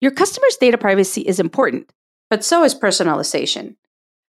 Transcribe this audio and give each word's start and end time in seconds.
Your 0.00 0.12
customers' 0.12 0.56
data 0.58 0.78
privacy 0.78 1.20
is 1.20 1.38
important, 1.38 1.92
but 2.30 2.42
so 2.42 2.64
is 2.64 2.74
personalization. 2.74 3.76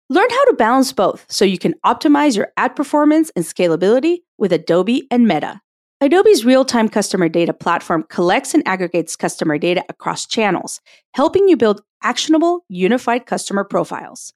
Learn 0.09 0.29
how 0.29 0.45
to 0.45 0.53
balance 0.53 0.91
both 0.91 1.25
so 1.29 1.45
you 1.45 1.57
can 1.57 1.75
optimize 1.85 2.35
your 2.35 2.51
ad 2.57 2.75
performance 2.75 3.31
and 3.37 3.45
scalability 3.45 4.23
with 4.37 4.51
Adobe 4.51 5.07
and 5.09 5.25
Meta. 5.25 5.61
Adobe's 6.01 6.43
real 6.43 6.65
time 6.65 6.89
customer 6.89 7.29
data 7.29 7.53
platform 7.53 8.03
collects 8.09 8.53
and 8.53 8.67
aggregates 8.67 9.15
customer 9.15 9.57
data 9.57 9.85
across 9.87 10.25
channels, 10.25 10.81
helping 11.13 11.47
you 11.47 11.55
build 11.55 11.81
actionable, 12.03 12.65
unified 12.67 13.25
customer 13.25 13.63
profiles. 13.63 14.33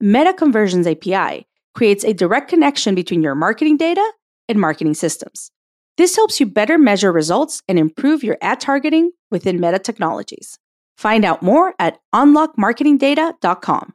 Meta 0.00 0.32
Conversions 0.32 0.88
API 0.88 1.46
creates 1.76 2.02
a 2.02 2.12
direct 2.12 2.48
connection 2.48 2.96
between 2.96 3.22
your 3.22 3.36
marketing 3.36 3.76
data 3.76 4.04
and 4.48 4.58
marketing 4.58 4.94
systems. 4.94 5.52
This 5.96 6.16
helps 6.16 6.40
you 6.40 6.46
better 6.46 6.76
measure 6.76 7.12
results 7.12 7.62
and 7.68 7.78
improve 7.78 8.24
your 8.24 8.38
ad 8.40 8.58
targeting 8.58 9.12
within 9.30 9.60
Meta 9.60 9.78
technologies. 9.78 10.58
Find 10.96 11.24
out 11.24 11.42
more 11.42 11.74
at 11.78 11.98
unlockmarketingdata.com. 12.14 13.94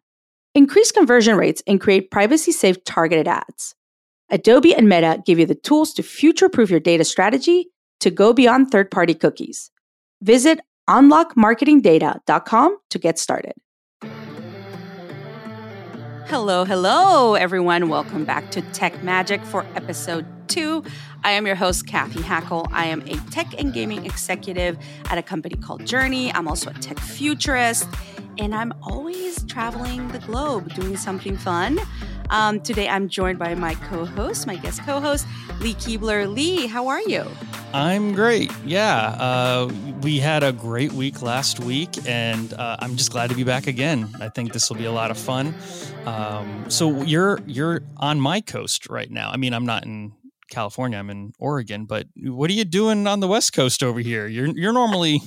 Increase 0.55 0.91
conversion 0.91 1.37
rates 1.37 1.61
and 1.67 1.79
create 1.79 2.11
privacy 2.11 2.51
safe 2.51 2.83
targeted 2.83 3.27
ads. 3.27 3.75
Adobe 4.29 4.75
and 4.75 4.89
Meta 4.89 5.21
give 5.25 5.39
you 5.39 5.45
the 5.45 5.55
tools 5.55 5.93
to 5.93 6.03
future 6.03 6.49
proof 6.49 6.69
your 6.69 6.79
data 6.79 7.03
strategy 7.03 7.69
to 7.99 8.09
go 8.11 8.33
beyond 8.33 8.71
third 8.71 8.91
party 8.91 9.13
cookies. 9.13 9.71
Visit 10.21 10.59
unlockmarketingdata.com 10.89 12.77
to 12.89 12.99
get 12.99 13.19
started. 13.19 13.53
Hello, 16.29 16.65
hello, 16.65 17.35
everyone. 17.35 17.87
Welcome 17.87 18.25
back 18.25 18.51
to 18.51 18.61
Tech 18.73 19.01
Magic 19.01 19.41
for 19.45 19.65
episode 19.75 20.25
two. 20.49 20.83
I 21.23 21.31
am 21.31 21.47
your 21.47 21.55
host, 21.55 21.87
Cathy 21.87 22.19
Hackl. 22.19 22.67
I 22.73 22.87
am 22.87 23.01
a 23.03 23.15
tech 23.31 23.47
and 23.57 23.73
gaming 23.73 24.05
executive 24.05 24.77
at 25.05 25.17
a 25.17 25.23
company 25.23 25.55
called 25.55 25.85
Journey. 25.85 26.33
I'm 26.33 26.49
also 26.49 26.69
a 26.69 26.73
tech 26.73 26.99
futurist, 26.99 27.87
and 28.37 28.53
I'm 28.53 28.73
always 28.83 29.41
traveling 29.45 30.09
the 30.09 30.19
globe 30.19 30.73
doing 30.73 30.97
something 30.97 31.37
fun. 31.37 31.79
Um, 32.29 32.59
today, 32.59 32.89
I'm 32.89 33.07
joined 33.07 33.39
by 33.39 33.55
my 33.55 33.75
co 33.75 34.05
host, 34.05 34.47
my 34.47 34.57
guest 34.57 34.83
co 34.83 34.99
host, 34.99 35.25
Lee 35.61 35.73
Kebler. 35.75 36.31
Lee, 36.33 36.67
how 36.67 36.87
are 36.87 37.01
you? 37.01 37.25
I'm 37.73 38.13
great. 38.13 38.51
Yeah. 38.65 39.15
Uh, 39.19 39.71
we 40.01 40.19
had 40.19 40.43
a 40.43 40.51
great 40.51 40.91
week 40.91 41.21
last 41.21 41.59
week, 41.59 41.89
and 42.05 42.53
uh, 42.53 42.77
I'm 42.79 42.95
just 42.95 43.11
glad 43.11 43.29
to 43.29 43.35
be 43.35 43.43
back 43.43 43.67
again. 43.67 44.09
I 44.19 44.29
think 44.29 44.53
this 44.53 44.69
will 44.69 44.77
be 44.77 44.85
a 44.85 44.91
lot 44.91 45.11
of 45.11 45.17
fun. 45.17 45.55
Um, 46.05 46.69
so 46.69 47.01
you're 47.03 47.39
you're 47.45 47.81
on 47.97 48.19
my 48.19 48.41
coast 48.41 48.89
right 48.89 49.09
now. 49.09 49.29
I 49.31 49.37
mean, 49.37 49.53
I'm 49.53 49.65
not 49.65 49.85
in 49.85 50.13
California. 50.49 50.97
I'm 50.97 51.09
in 51.09 51.33
Oregon, 51.39 51.85
but 51.85 52.07
what 52.17 52.49
are 52.49 52.53
you 52.53 52.65
doing 52.65 53.07
on 53.07 53.21
the 53.21 53.27
West 53.27 53.53
Coast 53.53 53.83
over 53.83 53.99
here? 53.99 54.27
You're 54.27 54.47
you're 54.47 54.73
normally 54.73 55.21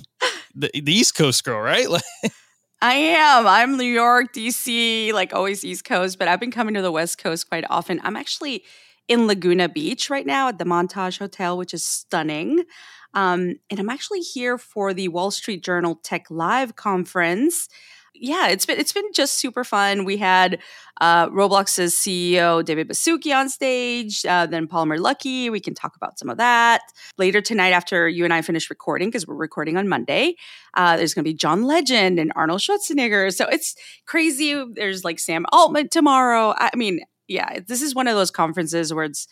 the, 0.54 0.70
the 0.74 0.92
East 0.92 1.14
Coast 1.14 1.44
girl, 1.44 1.60
right? 1.60 1.88
I 2.82 2.94
am. 2.94 3.46
I'm 3.46 3.76
New 3.76 3.84
York, 3.84 4.32
DC, 4.32 5.12
like 5.12 5.34
always 5.34 5.66
East 5.66 5.84
Coast, 5.84 6.18
but 6.18 6.28
I've 6.28 6.40
been 6.40 6.50
coming 6.50 6.72
to 6.74 6.80
the 6.80 6.90
West 6.90 7.18
Coast 7.18 7.46
quite 7.46 7.64
often. 7.68 8.00
I'm 8.02 8.16
actually 8.16 8.64
in 9.06 9.26
Laguna 9.26 9.68
Beach 9.68 10.08
right 10.08 10.24
now 10.24 10.48
at 10.48 10.56
the 10.56 10.64
Montage 10.64 11.18
Hotel, 11.18 11.58
which 11.58 11.74
is 11.74 11.84
stunning. 11.84 12.64
Um, 13.12 13.56
and 13.68 13.78
I'm 13.80 13.90
actually 13.90 14.20
here 14.20 14.56
for 14.56 14.94
the 14.94 15.08
Wall 15.08 15.30
Street 15.30 15.62
Journal 15.62 16.00
Tech 16.02 16.30
Live 16.30 16.74
conference 16.74 17.68
yeah, 18.20 18.48
it's 18.48 18.66
been 18.66 18.78
it's 18.78 18.92
been 18.92 19.10
just 19.14 19.34
super 19.38 19.64
fun. 19.64 20.04
We 20.04 20.18
had 20.18 20.60
uh, 21.00 21.28
Roblox's 21.30 21.94
CEO 21.94 22.62
David 22.64 22.88
Baszucki 22.88 23.34
on 23.34 23.48
stage, 23.48 24.24
uh, 24.26 24.46
then 24.46 24.68
Palmer 24.68 24.98
Luckey. 24.98 25.50
We 25.50 25.58
can 25.58 25.74
talk 25.74 25.96
about 25.96 26.18
some 26.18 26.28
of 26.28 26.36
that 26.36 26.82
later 27.16 27.40
tonight 27.40 27.70
after 27.70 28.08
you 28.08 28.24
and 28.24 28.34
I 28.34 28.42
finish 28.42 28.68
recording 28.68 29.08
because 29.08 29.26
we're 29.26 29.34
recording 29.34 29.76
on 29.76 29.88
Monday. 29.88 30.36
Uh, 30.74 30.96
there's 30.96 31.14
going 31.14 31.24
to 31.24 31.30
be 31.30 31.34
John 31.34 31.64
Legend 31.64 32.18
and 32.20 32.32
Arnold 32.36 32.60
Schwarzenegger, 32.60 33.34
so 33.34 33.46
it's 33.46 33.74
crazy. 34.06 34.62
There's 34.74 35.02
like 35.02 35.18
Sam 35.18 35.46
Altman 35.52 35.88
tomorrow. 35.88 36.54
I 36.56 36.70
mean, 36.76 37.00
yeah, 37.26 37.60
this 37.66 37.80
is 37.80 37.94
one 37.94 38.06
of 38.06 38.16
those 38.16 38.30
conferences 38.30 38.92
where 38.92 39.04
it's 39.04 39.26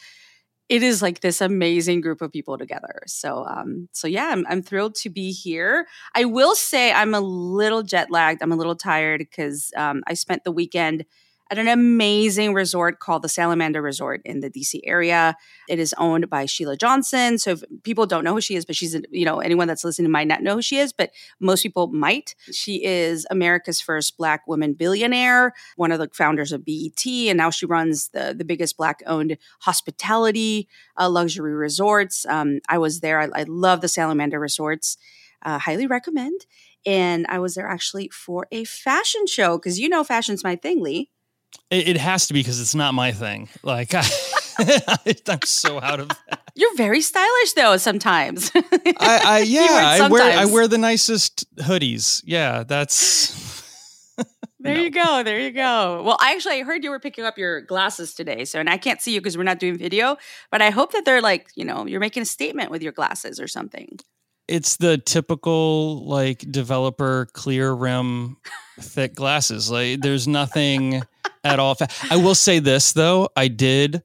it 0.69 0.83
is 0.83 1.01
like 1.01 1.21
this 1.21 1.41
amazing 1.41 2.01
group 2.01 2.21
of 2.21 2.31
people 2.33 2.59
together. 2.59 3.03
So, 3.07 3.45
um, 3.47 3.89
so 3.93 4.07
yeah, 4.07 4.29
I'm, 4.31 4.47
I'm 4.49 4.63
thrilled 4.63 4.95
to 4.97 5.11
be 5.11 5.33
here. 5.33 5.87
I 6.15 6.25
will 6.27 6.55
say 6.55 6.93
I'm 6.93 7.15
a 7.15 7.21
little 7.21 7.83
jet 7.83 8.11
lagged. 8.11 8.43
I'm 8.43 8.53
a 8.53 8.57
little 8.57 8.77
tired 8.77 9.21
because 9.21 9.73
um, 9.77 10.03
I 10.07 10.15
spent 10.15 10.45
the 10.45 10.53
weekend 10.53 11.05
at 11.51 11.59
an 11.59 11.69
amazing 11.69 12.53
resort 12.53 12.99
called 12.99 13.23
the 13.23 13.29
Salamander 13.29 13.81
Resort 13.81 14.21
in 14.25 14.41
the 14.41 14.51
DC 14.51 14.81
area. 14.85 15.37
It 15.69 15.79
is 15.79 15.95
owned 15.97 16.29
by 16.29 16.45
Sheila 16.47 16.77
Johnson. 16.77 17.39
So 17.39 17.53
if 17.53 17.63
people 17.85 18.07
don't 18.07 18.25
know 18.25 18.35
who 18.35 18.41
she 18.41 18.55
is, 18.55 18.65
but 18.67 18.77
she's, 18.77 18.95
you 19.11 19.25
know, 19.25 19.41
anyone 19.41 19.67
that's 19.67 19.85
listening 19.85 20.11
might 20.11 20.29
not 20.29 20.43
know 20.43 20.57
who 20.57 20.63
she 20.63 20.79
is, 20.79 20.93
but 20.93 21.11
most 21.41 21.63
people 21.63 21.87
might. 21.89 22.35
She 22.53 22.85
is 22.85 23.27
America's 23.31 23.81
first 23.81 24.17
Black 24.19 24.47
woman 24.47 24.75
billionaire, 24.75 25.55
one 25.77 25.91
of 25.91 25.99
the 25.99 26.11
founders 26.13 26.53
of 26.53 26.65
BET, 26.65 27.05
and 27.07 27.39
now 27.39 27.51
she 27.51 27.67
runs 27.67 28.09
the, 28.09 28.35
the 28.37 28.45
biggest 28.45 28.77
Black 28.77 29.03
owned 29.07 29.39
hospitality 29.61 30.69
uh, 30.99 31.09
luxury 31.09 31.55
resorts. 31.55 32.27
Um, 32.27 32.61
I 32.69 32.79
was 32.79 33.01
there. 33.01 33.21
I, 33.21 33.29
I 33.35 33.45
love 33.45 33.81
the 33.81 33.89
Salamander 33.89 34.39
Resorts. 34.39 34.99
Uh, 35.43 35.59
highly 35.59 35.87
recommend. 35.87 36.47
And 36.85 37.27
I 37.29 37.39
was 37.39 37.55
there 37.55 37.69
actually 37.69 38.09
for 38.09 38.47
a 38.51 38.65
fashion 38.65 39.27
show 39.27 39.57
because 39.57 39.79
you 39.79 39.89
know 39.89 40.03
fashion's 40.05 40.45
my 40.45 40.57
thing, 40.57 40.83
Lee. 40.83 41.11
It, 41.71 41.89
it 41.89 41.97
has 41.99 42.27
to 42.29 42.35
be 42.35 42.41
because 42.41 42.61
it's 42.61 42.75
not 42.75 42.95
my 42.95 43.13
thing. 43.13 43.49
Like 43.63 43.95
I, 43.95 44.05
I'm 45.29 45.41
so 45.45 45.81
out 45.81 46.01
of 46.01 46.09
that. 46.09 46.41
You're 46.55 46.75
very 46.77 47.01
stylish 47.01 47.53
though. 47.53 47.77
Sometimes. 47.77 48.51
I, 48.55 49.21
I 49.25 49.45
yeah, 49.47 49.67
I 49.71 50.09
wear 50.09 50.39
I 50.39 50.45
wear 50.47 50.67
the 50.67 50.79
nicest 50.79 51.45
hoodies. 51.59 52.23
Yeah, 52.25 52.65
that's. 52.65 53.47
There 54.61 54.75
no. 54.75 54.83
you 54.83 54.91
go. 54.91 55.23
There 55.23 55.39
you 55.39 55.53
go. 55.53 56.03
Well, 56.05 56.17
I 56.21 56.33
actually 56.33 56.61
I 56.61 56.65
heard 56.65 56.83
you 56.83 56.91
were 56.91 56.99
picking 56.99 57.25
up 57.25 57.39
your 57.39 57.61
glasses 57.61 58.13
today. 58.13 58.45
So, 58.45 58.59
and 58.59 58.69
I 58.69 58.77
can't 58.77 59.01
see 59.01 59.15
you 59.15 59.21
because 59.21 59.37
we're 59.39 59.45
not 59.45 59.61
doing 59.61 59.79
video, 59.79 60.17
but 60.51 60.61
I 60.61 60.71
hope 60.71 60.93
that 60.95 61.05
they're 61.05 61.21
like, 61.21 61.47
you 61.55 61.65
know, 61.65 61.87
you're 61.87 62.01
making 62.01 62.25
a 62.25 62.27
statement 62.27 62.69
with 62.69 62.83
your 62.83 62.91
glasses 62.91 63.39
or 63.39 63.47
something. 63.47 64.01
It's 64.49 64.77
the 64.77 64.99
typical 64.99 66.07
like 66.07 66.39
developer 66.51 67.29
clear 67.33 67.73
rim 67.73 68.39
thick 68.81 69.15
glasses. 69.15 69.71
Like 69.71 70.01
there's 70.01 70.27
nothing 70.27 71.03
at 71.45 71.59
all. 71.59 71.77
I 72.11 72.17
will 72.17 72.35
say 72.35 72.59
this 72.59 72.93
though, 72.93 73.29
I 73.37 73.49
did. 73.49 74.03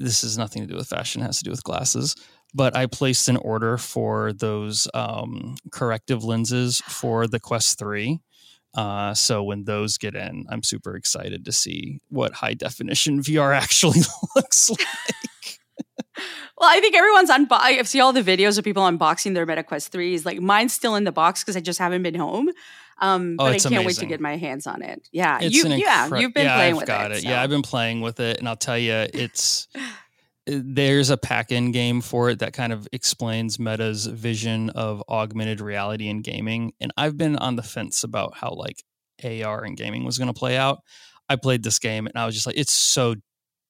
This 0.00 0.22
has 0.22 0.38
nothing 0.38 0.62
to 0.62 0.68
do 0.68 0.76
with 0.76 0.88
fashion; 0.88 1.22
has 1.22 1.38
to 1.38 1.44
do 1.44 1.50
with 1.50 1.64
glasses. 1.64 2.16
But 2.54 2.76
I 2.76 2.86
placed 2.86 3.28
an 3.28 3.36
order 3.36 3.76
for 3.76 4.32
those 4.32 4.88
um, 4.94 5.56
corrective 5.70 6.24
lenses 6.24 6.80
for 6.86 7.26
the 7.26 7.40
Quest 7.40 7.78
Three. 7.78 8.20
Uh, 8.74 9.14
so 9.14 9.42
when 9.42 9.64
those 9.64 9.98
get 9.98 10.14
in, 10.14 10.46
I'm 10.48 10.62
super 10.62 10.94
excited 10.94 11.44
to 11.44 11.52
see 11.52 12.00
what 12.08 12.34
high 12.34 12.54
definition 12.54 13.22
VR 13.22 13.54
actually 13.62 14.00
looks 14.36 14.70
like. 14.70 15.27
Well, 16.58 16.68
I 16.68 16.80
think 16.80 16.96
everyone's 16.96 17.30
unbo- 17.30 17.60
I 17.60 17.80
see 17.82 18.00
all 18.00 18.12
the 18.12 18.22
videos 18.22 18.58
of 18.58 18.64
people 18.64 18.82
unboxing 18.82 19.34
their 19.34 19.46
MetaQuest 19.46 19.90
3s. 19.90 20.24
Like 20.24 20.40
mine's 20.40 20.72
still 20.72 20.96
in 20.96 21.04
the 21.04 21.12
box 21.12 21.42
because 21.44 21.56
I 21.56 21.60
just 21.60 21.78
haven't 21.78 22.02
been 22.02 22.16
home. 22.16 22.50
Um, 23.00 23.36
oh, 23.38 23.44
but 23.44 23.52
I 23.52 23.58
can't 23.58 23.66
amazing. 23.66 23.86
wait 23.86 23.96
to 23.98 24.06
get 24.06 24.20
my 24.20 24.36
hands 24.36 24.66
on 24.66 24.82
it. 24.82 25.08
Yeah, 25.12 25.38
it's 25.40 25.54
you, 25.54 25.64
incre- 25.64 25.78
yeah, 25.78 26.16
you've 26.16 26.34
been 26.34 26.46
yeah, 26.46 26.56
playing 26.56 26.74
I've 26.74 26.78
with 26.78 26.86
got 26.86 27.10
it. 27.12 27.18
it. 27.18 27.22
So. 27.22 27.28
Yeah, 27.28 27.42
I've 27.42 27.50
been 27.50 27.62
playing 27.62 28.00
with 28.00 28.18
it, 28.18 28.38
and 28.38 28.48
I'll 28.48 28.56
tell 28.56 28.78
you, 28.78 29.06
it's 29.14 29.68
there's 30.46 31.10
a 31.10 31.16
pack-in 31.16 31.70
game 31.70 32.00
for 32.00 32.30
it 32.30 32.40
that 32.40 32.54
kind 32.54 32.72
of 32.72 32.88
explains 32.92 33.58
Meta's 33.58 34.06
vision 34.06 34.70
of 34.70 35.04
augmented 35.08 35.60
reality 35.60 36.08
in 36.08 36.22
gaming, 36.22 36.72
and 36.80 36.92
I've 36.96 37.16
been 37.16 37.36
on 37.36 37.54
the 37.54 37.62
fence 37.62 38.02
about 38.02 38.36
how 38.36 38.50
like 38.50 38.82
AR 39.22 39.62
and 39.62 39.76
gaming 39.76 40.04
was 40.04 40.18
going 40.18 40.32
to 40.32 40.38
play 40.38 40.56
out. 40.56 40.80
I 41.28 41.36
played 41.36 41.62
this 41.62 41.78
game, 41.78 42.08
and 42.08 42.16
I 42.16 42.26
was 42.26 42.34
just 42.34 42.46
like, 42.46 42.58
it's 42.58 42.72
so 42.72 43.14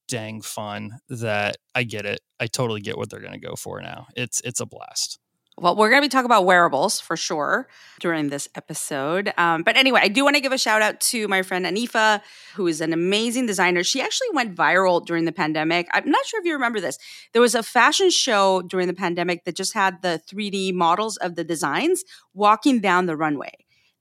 dang 0.09 0.41
fun 0.41 0.99
that 1.09 1.57
I 1.75 1.85
get 1.85 2.07
it. 2.07 2.21
I 2.41 2.47
totally 2.47 2.81
get 2.81 2.97
what 2.97 3.11
they're 3.11 3.21
going 3.21 3.39
to 3.39 3.47
go 3.47 3.55
for 3.55 3.81
now. 3.81 4.07
It's 4.17 4.41
it's 4.43 4.61
a 4.61 4.67
blast. 4.67 5.19
Well, 5.61 5.75
we're 5.75 5.91
going 5.91 6.03
to 6.03 6.07
be 6.07 6.11
talking 6.11 6.27
about 6.27 6.45
wearables 6.45 7.01
for 7.01 7.17
sure 7.17 7.69
during 7.99 8.29
this 8.29 8.49
episode. 8.55 9.33
Um, 9.37 9.65
but 9.65 9.77
anyway, 9.77 10.01
I 10.03 10.09
do 10.09 10.23
want 10.23 10.37
to 10.37 10.41
give 10.41 10.53
a 10.53 10.59
shout 10.59 10.83
out 10.83 11.01
to 11.01 11.27
my 11.27 11.43
friend 11.43 11.67
Anifa, 11.67 12.21
who 12.55 12.69
is 12.69 12.81
an 12.81 12.93
amazing 12.93 13.47
designer. 13.47 13.83
She 13.83 14.01
actually 14.01 14.29
went 14.33 14.55
viral 14.55 15.05
during 15.05 15.25
the 15.25 15.33
pandemic. 15.33 15.89
I'm 15.93 16.09
not 16.09 16.25
sure 16.27 16.39
if 16.39 16.47
you 16.47 16.53
remember 16.53 16.81
this. 16.81 16.97
There 17.33 17.43
was 17.43 17.57
a 17.57 17.65
fashion 17.65 18.11
show 18.11 18.63
during 18.63 18.87
the 18.87 18.95
pandemic 18.95 19.45
that 19.45 19.57
just 19.57 19.75
had 19.75 20.01
the 20.01 20.21
3D 20.31 20.75
models 20.75 21.17
of 21.17 21.35
the 21.35 21.43
designs 21.43 22.05
walking 22.35 22.81
down 22.81 23.07
the 23.07 23.17
runway. 23.17 23.53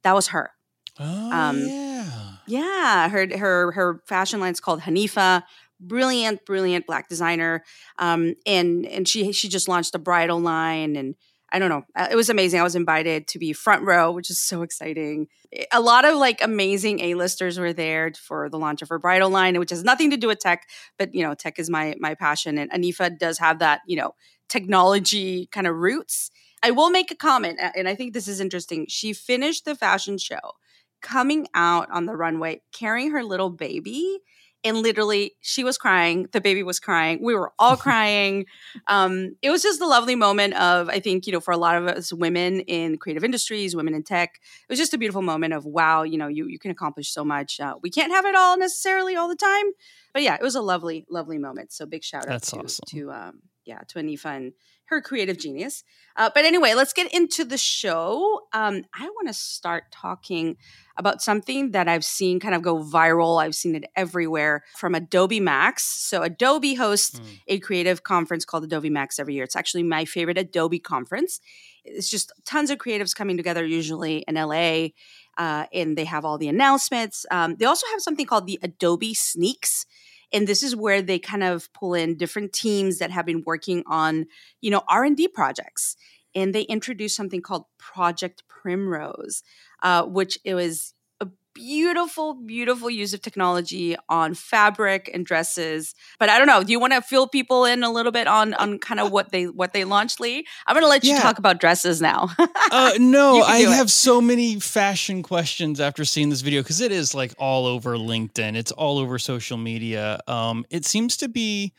That 0.04 0.14
was 0.14 0.28
her. 0.28 0.52
Oh, 1.00 1.32
um, 1.32 1.60
yeah. 1.60 2.32
Yeah. 2.48 3.10
Her, 3.10 3.28
her, 3.38 3.72
her 3.72 4.02
fashion 4.06 4.40
line's 4.40 4.60
called 4.60 4.82
Hanifa 4.82 5.44
brilliant, 5.80 6.46
brilliant 6.46 6.86
black 6.86 7.10
designer. 7.10 7.64
Um, 8.00 8.36
and 8.46 8.86
and 8.86 9.08
she 9.08 9.32
she 9.32 9.50
just 9.50 9.68
launched 9.68 9.96
a 9.96 10.00
bridal 10.00 10.40
line 10.40 10.96
and 10.96 11.16
I 11.50 11.60
don't 11.60 11.70
know. 11.70 11.84
Uh, 11.96 12.08
it 12.12 12.16
was 12.16 12.30
amazing. 12.30 12.60
I 12.60 12.64
was 12.64 12.76
invited 12.76 13.28
to 13.30 13.40
be 13.40 13.54
front 13.54 13.84
row, 13.84 14.12
which 14.12 14.30
is 14.30 14.42
so 14.42 14.64
exciting. 14.64 15.28
A 15.72 15.80
lot 15.80 16.04
of 16.04 16.16
like 16.16 16.44
amazing 16.44 17.00
A-listers 17.00 17.58
were 17.58 17.72
there 17.72 18.12
for 18.20 18.50
the 18.50 18.60
launch 18.60 18.82
of 18.82 18.90
her 18.90 19.00
bridal 19.00 19.30
line, 19.30 19.58
which 19.58 19.70
has 19.70 19.84
nothing 19.84 20.12
to 20.12 20.18
do 20.18 20.28
with 20.28 20.40
tech, 20.40 20.68
but 20.98 21.16
you 21.16 21.24
know, 21.24 21.34
tech 21.36 21.58
is 21.58 21.70
my 21.70 21.96
my 22.00 22.16
passion. 22.16 22.58
And 22.58 22.70
Anifa 22.72 23.18
does 23.18 23.38
have 23.40 23.60
that, 23.60 23.82
you 23.88 23.96
know, 23.96 24.12
technology 24.50 25.48
kind 25.48 25.68
of 25.68 25.76
roots. 25.78 26.32
I 26.64 26.72
will 26.72 26.90
make 26.90 27.12
a 27.12 27.16
comment, 27.16 27.60
and 27.76 27.88
I 27.88 27.96
think 27.96 28.14
this 28.14 28.28
is 28.28 28.42
interesting. 28.42 28.88
She 28.90 29.14
finished 29.14 29.64
the 29.64 29.76
fashion 29.76 30.18
show 30.18 30.56
coming 31.02 31.48
out 31.54 31.88
on 31.92 32.08
the 32.08 32.16
runway 32.16 32.62
carrying 32.74 33.12
her 33.12 33.24
little 33.24 33.52
baby 33.52 34.20
and 34.68 34.78
literally 34.78 35.36
she 35.42 35.64
was 35.64 35.78
crying 35.78 36.28
the 36.32 36.42
baby 36.42 36.64
was 36.64 36.80
crying 36.80 37.20
we 37.22 37.34
were 37.34 37.52
all 37.58 37.78
crying. 37.88 38.46
Um, 38.88 39.36
it 39.42 39.50
was 39.50 39.64
just 39.64 39.82
a 39.82 39.88
lovely 39.88 40.16
moment 40.16 40.54
of 40.56 40.90
i 40.90 41.00
think 41.00 41.26
you 41.28 41.34
know 41.34 41.40
for 41.40 41.52
a 41.52 41.58
lot 41.58 41.76
of 41.76 41.88
us 41.88 42.14
women 42.14 42.62
in 42.62 42.98
creative 42.98 43.24
industries 43.24 43.76
women 43.76 43.94
in 43.94 44.04
tech 44.04 44.36
it 44.36 44.70
was 44.70 44.80
just 44.80 44.94
a 44.94 44.98
beautiful 44.98 45.22
moment 45.22 45.54
of 45.54 45.66
wow 45.66 46.04
you 46.04 46.18
know 46.18 46.28
you, 46.28 46.48
you 46.48 46.60
can 46.60 46.72
accomplish 46.72 47.12
so 47.12 47.24
much 47.24 47.60
uh, 47.60 47.76
we 47.82 47.90
can't 47.90 48.12
have 48.12 48.26
it 48.26 48.36
all 48.36 48.58
necessarily 48.58 49.16
all 49.16 49.28
the 49.28 49.36
time. 49.36 49.66
But 50.14 50.24
yeah 50.24 50.36
it 50.36 50.42
was 50.42 50.56
a 50.56 50.62
lovely 50.62 51.06
lovely 51.10 51.38
moment 51.38 51.72
so 51.72 51.86
big 51.86 52.04
shout 52.04 52.24
out 52.24 52.30
That's 52.30 52.52
to, 52.52 52.60
awesome. 52.60 52.84
to 52.90 53.12
um, 53.12 53.42
yeah 53.66 53.80
to 53.90 54.00
anifa 54.00 54.36
and 54.38 54.54
her 54.86 55.02
creative 55.02 55.38
genius. 55.38 55.84
Uh, 56.16 56.30
but 56.34 56.46
anyway 56.46 56.74
let's 56.74 56.94
get 56.94 57.14
into 57.14 57.44
the 57.44 57.58
show. 57.58 58.42
Um, 58.54 58.84
i 58.94 59.04
want 59.04 59.28
to 59.28 59.34
start 59.34 59.86
talking 59.92 60.58
about 60.98 61.22
something 61.22 61.72
that 61.72 61.88
I've 61.88 62.06
seen 62.06 62.40
kind 62.40 62.56
of 62.56 62.62
go 62.62 62.84
viral. 62.84 63.42
I've 63.42 63.56
seen 63.56 63.76
it 63.76 63.86
everywhere 63.96 64.64
from 64.76 64.96
Adobe 64.96 65.40
Max. 65.40 65.84
So, 65.84 66.24
Adobe 66.24 66.76
hosts 66.76 67.20
mm. 67.20 67.40
a 67.48 67.60
creative 67.60 68.04
conference 68.04 68.46
called 68.46 68.64
Adobe 68.64 68.90
Max 68.90 69.20
every 69.20 69.36
year. 69.36 69.44
It's 69.44 69.56
actually 69.56 69.84
my 69.84 70.06
favorite 70.06 70.38
Adobe 70.38 70.80
conference. 70.80 71.40
It's 71.84 72.10
just 72.10 72.32
tons 72.46 72.70
of 72.70 72.78
creatives 72.78 73.16
coming 73.16 73.38
together, 73.38 73.66
usually 73.66 74.26
in 74.28 74.36
LA, 74.36 74.90
uh, 75.38 75.68
and 75.74 75.98
they 75.98 76.06
have 76.06 76.26
all 76.26 76.38
the 76.38 76.50
announcements. 76.50 77.26
Um, 77.32 77.56
they 77.56 77.66
also 77.66 77.88
have 77.92 78.02
something 78.02 78.26
called 78.26 78.48
the 78.48 78.60
Adobe 78.62 79.14
Sneaks 79.14 79.86
and 80.34 80.48
this 80.48 80.64
is 80.64 80.76
where 80.76 81.02
they 81.02 81.20
kind 81.20 81.44
of 81.44 81.72
pull 81.74 81.94
in 81.94 82.18
different 82.18 82.54
teams 82.54 82.98
that 82.98 83.12
have 83.12 83.26
been 83.26 83.44
working 83.46 83.84
on 83.88 84.26
you 84.62 84.70
know 84.70 84.84
r&d 84.90 85.28
projects 85.30 85.96
and 86.36 86.54
they 86.54 86.64
introduce 86.64 87.16
something 87.16 87.42
called 87.42 87.66
project 87.78 88.44
primrose 88.48 89.44
uh, 89.84 90.04
which 90.04 90.40
it 90.44 90.56
was 90.56 90.94
a 91.20 91.28
beautiful, 91.54 92.36
beautiful 92.36 92.90
use 92.90 93.14
of 93.14 93.22
technology 93.22 93.96
on 94.10 94.34
fabric 94.34 95.10
and 95.14 95.26
dresses. 95.26 95.96
But 96.20 96.30
I 96.30 96.38
don't 96.38 96.48
know. 96.48 96.64
Do 96.64 96.72
you 96.72 96.80
want 96.80 96.94
to 96.94 97.02
fill 97.02 97.28
people 97.28 97.66
in 97.66 97.84
a 97.84 97.92
little 97.92 98.12
bit 98.12 98.28
on 98.28 98.54
on 98.56 98.80
kind 98.80 99.00
of 99.00 99.12
what 99.12 99.32
they 99.32 99.46
what 99.46 99.74
they 99.74 99.84
launched, 99.84 100.20
Lee? 100.20 100.46
I'm 100.68 100.74
going 100.74 100.84
to 100.84 100.90
let 100.90 101.04
you 101.04 101.14
yeah. 101.14 101.22
talk 101.22 101.40
about 101.40 101.60
dresses 101.60 102.02
now. 102.02 102.30
uh, 102.72 102.94
no, 103.00 103.42
I 103.42 103.60
have 103.62 103.92
so 103.92 104.22
many 104.22 104.60
fashion 104.60 105.24
questions 105.24 105.80
after 105.80 106.06
seeing 106.06 106.30
this 106.30 106.42
video 106.42 106.62
because 106.62 106.82
it 106.82 106.92
is 106.92 107.16
like 107.16 107.34
all 107.38 107.66
over 107.66 107.98
LinkedIn. 107.98 108.56
It's 108.56 108.72
all 108.72 108.98
over 109.00 109.18
social 109.18 109.58
media. 109.58 110.20
Um, 110.28 110.66
it 110.70 110.86
seems 110.86 111.18
to 111.18 111.28
be 111.28 111.74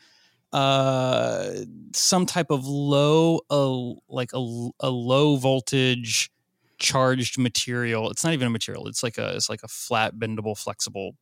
uh 0.51 1.51
some 1.93 2.25
type 2.25 2.49
of 2.49 2.65
low 2.65 3.39
uh, 3.51 3.99
like 4.11 4.31
a, 4.33 4.69
a 4.79 4.89
low 4.89 5.35
voltage 5.35 6.31
charged 6.79 7.37
material. 7.37 8.09
It's 8.09 8.23
not 8.23 8.33
even 8.33 8.47
a 8.47 8.51
material. 8.51 8.87
It's 8.87 9.03
like 9.03 9.17
a 9.17 9.35
it's 9.35 9.49
like 9.49 9.61
a 9.63 9.67
flat, 9.67 10.15
bendable, 10.15 10.57
flexible 10.57 11.15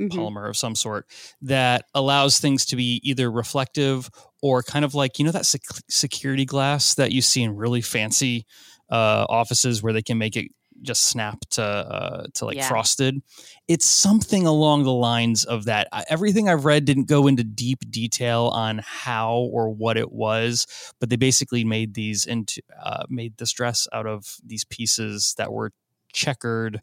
mm-hmm. 0.00 0.18
polymer 0.18 0.48
of 0.48 0.56
some 0.56 0.74
sort 0.74 1.06
that 1.42 1.84
allows 1.94 2.38
things 2.38 2.66
to 2.66 2.76
be 2.76 3.00
either 3.02 3.30
reflective 3.30 4.10
or 4.42 4.62
kind 4.62 4.84
of 4.84 4.94
like 4.94 5.18
you 5.18 5.24
know 5.24 5.30
that 5.30 5.46
sec- 5.46 5.62
security 5.88 6.44
glass 6.44 6.94
that 6.94 7.12
you 7.12 7.22
see 7.22 7.42
in 7.42 7.56
really 7.56 7.80
fancy 7.80 8.46
uh, 8.90 9.26
offices 9.28 9.82
where 9.82 9.92
they 9.92 10.02
can 10.02 10.18
make 10.18 10.36
it 10.36 10.50
just 10.82 11.04
snap 11.08 11.40
to 11.50 11.62
uh, 11.62 12.26
to 12.34 12.44
like 12.44 12.56
yeah. 12.56 12.68
frosted. 12.68 13.22
It's 13.68 13.86
something 13.86 14.46
along 14.46 14.84
the 14.84 14.92
lines 14.92 15.44
of 15.44 15.64
that. 15.64 15.88
Everything 16.08 16.48
I've 16.48 16.64
read 16.64 16.84
didn't 16.84 17.08
go 17.08 17.26
into 17.26 17.44
deep 17.44 17.90
detail 17.90 18.50
on 18.52 18.80
how 18.84 19.36
or 19.52 19.70
what 19.70 19.96
it 19.96 20.12
was, 20.12 20.66
but 21.00 21.10
they 21.10 21.16
basically 21.16 21.64
made 21.64 21.94
these 21.94 22.26
into 22.26 22.62
uh, 22.82 23.04
made 23.08 23.36
this 23.38 23.52
dress 23.52 23.88
out 23.92 24.06
of 24.06 24.36
these 24.44 24.64
pieces 24.64 25.34
that 25.38 25.52
were 25.52 25.72
checkered 26.12 26.80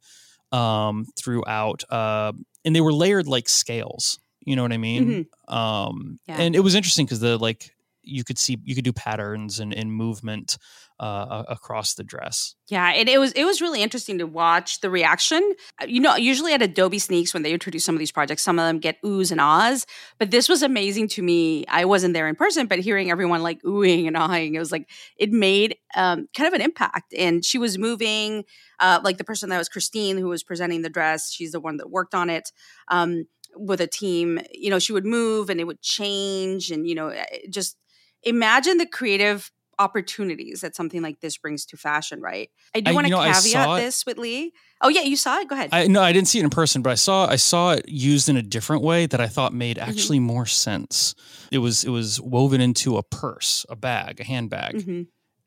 um, 0.52 1.06
throughout, 1.18 1.84
uh, 1.90 2.34
and 2.66 2.76
they 2.76 2.82
were 2.82 2.94
layered 2.94 3.28
like 3.28 3.48
scales. 3.50 4.20
You 4.44 4.56
know 4.56 4.64
what 4.64 4.74
I 4.74 4.78
mean? 4.78 5.28
Mm-hmm. 5.48 5.54
Um, 5.54 6.20
yeah. 6.28 6.42
And 6.42 6.56
it 6.56 6.62
was 6.62 6.74
interesting 6.74 7.06
because 7.06 7.20
the 7.20 7.38
like 7.38 7.76
you 8.03 8.24
could 8.24 8.38
see 8.38 8.57
you 8.63 8.75
could 8.75 8.83
do 8.83 8.94
patterns 8.94 9.59
and, 9.59 9.74
and 9.74 9.92
movement 9.92 10.57
uh, 11.01 11.44
across 11.50 11.95
the 11.95 12.03
dress. 12.03 12.53
Yeah, 12.68 12.89
and 12.89 13.09
it 13.09 13.19
was 13.19 13.31
it 13.31 13.44
was 13.44 13.59
really 13.59 13.81
interesting 13.81 14.19
to 14.19 14.27
watch 14.27 14.81
the 14.81 14.89
reaction. 14.89 15.56
Uh, 15.81 15.86
you 15.88 16.00
know, 16.00 16.15
usually 16.15 16.53
at 16.53 16.62
Adobe 16.62 17.00
Sneaks 17.00 17.33
when 17.33 17.42
they 17.42 17.51
introduce 17.51 17.83
some 17.83 17.95
of 17.95 18.00
these 18.00 18.12
projects, 18.12 18.44
some 18.44 18.59
of 18.59 18.68
them 18.68 18.77
get 18.77 19.01
oohs 19.01 19.31
and 19.31 19.42
ahs. 19.42 19.88
But 20.19 20.30
this 20.30 20.48
was 20.48 20.62
amazing 20.62 21.07
to 21.09 21.24
me. 21.24 21.65
I 21.68 21.86
wasn't 21.86 22.13
there 22.13 22.27
in 22.27 22.36
person, 22.36 22.68
but 22.68 22.80
hearing 22.80 23.09
everyone 23.09 23.42
like 23.42 23.62
oohing 23.63 24.07
and 24.07 24.15
ahhing, 24.15 24.54
it 24.54 24.59
was 24.59 24.71
like 24.71 24.89
it 25.18 25.31
made 25.31 25.75
um, 25.95 26.27
kind 26.36 26.47
of 26.47 26.54
an 26.54 26.62
impact. 26.62 27.13
And 27.18 27.44
she 27.44 27.57
was 27.57 27.80
moving, 27.80 28.44
uh, 28.80 29.00
like 29.04 29.18
the 29.18 29.24
person 29.24 29.50
that 29.50 29.57
was 29.57 29.69
Christine 29.69 30.18
who 30.18 30.27
was 30.27 30.44
presenting 30.44 30.83
the 30.83 30.89
dress. 30.89 31.31
She's 31.31 31.51
the 31.51 31.59
one 31.59 31.77
that 31.77 31.89
worked 31.89 32.13
on 32.13 32.30
it. 32.30 32.51
Um, 32.89 33.25
with 33.56 33.81
a 33.81 33.88
team, 33.88 34.39
you 34.54 34.69
know, 34.69 34.80
she 34.80 34.94
would 34.94 35.06
move 35.06 35.50
and 35.50 35.59
it 35.59 35.65
would 35.65 35.81
change, 35.81 36.71
and 36.71 36.88
you 36.88 36.95
know, 36.95 37.13
just 37.50 37.75
imagine 38.23 38.77
the 38.77 38.85
creative 38.85 39.51
opportunities 39.79 40.62
that 40.62 40.75
something 40.75 41.01
like 41.01 41.19
this 41.21 41.38
brings 41.38 41.65
to 41.65 41.77
fashion, 41.77 42.21
right? 42.21 42.50
I 42.75 42.81
do 42.81 42.94
want 42.94 43.07
to 43.07 43.13
caveat 43.13 43.79
this 43.79 44.06
with 44.06 44.18
Lee. 44.18 44.53
Oh 44.81 44.89
yeah, 44.89 45.01
you 45.01 45.15
saw 45.15 45.39
it. 45.39 45.47
Go 45.47 45.56
ahead. 45.56 45.69
I 45.71 45.88
no, 45.88 46.01
I 46.01 46.13
didn't 46.13 46.27
see 46.27 46.39
it 46.39 46.44
in 46.44 46.50
person, 46.50 46.81
but 46.81 46.91
I 46.91 46.95
saw 46.95 47.27
I 47.27 47.35
saw 47.35 47.71
it 47.71 47.89
used 47.89 48.29
in 48.29 48.38
a 48.38 48.41
different 48.41 48.83
way 48.83 49.07
that 49.07 49.19
I 49.19 49.27
thought 49.27 49.53
made 49.53 49.77
mm-hmm. 49.77 49.89
actually 49.89 50.18
mm-hmm. 50.18 50.27
more 50.27 50.45
sense. 50.45 51.15
It 51.51 51.57
was 51.59 51.83
it 51.83 51.89
was 51.89 52.21
woven 52.21 52.62
into 52.62 52.97
a 52.97 53.03
purse, 53.03 53.65
a 53.69 53.75
bag, 53.75 54.19
a 54.19 54.23
handbag, 54.23 54.75
mm-hmm. 54.75 55.03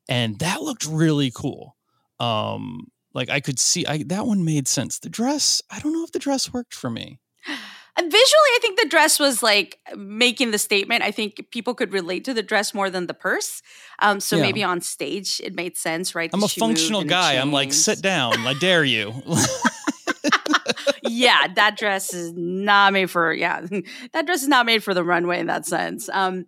and 0.08 0.38
that 0.40 0.62
looked 0.62 0.86
really 0.86 1.30
cool. 1.30 1.76
Um, 2.18 2.88
like 3.12 3.30
I 3.30 3.40
could 3.40 3.58
see 3.58 3.86
I, 3.86 4.02
that 4.08 4.26
one 4.26 4.44
made 4.44 4.66
sense. 4.66 4.98
The 4.98 5.08
dress, 5.08 5.62
I 5.70 5.78
don't 5.78 5.92
know 5.92 6.04
if 6.04 6.12
the 6.12 6.18
dress 6.18 6.52
worked 6.52 6.74
for 6.74 6.90
me. 6.90 7.20
And 7.96 8.10
visually, 8.10 8.22
I 8.26 8.58
think 8.60 8.80
the 8.80 8.88
dress 8.88 9.20
was 9.20 9.42
like 9.42 9.78
making 9.96 10.50
the 10.50 10.58
statement. 10.58 11.02
I 11.02 11.12
think 11.12 11.46
people 11.52 11.74
could 11.74 11.92
relate 11.92 12.24
to 12.24 12.34
the 12.34 12.42
dress 12.42 12.74
more 12.74 12.90
than 12.90 13.06
the 13.06 13.14
purse. 13.14 13.62
Um, 14.00 14.18
so 14.18 14.36
yeah. 14.36 14.42
maybe 14.42 14.64
on 14.64 14.80
stage 14.80 15.40
it 15.44 15.54
made 15.54 15.76
sense, 15.76 16.14
right? 16.14 16.28
I'm 16.32 16.42
a 16.42 16.48
functional 16.48 17.04
guy. 17.04 17.34
I'm 17.34 17.52
like, 17.52 17.72
sit 17.72 18.02
down. 18.02 18.46
I 18.46 18.54
dare 18.54 18.82
you. 18.82 19.14
yeah, 21.02 21.46
that 21.54 21.76
dress 21.76 22.12
is 22.12 22.32
not 22.34 22.92
made 22.92 23.10
for. 23.10 23.32
Yeah, 23.32 23.64
that 24.12 24.26
dress 24.26 24.42
is 24.42 24.48
not 24.48 24.66
made 24.66 24.82
for 24.82 24.92
the 24.92 25.04
runway 25.04 25.38
in 25.38 25.46
that 25.46 25.64
sense. 25.64 26.08
Um, 26.08 26.46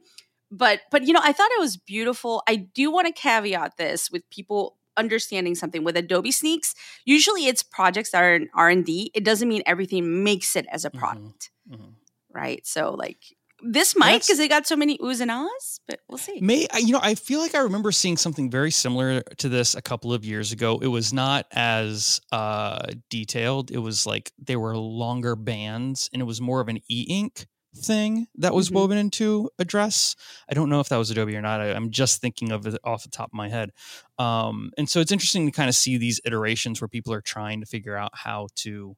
but 0.50 0.80
but 0.90 1.06
you 1.06 1.12
know, 1.12 1.20
I 1.22 1.32
thought 1.32 1.50
it 1.52 1.60
was 1.60 1.76
beautiful. 1.76 2.42
I 2.48 2.56
do 2.56 2.90
want 2.90 3.06
to 3.06 3.12
caveat 3.12 3.76
this 3.76 4.10
with 4.10 4.28
people 4.30 4.76
understanding 4.96 5.54
something 5.54 5.84
with 5.84 5.96
adobe 5.96 6.32
sneaks 6.32 6.74
usually 7.04 7.46
it's 7.46 7.62
projects 7.62 8.10
that 8.10 8.22
are 8.22 8.34
in 8.34 8.48
r&d 8.54 9.10
it 9.14 9.24
doesn't 9.24 9.48
mean 9.48 9.62
everything 9.66 10.24
makes 10.24 10.56
it 10.56 10.66
as 10.70 10.84
a 10.84 10.90
mm-hmm. 10.90 10.98
product 10.98 11.50
mm-hmm. 11.68 11.82
Mm-hmm. 11.82 11.90
right 12.32 12.66
so 12.66 12.92
like 12.92 13.18
this 13.62 13.96
might 13.96 14.22
because 14.22 14.38
they 14.38 14.48
got 14.48 14.66
so 14.66 14.76
many 14.76 14.98
oohs 14.98 15.20
and 15.20 15.30
ahs, 15.30 15.80
but 15.88 16.00
we'll 16.08 16.18
see. 16.18 16.40
May 16.40 16.66
you 16.78 16.92
know? 16.92 17.00
I 17.02 17.14
feel 17.14 17.40
like 17.40 17.54
I 17.54 17.60
remember 17.60 17.90
seeing 17.90 18.16
something 18.16 18.50
very 18.50 18.70
similar 18.70 19.22
to 19.22 19.48
this 19.48 19.74
a 19.74 19.82
couple 19.82 20.12
of 20.12 20.24
years 20.24 20.52
ago. 20.52 20.78
It 20.80 20.88
was 20.88 21.12
not 21.12 21.46
as 21.52 22.20
uh, 22.32 22.86
detailed. 23.08 23.70
It 23.70 23.78
was 23.78 24.06
like 24.06 24.30
they 24.38 24.56
were 24.56 24.76
longer 24.76 25.36
bands, 25.36 26.10
and 26.12 26.20
it 26.20 26.26
was 26.26 26.40
more 26.40 26.60
of 26.60 26.68
an 26.68 26.80
e-ink 26.90 27.46
thing 27.76 28.26
that 28.36 28.54
was 28.54 28.68
mm-hmm. 28.68 28.76
woven 28.76 28.98
into 28.98 29.50
a 29.58 29.64
dress. 29.64 30.16
I 30.50 30.54
don't 30.54 30.68
know 30.68 30.80
if 30.80 30.88
that 30.88 30.96
was 30.96 31.10
Adobe 31.10 31.36
or 31.36 31.42
not. 31.42 31.60
I, 31.60 31.68
am 31.68 31.90
just 31.90 32.20
thinking 32.20 32.52
of 32.52 32.66
it 32.66 32.78
off 32.84 33.02
the 33.02 33.08
top 33.08 33.28
of 33.28 33.34
my 33.34 33.48
head. 33.48 33.70
Um, 34.18 34.70
and 34.76 34.88
so 34.88 35.00
it's 35.00 35.12
interesting 35.12 35.46
to 35.46 35.52
kind 35.52 35.68
of 35.68 35.74
see 35.74 35.98
these 35.98 36.20
iterations 36.24 36.80
where 36.80 36.88
people 36.88 37.12
are 37.12 37.20
trying 37.20 37.60
to 37.60 37.66
figure 37.66 37.96
out 37.96 38.10
how 38.14 38.48
to 38.56 38.96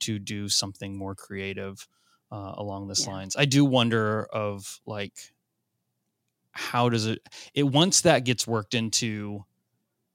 to 0.00 0.18
do 0.18 0.48
something 0.48 0.96
more 0.96 1.14
creative 1.16 1.88
uh, 2.30 2.52
along 2.56 2.88
this 2.88 3.06
yeah. 3.06 3.12
lines. 3.12 3.36
I 3.36 3.46
do 3.46 3.64
wonder 3.64 4.24
of 4.32 4.80
like 4.86 5.14
how 6.52 6.88
does 6.88 7.06
it 7.06 7.20
it 7.54 7.64
once 7.64 8.02
that 8.02 8.24
gets 8.24 8.46
worked 8.46 8.74
into 8.74 9.44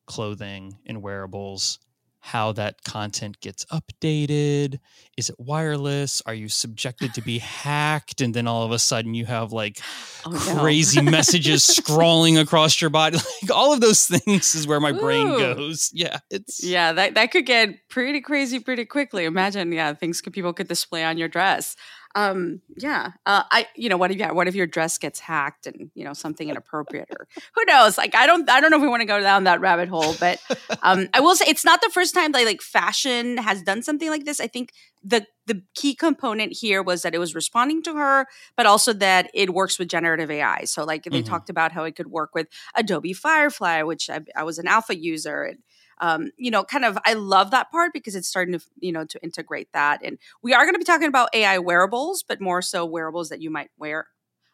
clothing 0.06 0.78
and 0.86 1.02
wearables 1.02 1.80
how 2.26 2.54
that 2.54 2.82
content 2.86 3.38
gets 3.42 3.66
updated. 3.66 4.80
Is 5.18 5.30
it 5.30 5.36
wireless? 5.38 6.22
Are 6.26 6.34
you 6.34 6.48
subjected 6.48 7.14
to 7.16 7.22
be 7.22 7.40
hacked? 7.40 8.22
And 8.22 8.34
then 8.34 8.48
all 8.48 8.64
of 8.64 8.72
a 8.72 8.80
sudden 8.80 9.14
you 9.14 9.26
have 9.26 9.52
like 9.52 9.82
oh, 10.26 10.56
crazy 10.58 11.02
no. 11.02 11.12
messages 11.12 11.64
scrolling 11.64 12.40
across 12.40 12.80
your 12.80 12.90
body. 12.90 13.18
Like 13.44 13.52
all 13.52 13.74
of 13.74 13.82
those 13.82 14.08
things 14.08 14.56
is 14.56 14.66
where 14.68 14.80
my 14.80 14.92
Ooh. 14.92 15.00
brain 15.00 15.28
goes. 15.28 15.92
Yeah. 15.94 16.20
It's 16.30 16.64
Yeah, 16.64 16.94
that, 16.94 17.16
that 17.16 17.32
could 17.32 17.46
get 17.46 17.90
pretty 17.90 18.22
crazy 18.22 18.60
pretty 18.60 18.86
quickly. 18.86 19.26
Imagine, 19.26 19.74
yeah, 19.74 19.94
things 19.94 20.22
could 20.22 20.32
people 20.32 20.54
could 20.54 20.70
display 20.70 21.04
on 21.04 21.18
your 21.18 21.28
dress. 21.28 21.76
Um, 22.16 22.62
yeah. 22.78 23.12
Uh, 23.26 23.44
I, 23.50 23.68
you 23.76 23.90
know, 23.90 23.98
what 23.98 24.12
if, 24.12 24.18
yeah, 24.18 24.32
what 24.32 24.48
if 24.48 24.56
your 24.56 24.68
dress 24.68 24.98
gets 24.98 25.20
hacked 25.20 25.68
and 25.68 25.90
you 25.96 26.04
know 26.04 26.14
something 26.14 26.48
inappropriate 26.48 27.10
or 27.12 27.28
who 27.56 27.66
knows? 27.66 27.98
Like, 27.98 28.16
I 28.16 28.28
don't, 28.28 28.50
I 28.50 28.62
don't 28.62 28.70
know 28.72 28.78
if 28.78 28.84
we 28.84 28.90
want 28.90 29.02
to 29.02 29.08
go 29.08 29.20
down 29.20 29.46
that 29.46 29.62
rabbit 29.62 29.90
hole, 29.90 30.16
but 30.20 30.40
um, 30.84 31.08
I 31.14 31.20
will 31.20 31.36
say 31.36 31.46
it's 31.48 31.66
not 31.66 31.82
the 31.82 31.90
first 31.90 32.14
time 32.14 32.32
that 32.34 32.46
like 32.46 32.62
fashion 32.62 33.38
has 33.38 33.62
done 33.62 33.82
something 33.82 34.10
like 34.10 34.26
this. 34.26 34.40
I 34.40 34.48
think 34.48 34.74
the 35.04 35.26
the 35.46 35.62
key 35.76 35.94
component 35.94 36.54
here 36.54 36.82
was 36.82 37.02
that 37.02 37.14
it 37.14 37.18
was 37.18 37.36
responding 37.36 37.84
to 37.84 37.96
her, 37.96 38.28
but 38.56 38.66
also 38.66 38.94
that 38.94 39.30
it 39.34 39.54
works 39.54 39.78
with 39.78 39.90
generative 39.90 40.32
AI. 40.32 40.64
So, 40.64 40.86
like, 40.86 41.04
they 41.04 41.10
mm-hmm. 41.10 41.28
talked 41.28 41.50
about 41.50 41.74
how 41.74 41.84
it 41.84 41.96
could 41.96 42.08
work 42.08 42.34
with 42.34 42.48
Adobe 42.76 43.12
Firefly, 43.12 43.82
which 43.84 44.10
I, 44.10 44.22
I 44.36 44.44
was 44.44 44.58
an 44.58 44.68
alpha 44.68 44.98
user, 44.98 45.44
and 45.44 45.60
um, 46.00 46.32
you 46.38 46.52
know, 46.52 46.64
kind 46.64 46.86
of 46.86 46.98
I 47.06 47.14
love 47.14 47.52
that 47.52 47.72
part 47.72 47.94
because 47.94 48.16
it's 48.16 48.28
starting 48.28 48.58
to, 48.58 48.66
you 48.80 48.92
know, 48.92 49.06
to 49.06 49.24
integrate 49.24 49.70
that. 49.74 50.02
And 50.04 50.18
we 50.42 50.54
are 50.54 50.64
going 50.64 50.76
to 50.76 50.80
be 50.80 50.86
talking 50.86 51.08
about 51.08 51.30
AI 51.34 51.58
wearables, 51.60 52.24
but 52.24 52.42
more 52.42 52.62
so 52.62 52.86
wearables 52.86 53.30
that 53.30 53.42
you 53.42 53.50
might 53.50 53.70
wear 53.78 54.08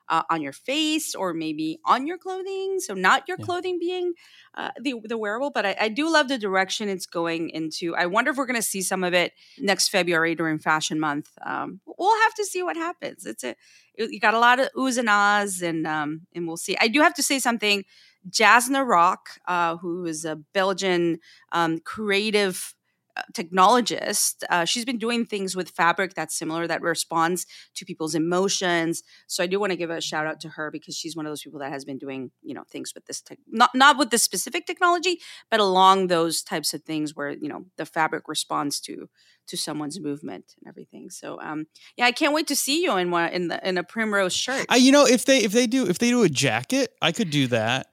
uh, 0.10 0.24
on 0.30 0.42
your 0.42 0.54
face 0.54 1.14
or 1.16 1.34
maybe 1.34 1.80
on 1.86 2.08
your 2.08 2.18
clothing. 2.18 2.80
So 2.80 2.94
not 2.94 3.28
your 3.28 3.38
yeah. 3.40 3.46
clothing 3.46 3.80
being 3.80 4.14
uh, 4.56 4.72
the 4.82 4.96
the 5.04 5.18
wearable, 5.18 5.52
but 5.52 5.66
I, 5.66 5.76
I, 5.80 5.90
do 5.90 6.12
love 6.12 6.28
the 6.28 6.38
direction 6.38 6.90
it's 6.90 7.06
going 7.06 7.52
into. 7.52 7.96
I 7.96 8.08
wonder 8.08 8.32
if 8.32 8.38
we're 8.38 8.48
going 8.48 8.56
to 8.56 8.62
see 8.62 8.82
some 8.82 9.04
of 9.04 9.14
it 9.14 9.34
next 9.60 9.90
February 9.90 10.34
during 10.34 10.58
Fashion 10.58 11.00
Month. 11.00 11.30
Um, 11.46 11.80
we'll 11.86 12.20
have 12.24 12.34
to 12.34 12.46
see 12.46 12.64
what 12.64 12.76
happens. 12.76 13.26
It's 13.26 13.44
a 13.44 13.56
you 13.96 14.20
got 14.20 14.34
a 14.34 14.40
lot 14.40 14.60
of 14.60 14.70
oohs 14.76 14.98
and 14.98 15.10
ahs, 15.10 15.62
and 15.62 15.86
um, 15.86 16.22
and 16.34 16.48
we'll 16.48 16.58
see. 16.58 16.76
I 16.82 16.88
do 16.88 17.02
have 17.02 17.14
to 17.16 17.24
say 17.24 17.38
something. 17.38 17.84
Jasna 18.30 18.86
Rok, 18.86 19.30
uh, 19.48 19.78
who 19.78 20.06
is 20.06 20.26
a 20.26 20.36
Belgian 20.54 21.20
um, 21.52 21.80
creative 21.80 22.76
uh, 23.20 23.24
technologist. 23.34 24.44
Uh, 24.50 24.64
she's 24.64 24.86
been 24.86 24.98
doing 24.98 25.26
things 25.26 25.56
with 25.56 25.72
fabric 25.72 26.14
that's 26.14 26.38
similar 26.38 26.68
that 26.68 26.82
responds 26.82 27.46
to 27.76 27.84
people's 27.84 28.16
emotions. 28.16 29.04
So 29.28 29.44
I 29.44 29.48
do 29.48 29.60
want 29.60 29.72
to 29.72 29.76
give 29.76 29.90
a 29.90 30.00
shout 30.00 30.26
out 30.26 30.40
to 30.42 30.50
her 30.50 30.72
because 30.72 30.96
she's 30.96 31.18
one 31.18 31.26
of 31.26 31.32
those 31.32 31.42
people 31.42 31.60
that 31.60 31.72
has 31.72 31.84
been 31.84 31.98
doing 31.98 32.32
you 32.42 32.54
know 32.54 32.64
things 32.70 32.94
with 32.94 33.06
this 33.08 33.22
not 33.48 33.72
not 33.74 33.98
with 33.98 34.12
this 34.12 34.24
specific 34.24 34.66
technology, 34.66 35.20
but 35.52 35.60
along 35.60 36.08
those 36.08 36.42
types 36.42 36.74
of 36.74 36.84
things 36.84 37.16
where 37.16 37.32
you 37.32 37.50
know 37.50 37.66
the 37.78 37.86
fabric 37.86 38.28
responds 38.28 38.80
to 38.82 39.10
to 39.48 39.58
someone's 39.58 40.00
movement 40.00 40.54
and 40.60 40.70
everything. 40.70 41.10
So 41.10 41.42
um, 41.42 41.66
yeah, 41.98 42.06
I 42.06 42.12
can't 42.12 42.34
wait 42.34 42.48
to 42.48 42.56
see 42.56 42.84
you 42.84 42.96
in 42.96 43.12
one 43.12 43.32
in 43.32 43.48
the 43.50 43.68
in 43.68 43.78
a 43.78 43.84
primrose 43.84 44.36
shirt. 44.36 44.66
I, 44.70 44.78
you 44.78 44.92
know, 44.92 45.06
if 45.06 45.26
they 45.26 45.40
if 45.40 45.52
they 45.52 45.68
do 45.68 45.88
if 45.88 45.98
they 45.98 46.10
do 46.10 46.24
a 46.24 46.30
jacket, 46.30 46.94
I 47.02 47.12
could 47.12 47.32
do 47.32 47.48
that 47.48 47.89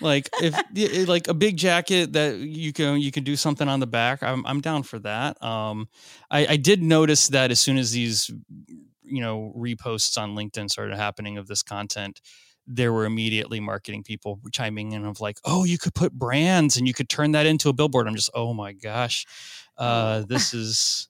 like 0.00 0.28
if 0.42 1.08
like 1.08 1.28
a 1.28 1.34
big 1.34 1.56
jacket 1.56 2.12
that 2.12 2.38
you 2.38 2.72
can 2.72 3.00
you 3.00 3.10
can 3.10 3.24
do 3.24 3.36
something 3.36 3.68
on 3.68 3.80
the 3.80 3.86
back 3.86 4.22
i'm, 4.22 4.44
I'm 4.46 4.60
down 4.60 4.82
for 4.82 4.98
that. 5.00 5.42
Um 5.42 5.88
I, 6.30 6.46
I 6.46 6.56
did 6.56 6.82
notice 6.82 7.28
that 7.28 7.50
as 7.50 7.60
soon 7.60 7.78
as 7.78 7.92
these 7.92 8.30
you 9.02 9.20
know 9.20 9.52
reposts 9.56 10.16
on 10.18 10.34
linkedin 10.34 10.70
started 10.70 10.96
happening 10.96 11.38
of 11.38 11.46
this 11.46 11.62
content 11.62 12.20
there 12.70 12.92
were 12.92 13.06
immediately 13.06 13.60
marketing 13.60 14.02
people 14.02 14.38
chiming 14.52 14.92
in 14.92 15.04
of 15.04 15.20
like 15.20 15.38
oh 15.44 15.64
you 15.64 15.78
could 15.78 15.94
put 15.94 16.12
brands 16.12 16.76
and 16.76 16.86
you 16.86 16.92
could 16.92 17.08
turn 17.08 17.32
that 17.32 17.46
into 17.46 17.70
a 17.70 17.72
billboard. 17.72 18.06
I'm 18.06 18.14
just 18.14 18.30
oh 18.34 18.52
my 18.52 18.72
gosh. 18.72 19.26
Uh 19.76 20.22
this 20.28 20.52
is 20.52 21.08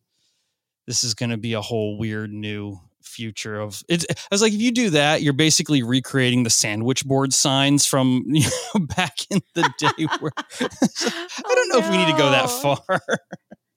this 0.86 1.02
is 1.04 1.14
going 1.14 1.30
to 1.30 1.36
be 1.36 1.52
a 1.52 1.60
whole 1.60 1.98
weird 1.98 2.32
new 2.32 2.78
future 3.08 3.58
of 3.60 3.82
it. 3.88 4.04
I 4.10 4.14
was 4.30 4.42
like, 4.42 4.52
if 4.52 4.60
you 4.60 4.70
do 4.70 4.90
that, 4.90 5.22
you're 5.22 5.32
basically 5.32 5.82
recreating 5.82 6.42
the 6.44 6.50
sandwich 6.50 7.04
board 7.04 7.32
signs 7.32 7.86
from 7.86 8.24
you 8.28 8.42
know, 8.74 8.86
back 8.86 9.18
in 9.30 9.40
the 9.54 9.72
day. 9.78 10.06
Where 10.20 10.32
I 10.60 11.54
don't 11.54 11.68
know 11.70 11.78
no. 11.80 11.84
if 11.84 11.90
we 11.90 11.96
need 11.96 12.10
to 12.10 12.18
go 12.18 12.30
that 12.30 12.50
far. 12.50 13.00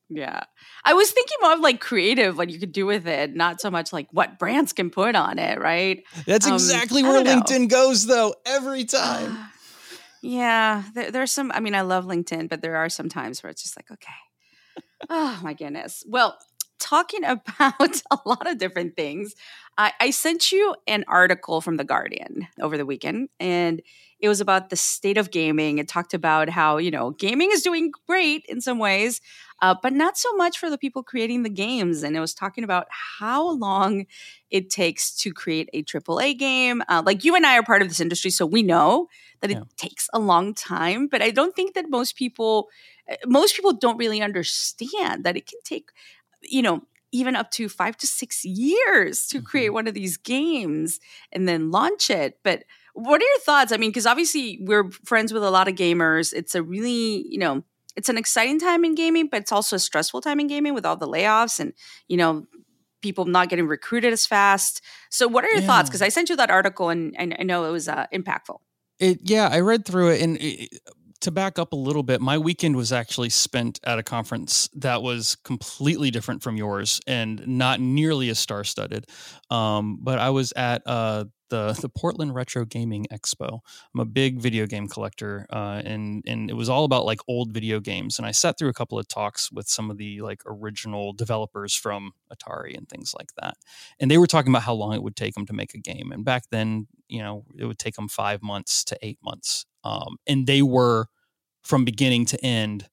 Yeah. 0.09 0.43
I 0.83 0.93
was 0.93 1.09
thinking 1.11 1.37
more 1.41 1.53
of 1.53 1.61
like 1.61 1.79
creative, 1.79 2.37
what 2.37 2.49
you 2.49 2.59
could 2.59 2.73
do 2.73 2.85
with 2.85 3.07
it, 3.07 3.33
not 3.33 3.61
so 3.61 3.71
much 3.71 3.93
like 3.93 4.07
what 4.11 4.37
brands 4.37 4.73
can 4.73 4.89
put 4.89 5.15
on 5.15 5.39
it, 5.39 5.59
right? 5.59 6.03
That's 6.25 6.47
um, 6.47 6.53
exactly 6.53 7.01
where 7.01 7.23
LinkedIn 7.23 7.69
goes, 7.69 8.05
though, 8.05 8.35
every 8.45 8.83
time. 8.83 9.37
Uh, 9.37 9.45
yeah. 10.21 10.83
There, 10.93 11.11
there's 11.11 11.31
some, 11.31 11.51
I 11.53 11.61
mean, 11.61 11.75
I 11.75 11.81
love 11.81 12.05
LinkedIn, 12.05 12.49
but 12.49 12.61
there 12.61 12.75
are 12.75 12.89
some 12.89 13.07
times 13.07 13.41
where 13.41 13.49
it's 13.49 13.63
just 13.63 13.77
like, 13.77 13.89
okay. 13.89 14.11
Oh 15.09 15.39
my 15.41 15.53
goodness. 15.53 16.03
Well, 16.07 16.37
talking 16.81 17.23
about 17.25 18.01
a 18.11 18.19
lot 18.25 18.49
of 18.49 18.57
different 18.57 18.95
things. 18.95 19.35
I, 19.77 19.93
I, 20.01 20.09
sent 20.11 20.51
you 20.51 20.75
an 20.85 21.05
article 21.07 21.61
from 21.61 21.77
The 21.77 21.85
Guardian 21.85 22.47
over 22.59 22.77
the 22.77 22.85
weekend, 22.85 23.29
and 23.39 23.81
it 24.19 24.27
was 24.27 24.41
about 24.41 24.69
the 24.69 24.75
state 24.75 25.17
of 25.17 25.31
gaming. 25.31 25.77
It 25.77 25.87
talked 25.87 26.13
about 26.13 26.49
how, 26.49 26.77
you 26.77 26.91
know, 26.91 27.11
gaming 27.11 27.49
is 27.51 27.63
doing 27.63 27.91
great 28.07 28.45
in 28.47 28.61
some 28.61 28.77
ways, 28.77 29.21
uh, 29.61 29.75
but 29.81 29.93
not 29.93 30.17
so 30.17 30.31
much 30.35 30.59
for 30.59 30.69
the 30.69 30.77
people 30.77 31.01
creating 31.01 31.43
the 31.43 31.49
games. 31.49 32.03
And 32.03 32.15
it 32.15 32.19
was 32.19 32.33
talking 32.33 32.63
about 32.63 32.87
how 32.89 33.49
long 33.51 34.05
it 34.51 34.69
takes 34.69 35.15
to 35.17 35.33
create 35.33 35.69
a 35.73 35.83
AAA 35.83 36.37
game. 36.37 36.83
Uh, 36.87 37.01
like 37.03 37.23
you 37.23 37.35
and 37.35 37.45
I 37.45 37.57
are 37.57 37.63
part 37.63 37.81
of 37.81 37.87
this 37.87 37.99
industry, 37.99 38.29
so 38.29 38.45
we 38.45 38.61
know 38.61 39.07
that 39.41 39.49
it 39.49 39.57
takes 39.75 40.07
a 40.13 40.19
long 40.19 40.53
time, 40.53 41.07
but 41.07 41.21
I 41.21 41.31
don't 41.31 41.55
think 41.55 41.73
that 41.73 41.89
most 41.89 42.15
people 42.15 42.69
eh, 43.07 43.17
most 43.25 43.55
people 43.55 43.73
don't 43.73 43.97
really 43.97 44.21
understand 44.21 45.23
that 45.23 45.35
it 45.35 45.47
can 45.47 45.59
take 45.63 45.89
you 46.41 46.61
know, 46.61 46.81
even 47.11 47.35
up 47.35 47.51
to 47.51 47.67
five 47.67 47.97
to 47.97 48.07
six 48.07 48.45
years 48.45 49.27
to 49.27 49.41
create 49.41 49.67
mm-hmm. 49.67 49.75
one 49.75 49.87
of 49.87 49.93
these 49.93 50.17
games 50.17 50.99
and 51.31 51.47
then 51.47 51.71
launch 51.71 52.09
it. 52.09 52.39
But 52.43 52.63
what 52.93 53.21
are 53.21 53.25
your 53.25 53.39
thoughts? 53.39 53.71
I 53.71 53.77
mean, 53.77 53.89
because 53.89 54.05
obviously 54.05 54.59
we're 54.61 54.89
friends 55.05 55.33
with 55.33 55.43
a 55.43 55.51
lot 55.51 55.67
of 55.67 55.75
gamers. 55.75 56.33
It's 56.33 56.55
a 56.55 56.63
really, 56.63 57.25
you 57.27 57.37
know, 57.37 57.63
it's 57.95 58.09
an 58.09 58.17
exciting 58.17 58.59
time 58.59 58.85
in 58.85 58.95
gaming, 58.95 59.27
but 59.27 59.41
it's 59.41 59.51
also 59.51 59.75
a 59.75 59.79
stressful 59.79 60.21
time 60.21 60.39
in 60.39 60.47
gaming 60.47 60.73
with 60.73 60.85
all 60.85 60.95
the 60.95 61.07
layoffs 61.07 61.59
and, 61.59 61.73
you 62.07 62.17
know, 62.17 62.45
people 63.01 63.25
not 63.25 63.49
getting 63.49 63.67
recruited 63.67 64.13
as 64.13 64.25
fast. 64.25 64.81
So, 65.09 65.27
what 65.27 65.43
are 65.43 65.49
your 65.49 65.61
yeah. 65.61 65.67
thoughts? 65.67 65.89
Because 65.89 66.01
I 66.01 66.09
sent 66.09 66.29
you 66.29 66.35
that 66.37 66.49
article 66.49 66.89
and, 66.89 67.13
and 67.17 67.35
I 67.37 67.43
know 67.43 67.65
it 67.65 67.71
was 67.71 67.89
uh, 67.89 68.05
impactful. 68.13 68.59
It, 68.99 69.19
yeah, 69.23 69.49
I 69.51 69.59
read 69.59 69.85
through 69.85 70.09
it 70.11 70.21
and 70.21 70.37
it, 70.39 70.69
to 71.21 71.31
back 71.31 71.57
up 71.59 71.73
a 71.73 71.75
little 71.77 72.03
bit, 72.03 72.21
my 72.21 72.37
weekend 72.37 72.75
was 72.75 72.91
actually 72.91 73.29
spent 73.29 73.79
at 73.83 73.99
a 73.99 74.03
conference 74.03 74.69
that 74.75 75.01
was 75.01 75.35
completely 75.43 76.11
different 76.11 76.43
from 76.43 76.57
yours 76.57 76.99
and 77.07 77.47
not 77.47 77.79
nearly 77.79 78.29
as 78.29 78.39
star 78.39 78.63
studded. 78.63 79.05
Um, 79.49 79.99
but 80.01 80.19
I 80.19 80.29
was 80.31 80.51
at 80.55 80.81
uh, 80.85 81.25
the 81.51 81.77
the 81.79 81.89
Portland 81.89 82.33
Retro 82.33 82.65
Gaming 82.65 83.05
Expo. 83.11 83.59
I'm 83.93 83.99
a 83.99 84.05
big 84.05 84.39
video 84.39 84.65
game 84.65 84.87
collector, 84.87 85.45
uh, 85.51 85.81
and 85.85 86.23
and 86.25 86.49
it 86.49 86.55
was 86.55 86.69
all 86.69 86.85
about 86.85 87.05
like 87.05 87.19
old 87.27 87.51
video 87.51 87.79
games. 87.79 88.17
And 88.17 88.25
I 88.25 88.31
sat 88.31 88.57
through 88.57 88.69
a 88.69 88.73
couple 88.73 88.97
of 88.97 89.07
talks 89.07 89.51
with 89.51 89.67
some 89.67 89.91
of 89.91 89.97
the 89.97 90.21
like 90.21 90.41
original 90.47 91.13
developers 91.13 91.75
from 91.75 92.13
Atari 92.33 92.75
and 92.75 92.89
things 92.89 93.13
like 93.15 93.33
that. 93.39 93.57
And 93.99 94.09
they 94.09 94.17
were 94.17 94.27
talking 94.27 94.51
about 94.51 94.63
how 94.63 94.73
long 94.73 94.93
it 94.93 95.03
would 95.03 95.15
take 95.15 95.35
them 95.35 95.45
to 95.45 95.53
make 95.53 95.75
a 95.75 95.77
game. 95.77 96.11
And 96.11 96.25
back 96.25 96.45
then, 96.49 96.87
you 97.07 97.21
know, 97.21 97.45
it 97.55 97.65
would 97.65 97.79
take 97.79 97.95
them 97.95 98.07
five 98.07 98.41
months 98.41 98.83
to 98.85 98.97
eight 99.03 99.19
months. 99.23 99.65
Um, 99.83 100.17
and 100.27 100.47
they 100.47 100.61
were 100.61 101.07
from 101.63 101.85
beginning 101.85 102.25
to 102.25 102.43
end 102.43 102.89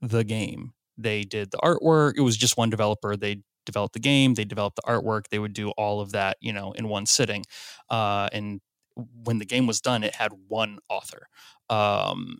the 0.00 0.24
game. 0.24 0.72
They 0.96 1.24
did 1.24 1.50
the 1.50 1.58
artwork. 1.58 2.14
It 2.16 2.22
was 2.22 2.36
just 2.36 2.56
one 2.56 2.70
developer. 2.70 3.16
They 3.16 3.42
developed 3.66 3.94
the 3.94 4.00
game, 4.00 4.34
they 4.34 4.44
developed 4.44 4.76
the 4.76 4.90
artwork, 4.90 5.28
they 5.28 5.38
would 5.38 5.52
do 5.52 5.70
all 5.70 6.00
of 6.00 6.12
that, 6.12 6.36
you 6.40 6.52
know, 6.52 6.72
in 6.72 6.88
one 6.88 7.06
sitting. 7.06 7.44
Uh, 7.88 8.28
and 8.32 8.60
when 9.24 9.38
the 9.38 9.44
game 9.44 9.66
was 9.66 9.80
done, 9.80 10.02
it 10.02 10.14
had 10.14 10.32
one 10.48 10.78
author. 10.88 11.26
Um, 11.68 12.38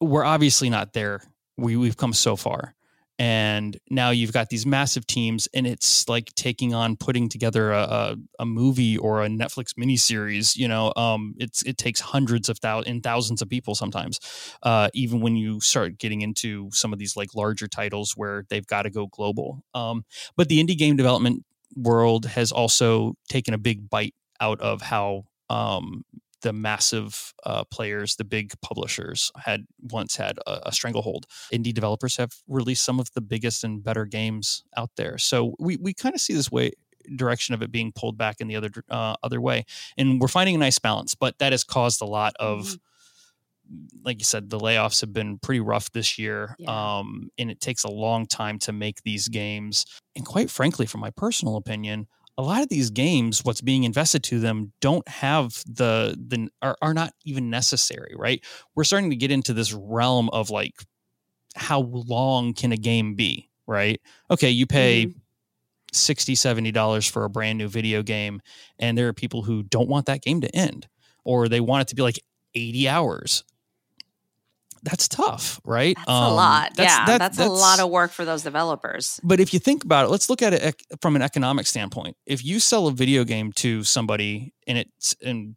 we're 0.00 0.24
obviously 0.24 0.70
not 0.70 0.92
there. 0.92 1.22
We 1.56 1.76
we've 1.76 1.96
come 1.96 2.12
so 2.12 2.36
far 2.36 2.74
and 3.18 3.78
now 3.90 4.10
you've 4.10 4.32
got 4.32 4.48
these 4.48 4.64
massive 4.64 5.06
teams 5.06 5.48
and 5.52 5.66
it's 5.66 6.08
like 6.08 6.32
taking 6.34 6.72
on 6.72 6.96
putting 6.96 7.28
together 7.28 7.72
a, 7.72 7.82
a, 7.82 8.16
a 8.40 8.46
movie 8.46 8.96
or 8.96 9.22
a 9.22 9.28
netflix 9.28 9.74
miniseries 9.78 10.56
you 10.56 10.68
know 10.68 10.92
um, 10.96 11.34
it's 11.38 11.62
it 11.64 11.76
takes 11.76 12.00
hundreds 12.00 12.48
of 12.48 12.58
thousands 12.58 12.88
and 12.88 13.02
thousands 13.02 13.42
of 13.42 13.48
people 13.48 13.74
sometimes 13.74 14.20
uh, 14.62 14.88
even 14.94 15.20
when 15.20 15.36
you 15.36 15.60
start 15.60 15.98
getting 15.98 16.20
into 16.20 16.68
some 16.72 16.92
of 16.92 16.98
these 16.98 17.16
like 17.16 17.34
larger 17.34 17.66
titles 17.66 18.12
where 18.16 18.44
they've 18.50 18.66
got 18.66 18.82
to 18.82 18.90
go 18.90 19.06
global 19.06 19.62
um, 19.74 20.04
but 20.36 20.48
the 20.48 20.62
indie 20.62 20.78
game 20.78 20.96
development 20.96 21.44
world 21.76 22.26
has 22.26 22.52
also 22.52 23.14
taken 23.28 23.54
a 23.54 23.58
big 23.58 23.88
bite 23.90 24.14
out 24.40 24.60
of 24.60 24.82
how 24.82 25.24
um, 25.50 26.04
the 26.42 26.52
massive 26.52 27.32
uh, 27.44 27.64
players, 27.64 28.16
the 28.16 28.24
big 28.24 28.52
publishers, 28.60 29.30
had 29.36 29.66
once 29.80 30.16
had 30.16 30.38
a, 30.46 30.60
a, 30.66 30.72
stranglehold. 30.72 31.26
Indie 31.52 31.74
developers 31.74 32.16
have 32.16 32.32
released 32.46 32.84
some 32.84 33.00
of 33.00 33.12
the 33.14 33.20
biggest 33.20 33.64
and 33.64 33.82
better 33.82 34.04
games 34.04 34.64
out 34.76 34.90
there. 34.96 35.18
So 35.18 35.54
we 35.58 35.76
we 35.76 35.94
kind 35.94 36.14
of 36.14 36.20
see 36.20 36.34
this 36.34 36.50
way 36.50 36.72
direction 37.16 37.54
of 37.54 37.62
it 37.62 37.72
being 37.72 37.92
pulled 37.92 38.18
back 38.18 38.36
in 38.40 38.48
the 38.48 38.56
other 38.56 38.70
uh, 38.90 39.16
other 39.22 39.40
way, 39.40 39.64
and 39.96 40.20
we're 40.20 40.28
finding 40.28 40.54
a 40.54 40.58
nice 40.58 40.78
balance. 40.78 41.14
But 41.14 41.38
that 41.38 41.52
has 41.52 41.64
caused 41.64 42.00
a 42.00 42.06
lot 42.06 42.34
of. 42.38 42.60
Mm-hmm 42.60 42.74
like 44.02 44.18
you 44.18 44.24
said, 44.24 44.48
the 44.48 44.58
layoffs 44.58 45.02
have 45.02 45.12
been 45.12 45.38
pretty 45.38 45.60
rough 45.60 45.92
this 45.92 46.18
year. 46.18 46.56
Yeah. 46.58 46.98
Um, 46.98 47.28
and 47.36 47.50
it 47.50 47.60
takes 47.60 47.84
a 47.84 47.90
long 47.90 48.24
time 48.24 48.58
to 48.60 48.72
make 48.72 49.02
these 49.02 49.28
games. 49.28 49.84
And 50.16 50.24
quite 50.24 50.50
frankly, 50.50 50.86
from 50.86 51.02
my 51.02 51.10
personal 51.10 51.56
opinion, 51.56 52.06
a 52.38 52.42
lot 52.42 52.62
of 52.62 52.68
these 52.68 52.90
games 52.90 53.44
what's 53.44 53.60
being 53.60 53.82
invested 53.82 54.22
to 54.22 54.38
them 54.38 54.72
don't 54.80 55.06
have 55.08 55.62
the 55.66 56.16
the 56.16 56.48
are, 56.62 56.76
are 56.80 56.94
not 56.94 57.12
even 57.24 57.50
necessary 57.50 58.14
right 58.16 58.42
we're 58.74 58.84
starting 58.84 59.10
to 59.10 59.16
get 59.16 59.32
into 59.32 59.52
this 59.52 59.72
realm 59.72 60.30
of 60.30 60.48
like 60.48 60.74
how 61.56 61.80
long 61.80 62.54
can 62.54 62.72
a 62.72 62.76
game 62.76 63.14
be 63.14 63.50
right 63.66 64.00
okay 64.30 64.48
you 64.48 64.66
pay 64.66 65.06
mm-hmm. 65.06 65.18
60 65.92 66.34
70 66.34 66.70
dollars 66.70 67.06
for 67.06 67.24
a 67.24 67.30
brand 67.30 67.58
new 67.58 67.68
video 67.68 68.02
game 68.02 68.40
and 68.78 68.96
there 68.96 69.08
are 69.08 69.12
people 69.12 69.42
who 69.42 69.62
don't 69.64 69.88
want 69.88 70.06
that 70.06 70.22
game 70.22 70.40
to 70.40 70.56
end 70.56 70.86
or 71.24 71.48
they 71.48 71.60
want 71.60 71.82
it 71.82 71.88
to 71.88 71.96
be 71.96 72.02
like 72.02 72.20
80 72.54 72.88
hours 72.88 73.44
that's 74.88 75.08
tough 75.08 75.60
right? 75.64 75.96
That's 75.96 76.08
um, 76.08 76.32
a 76.32 76.34
lot. 76.34 76.74
that's, 76.74 76.92
yeah 76.92 77.06
that, 77.06 77.18
that's, 77.18 77.36
that's, 77.36 77.48
a 77.48 77.52
lot 77.52 77.80
of 77.80 77.90
work 77.90 78.10
for 78.10 78.24
those 78.24 78.42
developers. 78.42 79.20
But 79.22 79.40
if 79.40 79.52
you 79.52 79.60
think 79.60 79.84
about 79.84 80.06
it 80.06 80.10
let's 80.10 80.28
look 80.30 80.42
at 80.42 80.52
it 80.52 80.82
from 81.00 81.16
an 81.16 81.22
economic 81.22 81.66
standpoint. 81.66 82.16
If 82.26 82.44
you 82.44 82.60
sell 82.60 82.86
a 82.86 82.92
video 82.92 83.24
game 83.24 83.52
to 83.54 83.84
somebody 83.84 84.54
and 84.66 84.78
it's 84.78 85.14
a 85.24 85.48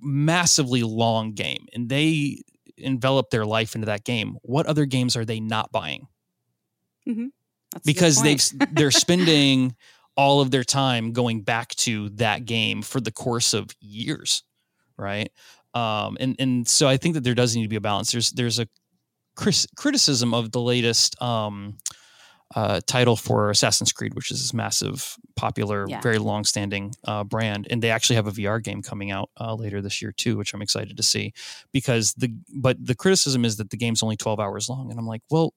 massively 0.00 0.82
long 0.82 1.32
game 1.32 1.66
and 1.72 1.88
they 1.88 2.42
envelop 2.76 3.30
their 3.30 3.44
life 3.44 3.74
into 3.74 3.86
that 3.86 4.04
game 4.04 4.36
what 4.42 4.66
other 4.66 4.84
games 4.84 5.16
are 5.16 5.24
they 5.24 5.40
not 5.40 5.72
buying? 5.72 6.06
Mm-hmm. 7.08 7.28
because 7.86 8.22
they've 8.22 8.42
they're 8.72 8.90
spending 9.06 9.74
all 10.14 10.42
of 10.42 10.50
their 10.50 10.64
time 10.64 11.12
going 11.12 11.40
back 11.40 11.68
to 11.76 12.10
that 12.10 12.44
game 12.44 12.82
for 12.82 13.00
the 13.00 13.12
course 13.12 13.54
of 13.54 13.70
years 13.80 14.42
right 14.98 15.30
um, 15.78 16.16
and 16.18 16.36
and 16.38 16.68
so 16.68 16.88
I 16.88 16.96
think 16.96 17.14
that 17.14 17.24
there 17.24 17.34
does 17.34 17.54
need 17.54 17.62
to 17.62 17.68
be 17.68 17.76
a 17.76 17.80
balance. 17.80 18.12
There's 18.12 18.30
there's 18.32 18.58
a 18.58 18.68
criticism 19.36 20.34
of 20.34 20.50
the 20.50 20.60
latest 20.60 21.20
um, 21.22 21.78
uh, 22.56 22.80
title 22.86 23.14
for 23.14 23.50
Assassin's 23.50 23.92
Creed, 23.92 24.14
which 24.14 24.32
is 24.32 24.40
this 24.40 24.52
massive, 24.52 25.16
popular, 25.36 25.86
yeah. 25.88 26.00
very 26.00 26.18
long-standing 26.18 26.92
uh, 27.04 27.22
brand, 27.22 27.68
and 27.70 27.80
they 27.80 27.90
actually 27.90 28.16
have 28.16 28.26
a 28.26 28.32
VR 28.32 28.62
game 28.62 28.82
coming 28.82 29.12
out 29.12 29.30
uh, 29.40 29.54
later 29.54 29.80
this 29.80 30.02
year 30.02 30.12
too, 30.12 30.36
which 30.36 30.52
I'm 30.54 30.62
excited 30.62 30.96
to 30.96 31.02
see. 31.02 31.32
Because 31.72 32.14
the 32.14 32.34
but 32.56 32.84
the 32.84 32.96
criticism 32.96 33.44
is 33.44 33.56
that 33.58 33.70
the 33.70 33.76
game's 33.76 34.02
only 34.02 34.16
12 34.16 34.40
hours 34.40 34.68
long, 34.68 34.90
and 34.90 34.98
I'm 34.98 35.06
like, 35.06 35.22
well, 35.30 35.54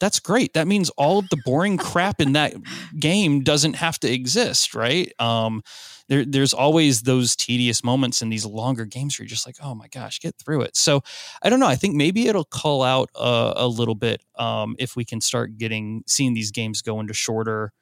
that's 0.00 0.20
great. 0.20 0.52
That 0.52 0.66
means 0.66 0.90
all 0.90 1.18
of 1.18 1.28
the 1.30 1.40
boring 1.44 1.78
crap 1.78 2.20
in 2.20 2.32
that 2.32 2.54
game 2.98 3.42
doesn't 3.42 3.74
have 3.74 3.98
to 4.00 4.12
exist, 4.12 4.74
right? 4.74 5.10
Um, 5.18 5.62
there, 6.08 6.24
there's 6.24 6.52
always 6.52 7.02
those 7.02 7.34
tedious 7.36 7.82
moments 7.82 8.22
in 8.22 8.28
these 8.28 8.46
longer 8.46 8.84
games 8.84 9.18
where 9.18 9.24
you're 9.24 9.30
just 9.30 9.46
like, 9.46 9.56
oh 9.62 9.74
my 9.74 9.88
gosh, 9.88 10.20
get 10.20 10.34
through 10.36 10.62
it. 10.62 10.76
So 10.76 11.02
I 11.42 11.50
don't 11.50 11.60
know. 11.60 11.66
I 11.66 11.76
think 11.76 11.94
maybe 11.94 12.28
it'll 12.28 12.44
call 12.44 12.82
out 12.82 13.10
a, 13.14 13.54
a 13.56 13.68
little 13.68 13.94
bit 13.94 14.22
um, 14.38 14.76
if 14.78 14.96
we 14.96 15.04
can 15.04 15.20
start 15.20 15.56
getting 15.58 16.02
seeing 16.06 16.34
these 16.34 16.50
games 16.50 16.82
go 16.82 17.00
into 17.00 17.14
shorter 17.14 17.72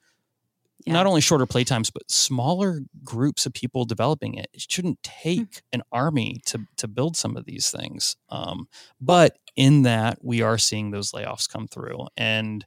yeah. 0.85 0.93
not 0.93 1.07
only 1.07 1.21
shorter 1.21 1.47
playtimes 1.47 1.91
but 1.93 2.11
smaller 2.11 2.81
groups 3.03 3.47
of 3.47 3.53
people 3.53 3.85
developing 3.85 4.35
it. 4.35 4.49
It 4.53 4.67
shouldn't 4.69 4.99
hmm. 5.05 5.11
take 5.23 5.51
mm. 5.51 5.63
an 5.73 5.83
army 5.93 6.41
to 6.47 6.67
to 6.77 6.89
build 6.89 7.17
some 7.17 7.37
of 7.37 7.45
these 7.45 7.71
things. 7.71 8.17
Um, 8.29 8.69
but 9.01 9.39
in 9.57 9.83
that, 9.83 10.19
we 10.23 10.43
are 10.43 10.59
seeing 10.59 10.91
those 10.91 11.13
layoffs 11.13 11.49
come 11.49 11.69
through, 11.69 12.07
and 12.17 12.65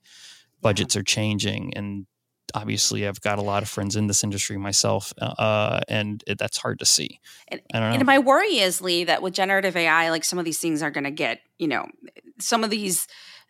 budgets 0.62 0.96
are 0.96 1.04
changing. 1.04 1.74
And 1.76 2.08
obviously, 2.54 3.08
I've 3.08 3.22
got 3.22 3.40
a 3.40 3.42
lot 3.42 3.64
of 3.64 3.70
friends 3.70 3.96
in 3.96 4.08
this 4.08 4.24
industry 4.24 4.58
myself, 4.58 5.14
uh, 5.22 5.26
uh 5.38 5.80
and 5.88 6.24
it, 6.28 6.38
that's 6.38 6.58
hard 6.58 6.80
to 6.80 6.86
see. 6.86 7.20
And, 7.48 7.62
and 7.74 8.06
my 8.06 8.20
worry 8.20 8.60
is, 8.60 8.82
Lee, 8.82 9.04
that 9.06 9.22
with 9.22 9.34
generative 9.34 9.76
AI, 9.76 10.10
like 10.10 10.24
some 10.24 10.40
of 10.40 10.46
these 10.46 10.60
things 10.60 10.82
are 10.82 10.92
going 10.92 11.04
to 11.04 11.12
get, 11.12 11.42
you 11.58 11.68
know, 11.68 11.86
some 12.40 12.64
of 12.64 12.70
these 12.70 13.08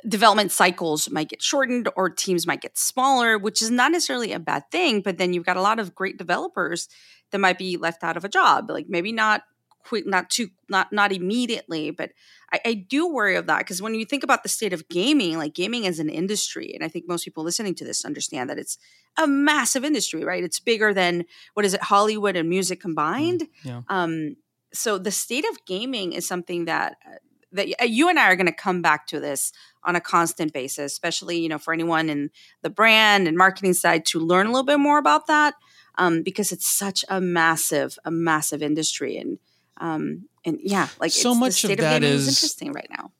development 0.07 0.51
cycles 0.51 1.09
might 1.09 1.29
get 1.29 1.41
shortened 1.41 1.89
or 1.95 2.09
teams 2.09 2.45
might 2.45 2.61
get 2.61 2.77
smaller, 2.77 3.37
which 3.37 3.61
is 3.61 3.71
not 3.71 3.91
necessarily 3.91 4.31
a 4.31 4.39
bad 4.39 4.69
thing. 4.71 5.01
But 5.01 5.17
then 5.17 5.33
you've 5.33 5.45
got 5.45 5.57
a 5.57 5.61
lot 5.61 5.79
of 5.79 5.95
great 5.95 6.17
developers 6.17 6.87
that 7.31 7.39
might 7.39 7.57
be 7.57 7.77
left 7.77 8.03
out 8.03 8.17
of 8.17 8.23
a 8.23 8.29
job, 8.29 8.69
like 8.69 8.87
maybe 8.87 9.11
not 9.11 9.43
quick, 9.87 10.05
not 10.05 10.29
too, 10.29 10.49
not 10.69 10.91
not 10.91 11.11
immediately. 11.11 11.91
But 11.91 12.11
I, 12.51 12.59
I 12.65 12.73
do 12.73 13.07
worry 13.07 13.35
of 13.35 13.47
that 13.47 13.59
because 13.59 13.81
when 13.81 13.95
you 13.95 14.05
think 14.05 14.23
about 14.23 14.43
the 14.43 14.49
state 14.49 14.73
of 14.73 14.87
gaming, 14.89 15.37
like 15.37 15.53
gaming 15.53 15.87
as 15.87 15.99
an 15.99 16.09
industry, 16.09 16.73
and 16.73 16.83
I 16.83 16.87
think 16.87 17.07
most 17.07 17.23
people 17.23 17.43
listening 17.43 17.75
to 17.75 17.85
this 17.85 18.05
understand 18.05 18.49
that 18.49 18.59
it's 18.59 18.77
a 19.17 19.27
massive 19.27 19.83
industry, 19.85 20.23
right? 20.23 20.43
It's 20.43 20.59
bigger 20.59 20.93
than 20.93 21.25
what 21.53 21.65
is 21.65 21.73
it, 21.73 21.83
Hollywood 21.83 22.35
and 22.35 22.49
music 22.49 22.81
combined. 22.81 23.41
Mm, 23.41 23.47
yeah. 23.63 23.81
Um, 23.89 24.35
so 24.73 24.97
the 24.97 25.11
state 25.11 25.45
of 25.49 25.65
gaming 25.65 26.13
is 26.13 26.27
something 26.27 26.65
that 26.65 26.97
uh, 27.05 27.15
that 27.53 27.67
uh, 27.81 27.85
you 27.85 28.09
and 28.09 28.19
I 28.19 28.29
are 28.29 28.35
going 28.35 28.47
to 28.47 28.51
come 28.51 28.81
back 28.81 29.07
to 29.07 29.19
this 29.19 29.53
on 29.83 29.95
a 29.95 30.01
constant 30.01 30.51
basis, 30.53 30.91
especially 30.91 31.39
you 31.39 31.49
know 31.49 31.57
for 31.57 31.73
anyone 31.73 32.09
in 32.09 32.29
the 32.61 32.69
brand 32.69 33.27
and 33.27 33.37
marketing 33.37 33.73
side 33.73 34.05
to 34.07 34.19
learn 34.19 34.47
a 34.47 34.51
little 34.51 34.65
bit 34.65 34.79
more 34.79 34.97
about 34.97 35.27
that 35.27 35.53
um, 35.97 36.21
because 36.23 36.51
it's 36.51 36.67
such 36.67 37.03
a 37.09 37.19
massive, 37.19 37.97
a 38.05 38.11
massive 38.11 38.61
industry 38.61 39.17
and 39.17 39.39
um, 39.79 40.27
and 40.45 40.59
yeah, 40.61 40.87
like 40.99 41.11
so 41.11 41.35
much 41.35 41.63
of 41.63 41.77
that 41.77 42.03
of 42.03 42.09
is, 42.09 42.27
is 42.27 42.27
interesting 42.29 42.71
right 42.71 42.87
now. 42.89 43.11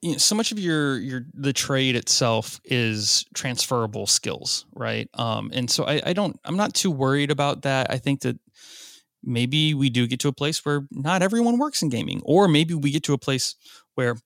You 0.00 0.12
know, 0.12 0.18
so 0.18 0.34
much 0.34 0.50
of 0.50 0.58
your 0.58 0.98
your 0.98 1.26
the 1.32 1.52
trade 1.52 1.94
itself 1.94 2.60
is 2.64 3.24
transferable 3.34 4.06
skills, 4.06 4.66
right? 4.74 5.08
Um, 5.14 5.50
and 5.54 5.70
so 5.70 5.84
I, 5.84 6.00
I 6.06 6.12
don't 6.12 6.38
I'm 6.44 6.56
not 6.56 6.74
too 6.74 6.90
worried 6.90 7.30
about 7.30 7.62
that. 7.62 7.90
I 7.90 7.98
think 7.98 8.22
that 8.22 8.38
maybe 9.22 9.74
we 9.74 9.90
do 9.90 10.06
get 10.06 10.20
to 10.20 10.28
a 10.28 10.32
place 10.32 10.64
where 10.64 10.86
not 10.90 11.22
everyone 11.22 11.58
works 11.58 11.82
in 11.82 11.88
gaming, 11.88 12.20
or 12.24 12.48
maybe 12.48 12.74
we 12.74 12.90
get 12.90 13.04
to 13.04 13.12
a 13.12 13.18
place 13.18 13.54
where, 13.94 14.16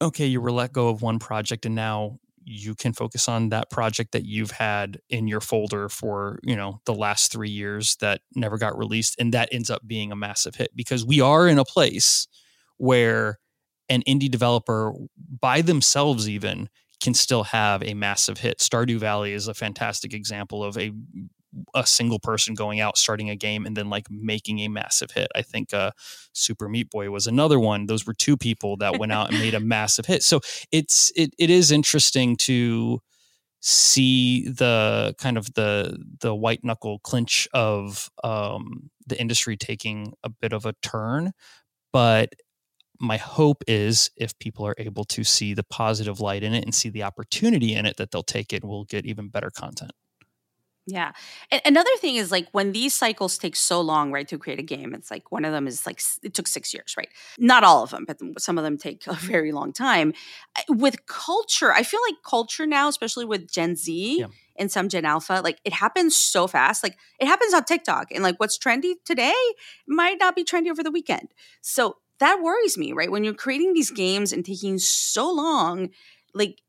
okay, 0.00 0.26
you 0.26 0.40
were 0.40 0.52
let 0.52 0.72
go 0.72 0.88
of 0.88 1.02
one 1.02 1.18
project 1.18 1.66
and 1.66 1.74
now 1.74 2.18
you 2.48 2.76
can 2.76 2.92
focus 2.92 3.28
on 3.28 3.48
that 3.48 3.70
project 3.70 4.12
that 4.12 4.24
you've 4.24 4.52
had 4.52 5.00
in 5.10 5.26
your 5.26 5.40
folder 5.40 5.88
for 5.88 6.38
you 6.44 6.54
know 6.54 6.80
the 6.86 6.94
last 6.94 7.32
three 7.32 7.50
years 7.50 7.96
that 8.00 8.20
never 8.36 8.56
got 8.56 8.78
released 8.78 9.16
and 9.18 9.34
that 9.34 9.48
ends 9.50 9.68
up 9.68 9.82
being 9.86 10.12
a 10.12 10.16
massive 10.16 10.54
hit 10.54 10.70
because 10.74 11.04
we 11.04 11.20
are 11.20 11.48
in 11.48 11.58
a 11.58 11.64
place 11.64 12.28
where 12.76 13.38
an 13.88 14.02
indie 14.08 14.30
developer 14.30 14.92
by 15.40 15.60
themselves 15.60 16.28
even 16.28 16.68
can 17.00 17.14
still 17.14 17.44
have 17.44 17.82
a 17.82 17.94
massive 17.94 18.38
hit. 18.38 18.58
Stardew 18.58 18.98
Valley 18.98 19.32
is 19.32 19.48
a 19.48 19.54
fantastic 19.54 20.14
example 20.14 20.64
of 20.64 20.78
a 20.78 20.92
a 21.74 21.86
single 21.86 22.18
person 22.18 22.54
going 22.54 22.80
out 22.80 22.96
starting 22.96 23.30
a 23.30 23.36
game 23.36 23.66
and 23.66 23.76
then 23.76 23.88
like 23.88 24.10
making 24.10 24.60
a 24.60 24.68
massive 24.68 25.10
hit. 25.10 25.28
I 25.34 25.42
think 25.42 25.72
uh, 25.72 25.92
Super 26.32 26.68
Meat 26.68 26.90
Boy 26.90 27.10
was 27.10 27.26
another 27.26 27.58
one. 27.58 27.86
Those 27.86 28.06
were 28.06 28.14
two 28.14 28.36
people 28.36 28.76
that 28.78 28.98
went 28.98 29.12
out 29.12 29.30
and 29.30 29.38
made 29.38 29.54
a 29.54 29.60
massive 29.60 30.06
hit. 30.06 30.22
So 30.22 30.40
it's 30.72 31.12
it 31.16 31.34
it 31.38 31.50
is 31.50 31.70
interesting 31.70 32.36
to 32.38 33.00
see 33.60 34.48
the 34.48 35.14
kind 35.18 35.36
of 35.36 35.52
the 35.54 35.98
the 36.20 36.34
white 36.34 36.62
knuckle 36.62 36.98
clinch 37.00 37.48
of 37.52 38.10
um, 38.22 38.90
the 39.06 39.18
industry 39.20 39.56
taking 39.56 40.12
a 40.22 40.28
bit 40.28 40.52
of 40.52 40.66
a 40.66 40.74
turn, 40.82 41.32
but 41.92 42.30
my 43.00 43.16
hope 43.16 43.62
is 43.66 44.10
if 44.16 44.38
people 44.38 44.66
are 44.66 44.74
able 44.78 45.04
to 45.04 45.22
see 45.24 45.54
the 45.54 45.64
positive 45.64 46.20
light 46.20 46.42
in 46.42 46.54
it 46.54 46.64
and 46.64 46.74
see 46.74 46.88
the 46.88 47.02
opportunity 47.02 47.74
in 47.74 47.86
it 47.86 47.96
that 47.98 48.10
they'll 48.10 48.22
take 48.22 48.52
it 48.52 48.64
we'll 48.64 48.84
get 48.84 49.04
even 49.06 49.28
better 49.28 49.50
content 49.50 49.92
yeah. 50.86 51.12
And 51.50 51.60
another 51.64 51.90
thing 52.00 52.14
is 52.14 52.30
like 52.30 52.46
when 52.52 52.70
these 52.70 52.94
cycles 52.94 53.38
take 53.38 53.56
so 53.56 53.80
long, 53.80 54.12
right, 54.12 54.26
to 54.28 54.38
create 54.38 54.60
a 54.60 54.62
game, 54.62 54.94
it's 54.94 55.10
like 55.10 55.32
one 55.32 55.44
of 55.44 55.50
them 55.50 55.66
is 55.66 55.84
like 55.84 56.00
it 56.22 56.32
took 56.32 56.46
six 56.46 56.72
years, 56.72 56.94
right? 56.96 57.08
Not 57.38 57.64
all 57.64 57.82
of 57.82 57.90
them, 57.90 58.04
but 58.06 58.20
some 58.40 58.56
of 58.56 58.62
them 58.62 58.78
take 58.78 59.04
a 59.08 59.14
very 59.14 59.50
long 59.50 59.72
time. 59.72 60.12
With 60.68 61.06
culture, 61.06 61.72
I 61.72 61.82
feel 61.82 62.00
like 62.08 62.22
culture 62.24 62.66
now, 62.66 62.86
especially 62.86 63.24
with 63.24 63.50
Gen 63.50 63.74
Z 63.74 64.20
yeah. 64.20 64.26
and 64.56 64.70
some 64.70 64.88
Gen 64.88 65.04
Alpha, 65.04 65.40
like 65.42 65.58
it 65.64 65.72
happens 65.72 66.16
so 66.16 66.46
fast. 66.46 66.84
Like 66.84 66.96
it 67.18 67.26
happens 67.26 67.52
on 67.52 67.64
TikTok, 67.64 68.12
and 68.12 68.22
like 68.22 68.38
what's 68.38 68.56
trendy 68.56 68.94
today 69.04 69.34
might 69.88 70.18
not 70.20 70.36
be 70.36 70.44
trendy 70.44 70.70
over 70.70 70.84
the 70.84 70.92
weekend. 70.92 71.34
So 71.62 71.96
that 72.20 72.40
worries 72.40 72.78
me, 72.78 72.92
right? 72.92 73.10
When 73.10 73.24
you're 73.24 73.34
creating 73.34 73.72
these 73.72 73.90
games 73.90 74.32
and 74.32 74.44
taking 74.44 74.78
so 74.78 75.30
long, 75.30 75.90
like 76.32 76.60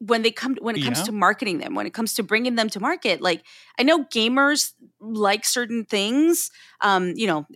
when 0.00 0.22
they 0.22 0.30
come 0.30 0.56
when 0.60 0.76
it 0.76 0.82
comes 0.82 0.98
yeah. 0.98 1.04
to 1.04 1.12
marketing 1.12 1.58
them 1.58 1.74
when 1.74 1.86
it 1.86 1.92
comes 1.92 2.14
to 2.14 2.22
bringing 2.22 2.54
them 2.54 2.68
to 2.68 2.78
market 2.78 3.20
like 3.20 3.42
i 3.78 3.82
know 3.82 4.04
gamers 4.04 4.72
like 5.00 5.44
certain 5.44 5.84
things 5.84 6.50
um 6.82 7.12
you 7.16 7.26
know 7.26 7.46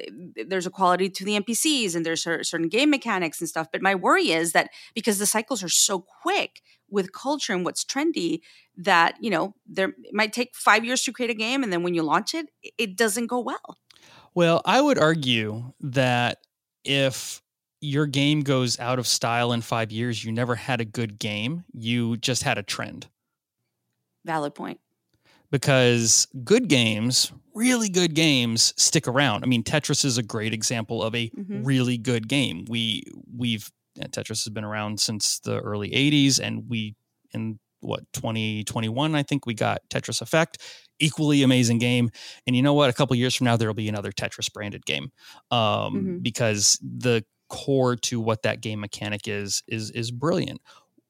there's 0.47 0.67
a 0.67 0.71
quality 0.71 1.09
to 1.09 1.25
the 1.25 1.39
npcs 1.39 1.95
and 1.95 2.05
there's 2.05 2.23
certain 2.23 2.69
game 2.69 2.91
mechanics 2.91 3.41
and 3.41 3.49
stuff 3.49 3.69
but 3.73 3.81
my 3.81 3.95
worry 3.95 4.31
is 4.31 4.53
that 4.53 4.71
because 4.95 5.19
the 5.19 5.27
cycles 5.27 5.63
are 5.63 5.69
so 5.69 6.01
quick 6.01 6.63
with 6.91 7.13
culture 7.13 7.53
and 7.53 7.65
what's 7.65 7.85
trendy 7.85 8.41
that 8.77 9.15
you 9.21 9.31
know 9.31 9.55
there 9.67 9.91
it 10.03 10.13
might 10.13 10.33
take 10.33 10.55
five 10.55 10.85
years 10.85 11.03
to 11.03 11.13
create 11.13 11.31
a 11.31 11.35
game 11.35 11.63
and 11.63 11.73
then 11.73 11.83
when 11.83 11.95
you 11.95 12.03
launch 12.03 12.35
it 12.35 12.47
it 12.77 12.97
doesn't 12.97 13.29
go 13.29 13.39
well 13.39 13.79
well 14.35 14.61
i 14.65 14.81
would 14.81 14.99
argue 14.99 15.73
that 15.81 16.39
if 16.85 17.41
your 17.83 18.07
game 18.07 18.42
goes 18.42 18.79
out 18.79 18.99
of 18.99 19.07
style 19.07 19.53
in 19.53 19.61
five 19.61 19.90
years, 19.90 20.25
you 20.25 20.33
never 20.33 20.55
had 20.55 20.81
a 20.81 20.85
good 20.85 21.18
game. 21.18 21.64
You 21.75 22.16
just 22.16 22.45
had 22.45 22.57
a 22.57 22.62
trend. 22.62 23.09
Valid 24.25 24.55
point. 24.55 24.79
Because 25.51 26.29
good 26.45 26.68
games, 26.68 27.33
really 27.55 27.88
good 27.88 28.14
games, 28.14 28.73
stick 28.77 29.07
around. 29.07 29.42
I 29.42 29.47
mean, 29.47 29.64
Tetris 29.64 30.05
is 30.05 30.16
a 30.16 30.23
great 30.23 30.55
example 30.55 31.03
of 31.03 31.14
a 31.14 31.29
mm-hmm. 31.29 31.64
really 31.64 31.99
good 31.99 32.29
game. 32.29 32.64
We 32.68 33.03
we've 33.37 33.71
Tetris 33.99 34.45
has 34.45 34.49
been 34.49 34.64
around 34.64 35.01
since 35.01 35.40
the 35.40 35.59
early 35.59 35.90
'80s, 35.90 36.38
and 36.40 36.71
we 36.71 36.95
in 37.35 37.59
what 37.81 38.05
2021 38.12 39.14
I 39.14 39.23
think 39.25 39.45
we 39.45 39.55
got 39.55 39.81
Tetris 39.90 40.23
Effect, 40.23 40.59
equally 41.01 41.42
amazing 41.42 41.79
game. 41.79 42.11
And 42.47 42.57
you 42.57 42.62
know 42.62 42.75
what? 42.75 42.88
A 42.88 42.92
couple 42.92 43.16
years 43.16 43.35
from 43.35 43.47
now, 43.47 43.57
there 43.57 43.68
will 43.68 43.75
be 43.75 43.88
another 43.88 44.12
Tetris 44.12 44.51
branded 44.53 44.87
game 44.87 45.11
um, 45.51 45.59
mm-hmm. 45.59 46.18
because 46.18 46.79
the 46.81 47.25
core 47.53 47.95
to 47.97 48.19
what 48.19 48.43
that 48.43 48.62
game 48.62 48.81
mechanic 48.81 49.29
is 49.29 49.62
is 49.69 49.91
is 49.91 50.11
brilliant. 50.11 50.61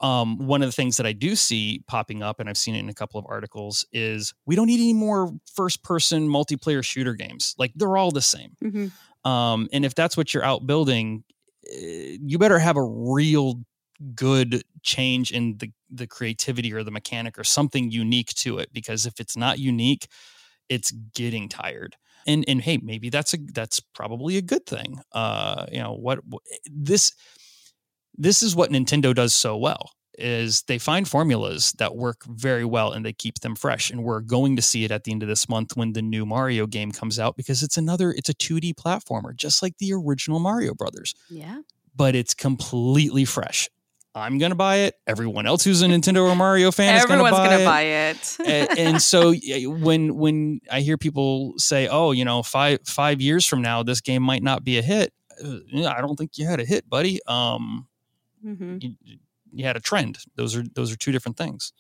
um, 0.02 0.46
one 0.48 0.62
of 0.62 0.68
the 0.68 0.72
things 0.72 0.96
that 0.96 1.06
I 1.06 1.12
do 1.12 1.36
see 1.36 1.84
popping 1.86 2.22
up, 2.22 2.40
and 2.40 2.48
I've 2.48 2.56
seen 2.56 2.74
it 2.74 2.80
in 2.80 2.88
a 2.88 2.94
couple 2.94 3.20
of 3.20 3.26
articles, 3.28 3.86
is 3.92 4.34
we 4.44 4.56
don't 4.56 4.66
need 4.66 4.80
any 4.80 4.92
more 4.92 5.32
first 5.54 5.84
person 5.84 6.28
multiplayer 6.28 6.84
shooter 6.84 7.14
games. 7.14 7.54
Like 7.56 7.72
they're 7.76 7.96
all 7.96 8.10
the 8.10 8.20
same. 8.20 8.56
Mm-hmm. 8.62 9.30
Um, 9.30 9.68
and 9.72 9.84
if 9.84 9.94
that's 9.94 10.16
what 10.16 10.34
you're 10.34 10.44
out 10.44 10.66
building, 10.66 11.22
eh, 11.70 12.16
you 12.20 12.38
better 12.38 12.58
have 12.58 12.76
a 12.76 12.82
real 12.82 13.62
good 14.16 14.64
change 14.82 15.30
in 15.30 15.58
the 15.58 15.70
the 15.88 16.08
creativity 16.08 16.72
or 16.72 16.82
the 16.82 16.90
mechanic 16.90 17.38
or 17.38 17.44
something 17.44 17.92
unique 17.92 18.34
to 18.34 18.58
it 18.58 18.72
because 18.72 19.06
if 19.06 19.20
it's 19.20 19.36
not 19.36 19.60
unique 19.60 20.08
it's 20.68 20.90
getting 21.14 21.48
tired 21.48 21.94
and 22.26 22.44
and 22.48 22.60
hey 22.60 22.78
maybe 22.82 23.10
that's 23.10 23.34
a 23.34 23.38
that's 23.52 23.80
probably 23.80 24.36
a 24.36 24.42
good 24.42 24.64
thing 24.66 25.00
uh 25.12 25.66
you 25.70 25.78
know 25.78 25.92
what, 25.92 26.24
what 26.26 26.42
this 26.70 27.12
this 28.16 28.42
is 28.42 28.54
what 28.54 28.70
Nintendo 28.70 29.14
does 29.14 29.34
so 29.34 29.56
well 29.56 29.90
is 30.18 30.62
they 30.62 30.78
find 30.78 31.08
formulas 31.08 31.72
that 31.78 31.96
work 31.96 32.24
very 32.26 32.64
well 32.64 32.92
and 32.92 33.04
they 33.04 33.12
keep 33.12 33.40
them 33.40 33.56
fresh 33.56 33.90
and 33.90 34.04
we're 34.04 34.20
going 34.20 34.56
to 34.56 34.62
see 34.62 34.84
it 34.84 34.90
at 34.90 35.04
the 35.04 35.12
end 35.12 35.22
of 35.22 35.28
this 35.28 35.48
month 35.48 35.76
when 35.76 35.94
the 35.94 36.02
new 36.02 36.26
Mario 36.26 36.66
game 36.66 36.92
comes 36.92 37.18
out 37.18 37.36
because 37.36 37.62
it's 37.62 37.78
another 37.78 38.12
it's 38.12 38.28
a 38.28 38.34
2D 38.34 38.74
platformer 38.74 39.34
just 39.34 39.62
like 39.62 39.76
the 39.78 39.92
original 39.92 40.38
Mario 40.38 40.74
Brothers. 40.74 41.14
Yeah. 41.30 41.62
But 41.96 42.14
it's 42.14 42.34
completely 42.34 43.24
fresh. 43.24 43.68
I'm 44.14 44.38
gonna 44.38 44.54
buy 44.54 44.76
it. 44.76 44.94
Everyone 45.06 45.46
else 45.46 45.64
who's 45.64 45.80
a 45.82 45.86
Nintendo 45.86 46.28
or 46.28 46.36
Mario 46.36 46.70
fan 46.70 46.96
is 46.96 47.06
gonna 47.06 47.22
buy 47.22 47.48
gonna 47.48 47.64
buy 47.64 47.82
it. 47.82 48.36
and, 48.44 48.78
and, 48.78 49.02
so 49.12 49.34
when 49.34 50.16
when 50.16 50.60
I 50.70 50.80
hear 50.80 50.98
people 50.98 51.54
say, 51.56 51.88
"Oh, 51.88 52.12
you 52.12 52.24
know, 52.24 52.42
five 52.42 52.80
five 52.84 53.20
years 53.20 53.46
from 53.46 53.62
now, 53.62 53.82
this 53.82 54.00
game 54.00 54.22
might 54.22 54.42
not 54.42 54.64
be 54.64 54.78
a 54.78 54.82
hit," 54.82 55.14
uh, 55.42 55.86
I 55.86 56.00
don't 56.00 56.16
think 56.16 56.36
you 56.36 56.46
had 56.46 56.60
a 56.60 56.64
hit, 56.64 56.88
buddy. 56.88 57.20
Um, 57.26 57.88
mm-hmm. 58.44 58.78
you, 58.80 58.94
you 59.52 59.64
had 59.64 59.76
a 59.76 59.80
trend. 59.80 60.18
Those 60.36 60.56
are 60.56 60.64
those 60.74 60.92
are 60.92 60.96
two 60.96 61.12
different 61.12 61.38
things. 61.38 61.72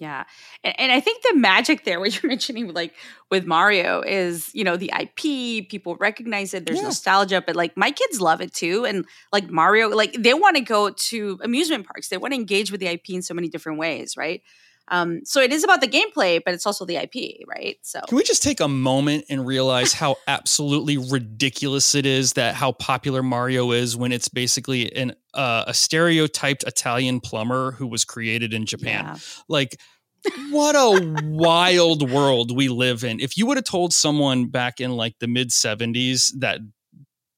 Yeah. 0.00 0.24
And, 0.62 0.74
and, 0.78 0.92
I 0.92 1.00
think 1.00 1.22
the 1.22 1.34
magic 1.36 1.84
there, 1.84 1.98
what 2.00 2.22
you're 2.22 2.28
mentioning, 2.28 2.72
like 2.72 2.94
with 3.30 3.46
Mario, 3.46 4.02
is, 4.02 4.50
you 4.54 4.64
know, 4.64 4.76
the 4.76 4.92
IP, 4.98 5.68
people 5.68 5.96
recognize 5.96 6.54
it, 6.54 6.66
there's 6.66 6.78
yeah. 6.78 6.84
nostalgia, 6.84 7.42
but 7.44 7.56
like 7.56 7.76
my 7.76 7.90
kids 7.90 8.20
love 8.20 8.40
it 8.40 8.52
too. 8.52 8.84
And 8.84 9.04
like 9.32 9.50
Mario, 9.50 9.88
like 9.88 10.14
they 10.14 10.34
want 10.34 10.56
to 10.56 10.62
go 10.62 10.90
to 10.90 11.38
amusement 11.42 11.86
parks, 11.86 12.08
they 12.08 12.16
want 12.16 12.32
to 12.32 12.38
engage 12.38 12.70
with 12.70 12.80
the 12.80 12.86
IP 12.86 13.10
in 13.10 13.22
so 13.22 13.34
many 13.34 13.48
different 13.48 13.78
ways, 13.78 14.16
right? 14.16 14.42
Um, 14.90 15.20
so 15.24 15.40
it 15.40 15.52
is 15.52 15.64
about 15.64 15.80
the 15.80 15.88
gameplay, 15.88 16.40
but 16.44 16.54
it's 16.54 16.66
also 16.66 16.84
the 16.84 16.96
IP, 16.96 17.46
right? 17.46 17.76
So 17.82 18.00
can 18.08 18.16
we 18.16 18.22
just 18.22 18.42
take 18.42 18.60
a 18.60 18.68
moment 18.68 19.24
and 19.28 19.46
realize 19.46 19.92
how 19.92 20.16
absolutely 20.28 20.96
ridiculous 20.96 21.94
it 21.94 22.06
is 22.06 22.34
that 22.34 22.54
how 22.54 22.72
popular 22.72 23.22
Mario 23.22 23.72
is 23.72 23.96
when 23.96 24.12
it's 24.12 24.28
basically 24.28 24.94
an 24.94 25.14
uh, 25.34 25.64
a 25.66 25.74
stereotyped 25.74 26.64
Italian 26.64 27.20
plumber 27.20 27.72
who 27.72 27.86
was 27.86 28.04
created 28.04 28.52
in 28.52 28.66
Japan? 28.66 29.04
Yeah. 29.04 29.16
Like 29.48 29.76
what 30.50 30.74
a 30.74 31.14
wild 31.24 32.10
world 32.10 32.56
we 32.56 32.68
live 32.68 33.04
in. 33.04 33.20
If 33.20 33.36
you 33.36 33.46
would 33.46 33.56
have 33.56 33.64
told 33.64 33.92
someone 33.92 34.46
back 34.46 34.80
in 34.80 34.92
like 34.92 35.18
the 35.20 35.28
mid 35.28 35.50
70s 35.50 36.32
that 36.38 36.60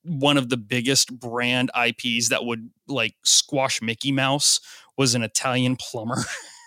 one 0.02 0.36
of 0.36 0.48
the 0.48 0.56
biggest 0.56 1.18
brand 1.18 1.70
IPs 1.76 2.30
that 2.30 2.44
would 2.44 2.70
like 2.88 3.14
squash 3.24 3.82
Mickey 3.82 4.12
Mouse 4.12 4.60
was 4.96 5.14
an 5.14 5.22
Italian 5.22 5.76
plumber. 5.76 6.24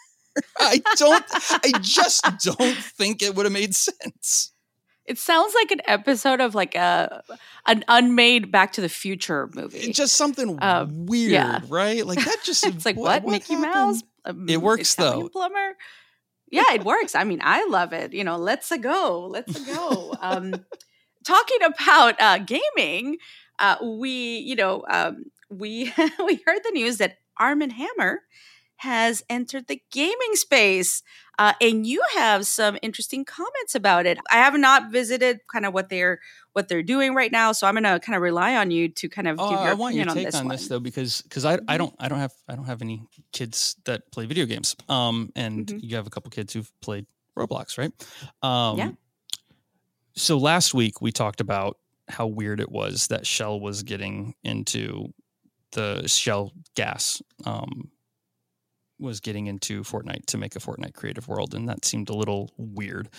I 0.60 0.82
don't, 0.96 1.26
I 1.52 1.72
just 1.82 2.24
don't 2.44 2.78
think 2.78 3.22
it 3.22 3.36
would 3.36 3.46
have 3.46 3.54
made 3.54 3.76
sense. 3.76 4.52
It 5.06 5.18
sounds 5.18 5.54
like 5.54 5.72
an 5.72 5.82
episode 5.86 6.40
of 6.40 6.56
like 6.56 6.76
a 6.76 7.24
an 7.66 7.84
unmade 7.88 8.52
Back 8.52 8.72
to 8.74 8.82
the 8.82 8.88
Future 8.88 9.50
movie. 9.54 9.80
It's 9.80 9.98
just 9.98 10.16
something 10.16 10.58
um, 10.62 11.06
weird, 11.08 11.32
yeah. 11.32 11.60
right? 11.68 12.06
Like 12.06 12.24
that 12.24 12.38
just 12.44 12.66
it's 12.66 12.86
like 12.86 12.96
what, 12.96 13.24
what 13.24 13.32
Mickey 13.32 13.54
happened? 13.54 13.74
Mouse? 13.74 14.04
Um, 14.26 14.46
it 14.48 14.62
works 14.62 14.94
Italian 14.94 15.24
though. 15.24 15.30
Plumber. 15.30 15.76
Yeah, 16.50 16.74
it 16.74 16.86
works. 16.86 17.16
I 17.16 17.24
mean, 17.24 17.42
I 17.44 17.66
love 17.66 17.94
it. 17.94 18.14
You 18.14 18.24
know, 18.24 18.38
let's 18.38 18.72
a 18.72 18.78
go, 18.78 19.28
let's 19.28 19.60
a 19.60 19.74
go. 19.74 20.14
Um, 20.22 20.54
talking 21.26 21.58
about 21.64 22.22
uh, 22.22 22.38
gaming, 22.38 23.18
uh, 23.60 23.76
we 23.84 24.38
you 24.38 24.56
know 24.56 24.86
um, 24.90 25.26
we 25.50 25.92
we 26.26 26.42
heard 26.46 26.62
the 26.64 26.72
news 26.74 26.98
that 26.98 27.18
Arm 27.38 27.62
and 27.62 27.74
Hammer 27.74 28.22
has 28.78 29.24
entered 29.30 29.68
the 29.68 29.82
gaming 29.92 30.34
space. 30.34 31.04
Uh, 31.40 31.54
and 31.62 31.88
you 31.88 32.02
have 32.16 32.46
some 32.46 32.78
interesting 32.82 33.26
comments 33.26 33.74
about 33.74 34.06
it. 34.06 34.20
I 34.30 34.36
have 34.36 34.58
not 34.58 34.92
visited 34.92 35.40
kind 35.52 35.66
of 35.66 35.74
what 35.74 35.90
they're 35.90 36.20
what 36.52 36.68
they're 36.68 36.84
doing 36.84 37.16
right 37.16 37.32
now, 37.32 37.52
so 37.52 37.66
I'm 37.66 37.74
going 37.74 37.84
to 37.86 38.00
kind 38.00 38.16
of 38.16 38.22
rely 38.22 38.56
on 38.56 38.70
you 38.70 38.88
to 38.90 39.10
kind 39.10 39.28
of 39.28 39.40
oh, 39.40 39.50
give 39.50 39.60
your 39.60 39.70
I 39.70 39.74
want 39.74 39.96
opinion 39.96 40.16
your 40.16 40.16
take 40.16 40.26
on 40.26 40.26
this 40.26 40.42
on 40.42 40.48
this 40.50 40.68
though, 40.68 40.80
because 40.80 41.22
because 41.24 41.44
I 41.44 41.54
I 41.54 41.58
mm-hmm. 41.58 41.78
don't 41.78 41.96
I 42.00 42.08
don't 42.08 42.20
have 42.20 42.34
I 42.48 42.56
don't 42.56 42.66
have 42.66 42.84
any 42.84 43.08
kids 43.32 43.76
that 43.86 44.12
play 44.12 44.28
video 44.28 44.46
games. 44.46 44.76
Um, 44.90 45.32
and 45.36 45.66
mm-hmm. 45.66 45.80
you 45.82 45.96
have 45.96 46.06
a 46.06 46.12
couple 46.12 46.30
kids 46.30 46.54
who've 46.54 46.72
played 46.82 47.08
Roblox, 47.36 47.80
right? 47.80 47.92
Um, 48.44 48.78
yeah. 48.78 48.92
So 50.16 50.38
last 50.38 50.76
week 50.76 51.02
we 51.02 51.12
talked 51.12 51.42
about 51.42 51.78
how 52.08 52.28
weird 52.28 52.60
it 52.60 52.72
was 52.72 53.08
that 53.08 53.26
Shell 53.26 53.60
was 53.60 53.82
getting 53.82 54.36
into 54.44 55.14
the 55.72 56.08
Shell 56.08 56.52
gas 56.76 57.22
um, 57.46 57.90
was 59.04 59.20
getting 59.20 59.48
into 59.48 59.84
Fortnite 59.84 60.26
to 60.28 60.38
make 60.38 60.56
a 60.56 60.60
Fortnite 60.60 60.94
creative 60.94 61.28
world, 61.28 61.54
and 61.54 61.70
that 61.70 61.86
seemed 61.86 62.10
a 62.10 62.16
little 62.16 62.52
weird. 62.58 63.10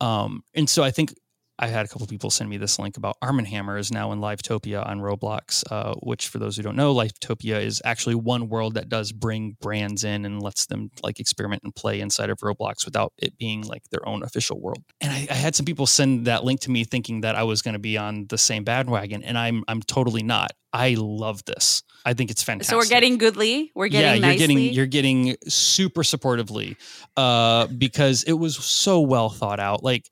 Um, 0.00 0.42
and 0.54 0.68
so 0.68 0.82
I 0.82 0.90
think 0.90 1.14
I 1.58 1.68
had 1.68 1.84
a 1.84 1.88
couple 1.88 2.06
people 2.08 2.30
send 2.30 2.50
me 2.50 2.56
this 2.56 2.78
link 2.78 2.96
about 2.96 3.16
Arm 3.22 3.38
& 3.38 3.44
Hammer 3.44 3.78
is 3.78 3.92
now 3.92 4.10
in 4.10 4.18
Livetopia 4.18 4.84
on 4.84 5.00
Roblox, 5.00 5.62
uh, 5.70 5.94
which 6.02 6.28
for 6.28 6.38
those 6.38 6.56
who 6.56 6.62
don't 6.62 6.74
know, 6.74 6.92
Livetopia 6.92 7.62
is 7.62 7.80
actually 7.84 8.16
one 8.16 8.48
world 8.48 8.74
that 8.74 8.88
does 8.88 9.12
bring 9.12 9.56
brands 9.60 10.02
in 10.02 10.24
and 10.24 10.42
lets 10.42 10.66
them 10.66 10.90
like 11.02 11.20
experiment 11.20 11.62
and 11.62 11.74
play 11.74 12.00
inside 12.00 12.28
of 12.28 12.38
Roblox 12.38 12.84
without 12.84 13.12
it 13.18 13.38
being 13.38 13.62
like 13.62 13.84
their 13.90 14.06
own 14.06 14.24
official 14.24 14.60
world. 14.60 14.82
And 15.00 15.12
I, 15.12 15.28
I 15.30 15.34
had 15.34 15.54
some 15.54 15.64
people 15.64 15.86
send 15.86 16.26
that 16.26 16.42
link 16.42 16.60
to 16.60 16.70
me 16.72 16.82
thinking 16.82 17.20
that 17.20 17.36
I 17.36 17.44
was 17.44 17.62
going 17.62 17.74
to 17.74 17.78
be 17.78 17.96
on 17.96 18.26
the 18.28 18.38
same 18.38 18.64
bandwagon, 18.64 19.22
and 19.22 19.38
I'm 19.38 19.62
I'm 19.68 19.80
totally 19.80 20.22
not. 20.22 20.52
I 20.72 20.96
love 20.98 21.44
this. 21.44 21.84
I 22.04 22.14
think 22.14 22.32
it's 22.32 22.42
fantastic. 22.42 22.72
So 22.72 22.78
we're 22.78 22.86
getting 22.86 23.16
goodly. 23.16 23.70
We're 23.76 23.88
getting 23.88 24.06
yeah. 24.06 24.14
You're 24.14 24.38
nicely. 24.38 24.38
getting 24.38 24.74
you're 24.74 24.86
getting 24.86 25.36
super 25.46 26.02
supportively 26.02 26.76
uh, 27.16 27.68
because 27.68 28.24
it 28.24 28.32
was 28.32 28.56
so 28.56 29.00
well 29.00 29.30
thought 29.30 29.60
out. 29.60 29.84
Like 29.84 30.10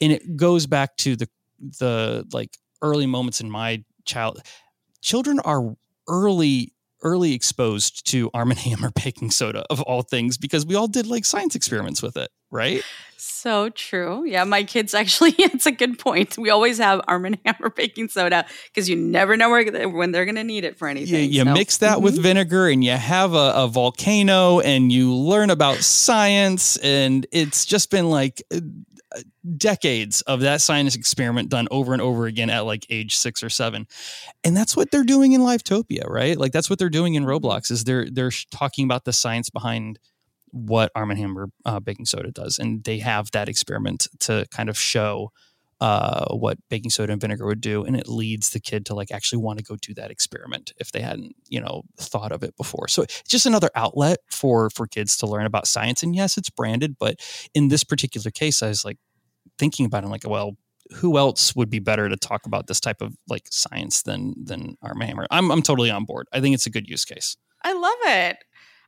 and 0.00 0.12
it 0.12 0.36
goes 0.36 0.66
back 0.66 0.96
to 0.96 1.16
the 1.16 1.28
the 1.58 2.26
like 2.32 2.56
early 2.82 3.06
moments 3.06 3.40
in 3.40 3.50
my 3.50 3.84
child 4.04 4.40
children 5.00 5.40
are 5.40 5.76
early 6.08 6.72
early 7.02 7.32
exposed 7.32 8.06
to 8.10 8.30
arm 8.34 8.50
and 8.50 8.58
hammer 8.60 8.90
baking 8.94 9.30
soda 9.30 9.64
of 9.70 9.80
all 9.82 10.02
things 10.02 10.36
because 10.36 10.66
we 10.66 10.74
all 10.74 10.88
did 10.88 11.06
like 11.06 11.24
science 11.24 11.54
experiments 11.54 12.02
with 12.02 12.16
it 12.16 12.30
right 12.50 12.82
so 13.16 13.68
true 13.70 14.24
yeah 14.24 14.44
my 14.44 14.62
kids 14.62 14.94
actually 14.94 15.34
it's 15.38 15.66
a 15.66 15.72
good 15.72 15.98
point 15.98 16.38
we 16.38 16.50
always 16.50 16.78
have 16.78 17.00
arm 17.06 17.26
and 17.26 17.38
hammer 17.44 17.70
baking 17.70 18.08
soda 18.08 18.44
because 18.66 18.88
you 18.88 18.96
never 18.96 19.36
know 19.36 19.50
where, 19.50 19.88
when 19.88 20.12
they're 20.12 20.24
going 20.24 20.34
to 20.34 20.44
need 20.44 20.64
it 20.64 20.78
for 20.78 20.88
anything 20.88 21.30
you, 21.30 21.40
you 21.40 21.44
so. 21.44 21.52
mix 21.52 21.78
that 21.78 21.96
mm-hmm. 21.96 22.04
with 22.04 22.22
vinegar 22.22 22.68
and 22.68 22.82
you 22.82 22.92
have 22.92 23.34
a, 23.34 23.52
a 23.54 23.68
volcano 23.68 24.60
and 24.60 24.90
you 24.90 25.14
learn 25.14 25.50
about 25.50 25.76
science 25.76 26.76
and 26.78 27.26
it's 27.32 27.66
just 27.66 27.90
been 27.90 28.08
like 28.08 28.42
decades 29.56 30.20
of 30.22 30.40
that 30.40 30.60
science 30.60 30.94
experiment 30.94 31.48
done 31.48 31.68
over 31.70 31.92
and 31.92 32.02
over 32.02 32.26
again 32.26 32.50
at 32.50 32.60
like 32.60 32.86
age 32.90 33.16
six 33.16 33.42
or 33.42 33.48
seven. 33.48 33.86
And 34.44 34.56
that's 34.56 34.76
what 34.76 34.90
they're 34.90 35.04
doing 35.04 35.32
in 35.32 35.40
livetopia 35.40 36.08
right? 36.08 36.36
Like 36.36 36.52
that's 36.52 36.70
what 36.70 36.78
they're 36.78 36.88
doing 36.88 37.14
in 37.14 37.24
roblox 37.24 37.70
is 37.70 37.84
they're 37.84 38.08
they're 38.10 38.32
talking 38.50 38.84
about 38.84 39.04
the 39.04 39.12
science 39.12 39.50
behind 39.50 39.98
what 40.50 40.90
arm 40.94 41.10
and 41.10 41.18
hammer 41.18 41.48
uh, 41.64 41.80
baking 41.80 42.06
soda 42.06 42.30
does. 42.30 42.58
And 42.58 42.84
they 42.84 42.98
have 42.98 43.30
that 43.32 43.48
experiment 43.48 44.08
to 44.20 44.46
kind 44.50 44.68
of 44.68 44.78
show 44.78 45.32
uh, 45.80 46.34
what 46.34 46.58
baking 46.68 46.90
soda 46.90 47.12
and 47.12 47.20
vinegar 47.20 47.46
would 47.46 47.60
do 47.60 47.84
and 47.84 47.96
it 47.96 48.08
leads 48.08 48.50
the 48.50 48.60
kid 48.60 48.84
to 48.86 48.94
like 48.94 49.10
actually 49.10 49.40
want 49.40 49.58
to 49.58 49.64
go 49.64 49.76
do 49.80 49.94
that 49.94 50.10
experiment 50.10 50.72
if 50.78 50.92
they 50.92 51.00
hadn't 51.00 51.34
you 51.48 51.60
know 51.60 51.82
thought 51.98 52.32
of 52.32 52.42
it 52.42 52.56
before. 52.56 52.88
So 52.88 53.02
it's 53.02 53.22
just 53.28 53.46
another 53.46 53.70
outlet 53.74 54.18
for 54.30 54.70
for 54.70 54.86
kids 54.86 55.16
to 55.18 55.26
learn 55.26 55.46
about 55.46 55.66
science 55.66 56.02
and 56.02 56.14
yes 56.14 56.36
it's 56.36 56.50
branded 56.50 56.96
but 56.98 57.16
in 57.54 57.68
this 57.68 57.84
particular 57.84 58.30
case 58.30 58.62
i 58.62 58.68
was 58.68 58.84
like 58.84 58.98
thinking 59.58 59.86
about 59.86 60.04
it 60.04 60.08
like 60.08 60.26
well 60.26 60.56
who 60.94 61.18
else 61.18 61.54
would 61.54 61.68
be 61.68 61.78
better 61.78 62.08
to 62.08 62.16
talk 62.16 62.46
about 62.46 62.66
this 62.66 62.80
type 62.80 63.00
of 63.00 63.14
like 63.28 63.46
science 63.50 64.02
than 64.02 64.34
than 64.42 64.76
arm 64.82 65.00
hammer 65.00 65.26
i'm 65.30 65.50
i'm 65.50 65.62
totally 65.62 65.90
on 65.90 66.04
board. 66.04 66.26
I 66.32 66.40
think 66.40 66.54
it's 66.54 66.66
a 66.66 66.70
good 66.70 66.88
use 66.88 67.04
case. 67.04 67.36
I 67.62 67.72
love 67.72 67.98
it 68.04 68.36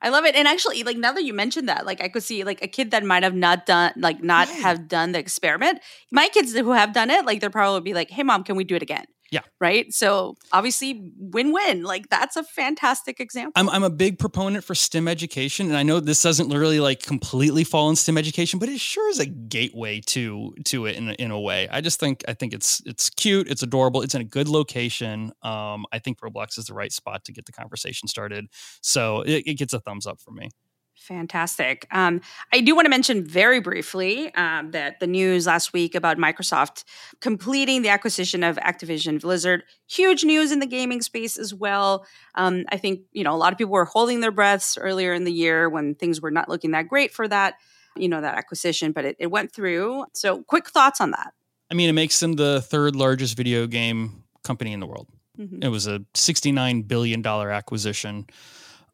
I 0.02 0.08
love 0.08 0.24
it. 0.24 0.34
And 0.34 0.48
actually, 0.48 0.82
like 0.82 0.96
now 0.96 1.12
that 1.12 1.24
you 1.24 1.34
mentioned 1.34 1.68
that, 1.68 1.84
like 1.84 2.00
I 2.00 2.08
could 2.08 2.22
see 2.22 2.42
like 2.44 2.62
a 2.62 2.68
kid 2.68 2.90
that 2.92 3.04
might 3.04 3.22
have 3.22 3.34
not 3.34 3.66
done 3.66 3.92
like 3.96 4.22
not 4.22 4.48
have 4.48 4.88
done 4.88 5.12
the 5.12 5.18
experiment. 5.18 5.80
My 6.10 6.28
kids 6.28 6.54
who 6.54 6.72
have 6.72 6.92
done 6.92 7.10
it, 7.10 7.26
like 7.26 7.40
they're 7.40 7.50
probably 7.50 7.80
be 7.80 7.94
like, 7.94 8.10
Hey 8.10 8.22
mom, 8.22 8.44
can 8.44 8.56
we 8.56 8.64
do 8.64 8.76
it 8.76 8.82
again? 8.82 9.04
Yeah. 9.31 9.43
Right. 9.61 9.93
So 9.93 10.37
obviously, 10.51 11.12
win 11.16 11.53
win. 11.53 11.85
Like 11.85 12.09
that's 12.09 12.37
a 12.37 12.43
fantastic 12.43 13.21
example. 13.21 13.53
I'm 13.55 13.69
I'm 13.69 13.85
a 13.85 13.90
big 13.90 14.19
proponent 14.19 14.64
for 14.64 14.75
STEM 14.75 15.07
education, 15.07 15.69
and 15.69 15.77
I 15.77 15.85
know 15.85 16.01
this 16.01 16.23
doesn't 16.23 16.49
really 16.49 16.81
like 16.81 17.03
completely 17.03 17.62
fall 17.62 17.88
in 17.90 17.97
STEM 17.97 18.19
education, 18.19 18.59
but 18.59 18.69
it 18.69 18.81
sure 18.81 19.09
is 19.09 19.21
a 19.21 19.27
gateway 19.27 20.01
to 20.07 20.55
to 20.64 20.87
it 20.87 20.97
in 20.97 21.11
a, 21.11 21.12
in 21.12 21.31
a 21.31 21.40
way. 21.40 21.69
I 21.71 21.81
just 21.81 22.01
think 22.01 22.25
I 22.27 22.35
think 22.35 22.53
it's 22.53 22.83
it's 22.85 23.09
cute, 23.11 23.49
it's 23.49 23.62
adorable, 23.62 24.03
it's 24.03 24.16
in 24.16 24.21
a 24.21 24.25
good 24.25 24.49
location. 24.49 25.33
Um, 25.43 25.87
I 25.93 26.01
think 26.01 26.19
Roblox 26.21 26.59
is 26.59 26.66
the 26.66 26.75
right 26.75 26.93
spot 26.93 27.25
to 27.27 27.33
get 27.33 27.47
the 27.47 27.53
conversation 27.53 28.09
started. 28.09 28.47
So 28.81 29.23
it, 29.23 29.45
it 29.47 29.55
gets 29.55 29.73
a 29.73 29.81
thumbs 29.81 30.07
up 30.07 30.21
for 30.21 30.33
me. 30.33 30.51
Fantastic. 31.00 31.86
Um, 31.90 32.20
I 32.52 32.60
do 32.60 32.74
want 32.74 32.84
to 32.84 32.90
mention 32.90 33.24
very 33.24 33.58
briefly 33.58 34.32
um, 34.34 34.72
that 34.72 35.00
the 35.00 35.06
news 35.06 35.46
last 35.46 35.72
week 35.72 35.94
about 35.94 36.18
Microsoft 36.18 36.84
completing 37.20 37.80
the 37.80 37.88
acquisition 37.88 38.44
of 38.44 38.56
Activision 38.56 39.18
Blizzard, 39.18 39.62
huge 39.88 40.24
news 40.24 40.52
in 40.52 40.58
the 40.58 40.66
gaming 40.66 41.00
space 41.00 41.38
as 41.38 41.54
well. 41.54 42.04
Um, 42.34 42.64
I 42.68 42.76
think 42.76 43.00
you 43.12 43.24
know 43.24 43.34
a 43.34 43.38
lot 43.38 43.50
of 43.50 43.58
people 43.58 43.72
were 43.72 43.86
holding 43.86 44.20
their 44.20 44.30
breaths 44.30 44.76
earlier 44.76 45.14
in 45.14 45.24
the 45.24 45.32
year 45.32 45.70
when 45.70 45.94
things 45.94 46.20
were 46.20 46.30
not 46.30 46.50
looking 46.50 46.72
that 46.72 46.86
great 46.86 47.14
for 47.14 47.26
that, 47.26 47.54
you 47.96 48.08
know, 48.08 48.20
that 48.20 48.36
acquisition, 48.36 48.92
but 48.92 49.06
it, 49.06 49.16
it 49.18 49.28
went 49.28 49.52
through. 49.52 50.04
So, 50.12 50.42
quick 50.42 50.68
thoughts 50.68 51.00
on 51.00 51.12
that? 51.12 51.32
I 51.70 51.74
mean, 51.74 51.88
it 51.88 51.94
makes 51.94 52.20
them 52.20 52.34
the 52.34 52.60
third 52.60 52.94
largest 52.94 53.38
video 53.38 53.66
game 53.66 54.24
company 54.44 54.74
in 54.74 54.80
the 54.80 54.86
world. 54.86 55.08
Mm-hmm. 55.38 55.62
It 55.62 55.68
was 55.68 55.86
a 55.86 56.04
sixty-nine 56.12 56.82
billion 56.82 57.22
dollar 57.22 57.50
acquisition. 57.50 58.26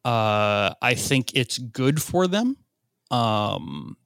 Uh, 0.07 0.73
I 0.81 0.95
think 0.95 1.35
it's 1.35 1.59
good 1.59 2.01
for 2.01 2.29
them. 2.29 2.57
Um, 3.11 3.97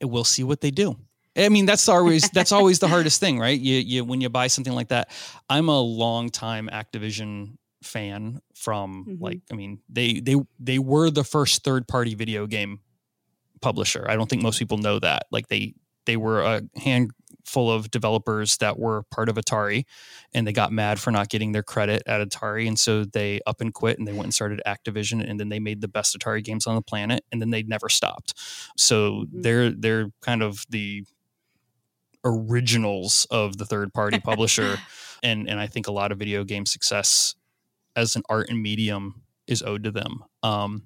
we'll 0.00 0.22
see 0.22 0.44
what 0.44 0.60
they 0.60 0.70
do. 0.70 0.96
I 1.36 1.48
mean, 1.48 1.66
that's 1.66 1.88
always 1.88 2.30
that's 2.32 2.52
always 2.52 2.78
the 2.78 2.86
hardest 2.86 3.18
thing, 3.18 3.40
right? 3.40 3.58
You 3.58 3.78
you 3.78 4.04
when 4.04 4.20
you 4.20 4.28
buy 4.28 4.46
something 4.46 4.72
like 4.72 4.88
that. 4.88 5.10
I'm 5.48 5.68
a 5.68 5.80
long 5.80 6.30
time 6.30 6.70
Activision 6.72 7.56
fan 7.82 8.40
from 8.54 9.06
mm-hmm. 9.08 9.24
like 9.24 9.40
I 9.50 9.56
mean, 9.56 9.80
they 9.88 10.20
they 10.20 10.36
they 10.60 10.78
were 10.78 11.10
the 11.10 11.24
first 11.24 11.64
third 11.64 11.88
party 11.88 12.14
video 12.14 12.46
game 12.46 12.78
publisher. 13.60 14.06
I 14.08 14.14
don't 14.14 14.30
think 14.30 14.42
most 14.42 14.60
people 14.60 14.78
know 14.78 15.00
that. 15.00 15.26
Like 15.32 15.48
they 15.48 15.74
they 16.06 16.16
were 16.16 16.42
a 16.42 16.62
handful 17.40 17.70
of 17.70 17.90
developers 17.90 18.56
that 18.58 18.78
were 18.78 19.02
part 19.04 19.28
of 19.28 19.36
Atari 19.36 19.84
and 20.32 20.46
they 20.46 20.52
got 20.52 20.72
mad 20.72 20.98
for 20.98 21.10
not 21.10 21.28
getting 21.28 21.52
their 21.52 21.62
credit 21.62 22.02
at 22.06 22.26
Atari. 22.26 22.66
And 22.68 22.78
so 22.78 23.04
they 23.04 23.40
up 23.46 23.60
and 23.60 23.72
quit 23.72 23.98
and 23.98 24.06
they 24.06 24.12
went 24.12 24.24
and 24.24 24.34
started 24.34 24.60
Activision 24.66 25.28
and 25.28 25.38
then 25.38 25.48
they 25.48 25.58
made 25.58 25.80
the 25.80 25.88
best 25.88 26.16
Atari 26.18 26.44
games 26.44 26.66
on 26.66 26.74
the 26.74 26.82
planet 26.82 27.24
and 27.32 27.40
then 27.40 27.50
they 27.50 27.62
never 27.62 27.88
stopped. 27.88 28.34
So 28.76 29.10
mm-hmm. 29.12 29.40
they're 29.40 29.70
they're 29.70 30.10
kind 30.20 30.42
of 30.42 30.64
the 30.68 31.04
originals 32.24 33.26
of 33.30 33.56
the 33.56 33.64
third 33.64 33.92
party 33.92 34.20
publisher. 34.24 34.78
and 35.22 35.48
and 35.48 35.58
I 35.58 35.66
think 35.66 35.86
a 35.86 35.92
lot 35.92 36.12
of 36.12 36.18
video 36.18 36.44
game 36.44 36.66
success 36.66 37.34
as 37.96 38.16
an 38.16 38.22
art 38.28 38.48
and 38.48 38.62
medium 38.62 39.22
is 39.46 39.62
owed 39.62 39.84
to 39.84 39.90
them. 39.90 40.24
Um, 40.42 40.84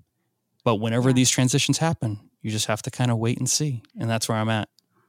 but 0.65 0.77
whenever 0.77 1.11
yeah. 1.11 1.15
these 1.15 1.31
transitions 1.31 1.79
happen, 1.79 2.31
you 2.41 2.51
just 2.51 2.67
have 2.67 2.81
to 2.83 2.91
kind 2.91 3.11
of 3.11 3.19
wait 3.19 3.39
and 3.39 3.49
see. 3.49 3.83
And 3.99 4.09
that's 4.09 4.29
where 4.29 4.39
I'm 4.39 4.49
at. 4.49 4.69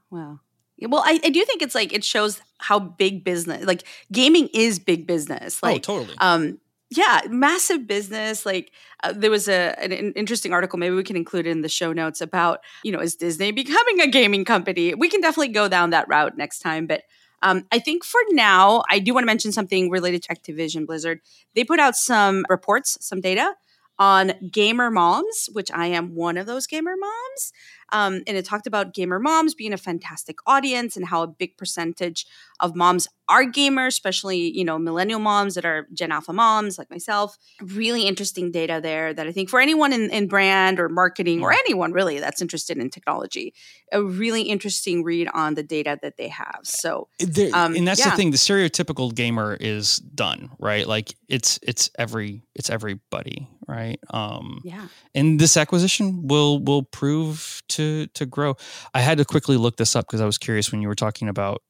Wow. 0.09 0.39
Well, 0.81 1.03
I, 1.05 1.19
I 1.23 1.29
do 1.29 1.43
think 1.45 1.61
it's 1.61 1.75
like 1.75 1.93
it 1.93 2.03
shows 2.03 2.41
how 2.57 2.79
big 2.79 3.23
business, 3.23 3.65
like 3.65 3.83
gaming 4.11 4.49
is 4.53 4.79
big 4.79 5.07
business. 5.07 5.59
Oh, 5.63 5.67
like, 5.67 5.77
oh, 5.77 5.99
totally. 5.99 6.17
Um, 6.17 6.59
yeah, 6.89 7.21
massive 7.29 7.87
business. 7.87 8.45
Like 8.45 8.71
uh, 9.03 9.13
there 9.15 9.31
was 9.31 9.47
a 9.47 9.75
an, 9.79 9.91
an, 9.91 10.13
interesting 10.13 10.53
article. 10.53 10.77
Maybe 10.77 10.95
we 10.95 11.03
can 11.03 11.15
include 11.15 11.47
it 11.47 11.51
in 11.51 11.61
the 11.61 11.69
show 11.69 11.93
notes 11.93 12.21
about 12.21 12.59
you 12.83 12.91
know 12.91 12.99
is 12.99 13.15
Disney 13.15 13.51
becoming 13.51 14.01
a 14.01 14.07
gaming 14.07 14.45
company? 14.45 14.93
We 14.93 15.09
can 15.09 15.21
definitely 15.21 15.53
go 15.53 15.67
down 15.67 15.91
that 15.91 16.07
route 16.07 16.37
next 16.37 16.59
time. 16.59 16.85
But 16.87 17.03
um, 17.41 17.65
I 17.71 17.79
think 17.79 18.03
for 18.03 18.21
now, 18.31 18.83
I 18.89 18.99
do 18.99 19.13
want 19.13 19.23
to 19.23 19.27
mention 19.27 19.51
something 19.51 19.89
related 19.89 20.23
to 20.23 20.35
Activision 20.35 20.85
Blizzard. 20.85 21.21
They 21.53 21.63
put 21.63 21.79
out 21.79 21.95
some 21.95 22.45
reports, 22.49 22.97
some 23.01 23.21
data 23.21 23.55
on 23.97 24.33
gamer 24.51 24.91
moms, 24.91 25.49
which 25.53 25.71
I 25.71 25.87
am 25.87 26.15
one 26.15 26.37
of 26.37 26.45
those 26.45 26.67
gamer 26.67 26.95
moms. 26.99 27.53
Um, 27.91 28.23
and 28.25 28.35
it 28.35 28.45
talked 28.45 28.67
about 28.67 28.93
gamer 28.93 29.19
moms 29.19 29.53
being 29.53 29.71
a 29.71 29.77
fantastic 29.77 30.37
audience 30.47 30.97
and 30.97 31.05
how 31.05 31.21
a 31.21 31.27
big 31.27 31.55
percentage 31.55 32.25
of 32.59 32.75
moms 32.75 33.07
are 33.29 33.43
gamers, 33.43 33.89
especially, 33.89 34.51
you 34.57 34.65
know, 34.65 34.79
millennial 34.79 35.19
moms 35.19 35.55
that 35.55 35.65
are 35.65 35.87
Gen 35.93 36.11
Alpha 36.11 36.33
moms 36.33 36.77
like 36.77 36.89
myself. 36.89 37.37
Really 37.61 38.03
interesting 38.03 38.51
data 38.51 38.79
there 38.81 39.13
that 39.13 39.27
I 39.27 39.31
think 39.31 39.49
for 39.49 39.59
anyone 39.59 39.93
in, 39.93 40.09
in 40.09 40.27
brand 40.27 40.79
or 40.79 40.89
marketing 40.89 41.43
or 41.43 41.53
anyone 41.53 41.91
really 41.91 42.19
that's 42.19 42.41
interested 42.41 42.77
in 42.77 42.89
technology, 42.89 43.53
a 43.91 44.01
really 44.01 44.41
interesting 44.41 45.03
read 45.03 45.27
on 45.33 45.53
the 45.53 45.63
data 45.63 45.97
that 46.01 46.17
they 46.17 46.27
have. 46.27 46.59
So, 46.63 47.07
um, 47.53 47.75
and 47.75 47.87
that's 47.87 47.99
yeah. 47.99 48.09
the 48.09 48.15
thing, 48.15 48.31
the 48.31 48.37
stereotypical 48.37 49.13
gamer 49.13 49.55
is 49.59 49.97
done, 49.97 50.49
right? 50.59 50.87
Like 50.87 51.13
it's, 51.29 51.59
it's 51.61 51.91
every, 51.97 52.41
it's 52.55 52.69
everybody, 52.69 53.47
right? 53.67 53.99
Um, 54.09 54.61
yeah. 54.63 54.87
And 55.13 55.39
this 55.39 55.57
acquisition 55.57 56.27
will, 56.27 56.59
will 56.59 56.83
prove 56.83 57.61
to, 57.69 58.07
to 58.07 58.25
grow. 58.25 58.55
I 58.93 59.01
had 59.01 59.17
to 59.17 59.25
quickly 59.25 59.57
look 59.57 59.77
this 59.77 59.95
up 59.95 60.05
because 60.07 60.21
I 60.21 60.25
was 60.25 60.37
curious 60.37 60.71
when 60.71 60.81
you 60.81 60.87
were 60.87 60.95
talking 60.95 61.29
about 61.29 61.61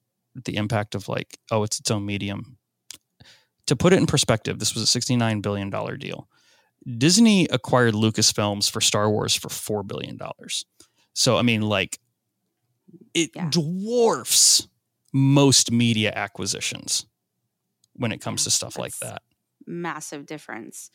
the 0.44 0.58
impact 0.58 0.96
of 0.96 1.08
like, 1.08 1.38
oh, 1.52 1.64
it's 1.64 1.80
its 1.80 1.92
own 1.92 2.06
medium. 2.06 2.58
To 3.68 3.76
put 3.76 3.94
it 3.94 3.98
in 3.98 4.06
perspective, 4.06 4.60
this 4.60 4.76
was 4.76 4.84
a 4.96 5.00
$69 5.00 5.42
billion 5.42 5.70
deal. 5.98 6.28
Disney 6.98 7.48
acquired 7.50 7.96
Lucasfilms 7.96 8.70
for 8.70 8.80
Star 8.80 9.10
Wars 9.10 9.34
for 9.34 9.48
$4 9.48 9.88
billion. 9.88 10.20
So, 11.14 11.38
I 11.38 11.42
mean, 11.42 11.62
like, 11.62 12.00
it 13.14 13.32
yeah. 13.36 13.50
dwarfs 13.50 14.68
most 15.14 15.72
media 15.72 16.12
acquisitions 16.16 17.06
when 17.94 18.12
it 18.12 18.22
comes 18.22 18.42
yeah, 18.42 18.46
to 18.46 18.52
stuff 18.52 18.78
like 18.78 18.96
that. 19.00 19.24
Massive 19.66 20.26
difference. 20.26 20.92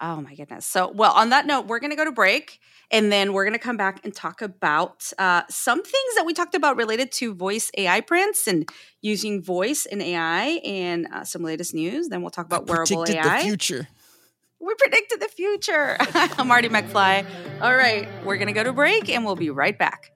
Oh 0.00 0.20
my 0.20 0.34
goodness. 0.34 0.64
So, 0.64 0.92
well, 0.92 1.12
on 1.12 1.30
that 1.30 1.44
note, 1.46 1.66
we're 1.66 1.80
going 1.80 1.90
to 1.90 1.96
go 1.96 2.04
to 2.04 2.12
break 2.12 2.60
and 2.90 3.10
then 3.10 3.32
we're 3.32 3.44
going 3.44 3.54
to 3.54 3.58
come 3.58 3.76
back 3.76 4.00
and 4.04 4.14
talk 4.14 4.40
about 4.42 5.12
uh, 5.18 5.42
some 5.50 5.82
things 5.82 6.14
that 6.14 6.24
we 6.24 6.34
talked 6.34 6.54
about 6.54 6.76
related 6.76 7.10
to 7.12 7.34
voice 7.34 7.70
AI 7.76 8.00
prints 8.00 8.46
and 8.46 8.68
using 9.02 9.42
voice 9.42 9.86
and 9.86 10.00
AI 10.00 10.60
and 10.64 11.08
uh, 11.12 11.24
some 11.24 11.42
latest 11.42 11.74
news. 11.74 12.08
Then 12.08 12.22
we'll 12.22 12.30
talk 12.30 12.46
about 12.46 12.68
wearable 12.68 13.06
AI. 13.08 13.42
The 13.42 13.44
future. 13.44 13.88
We 14.60 14.74
predicted 14.74 15.20
the 15.20 15.28
future. 15.28 15.96
I'm 16.14 16.46
Marty 16.46 16.68
McFly. 16.68 17.26
All 17.60 17.74
right, 17.74 18.08
we're 18.24 18.36
going 18.36 18.48
to 18.48 18.52
go 18.52 18.62
to 18.62 18.72
break 18.72 19.08
and 19.08 19.24
we'll 19.24 19.36
be 19.36 19.50
right 19.50 19.76
back. 19.76 20.12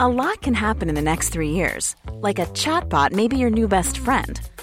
A 0.00 0.08
lot 0.08 0.42
can 0.42 0.54
happen 0.54 0.88
in 0.88 0.94
the 0.96 1.02
next 1.02 1.30
three 1.30 1.50
years. 1.50 1.94
Like 2.20 2.40
a 2.40 2.46
chatbot 2.46 3.12
may 3.12 3.28
be 3.28 3.36
your 3.36 3.50
new 3.50 3.68
best 3.68 3.98
friend 3.98 4.40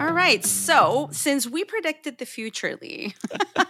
All 0.00 0.12
right. 0.12 0.42
So, 0.42 1.10
since 1.12 1.46
we 1.46 1.62
predicted 1.62 2.16
the 2.16 2.24
future, 2.24 2.78
Lee, 2.80 3.14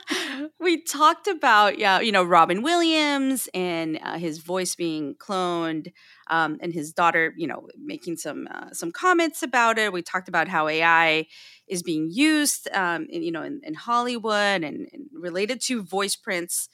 we 0.61 0.81
talked 0.81 1.27
about, 1.27 1.77
yeah, 1.77 1.99
you 1.99 2.13
know, 2.13 2.23
Robin 2.23 2.63
Williams 2.63 3.49
and 3.53 3.99
uh, 4.01 4.17
his 4.17 4.39
voice 4.39 4.77
being 4.77 5.17
cloned, 5.17 5.93
um, 6.29 6.59
and 6.63 6.73
his 6.73 6.93
daughter, 6.93 7.35
you 7.37 7.49
know, 7.49 7.67
making 7.77 8.17
some 8.17 8.47
uh, 8.49 8.71
some 8.73 8.93
comments 8.93 9.43
about 9.43 9.77
it. 9.77 9.93
We 9.93 10.03
talked 10.03 10.29
about 10.29 10.47
how 10.47 10.69
AI 10.69 11.27
is 11.67 11.83
being 11.83 12.09
used, 12.13 12.69
um, 12.73 13.09
in, 13.11 13.25
you 13.25 13.33
know, 13.33 13.43
in, 13.43 13.61
in 13.65 13.75
Hollywood 13.75 14.63
and, 14.63 14.89
and, 14.93 15.09
related 15.13 15.61
to 15.63 15.83
voice 15.83 16.15
prints 16.15 16.69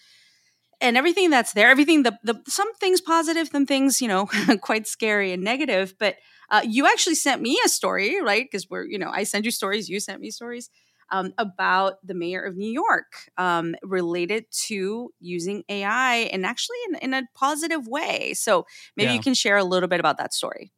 and 0.83 0.99
everything 0.99 1.31
that's 1.31 1.55
there. 1.55 1.71
Everything 1.71 2.03
the 2.03 2.19
the 2.23 2.43
some 2.47 2.75
things 2.75 3.01
positive, 3.01 3.49
some 3.49 3.65
things 3.65 4.03
you 4.03 4.09
know 4.09 4.29
quite 4.61 4.87
scary 4.87 5.33
and 5.33 5.43
negative, 5.43 5.95
but 5.99 6.17
uh, 6.51 6.63
you 6.65 6.87
actually 6.87 7.15
sent 7.15 7.43
me 7.43 7.59
a 7.65 7.69
story, 7.69 8.21
right? 8.23 8.45
Because 8.45 8.69
we're, 8.69 8.85
you 8.85 8.99
know, 8.99 9.11
I 9.13 9.25
send 9.25 9.45
you 9.45 9.51
stories, 9.51 9.89
you 9.89 10.01
sent 10.01 10.21
me 10.21 10.31
stories 10.31 10.71
um, 11.11 11.33
about 11.39 11.95
the 12.05 12.15
mayor 12.15 12.43
of 12.43 12.57
New 12.57 12.71
York 12.71 13.31
um, 13.37 13.75
related 13.83 14.47
to 14.67 15.13
using 15.21 15.63
AI 15.69 16.29
and 16.33 16.45
actually 16.45 16.79
in, 16.89 16.97
in 16.97 17.15
a 17.15 17.23
positive 17.35 17.87
way. 17.87 18.35
So 18.35 18.67
maybe 18.97 19.11
yeah. 19.11 19.15
you 19.15 19.21
can 19.21 19.35
share 19.35 19.57
a 19.57 19.65
little 19.65 19.89
bit 19.89 20.01
about 20.01 20.19
that 20.19 20.35
story. 20.35 20.73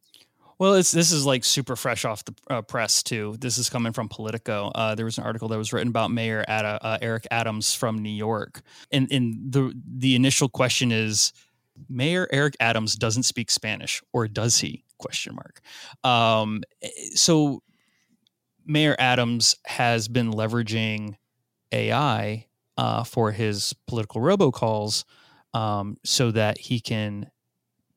Well, 0.59 0.73
it's 0.73 0.91
this 0.91 1.13
is 1.13 1.25
like 1.25 1.45
super 1.45 1.77
fresh 1.77 2.03
off 2.03 2.25
the 2.25 2.35
uh, 2.49 2.61
press 2.61 3.01
too. 3.01 3.37
This 3.39 3.57
is 3.57 3.69
coming 3.69 3.93
from 3.93 4.09
Politico. 4.09 4.71
Uh, 4.75 4.93
there 4.93 5.05
was 5.05 5.17
an 5.17 5.23
article 5.23 5.47
that 5.47 5.57
was 5.57 5.71
written 5.71 5.87
about 5.87 6.11
Mayor 6.11 6.43
Ad- 6.49 6.65
uh, 6.65 6.97
Eric 7.01 7.27
Adams 7.31 7.73
from 7.73 7.99
New 7.99 8.09
York, 8.09 8.61
and 8.91 9.09
and 9.09 9.53
the 9.53 9.73
the 9.87 10.15
initial 10.15 10.49
question 10.49 10.91
is, 10.91 11.31
Mayor 11.87 12.27
Eric 12.29 12.57
Adams 12.59 12.95
doesn't 12.95 13.23
speak 13.23 13.49
Spanish, 13.49 14.03
or 14.11 14.27
does 14.27 14.57
he? 14.57 14.83
Question 14.99 15.35
mark 15.35 15.61
um, 16.03 16.61
eh, 16.81 16.89
so 17.13 17.61
mayor 18.65 18.95
adams 18.99 19.55
has 19.65 20.07
been 20.07 20.31
leveraging 20.31 21.15
ai 21.71 22.45
uh, 22.77 23.03
for 23.03 23.31
his 23.31 23.73
political 23.87 24.21
robocalls 24.21 25.03
um, 25.53 25.97
so 26.05 26.31
that 26.31 26.57
he 26.57 26.79
can 26.79 27.29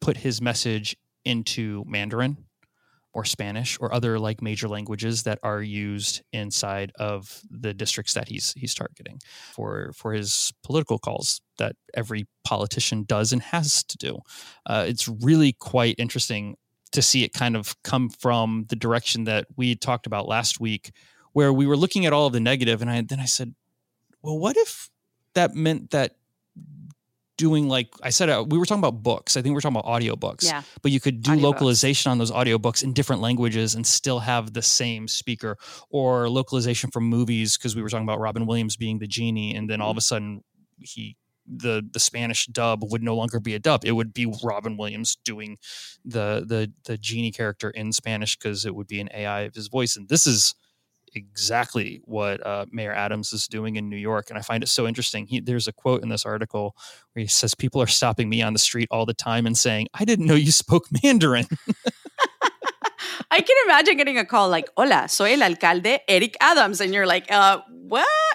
put 0.00 0.16
his 0.16 0.40
message 0.40 0.96
into 1.24 1.84
mandarin 1.86 2.36
or 3.14 3.24
Spanish 3.24 3.78
or 3.80 3.94
other 3.94 4.18
like 4.18 4.40
major 4.40 4.68
languages 4.68 5.24
that 5.24 5.38
are 5.42 5.62
used 5.62 6.22
inside 6.32 6.92
of 6.98 7.42
the 7.50 7.74
districts 7.74 8.14
that 8.14 8.28
he's 8.28 8.54
he's 8.56 8.74
targeting 8.74 9.20
for 9.52 9.92
for 9.94 10.12
his 10.12 10.52
political 10.64 10.98
calls 10.98 11.40
that 11.58 11.76
every 11.94 12.26
politician 12.44 13.04
does 13.04 13.32
and 13.32 13.42
has 13.42 13.84
to 13.84 13.98
do. 13.98 14.18
Uh, 14.66 14.84
it's 14.88 15.06
really 15.06 15.52
quite 15.52 15.94
interesting 15.98 16.56
to 16.92 17.02
see 17.02 17.24
it 17.24 17.32
kind 17.32 17.56
of 17.56 17.80
come 17.82 18.08
from 18.08 18.66
the 18.68 18.76
direction 18.76 19.24
that 19.24 19.46
we 19.56 19.74
talked 19.74 20.06
about 20.06 20.28
last 20.28 20.60
week, 20.60 20.92
where 21.32 21.52
we 21.52 21.66
were 21.66 21.76
looking 21.76 22.06
at 22.06 22.12
all 22.12 22.26
of 22.26 22.32
the 22.32 22.40
negative, 22.40 22.82
and 22.82 22.90
I 22.90 23.00
then 23.02 23.20
I 23.20 23.24
said, 23.24 23.54
well, 24.22 24.38
what 24.38 24.56
if 24.56 24.90
that 25.34 25.54
meant 25.54 25.90
that 25.90 26.16
doing 27.38 27.66
like 27.66 27.88
I 28.02 28.10
said, 28.10 28.28
uh, 28.28 28.44
we 28.46 28.58
were 28.58 28.66
talking 28.66 28.80
about 28.80 29.02
books. 29.02 29.36
I 29.36 29.42
think 29.42 29.54
we 29.54 29.58
are 29.58 29.60
talking 29.60 29.76
about 29.76 29.86
audiobooks. 29.86 30.44
Yeah. 30.44 30.62
But 30.82 30.92
you 30.92 31.00
could 31.00 31.22
do 31.22 31.34
localization 31.34 32.12
on 32.12 32.18
those 32.18 32.30
audiobooks 32.30 32.84
in 32.84 32.92
different 32.92 33.22
languages 33.22 33.74
and 33.74 33.86
still 33.86 34.20
have 34.20 34.52
the 34.52 34.62
same 34.62 35.08
speaker, 35.08 35.56
or 35.90 36.28
localization 36.28 36.90
for 36.90 37.00
movies 37.00 37.56
because 37.56 37.74
we 37.74 37.82
were 37.82 37.88
talking 37.88 38.06
about 38.06 38.20
Robin 38.20 38.46
Williams 38.46 38.76
being 38.76 38.98
the 38.98 39.06
genie, 39.06 39.56
and 39.56 39.68
then 39.68 39.80
all 39.80 39.90
of 39.90 39.96
a 39.96 40.00
mm-hmm. 40.00 40.04
sudden 40.04 40.44
he 40.78 41.16
the 41.46 41.82
the 41.92 42.00
Spanish 42.00 42.46
dub 42.46 42.82
would 42.90 43.02
no 43.02 43.14
longer 43.14 43.40
be 43.40 43.54
a 43.54 43.58
dub. 43.58 43.84
It 43.84 43.92
would 43.92 44.14
be 44.14 44.32
Robin 44.42 44.76
Williams 44.76 45.16
doing 45.24 45.58
the 46.04 46.44
the 46.46 46.72
the 46.84 46.98
genie 46.98 47.32
character 47.32 47.70
in 47.70 47.92
Spanish 47.92 48.36
because 48.36 48.64
it 48.64 48.74
would 48.74 48.86
be 48.86 49.00
an 49.00 49.08
AI 49.14 49.42
of 49.42 49.54
his 49.54 49.68
voice. 49.68 49.96
And 49.96 50.08
this 50.08 50.26
is 50.26 50.54
exactly 51.14 52.00
what 52.04 52.44
uh, 52.46 52.66
Mayor 52.70 52.92
Adams 52.92 53.32
is 53.32 53.46
doing 53.46 53.76
in 53.76 53.88
New 53.88 53.96
York. 53.96 54.30
And 54.30 54.38
I 54.38 54.42
find 54.42 54.62
it 54.62 54.68
so 54.68 54.86
interesting. 54.86 55.26
He, 55.26 55.40
there's 55.40 55.68
a 55.68 55.72
quote 55.72 56.02
in 56.02 56.08
this 56.08 56.24
article 56.24 56.74
where 57.12 57.22
he 57.22 57.28
says, 57.28 57.54
"People 57.54 57.82
are 57.82 57.86
stopping 57.86 58.28
me 58.28 58.42
on 58.42 58.52
the 58.52 58.58
street 58.58 58.88
all 58.90 59.06
the 59.06 59.14
time 59.14 59.46
and 59.46 59.56
saying, 59.56 59.88
I 59.94 60.04
didn't 60.04 60.26
know 60.26 60.34
you 60.34 60.52
spoke 60.52 60.86
Mandarin." 61.02 61.46
I 63.30 63.40
can 63.40 63.56
imagine 63.64 63.96
getting 63.96 64.18
a 64.18 64.24
call 64.24 64.48
like, 64.48 64.68
"Hola, 64.76 65.08
soy 65.08 65.32
el 65.32 65.42
alcalde 65.42 66.00
Eric 66.08 66.36
Adams," 66.40 66.80
and 66.80 66.94
you're 66.94 67.06
like, 67.06 67.30
"Uh, 67.30 67.60
what? 67.88 68.31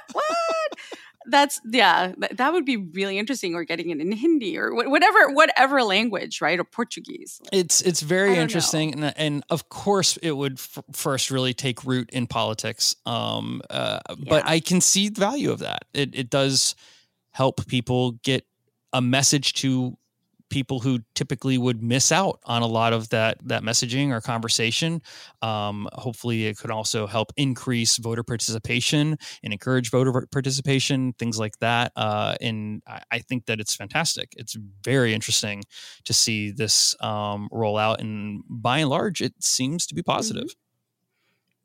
What?" 1.28 1.32
that's 1.32 1.62
yeah 1.72 2.14
that 2.32 2.54
would 2.54 2.66
be 2.66 2.78
really 2.78 3.18
interesting 3.18 3.56
or 3.56 3.64
getting 3.64 3.90
it 3.90 4.00
in 4.00 4.12
hindi 4.12 4.58
or 4.58 4.74
whatever 4.74 5.30
whatever 5.32 5.84
language 5.84 6.42
right 6.42 6.60
or 6.60 6.64
portuguese 6.64 7.42
it's 7.52 7.82
it's 7.82 8.02
very 8.02 8.36
interesting 8.36 8.94
and, 8.94 9.14
and, 9.18 9.44
of 9.50 9.70
course 9.70 10.18
it 10.18 10.32
would 10.32 10.54
f- 10.54 10.84
first 10.94 11.32
really 11.32 11.54
take 11.54 11.84
root 11.86 12.10
in 12.12 12.28
politics 12.28 12.96
um 13.06 13.62
uh, 13.70 14.00
yeah. 14.10 14.16
but 14.30 14.48
i 14.48 14.60
can 14.60 14.82
see 14.82 15.10
the 15.10 15.20
value 15.20 15.52
of 15.52 15.60
that 15.60 15.86
it, 15.94 16.14
it 16.14 16.30
does 16.30 16.76
help 17.32 17.66
people 17.68 18.14
get 18.24 18.46
a 18.94 19.02
message 19.02 19.54
to 19.54 19.98
people 20.50 20.80
who 20.80 21.00
typically 21.16 21.58
would 21.58 21.82
miss 21.84 22.12
out 22.12 22.40
on 22.46 22.62
a 22.62 22.68
lot 22.68 22.94
of 22.94 23.10
that 23.10 23.38
that 23.46 23.64
messaging 23.64 24.10
or 24.10 24.22
conversation. 24.22 25.02
Um, 25.42 25.88
hopefully, 25.94 26.46
it 26.46 26.58
could 26.58 26.72
also 26.72 27.08
help 27.08 27.32
increase 27.38 27.98
voter 27.98 28.24
participation 28.24 29.18
and 29.44 29.54
encourage 29.54 29.92
voter 29.92 30.28
participation, 30.32 31.14
things 31.14 31.40
like 31.40 31.58
that. 31.60 31.92
Uh, 31.96 32.36
and 32.42 32.82
I, 32.88 33.02
I, 33.12 33.20
think 33.20 33.46
that 33.48 33.60
it's 33.60 33.76
fantastic. 33.76 34.30
It's 34.38 34.56
very 34.84 35.14
interesting 35.14 35.64
to 36.06 36.14
see 36.14 36.52
this 36.52 36.96
um, 37.02 37.50
roll 37.52 37.78
out, 37.78 38.00
and 38.00 38.44
by 38.50 38.80
and 38.80 38.90
large, 38.90 39.22
it 39.22 39.34
seems 39.40 39.86
to 39.88 39.96
be 39.96 40.04
positive. 40.04 40.44
Mm-hmm. 40.44 40.67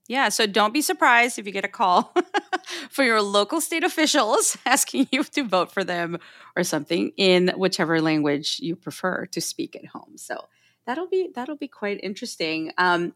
Yeah, 0.08 0.28
so 0.30 0.46
don't 0.46 0.74
be 0.74 0.82
surprised 0.82 1.38
if 1.38 1.46
you 1.46 1.52
get 1.52 1.64
a 1.64 1.68
call 1.68 2.12
for 2.90 3.04
your 3.04 3.22
local 3.22 3.60
state 3.60 3.84
officials 3.84 4.56
asking 4.66 5.08
you 5.12 5.22
to 5.24 5.44
vote 5.44 5.70
for 5.70 5.84
them 5.84 6.18
or 6.56 6.64
something 6.64 7.12
in 7.16 7.48
whichever 7.56 8.00
language 8.00 8.58
you 8.60 8.74
prefer 8.74 9.26
to 9.26 9.40
speak 9.40 9.76
at 9.76 9.86
home. 9.86 10.16
So 10.16 10.48
that'll 10.86 11.06
be 11.06 11.30
that'll 11.34 11.56
be 11.56 11.68
quite 11.68 12.00
interesting. 12.02 12.72
Um, 12.78 13.14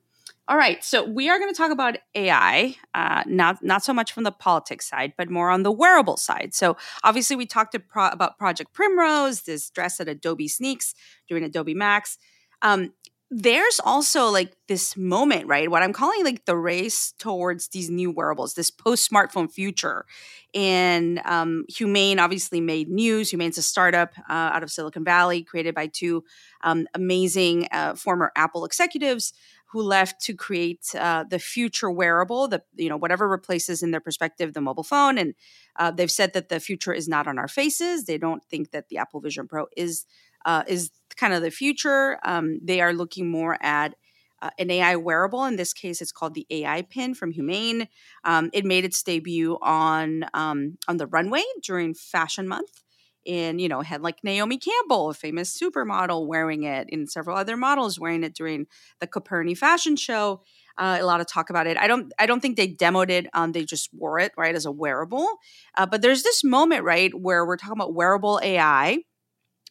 all 0.48 0.56
right, 0.56 0.82
so 0.84 1.04
we 1.04 1.28
are 1.28 1.40
going 1.40 1.52
to 1.52 1.56
talk 1.56 1.72
about 1.72 1.96
AI, 2.14 2.76
uh, 2.94 3.24
not 3.26 3.64
not 3.64 3.82
so 3.82 3.92
much 3.92 4.12
from 4.12 4.22
the 4.22 4.30
politics 4.30 4.88
side, 4.88 5.12
but 5.18 5.28
more 5.28 5.50
on 5.50 5.64
the 5.64 5.72
wearable 5.72 6.16
side. 6.16 6.54
So 6.54 6.76
obviously, 7.02 7.34
we 7.34 7.46
talked 7.46 7.76
pro- 7.88 8.08
about 8.08 8.38
Project 8.38 8.72
Primrose, 8.72 9.42
this 9.42 9.70
dress 9.70 9.98
at 9.98 10.08
Adobe 10.08 10.46
sneaks 10.46 10.94
during 11.28 11.42
Adobe 11.42 11.74
Max. 11.74 12.16
Um, 12.62 12.92
there's 13.30 13.80
also 13.84 14.28
like 14.30 14.56
this 14.68 14.96
moment, 14.96 15.48
right? 15.48 15.68
What 15.70 15.82
I'm 15.82 15.92
calling 15.92 16.22
like 16.22 16.44
the 16.44 16.56
race 16.56 17.12
towards 17.18 17.68
these 17.68 17.90
new 17.90 18.10
wearables, 18.10 18.54
this 18.54 18.70
post 18.70 19.10
smartphone 19.10 19.50
future. 19.50 20.06
And 20.54 21.20
um, 21.24 21.64
Humane 21.68 22.20
obviously 22.20 22.60
made 22.60 22.88
news. 22.88 23.30
Humane's 23.30 23.58
a 23.58 23.62
startup 23.62 24.12
uh, 24.30 24.32
out 24.32 24.62
of 24.62 24.70
Silicon 24.70 25.04
Valley 25.04 25.42
created 25.42 25.74
by 25.74 25.88
two 25.88 26.24
um, 26.62 26.86
amazing 26.94 27.66
uh, 27.72 27.94
former 27.96 28.30
Apple 28.36 28.64
executives 28.64 29.32
who 29.70 29.82
left 29.82 30.20
to 30.22 30.34
create 30.34 30.86
uh, 30.96 31.24
the 31.28 31.40
future 31.40 31.90
wearable, 31.90 32.46
the 32.46 32.62
you 32.76 32.88
know 32.88 32.96
whatever 32.96 33.28
replaces 33.28 33.82
in 33.82 33.90
their 33.90 34.00
perspective 34.00 34.54
the 34.54 34.60
mobile 34.60 34.84
phone. 34.84 35.18
And 35.18 35.34
uh, 35.74 35.90
they've 35.90 36.10
said 36.10 36.32
that 36.34 36.48
the 36.48 36.60
future 36.60 36.92
is 36.92 37.08
not 37.08 37.26
on 37.26 37.38
our 37.38 37.48
faces. 37.48 38.04
They 38.04 38.18
don't 38.18 38.44
think 38.44 38.70
that 38.70 38.88
the 38.88 38.98
Apple 38.98 39.20
Vision 39.20 39.48
Pro 39.48 39.66
is 39.76 40.06
uh, 40.46 40.62
is 40.66 40.90
kind 41.16 41.34
of 41.34 41.42
the 41.42 41.50
future. 41.50 42.18
Um, 42.24 42.60
they 42.62 42.80
are 42.80 42.94
looking 42.94 43.28
more 43.28 43.58
at 43.60 43.94
uh, 44.40 44.50
an 44.58 44.70
AI 44.70 44.96
wearable. 44.96 45.44
In 45.44 45.56
this 45.56 45.72
case, 45.72 46.00
it's 46.00 46.12
called 46.12 46.34
the 46.34 46.46
AI 46.50 46.82
Pin 46.82 47.14
from 47.14 47.32
Humane. 47.32 47.88
Um, 48.24 48.50
it 48.52 48.64
made 48.64 48.84
its 48.84 49.02
debut 49.02 49.58
on 49.60 50.24
um, 50.34 50.78
on 50.88 50.98
the 50.98 51.06
runway 51.06 51.42
during 51.62 51.94
Fashion 51.94 52.46
Month, 52.46 52.82
and 53.26 53.60
you 53.60 53.68
know 53.68 53.80
had 53.80 54.02
like 54.02 54.22
Naomi 54.22 54.58
Campbell, 54.58 55.10
a 55.10 55.14
famous 55.14 55.58
supermodel, 55.58 56.26
wearing 56.26 56.64
it, 56.64 56.88
and 56.92 57.10
several 57.10 57.36
other 57.36 57.56
models 57.56 57.98
wearing 57.98 58.24
it 58.24 58.34
during 58.34 58.66
the 59.00 59.06
Coperni 59.06 59.56
Fashion 59.56 59.96
Show. 59.96 60.42
Uh, 60.78 60.98
a 61.00 61.06
lot 61.06 61.22
of 61.22 61.26
talk 61.26 61.48
about 61.48 61.66
it. 61.66 61.78
I 61.78 61.86
don't. 61.86 62.12
I 62.18 62.26
don't 62.26 62.40
think 62.40 62.56
they 62.58 62.68
demoed 62.68 63.08
it. 63.08 63.26
Um, 63.32 63.52
they 63.52 63.64
just 63.64 63.88
wore 63.94 64.20
it 64.20 64.32
right 64.36 64.54
as 64.54 64.66
a 64.66 64.70
wearable. 64.70 65.26
Uh, 65.74 65.86
but 65.86 66.02
there's 66.02 66.22
this 66.22 66.44
moment 66.44 66.84
right 66.84 67.12
where 67.18 67.46
we're 67.46 67.56
talking 67.56 67.72
about 67.72 67.94
wearable 67.94 68.38
AI 68.42 68.98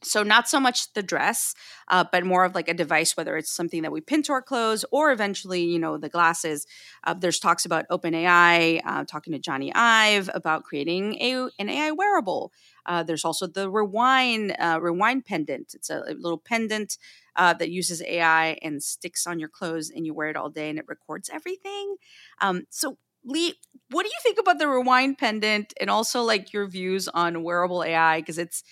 so, 0.06 0.24
not 0.24 0.48
so 0.48 0.60
much 0.60 0.94
the 0.94 1.04
dress, 1.04 1.54
uh, 1.90 2.04
but 2.12 2.26
more 2.26 2.46
of 2.46 2.56
like 2.56 2.70
a 2.70 2.74
device, 2.74 3.18
whether 3.18 3.36
it's 3.38 3.52
something 3.52 3.82
that 3.82 3.92
we 3.92 4.02
pin 4.02 4.24
to 4.24 4.34
our 4.34 4.42
clothes 4.42 4.86
or 4.92 5.12
eventually, 5.12 5.64
you 5.64 5.80
know, 5.80 5.98
the 5.98 6.10
glasses. 6.10 6.66
Uh, 7.04 7.14
there's 7.14 7.40
talks 7.40 7.66
about 7.66 7.88
OpenAI, 7.90 8.82
uh, 8.86 9.04
talking 9.06 9.34
to 9.34 9.40
Jony 9.40 9.72
Ive 9.74 10.30
about 10.34 10.64
creating 10.64 11.16
a, 11.22 11.50
an 11.60 11.70
AI 11.70 11.92
wearable. 11.92 12.52
Uh, 12.86 13.04
there's 13.04 13.26
also 13.26 13.48
the 13.48 13.70
Rewind 13.70 14.56
uh, 14.60 14.80
Rewind 14.82 15.26
pendant. 15.26 15.74
It's 15.74 15.90
a, 15.90 16.04
a 16.08 16.14
little 16.14 16.38
pendant 16.38 16.98
uh, 17.36 17.54
that 17.54 17.70
uses 17.70 18.02
AI 18.04 18.58
and 18.62 18.82
sticks 18.82 19.26
on 19.28 19.40
your 19.40 19.50
clothes, 19.50 19.90
and 19.90 20.06
you 20.06 20.14
wear 20.14 20.30
it 20.30 20.38
all 20.38 20.50
day, 20.50 20.70
and 20.70 20.80
it 20.80 20.86
records 20.88 21.30
everything. 21.34 21.96
Um, 22.42 22.66
so, 22.70 22.98
Lee, 23.24 23.56
what 23.90 24.04
do 24.04 24.10
you 24.10 24.20
think 24.22 24.38
about 24.40 24.60
the 24.60 24.68
Rewind 24.68 25.18
pendant, 25.18 25.74
and 25.80 25.90
also 25.90 26.22
like 26.22 26.54
your 26.54 26.68
views 26.68 27.08
on 27.08 27.44
wearable 27.44 27.84
AI? 27.84 28.20
Because 28.20 28.38
it's 28.38 28.64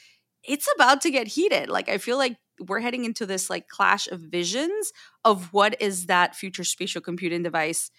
it's 0.43 0.67
about 0.75 1.01
to 1.01 1.11
get 1.11 1.27
heated. 1.27 1.69
Like 1.69 1.89
I 1.89 1.97
feel 1.97 2.17
like 2.17 2.37
we're 2.59 2.79
heading 2.79 3.05
into 3.05 3.25
this 3.25 3.49
like 3.49 3.67
clash 3.67 4.07
of 4.07 4.19
visions 4.19 4.91
of 5.25 5.51
what 5.53 5.81
is 5.81 6.05
that 6.05 6.35
future 6.35 6.63
spatial 6.63 7.01
computing 7.01 7.43
device 7.43 7.89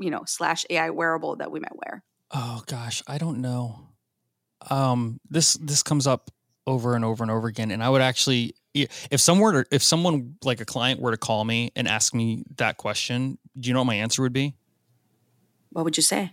you 0.00 0.10
know, 0.10 0.22
slash 0.26 0.64
AI 0.70 0.90
wearable 0.90 1.36
that 1.36 1.52
we 1.52 1.60
might 1.60 1.76
wear? 1.76 2.02
Oh 2.32 2.62
gosh, 2.66 3.02
I 3.06 3.18
don't 3.18 3.40
know. 3.40 3.86
Um, 4.68 5.20
this 5.28 5.54
this 5.54 5.82
comes 5.82 6.06
up 6.06 6.30
over 6.66 6.94
and 6.94 7.04
over 7.04 7.22
and 7.22 7.30
over 7.30 7.48
again, 7.48 7.70
and 7.70 7.82
I 7.82 7.88
would 7.88 8.02
actually, 8.02 8.54
if 8.74 9.20
someone 9.20 9.54
were 9.54 9.64
to, 9.64 9.74
if 9.74 9.82
someone 9.82 10.36
like 10.44 10.60
a 10.60 10.64
client 10.64 11.00
were 11.00 11.10
to 11.10 11.16
call 11.16 11.44
me 11.44 11.70
and 11.76 11.86
ask 11.86 12.14
me 12.14 12.44
that 12.56 12.76
question, 12.76 13.38
do 13.58 13.68
you 13.68 13.74
know 13.74 13.80
what 13.80 13.86
my 13.86 13.96
answer 13.96 14.22
would 14.22 14.32
be? 14.32 14.54
What 15.70 15.84
would 15.84 15.96
you 15.96 16.02
say? 16.02 16.32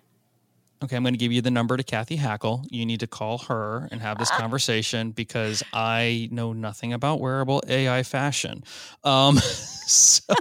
Okay, 0.83 0.95
I'm 0.95 1.01
going 1.03 1.15
to 1.15 1.17
give 1.17 1.31
you 1.31 1.41
the 1.41 1.49
number 1.49 1.75
to 1.75 1.83
Cathy 1.83 2.17
Hackl. 2.17 2.63
You 2.69 2.85
need 2.85 2.99
to 2.99 3.07
call 3.07 3.39
her 3.39 3.87
and 3.91 3.99
have 3.99 4.19
this 4.19 4.29
ah. 4.31 4.37
conversation 4.37 5.11
because 5.11 5.63
I 5.73 6.29
know 6.31 6.53
nothing 6.53 6.93
about 6.93 7.19
wearable 7.19 7.63
AI 7.67 8.03
fashion. 8.03 8.63
Um, 9.03 9.37
so, 9.87 10.35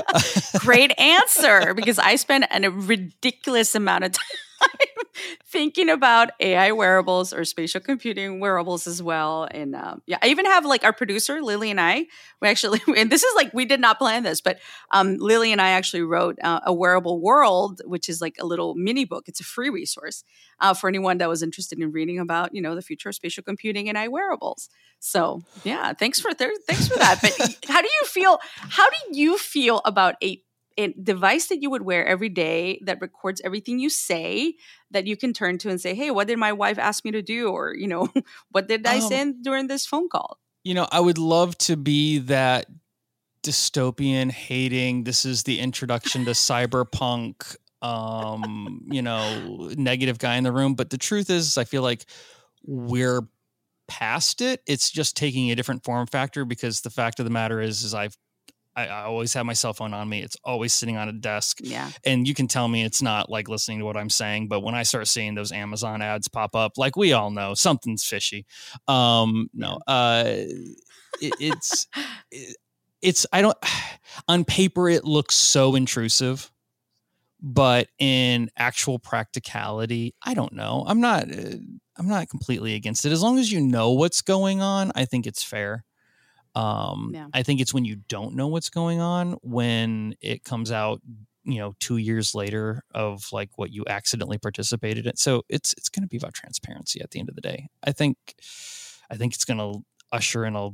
Great 0.58 0.98
answer 0.98 1.74
because 1.74 1.98
I 1.98 2.16
spend 2.16 2.46
a 2.50 2.70
ridiculous 2.70 3.74
amount 3.74 4.04
of 4.04 4.12
time 4.12 4.38
thinking 5.46 5.90
about 5.90 6.30
AI 6.40 6.72
wearables 6.72 7.32
or 7.32 7.44
spatial 7.44 7.80
computing 7.80 8.40
wearables 8.40 8.86
as 8.86 9.02
well. 9.02 9.46
And 9.50 9.74
um, 9.74 10.02
yeah, 10.06 10.18
I 10.22 10.28
even 10.28 10.46
have 10.46 10.64
like 10.64 10.84
our 10.84 10.92
producer 10.92 11.42
Lily 11.42 11.70
and 11.70 11.80
I. 11.80 12.06
We 12.40 12.48
actually, 12.48 12.80
and 12.96 13.10
this 13.10 13.22
is 13.22 13.34
like 13.34 13.52
we 13.52 13.64
did 13.64 13.80
not 13.80 13.98
plan 13.98 14.22
this, 14.22 14.40
but 14.40 14.58
um, 14.90 15.16
Lily 15.18 15.52
and 15.52 15.60
I 15.60 15.70
actually 15.70 16.02
wrote 16.02 16.38
uh, 16.42 16.60
a 16.64 16.72
wearable 16.72 17.20
world, 17.20 17.82
which 17.84 18.08
is 18.08 18.20
like 18.20 18.36
a 18.40 18.46
little 18.46 18.74
mini 18.74 19.04
book. 19.04 19.28
It's 19.28 19.40
a 19.40 19.44
free 19.44 19.70
resource 19.70 20.24
uh, 20.60 20.74
for 20.74 20.88
anyone 20.88 21.18
that 21.18 21.28
was 21.28 21.42
interested 21.42 21.78
in 21.78 21.92
reading 21.92 22.18
about 22.18 22.54
you 22.54 22.62
know 22.62 22.74
the 22.74 22.82
future 22.82 23.08
of 23.08 23.14
spatial 23.14 23.42
computing 23.42 23.88
and 23.88 23.98
AI 23.98 24.08
wearables. 24.08 24.68
So 24.98 25.42
yeah, 25.64 25.92
thanks 25.92 26.20
for 26.20 26.32
th- 26.32 26.50
thanks 26.66 26.88
for 26.88 26.98
that. 26.98 27.18
But 27.20 27.32
how 27.68 27.82
do 27.82 27.88
you 27.88 28.06
feel? 28.06 28.38
How 28.56 28.88
do 28.88 28.96
you 29.18 29.36
feel 29.38 29.82
about 29.84 30.14
a 30.22 30.42
a 30.78 30.92
device 30.92 31.48
that 31.48 31.62
you 31.62 31.70
would 31.70 31.82
wear 31.82 32.06
every 32.06 32.28
day 32.28 32.80
that 32.84 33.00
records 33.00 33.40
everything 33.44 33.78
you 33.78 33.90
say 33.90 34.54
that 34.90 35.06
you 35.06 35.16
can 35.16 35.32
turn 35.32 35.58
to 35.58 35.68
and 35.68 35.80
say 35.80 35.94
hey 35.94 36.10
what 36.10 36.26
did 36.26 36.38
my 36.38 36.52
wife 36.52 36.78
ask 36.78 37.04
me 37.04 37.10
to 37.10 37.22
do? 37.22 37.48
or 37.48 37.74
you 37.74 37.86
know 37.86 38.08
what 38.50 38.68
did 38.68 38.86
i 38.86 38.96
um, 38.96 39.08
send 39.08 39.44
during 39.44 39.66
this 39.66 39.86
phone 39.86 40.08
call? 40.08 40.38
You 40.64 40.74
know 40.74 40.88
i 40.90 41.00
would 41.00 41.18
love 41.18 41.56
to 41.58 41.76
be 41.76 42.18
that 42.18 42.66
dystopian 43.42 44.30
hating 44.30 45.04
this 45.04 45.24
is 45.24 45.42
the 45.42 45.58
introduction 45.58 46.24
to 46.26 46.30
cyberpunk 46.30 47.56
um 47.82 48.82
you 48.88 49.02
know 49.02 49.68
negative 49.76 50.18
guy 50.18 50.36
in 50.36 50.44
the 50.44 50.52
room 50.52 50.74
but 50.74 50.90
the 50.90 50.98
truth 50.98 51.28
is 51.28 51.58
i 51.58 51.64
feel 51.64 51.82
like 51.82 52.06
we're 52.64 53.22
past 53.88 54.40
it. 54.40 54.62
It's 54.66 54.90
just 54.90 55.16
taking 55.16 55.50
a 55.50 55.54
different 55.54 55.84
form 55.84 56.06
factor 56.06 56.44
because 56.44 56.80
the 56.80 56.90
fact 56.90 57.18
of 57.18 57.24
the 57.24 57.30
matter 57.30 57.60
is 57.60 57.82
is 57.82 57.92
i've 57.94 58.16
I, 58.74 58.86
I, 58.86 59.02
always 59.04 59.34
have 59.34 59.46
my 59.46 59.52
cell 59.52 59.72
phone 59.72 59.92
on 59.92 60.08
me. 60.08 60.22
It's 60.22 60.36
always 60.44 60.72
sitting 60.72 60.96
on 60.96 61.08
a 61.08 61.12
desk. 61.12 61.58
Yeah. 61.62 61.90
And 62.04 62.26
you 62.26 62.34
can 62.34 62.48
tell 62.48 62.68
me 62.68 62.84
it's 62.84 63.02
not 63.02 63.30
like 63.30 63.48
listening 63.48 63.80
to 63.80 63.84
what 63.84 63.96
I'm 63.96 64.10
saying, 64.10 64.48
but 64.48 64.60
when 64.60 64.74
I 64.74 64.82
start 64.82 65.08
seeing 65.08 65.34
those 65.34 65.52
Amazon 65.52 66.02
ads 66.02 66.28
pop 66.28 66.54
up, 66.54 66.78
like 66.78 66.96
we 66.96 67.12
all 67.12 67.30
know, 67.30 67.54
something's 67.54 68.04
fishy. 68.04 68.46
Um, 68.88 69.48
no, 69.52 69.78
uh, 69.86 70.24
it, 70.26 71.34
it's, 71.38 71.86
it, 72.30 72.56
it's, 73.02 73.26
I 73.32 73.42
don't, 73.42 73.58
on 74.28 74.44
paper, 74.44 74.88
it 74.88 75.04
looks 75.04 75.34
so 75.34 75.74
intrusive, 75.74 76.50
but 77.40 77.88
in 77.98 78.50
actual 78.56 78.98
practicality, 78.98 80.14
I 80.22 80.34
don't 80.34 80.52
know. 80.52 80.84
I'm 80.86 81.00
not, 81.00 81.30
uh, 81.30 81.56
I'm 81.98 82.08
not 82.08 82.28
completely 82.28 82.74
against 82.74 83.04
it. 83.04 83.12
As 83.12 83.22
long 83.22 83.38
as 83.38 83.52
you 83.52 83.60
know 83.60 83.90
what's 83.90 84.22
going 84.22 84.62
on, 84.62 84.92
I 84.94 85.04
think 85.04 85.26
it's 85.26 85.42
fair. 85.42 85.84
Um, 86.54 87.12
yeah. 87.14 87.28
I 87.32 87.42
think 87.42 87.60
it's 87.60 87.72
when 87.72 87.84
you 87.84 87.96
don't 88.08 88.34
know 88.34 88.48
what's 88.48 88.70
going 88.70 89.00
on 89.00 89.32
when 89.42 90.14
it 90.20 90.44
comes 90.44 90.70
out, 90.70 91.00
you 91.44 91.58
know, 91.58 91.74
two 91.80 91.96
years 91.96 92.34
later 92.34 92.82
of 92.94 93.24
like 93.32 93.50
what 93.56 93.72
you 93.72 93.84
accidentally 93.88 94.38
participated 94.38 95.06
in. 95.06 95.16
So 95.16 95.42
it's 95.48 95.74
it's 95.76 95.88
going 95.88 96.02
to 96.02 96.08
be 96.08 96.16
about 96.16 96.34
transparency 96.34 97.00
at 97.00 97.10
the 97.10 97.20
end 97.20 97.28
of 97.28 97.34
the 97.34 97.40
day. 97.40 97.68
I 97.82 97.92
think, 97.92 98.16
I 99.10 99.16
think 99.16 99.34
it's 99.34 99.44
going 99.44 99.58
to 99.58 99.80
usher 100.12 100.44
in 100.44 100.56
a 100.56 100.70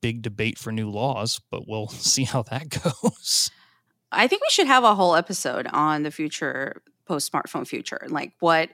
big 0.00 0.22
debate 0.22 0.58
for 0.58 0.72
new 0.72 0.90
laws, 0.90 1.40
but 1.50 1.66
we'll 1.66 1.88
see 1.88 2.24
how 2.24 2.42
that 2.44 2.68
goes. 3.02 3.50
I 4.10 4.26
think 4.26 4.42
we 4.42 4.50
should 4.50 4.66
have 4.66 4.84
a 4.84 4.94
whole 4.94 5.14
episode 5.14 5.66
on 5.72 6.02
the 6.02 6.10
future 6.10 6.82
post 7.06 7.30
smartphone 7.30 7.66
future, 7.66 8.06
like 8.08 8.32
what 8.40 8.70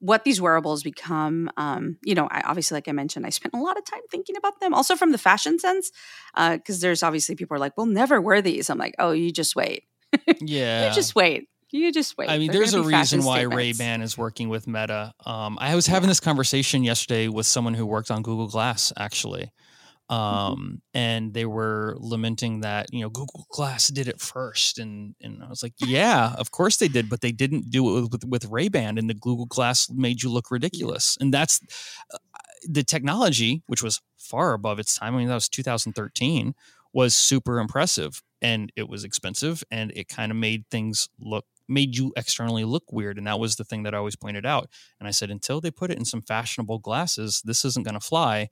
what 0.00 0.24
these 0.24 0.40
wearables 0.40 0.82
become. 0.82 1.50
Um, 1.56 1.98
you 2.02 2.14
know, 2.14 2.28
I 2.30 2.42
obviously, 2.44 2.76
like 2.76 2.88
I 2.88 2.92
mentioned, 2.92 3.26
I 3.26 3.30
spent 3.30 3.54
a 3.54 3.60
lot 3.60 3.78
of 3.78 3.84
time 3.84 4.02
thinking 4.10 4.36
about 4.36 4.60
them. 4.60 4.74
Also, 4.74 4.96
from 4.96 5.12
the 5.12 5.18
fashion 5.18 5.58
sense, 5.58 5.90
because 6.34 6.78
uh, 6.78 6.80
there's 6.80 7.02
obviously 7.02 7.34
people 7.34 7.56
are 7.56 7.60
like, 7.60 7.76
"We'll 7.76 7.86
never 7.86 8.20
wear 8.20 8.42
these." 8.42 8.70
I'm 8.70 8.78
like, 8.78 8.94
"Oh, 8.98 9.12
you 9.12 9.32
just 9.32 9.56
wait. 9.56 9.84
Yeah, 10.40 10.88
you 10.88 10.94
just 10.94 11.14
wait." 11.14 11.48
You 11.70 11.90
just 11.90 12.16
wait. 12.16 12.30
I 12.30 12.38
mean, 12.38 12.52
They're 12.52 12.60
there's 12.60 12.74
a 12.74 12.84
reason 12.84 13.24
why 13.24 13.40
Ray 13.40 13.72
Ban 13.72 14.00
is 14.00 14.16
working 14.16 14.48
with 14.48 14.68
Meta. 14.68 15.12
Um, 15.26 15.58
I 15.60 15.74
was 15.74 15.88
having 15.88 16.04
yeah. 16.04 16.12
this 16.12 16.20
conversation 16.20 16.84
yesterday 16.84 17.26
with 17.26 17.46
someone 17.46 17.74
who 17.74 17.84
worked 17.84 18.12
on 18.12 18.22
Google 18.22 18.46
Glass, 18.46 18.92
actually. 18.96 19.50
Um, 20.10 20.18
mm-hmm. 20.18 20.74
and 20.92 21.32
they 21.32 21.46
were 21.46 21.96
lamenting 21.98 22.60
that 22.60 22.92
you 22.92 23.00
know 23.00 23.08
Google 23.08 23.46
Glass 23.50 23.88
did 23.88 24.06
it 24.06 24.20
first, 24.20 24.78
and 24.78 25.14
and 25.20 25.42
I 25.42 25.48
was 25.48 25.62
like, 25.62 25.72
yeah, 25.78 26.34
of 26.38 26.50
course 26.50 26.76
they 26.76 26.88
did, 26.88 27.08
but 27.08 27.20
they 27.22 27.32
didn't 27.32 27.70
do 27.70 27.96
it 27.96 28.00
with 28.02 28.12
with, 28.12 28.24
with 28.24 28.44
Ray 28.46 28.68
Ban, 28.68 28.98
and 28.98 29.08
the 29.08 29.14
Google 29.14 29.46
Glass 29.46 29.88
made 29.90 30.22
you 30.22 30.30
look 30.30 30.50
ridiculous, 30.50 31.16
and 31.20 31.32
that's 31.32 31.60
uh, 32.12 32.18
the 32.68 32.82
technology, 32.82 33.62
which 33.66 33.82
was 33.82 34.00
far 34.18 34.52
above 34.52 34.78
its 34.78 34.98
time. 34.98 35.14
I 35.14 35.18
mean, 35.18 35.28
that 35.28 35.34
was 35.34 35.48
2013, 35.48 36.54
was 36.92 37.16
super 37.16 37.58
impressive, 37.58 38.22
and 38.42 38.70
it 38.76 38.88
was 38.88 39.04
expensive, 39.04 39.64
and 39.70 39.90
it 39.96 40.08
kind 40.08 40.30
of 40.30 40.36
made 40.36 40.64
things 40.70 41.08
look 41.18 41.46
made 41.66 41.96
you 41.96 42.12
externally 42.14 42.62
look 42.62 42.84
weird. 42.92 43.16
And 43.16 43.26
that 43.26 43.40
was 43.40 43.56
the 43.56 43.64
thing 43.64 43.84
that 43.84 43.94
i 43.94 43.96
always 43.96 44.16
pointed 44.16 44.44
out. 44.44 44.68
And 45.00 45.08
i 45.08 45.10
said 45.10 45.30
until 45.30 45.62
they 45.62 45.70
put 45.70 45.90
it 45.90 45.96
in 45.96 46.04
some 46.04 46.20
fashionable 46.20 46.80
glasses 46.80 47.40
this 47.42 47.64
isn't 47.64 47.86
going 47.86 47.98
to 47.98 48.00
fly 48.00 48.50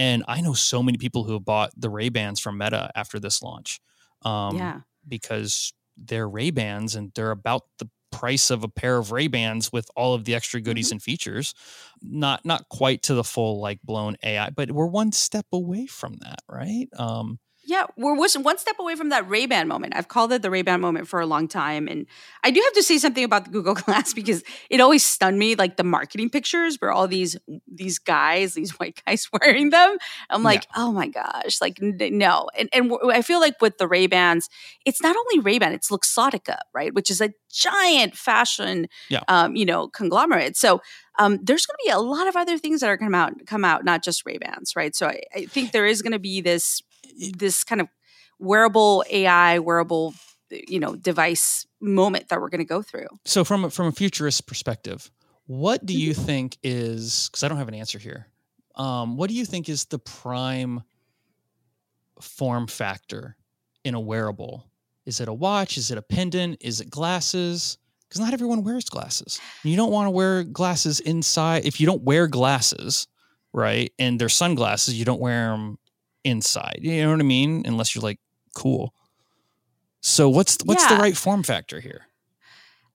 and 0.00 0.24
I 0.26 0.40
know 0.40 0.54
so 0.54 0.82
many 0.82 0.96
people 0.96 1.24
who 1.24 1.34
have 1.34 1.44
bought 1.44 1.72
the 1.76 1.90
Ray 1.90 2.08
Bans 2.08 2.40
from 2.40 2.56
Meta 2.56 2.90
after 2.94 3.20
this 3.20 3.42
launch. 3.42 3.80
Um, 4.22 4.56
yeah. 4.56 4.80
Because 5.06 5.74
they're 5.94 6.26
Ray 6.26 6.50
Bans 6.50 6.94
and 6.94 7.12
they're 7.14 7.32
about 7.32 7.64
the 7.78 7.90
price 8.10 8.50
of 8.50 8.64
a 8.64 8.68
pair 8.68 8.96
of 8.96 9.12
Ray 9.12 9.26
Bans 9.26 9.70
with 9.70 9.90
all 9.94 10.14
of 10.14 10.24
the 10.24 10.34
extra 10.34 10.62
goodies 10.62 10.86
mm-hmm. 10.86 10.94
and 10.94 11.02
features. 11.02 11.52
Not 12.00 12.46
not 12.46 12.66
quite 12.70 13.02
to 13.04 13.14
the 13.14 13.22
full 13.22 13.60
like 13.60 13.82
blown 13.82 14.16
AI, 14.24 14.48
but 14.48 14.70
we're 14.72 14.86
one 14.86 15.12
step 15.12 15.44
away 15.52 15.84
from 15.84 16.16
that, 16.22 16.40
right? 16.48 16.88
Um, 16.96 17.38
yeah, 17.70 17.86
we're 17.96 18.16
one 18.16 18.58
step 18.58 18.80
away 18.80 18.96
from 18.96 19.10
that 19.10 19.28
Ray 19.28 19.46
Ban 19.46 19.68
moment. 19.68 19.94
I've 19.94 20.08
called 20.08 20.32
it 20.32 20.42
the 20.42 20.50
Ray 20.50 20.62
Ban 20.62 20.80
moment 20.80 21.06
for 21.06 21.20
a 21.20 21.26
long 21.26 21.46
time, 21.46 21.86
and 21.86 22.04
I 22.42 22.50
do 22.50 22.60
have 22.60 22.72
to 22.72 22.82
say 22.82 22.98
something 22.98 23.22
about 23.22 23.44
the 23.44 23.50
Google 23.50 23.74
Glass 23.86 24.12
because 24.12 24.42
it 24.68 24.80
always 24.80 25.04
stunned 25.04 25.38
me, 25.38 25.54
like 25.54 25.76
the 25.76 25.84
marketing 25.84 26.30
pictures 26.30 26.76
where 26.80 26.90
all 26.90 27.06
these 27.06 27.36
these 27.68 28.00
guys, 28.00 28.54
these 28.54 28.72
white 28.72 29.00
guys 29.06 29.28
wearing 29.32 29.70
them. 29.70 29.98
I'm 30.30 30.42
like, 30.42 30.64
yeah. 30.64 30.82
oh 30.82 30.90
my 30.90 31.06
gosh, 31.06 31.60
like 31.60 31.78
no. 31.80 32.48
And 32.58 32.68
and 32.72 32.92
I 33.12 33.22
feel 33.22 33.38
like 33.38 33.62
with 33.62 33.78
the 33.78 33.86
Ray 33.86 34.08
Bans, 34.08 34.48
it's 34.84 35.00
not 35.00 35.14
only 35.16 35.38
Ray 35.38 35.60
Ban, 35.60 35.72
it's 35.72 35.90
Luxottica, 35.90 36.58
right, 36.74 36.92
which 36.92 37.08
is 37.08 37.20
a 37.20 37.32
giant 37.52 38.16
fashion, 38.16 38.88
yeah. 39.08 39.20
um, 39.28 39.54
you 39.54 39.64
know, 39.64 39.86
conglomerate. 39.86 40.56
So 40.56 40.80
um, 41.20 41.38
there's 41.42 41.66
going 41.66 41.76
to 41.76 41.84
be 41.84 41.90
a 41.90 41.98
lot 41.98 42.26
of 42.26 42.34
other 42.34 42.58
things 42.58 42.80
that 42.80 42.88
are 42.88 42.96
going 42.96 43.10
to 43.10 43.14
come 43.16 43.22
out, 43.22 43.46
come 43.46 43.64
out, 43.64 43.84
not 43.84 44.02
just 44.02 44.26
Ray 44.26 44.38
Bans, 44.38 44.74
right? 44.74 44.94
So 44.94 45.06
I, 45.06 45.22
I 45.34 45.46
think 45.46 45.72
there 45.72 45.86
is 45.86 46.02
going 46.02 46.12
to 46.12 46.18
be 46.18 46.40
this 46.40 46.82
this 47.32 47.64
kind 47.64 47.80
of 47.80 47.88
wearable 48.38 49.04
AI, 49.10 49.58
wearable 49.58 50.14
you 50.50 50.80
know 50.80 50.96
device 50.96 51.66
moment 51.80 52.28
that 52.28 52.40
we're 52.40 52.48
going 52.48 52.60
to 52.60 52.64
go 52.64 52.82
through. 52.82 53.08
So 53.24 53.44
from 53.44 53.64
a, 53.64 53.70
from 53.70 53.86
a 53.86 53.92
futurist 53.92 54.46
perspective, 54.46 55.10
what 55.46 55.84
do 55.84 55.98
you 55.98 56.12
mm-hmm. 56.12 56.22
think 56.22 56.58
is 56.62 57.28
because 57.28 57.42
I 57.42 57.48
don't 57.48 57.58
have 57.58 57.68
an 57.68 57.74
answer 57.74 57.98
here. 57.98 58.26
Um, 58.76 59.16
what 59.16 59.28
do 59.28 59.36
you 59.36 59.44
think 59.44 59.68
is 59.68 59.84
the 59.86 59.98
prime 59.98 60.82
form 62.20 62.66
factor 62.66 63.36
in 63.84 63.94
a 63.94 64.00
wearable? 64.00 64.64
Is 65.06 65.20
it 65.20 65.28
a 65.28 65.32
watch? 65.32 65.76
Is 65.76 65.90
it 65.90 65.98
a 65.98 66.02
pendant? 66.02 66.58
Is 66.60 66.80
it 66.80 66.90
glasses? 66.90 67.78
Because 68.08 68.20
not 68.20 68.32
everyone 68.32 68.64
wears 68.64 68.84
glasses. 68.84 69.40
You 69.62 69.76
don't 69.76 69.92
want 69.92 70.06
to 70.06 70.10
wear 70.10 70.44
glasses 70.44 71.00
inside. 71.00 71.64
If 71.64 71.80
you 71.80 71.86
don't 71.86 72.02
wear 72.02 72.26
glasses, 72.26 73.06
right, 73.52 73.92
and 73.98 74.20
they're 74.20 74.28
sunglasses, 74.28 74.98
you 74.98 75.04
don't 75.04 75.20
wear 75.20 75.50
them 75.50 75.78
inside. 76.24 76.80
You 76.82 77.02
know 77.02 77.10
what 77.10 77.20
I 77.20 77.24
mean? 77.24 77.64
Unless 77.66 77.94
you're 77.94 78.02
like 78.02 78.20
cool. 78.54 78.94
So 80.00 80.28
what's 80.28 80.58
what's 80.64 80.84
yeah. 80.84 80.96
the 80.96 81.02
right 81.02 81.16
form 81.16 81.42
factor 81.42 81.80
here? 81.80 82.02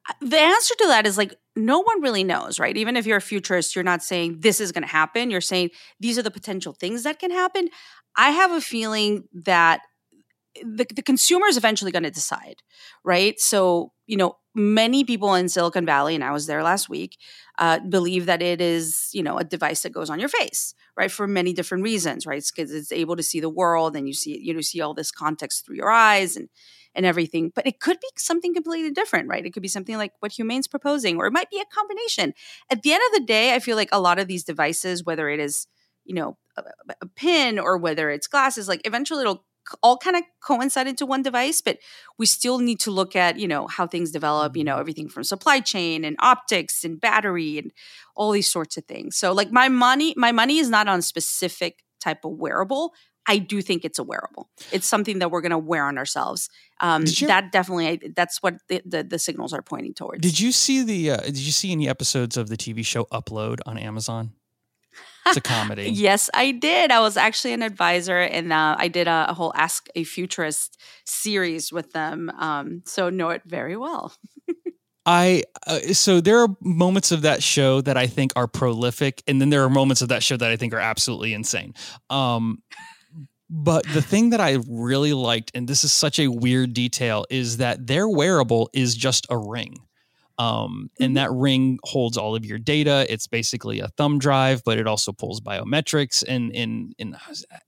Uh, 0.09 0.13
the 0.21 0.39
answer 0.39 0.73
to 0.79 0.87
that 0.87 1.05
is 1.05 1.17
like 1.17 1.35
no 1.55 1.79
one 1.79 2.01
really 2.01 2.23
knows, 2.23 2.59
right? 2.59 2.75
Even 2.75 2.97
if 2.97 3.05
you're 3.05 3.17
a 3.17 3.21
futurist, 3.21 3.75
you're 3.75 3.83
not 3.83 4.03
saying 4.03 4.39
this 4.39 4.59
is 4.59 4.71
going 4.71 4.83
to 4.83 4.89
happen. 4.89 5.31
You're 5.31 5.41
saying 5.41 5.69
these 5.99 6.17
are 6.17 6.23
the 6.23 6.31
potential 6.31 6.73
things 6.73 7.03
that 7.03 7.19
can 7.19 7.31
happen. 7.31 7.69
I 8.17 8.31
have 8.31 8.51
a 8.51 8.61
feeling 8.61 9.23
that 9.33 9.81
the, 10.63 10.85
the 10.93 11.01
consumer 11.01 11.47
is 11.47 11.57
eventually 11.57 11.91
going 11.91 12.03
to 12.03 12.11
decide, 12.11 12.61
right? 13.03 13.39
So, 13.39 13.91
you 14.07 14.17
know, 14.17 14.37
many 14.53 15.03
people 15.03 15.35
in 15.35 15.49
Silicon 15.49 15.85
Valley, 15.85 16.15
and 16.15 16.23
I 16.23 16.31
was 16.31 16.47
there 16.47 16.63
last 16.63 16.89
week, 16.89 17.17
uh, 17.57 17.79
believe 17.79 18.25
that 18.27 18.41
it 18.41 18.61
is, 18.61 19.09
you 19.13 19.23
know, 19.23 19.37
a 19.37 19.43
device 19.43 19.81
that 19.81 19.91
goes 19.91 20.09
on 20.09 20.19
your 20.19 20.29
face, 20.29 20.73
right? 20.95 21.11
For 21.11 21.27
many 21.27 21.53
different 21.53 21.83
reasons, 21.83 22.25
right? 22.25 22.43
Because 22.55 22.71
it's, 22.71 22.91
it's 22.91 22.91
able 22.91 23.15
to 23.15 23.23
see 23.23 23.39
the 23.39 23.49
world, 23.49 23.95
and 23.95 24.07
you 24.07 24.13
see, 24.13 24.39
you 24.41 24.53
know, 24.53 24.61
see 24.61 24.81
all 24.81 24.93
this 24.93 25.11
context 25.11 25.65
through 25.65 25.75
your 25.77 25.91
eyes, 25.91 26.35
and 26.35 26.49
and 26.95 27.05
everything. 27.05 27.51
But 27.53 27.67
it 27.67 27.79
could 27.79 27.99
be 27.99 28.07
something 28.17 28.53
completely 28.53 28.91
different, 28.91 29.27
right? 29.27 29.45
It 29.45 29.51
could 29.51 29.61
be 29.61 29.67
something 29.67 29.97
like 29.97 30.13
what 30.19 30.31
Humane's 30.31 30.67
proposing, 30.67 31.17
or 31.17 31.25
it 31.27 31.33
might 31.33 31.49
be 31.49 31.59
a 31.59 31.75
combination. 31.75 32.33
At 32.69 32.83
the 32.83 32.93
end 32.93 33.03
of 33.07 33.19
the 33.19 33.25
day, 33.25 33.53
I 33.53 33.59
feel 33.59 33.75
like 33.75 33.89
a 33.91 33.99
lot 33.99 34.19
of 34.19 34.27
these 34.27 34.43
devices, 34.43 35.03
whether 35.03 35.29
it 35.29 35.39
is, 35.39 35.67
you 36.05 36.15
know, 36.15 36.37
a, 36.57 36.63
a 37.01 37.05
pin 37.07 37.59
or 37.59 37.77
whether 37.77 38.09
it's 38.09 38.27
glasses, 38.27 38.67
like 38.67 38.81
eventually 38.85 39.21
it'll 39.21 39.45
all 39.81 39.97
kind 39.97 40.15
of 40.15 40.23
coincide 40.41 40.87
into 40.87 41.05
one 41.05 41.21
device 41.21 41.61
but 41.61 41.77
we 42.17 42.25
still 42.25 42.59
need 42.59 42.79
to 42.79 42.91
look 42.91 43.15
at 43.15 43.39
you 43.39 43.47
know 43.47 43.67
how 43.67 43.87
things 43.87 44.11
develop 44.11 44.55
you 44.55 44.63
know 44.63 44.77
everything 44.77 45.07
from 45.09 45.23
supply 45.23 45.59
chain 45.59 46.03
and 46.05 46.15
optics 46.19 46.83
and 46.83 47.01
battery 47.01 47.57
and 47.57 47.71
all 48.15 48.31
these 48.31 48.49
sorts 48.49 48.77
of 48.77 48.85
things 48.85 49.15
so 49.15 49.31
like 49.31 49.51
my 49.51 49.67
money 49.67 50.13
my 50.17 50.31
money 50.31 50.57
is 50.57 50.69
not 50.69 50.87
on 50.87 51.01
specific 51.01 51.83
type 51.99 52.23
of 52.25 52.31
wearable 52.33 52.93
I 53.27 53.37
do 53.39 53.61
think 53.61 53.85
it's 53.85 53.97
a 53.97 54.03
wearable. 54.03 54.49
It's 54.71 54.85
something 54.85 55.19
that 55.19 55.31
we're 55.31 55.41
going 55.41 55.51
to 55.51 55.57
wear 55.57 55.85
on 55.85 55.97
ourselves. 55.97 56.49
Um, 56.79 57.05
that 57.21 57.51
definitely, 57.51 58.11
that's 58.15 58.41
what 58.43 58.57
the, 58.67 58.81
the, 58.85 59.03
the, 59.03 59.19
signals 59.19 59.53
are 59.53 59.61
pointing 59.61 59.93
towards. 59.93 60.21
Did 60.21 60.39
you 60.39 60.51
see 60.51 60.83
the? 60.83 61.11
Uh, 61.11 61.17
did 61.21 61.37
you 61.37 61.51
see 61.51 61.71
any 61.71 61.89
episodes 61.89 62.37
of 62.37 62.49
the 62.49 62.57
TV 62.57 62.85
show 62.85 63.05
Upload 63.05 63.59
on 63.65 63.77
Amazon? 63.77 64.33
It's 65.25 65.37
a 65.37 65.41
comedy. 65.41 65.83
yes, 65.93 66.29
I 66.33 66.51
did. 66.51 66.91
I 66.91 66.99
was 66.99 67.17
actually 67.17 67.53
an 67.53 67.61
advisor, 67.61 68.19
and 68.19 68.53
uh, 68.53 68.75
I 68.77 68.87
did 68.87 69.07
a, 69.07 69.27
a, 69.29 69.33
whole 69.33 69.53
Ask 69.55 69.87
a 69.95 70.03
Futurist 70.03 70.79
series 71.05 71.71
with 71.71 71.91
them. 71.93 72.29
Um, 72.37 72.83
so 72.85 73.09
know 73.09 73.29
it 73.29 73.41
very 73.45 73.75
well. 73.75 74.13
I 75.05 75.43
uh, 75.67 75.79
so 75.93 76.19
there 76.19 76.39
are 76.39 76.47
moments 76.61 77.11
of 77.11 77.21
that 77.21 77.43
show 77.43 77.81
that 77.81 77.95
I 77.95 78.07
think 78.07 78.33
are 78.35 78.47
prolific, 78.47 79.21
and 79.27 79.39
then 79.39 79.49
there 79.49 79.63
are 79.63 79.69
moments 79.69 80.01
of 80.01 80.09
that 80.09 80.23
show 80.23 80.35
that 80.37 80.51
I 80.51 80.55
think 80.55 80.73
are 80.73 80.79
absolutely 80.79 81.33
insane. 81.33 81.73
Um, 82.09 82.63
but 83.49 83.85
the 83.93 84.01
thing 84.01 84.31
that 84.31 84.41
I 84.41 84.57
really 84.67 85.13
liked, 85.13 85.51
and 85.53 85.67
this 85.67 85.83
is 85.83 85.93
such 85.93 86.17
a 86.17 86.27
weird 86.27 86.73
detail, 86.73 87.25
is 87.29 87.57
that 87.57 87.85
their 87.85 88.09
wearable 88.09 88.69
is 88.73 88.95
just 88.95 89.27
a 89.29 89.37
ring. 89.37 89.77
Um, 90.37 90.89
and 90.99 91.09
mm-hmm. 91.09 91.13
that 91.15 91.31
ring 91.31 91.79
holds 91.83 92.17
all 92.17 92.35
of 92.35 92.45
your 92.45 92.57
data. 92.57 93.05
It's 93.09 93.27
basically 93.27 93.79
a 93.79 93.87
thumb 93.89 94.19
drive, 94.19 94.63
but 94.65 94.77
it 94.77 94.87
also 94.87 95.13
pulls 95.13 95.39
biometrics. 95.39 96.23
And, 96.27 96.53
and, 96.53 96.93
and 96.99 97.15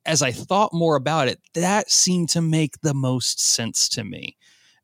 as 0.05 0.21
I 0.21 0.31
thought 0.31 0.73
more 0.73 0.95
about 0.95 1.29
it, 1.29 1.39
that 1.53 1.89
seemed 1.89 2.29
to 2.29 2.41
make 2.41 2.81
the 2.81 2.93
most 2.93 3.39
sense 3.39 3.87
to 3.89 4.03
me 4.03 4.35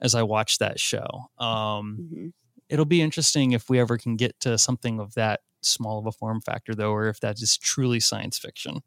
as 0.01 0.15
I 0.15 0.23
watched 0.23 0.59
that 0.59 0.79
show. 0.79 1.29
Um, 1.37 1.97
mm-hmm. 2.01 2.27
It'll 2.69 2.85
be 2.85 3.01
interesting 3.01 3.51
if 3.51 3.69
we 3.69 3.79
ever 3.79 3.97
can 3.97 4.15
get 4.15 4.39
to 4.41 4.57
something 4.57 4.99
of 4.99 5.13
that 5.15 5.41
small 5.61 5.99
of 5.99 6.05
a 6.05 6.11
form 6.11 6.41
factor, 6.41 6.73
though, 6.73 6.91
or 6.91 7.07
if 7.07 7.19
that 7.19 7.41
is 7.41 7.57
truly 7.57 7.99
science 7.99 8.37
fiction. 8.37 8.81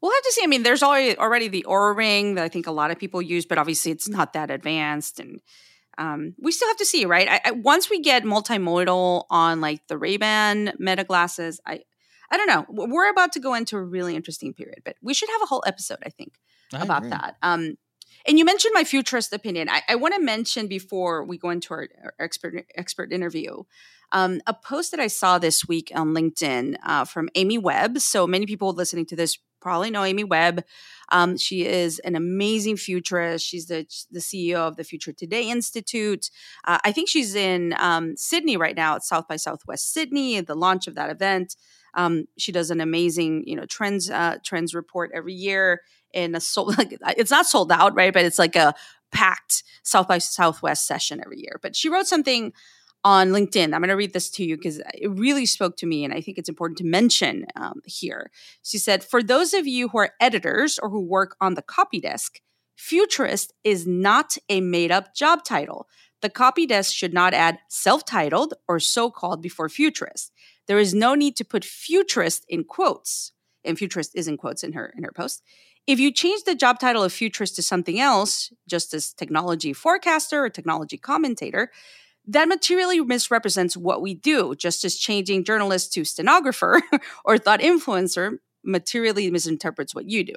We'll 0.00 0.12
have 0.12 0.22
to 0.22 0.32
see. 0.32 0.42
I 0.44 0.46
mean, 0.46 0.62
there's 0.62 0.82
already 0.82 1.16
already 1.18 1.48
the 1.48 1.66
Oura 1.68 1.96
ring 1.96 2.34
that 2.36 2.44
I 2.44 2.48
think 2.48 2.66
a 2.66 2.72
lot 2.72 2.90
of 2.90 2.98
people 2.98 3.20
use, 3.20 3.46
but 3.46 3.58
obviously 3.58 3.90
it's 3.90 4.08
not 4.08 4.32
that 4.34 4.50
advanced 4.50 5.18
and 5.18 5.40
um, 5.98 6.34
we 6.38 6.52
still 6.52 6.68
have 6.68 6.76
to 6.78 6.86
see, 6.86 7.04
right? 7.04 7.28
I, 7.28 7.40
I, 7.46 7.50
once 7.50 7.90
we 7.90 8.00
get 8.00 8.24
multimodal 8.24 9.24
on 9.30 9.60
like 9.60 9.86
the 9.88 9.98
Ray 9.98 10.16
Ban 10.16 10.72
Meta 10.78 11.04
glasses, 11.04 11.60
I 11.66 11.80
I 12.30 12.36
don't 12.36 12.46
know. 12.46 12.66
We're 12.68 13.10
about 13.10 13.32
to 13.32 13.40
go 13.40 13.54
into 13.54 13.76
a 13.76 13.82
really 13.82 14.14
interesting 14.14 14.54
period, 14.54 14.82
but 14.84 14.96
we 15.02 15.14
should 15.14 15.30
have 15.30 15.42
a 15.42 15.46
whole 15.46 15.64
episode, 15.66 15.98
I 16.04 16.10
think, 16.10 16.34
I 16.72 16.82
about 16.82 16.98
agree. 16.98 17.10
that. 17.10 17.36
Um, 17.42 17.76
and 18.26 18.38
you 18.38 18.44
mentioned 18.44 18.72
my 18.74 18.84
futurist 18.84 19.32
opinion. 19.32 19.70
I, 19.70 19.82
I 19.88 19.94
want 19.94 20.14
to 20.14 20.20
mention 20.20 20.66
before 20.66 21.24
we 21.24 21.38
go 21.38 21.48
into 21.50 21.72
our, 21.72 21.88
our 22.04 22.14
expert 22.18 22.66
expert 22.76 23.12
interview 23.12 23.64
um, 24.12 24.40
a 24.46 24.54
post 24.54 24.90
that 24.90 25.00
I 25.00 25.06
saw 25.06 25.38
this 25.38 25.68
week 25.68 25.92
on 25.94 26.14
LinkedIn 26.14 26.76
uh, 26.82 27.04
from 27.04 27.28
Amy 27.34 27.58
Webb. 27.58 27.98
So 27.98 28.26
many 28.26 28.46
people 28.46 28.72
listening 28.72 29.06
to 29.06 29.16
this 29.16 29.38
probably 29.60 29.90
know 29.90 30.04
Amy 30.04 30.24
Webb. 30.24 30.64
Um, 31.10 31.36
she 31.36 31.64
is 31.66 31.98
an 32.00 32.16
amazing 32.16 32.76
futurist. 32.76 33.46
She's 33.46 33.66
the 33.66 33.86
the 34.10 34.20
CEO 34.20 34.58
of 34.58 34.76
the 34.76 34.84
Future 34.84 35.12
Today 35.12 35.50
Institute. 35.50 36.30
Uh, 36.64 36.78
I 36.84 36.92
think 36.92 37.08
she's 37.08 37.34
in 37.34 37.74
um, 37.78 38.16
Sydney 38.16 38.56
right 38.56 38.76
now 38.76 38.96
at 38.96 39.04
South 39.04 39.26
by 39.28 39.36
Southwest 39.36 39.92
Sydney, 39.92 40.40
the 40.40 40.54
launch 40.54 40.86
of 40.86 40.94
that 40.94 41.10
event. 41.10 41.56
Um, 41.94 42.26
she 42.36 42.52
does 42.52 42.70
an 42.70 42.80
amazing, 42.80 43.44
you 43.46 43.56
know, 43.56 43.66
trends 43.66 44.10
uh, 44.10 44.36
trends 44.44 44.74
report 44.74 45.10
every 45.14 45.34
year 45.34 45.80
in 46.12 46.34
a 46.34 46.40
sold. 46.40 46.76
Like, 46.78 46.98
it's 47.18 47.30
not 47.30 47.46
sold 47.46 47.72
out, 47.72 47.94
right? 47.94 48.12
But 48.12 48.24
it's 48.24 48.38
like 48.38 48.56
a 48.56 48.74
packed 49.10 49.62
South 49.82 50.08
by 50.08 50.18
Southwest 50.18 50.86
session 50.86 51.20
every 51.24 51.38
year. 51.38 51.58
But 51.62 51.74
she 51.74 51.88
wrote 51.88 52.06
something 52.06 52.52
on 53.04 53.28
LinkedIn. 53.28 53.72
I'm 53.72 53.80
going 53.80 53.88
to 53.88 53.96
read 53.96 54.12
this 54.12 54.30
to 54.30 54.44
you 54.44 54.56
because 54.56 54.80
it 54.94 55.10
really 55.10 55.46
spoke 55.46 55.76
to 55.78 55.86
me, 55.86 56.04
and 56.04 56.12
I 56.12 56.20
think 56.20 56.38
it's 56.38 56.48
important 56.48 56.78
to 56.78 56.84
mention 56.84 57.46
um, 57.56 57.80
here. 57.84 58.30
She 58.62 58.78
said, 58.78 59.04
For 59.04 59.22
those 59.22 59.54
of 59.54 59.66
you 59.66 59.88
who 59.88 59.98
are 59.98 60.14
editors 60.20 60.78
or 60.78 60.90
who 60.90 61.00
work 61.00 61.36
on 61.40 61.54
the 61.54 61.62
copy 61.62 62.00
desk, 62.00 62.40
futurist 62.76 63.52
is 63.64 63.86
not 63.86 64.36
a 64.48 64.60
made 64.60 64.90
up 64.90 65.14
job 65.14 65.44
title. 65.44 65.88
The 66.20 66.28
copy 66.28 66.66
desk 66.66 66.92
should 66.94 67.14
not 67.14 67.34
add 67.34 67.58
self 67.68 68.04
titled 68.04 68.54
or 68.66 68.80
so 68.80 69.10
called 69.10 69.40
before 69.40 69.68
futurist. 69.68 70.32
There 70.66 70.78
is 70.78 70.92
no 70.92 71.14
need 71.14 71.36
to 71.36 71.44
put 71.44 71.64
futurist 71.64 72.44
in 72.48 72.64
quotes, 72.64 73.32
and 73.64 73.78
futurist 73.78 74.12
is 74.14 74.28
in 74.28 74.36
quotes 74.36 74.64
in 74.64 74.72
her 74.72 74.92
in 74.96 75.04
her 75.04 75.12
post. 75.12 75.42
If 75.86 75.98
you 75.98 76.12
change 76.12 76.42
the 76.44 76.54
job 76.54 76.78
title 76.78 77.02
of 77.02 77.14
futurist 77.14 77.56
to 77.56 77.62
something 77.62 77.98
else, 77.98 78.52
just 78.68 78.92
as 78.92 79.14
technology 79.14 79.72
forecaster 79.72 80.44
or 80.44 80.50
technology 80.50 80.98
commentator, 80.98 81.70
that 82.28 82.48
materially 82.48 83.00
misrepresents 83.00 83.76
what 83.76 84.02
we 84.02 84.14
do, 84.14 84.54
just 84.54 84.84
as 84.84 84.96
changing 84.96 85.44
journalist 85.44 85.92
to 85.94 86.04
stenographer 86.04 86.80
or 87.24 87.38
thought 87.38 87.60
influencer 87.60 88.38
materially 88.62 89.30
misinterprets 89.30 89.94
what 89.94 90.08
you 90.08 90.24
do. 90.24 90.34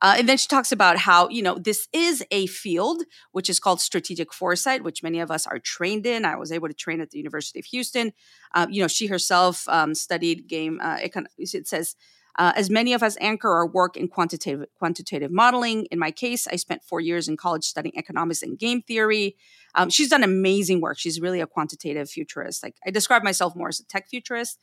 Uh, 0.00 0.16
and 0.18 0.28
then 0.28 0.36
she 0.36 0.48
talks 0.48 0.72
about 0.72 0.98
how, 0.98 1.28
you 1.28 1.42
know, 1.42 1.56
this 1.56 1.86
is 1.92 2.24
a 2.32 2.46
field 2.48 3.04
which 3.30 3.48
is 3.48 3.60
called 3.60 3.80
strategic 3.80 4.34
foresight, 4.34 4.82
which 4.82 5.02
many 5.02 5.20
of 5.20 5.30
us 5.30 5.46
are 5.46 5.60
trained 5.60 6.04
in. 6.06 6.24
I 6.24 6.34
was 6.34 6.50
able 6.50 6.66
to 6.66 6.74
train 6.74 7.00
at 7.00 7.10
the 7.10 7.18
University 7.18 7.60
of 7.60 7.66
Houston. 7.66 8.12
Uh, 8.52 8.66
you 8.68 8.82
know, 8.82 8.88
she 8.88 9.06
herself 9.06 9.68
um, 9.68 9.94
studied 9.94 10.48
game, 10.48 10.80
uh, 10.82 10.96
econ- 10.96 11.26
it 11.38 11.68
says, 11.68 11.94
uh, 12.38 12.52
as 12.56 12.70
many 12.70 12.92
of 12.92 13.02
us 13.02 13.16
anchor 13.20 13.50
our 13.50 13.66
work 13.66 13.96
in 13.96 14.08
quantitative 14.08 14.66
quantitative 14.78 15.30
modeling. 15.30 15.86
In 15.90 15.98
my 15.98 16.10
case, 16.10 16.46
I 16.46 16.56
spent 16.56 16.82
four 16.82 17.00
years 17.00 17.28
in 17.28 17.36
college 17.36 17.64
studying 17.64 17.96
economics 17.96 18.42
and 18.42 18.58
game 18.58 18.82
theory. 18.82 19.36
Um, 19.74 19.90
she's 19.90 20.08
done 20.08 20.22
amazing 20.22 20.80
work. 20.80 20.98
She's 20.98 21.20
really 21.20 21.40
a 21.40 21.46
quantitative 21.46 22.08
futurist. 22.10 22.62
Like 22.62 22.76
I 22.86 22.90
describe 22.90 23.22
myself 23.22 23.54
more 23.54 23.68
as 23.68 23.80
a 23.80 23.86
tech 23.86 24.08
futurist, 24.08 24.58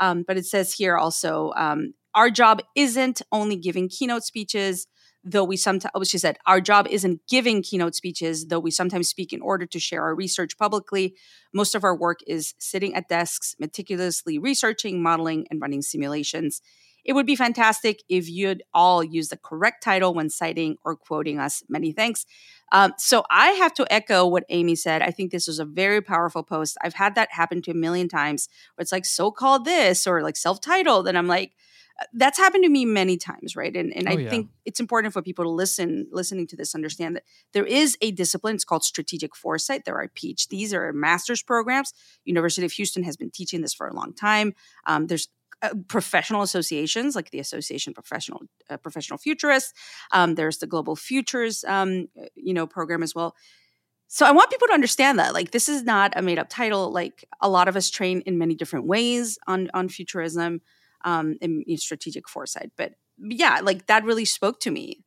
um, 0.00 0.24
but 0.26 0.36
it 0.36 0.46
says 0.46 0.72
here 0.72 0.96
also 0.96 1.52
um, 1.56 1.94
our 2.14 2.30
job 2.30 2.60
isn't 2.74 3.22
only 3.30 3.56
giving 3.56 3.88
keynote 3.88 4.24
speeches. 4.24 4.86
Though 5.24 5.44
we 5.44 5.56
sometimes, 5.56 5.92
oh, 5.94 6.02
she 6.02 6.18
said, 6.18 6.36
our 6.46 6.60
job 6.60 6.88
isn't 6.90 7.20
giving 7.28 7.62
keynote 7.62 7.94
speeches, 7.94 8.48
though 8.48 8.58
we 8.58 8.72
sometimes 8.72 9.08
speak 9.08 9.32
in 9.32 9.40
order 9.40 9.66
to 9.66 9.78
share 9.78 10.02
our 10.02 10.16
research 10.16 10.58
publicly. 10.58 11.14
Most 11.54 11.76
of 11.76 11.84
our 11.84 11.96
work 11.96 12.18
is 12.26 12.54
sitting 12.58 12.96
at 12.96 13.08
desks, 13.08 13.54
meticulously 13.60 14.40
researching, 14.40 15.00
modeling, 15.00 15.46
and 15.48 15.60
running 15.60 15.80
simulations. 15.80 16.60
It 17.04 17.14
would 17.14 17.26
be 17.26 17.36
fantastic 17.36 18.02
if 18.08 18.28
you'd 18.28 18.62
all 18.72 19.02
use 19.02 19.28
the 19.28 19.36
correct 19.36 19.82
title 19.82 20.14
when 20.14 20.30
citing 20.30 20.76
or 20.84 20.96
quoting 20.96 21.38
us. 21.38 21.62
Many 21.68 21.92
thanks. 21.92 22.26
Um, 22.70 22.94
so 22.96 23.24
I 23.30 23.50
have 23.50 23.74
to 23.74 23.92
echo 23.92 24.26
what 24.26 24.44
Amy 24.48 24.76
said. 24.76 25.02
I 25.02 25.10
think 25.10 25.30
this 25.30 25.46
was 25.46 25.58
a 25.58 25.64
very 25.64 26.00
powerful 26.00 26.42
post. 26.42 26.78
I've 26.82 26.94
had 26.94 27.14
that 27.16 27.32
happen 27.32 27.60
to 27.62 27.72
a 27.72 27.74
million 27.74 28.08
times 28.08 28.48
where 28.74 28.82
it's 28.82 28.92
like 28.92 29.04
so 29.04 29.30
called 29.30 29.64
this 29.64 30.06
or 30.06 30.22
like 30.22 30.36
self 30.36 30.60
titled. 30.60 31.06
And 31.06 31.18
I'm 31.18 31.26
like, 31.26 31.52
uh, 32.00 32.04
that's 32.14 32.38
happened 32.38 32.64
to 32.64 32.70
me 32.70 32.86
many 32.86 33.18
times 33.18 33.54
right 33.54 33.76
and, 33.76 33.94
and 33.94 34.08
oh, 34.08 34.12
i 34.12 34.14
yeah. 34.14 34.30
think 34.30 34.48
it's 34.64 34.80
important 34.80 35.12
for 35.12 35.20
people 35.20 35.44
to 35.44 35.50
listen 35.50 36.06
listening 36.10 36.46
to 36.46 36.56
this 36.56 36.74
understand 36.74 37.14
that 37.14 37.22
there 37.52 37.66
is 37.66 37.98
a 38.00 38.10
discipline 38.12 38.54
it's 38.54 38.64
called 38.64 38.82
strategic 38.82 39.36
foresight 39.36 39.84
there 39.84 39.96
are 39.96 40.08
phds 40.08 40.70
there 40.70 40.88
are 40.88 40.92
master's 40.94 41.42
programs 41.42 41.92
university 42.24 42.64
of 42.64 42.72
houston 42.72 43.02
has 43.02 43.18
been 43.18 43.30
teaching 43.30 43.60
this 43.60 43.74
for 43.74 43.86
a 43.86 43.92
long 43.92 44.14
time 44.14 44.54
um, 44.86 45.06
there's 45.06 45.28
uh, 45.62 45.70
professional 45.88 46.42
associations 46.42 47.14
like 47.14 47.30
the 47.30 47.38
Association 47.38 47.94
Professional 47.94 48.42
uh, 48.68 48.76
Professional 48.76 49.18
Futurists. 49.18 49.72
Um, 50.10 50.34
there's 50.34 50.58
the 50.58 50.66
Global 50.66 50.96
Futures, 50.96 51.64
um, 51.64 52.08
uh, 52.20 52.26
you 52.34 52.52
know, 52.52 52.66
program 52.66 53.02
as 53.02 53.14
well. 53.14 53.34
So 54.08 54.26
I 54.26 54.32
want 54.32 54.50
people 54.50 54.68
to 54.68 54.74
understand 54.74 55.18
that 55.18 55.32
like 55.32 55.52
this 55.52 55.68
is 55.68 55.84
not 55.84 56.12
a 56.16 56.22
made 56.22 56.38
up 56.38 56.48
title. 56.50 56.90
Like 56.90 57.24
a 57.40 57.48
lot 57.48 57.68
of 57.68 57.76
us 57.76 57.88
train 57.88 58.20
in 58.26 58.36
many 58.36 58.54
different 58.54 58.86
ways 58.86 59.38
on 59.46 59.70
on 59.72 59.88
futurism 59.88 60.60
um, 61.04 61.36
and 61.40 61.64
strategic 61.80 62.28
foresight. 62.28 62.72
But 62.76 62.92
yeah, 63.18 63.60
like 63.62 63.86
that 63.86 64.04
really 64.04 64.24
spoke 64.24 64.60
to 64.60 64.70
me. 64.70 65.04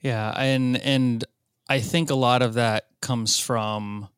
Yeah, 0.00 0.30
and 0.36 0.76
and 0.78 1.24
I 1.68 1.80
think 1.80 2.10
a 2.10 2.14
lot 2.14 2.42
of 2.42 2.54
that 2.54 2.86
comes 3.00 3.38
from 3.38 4.08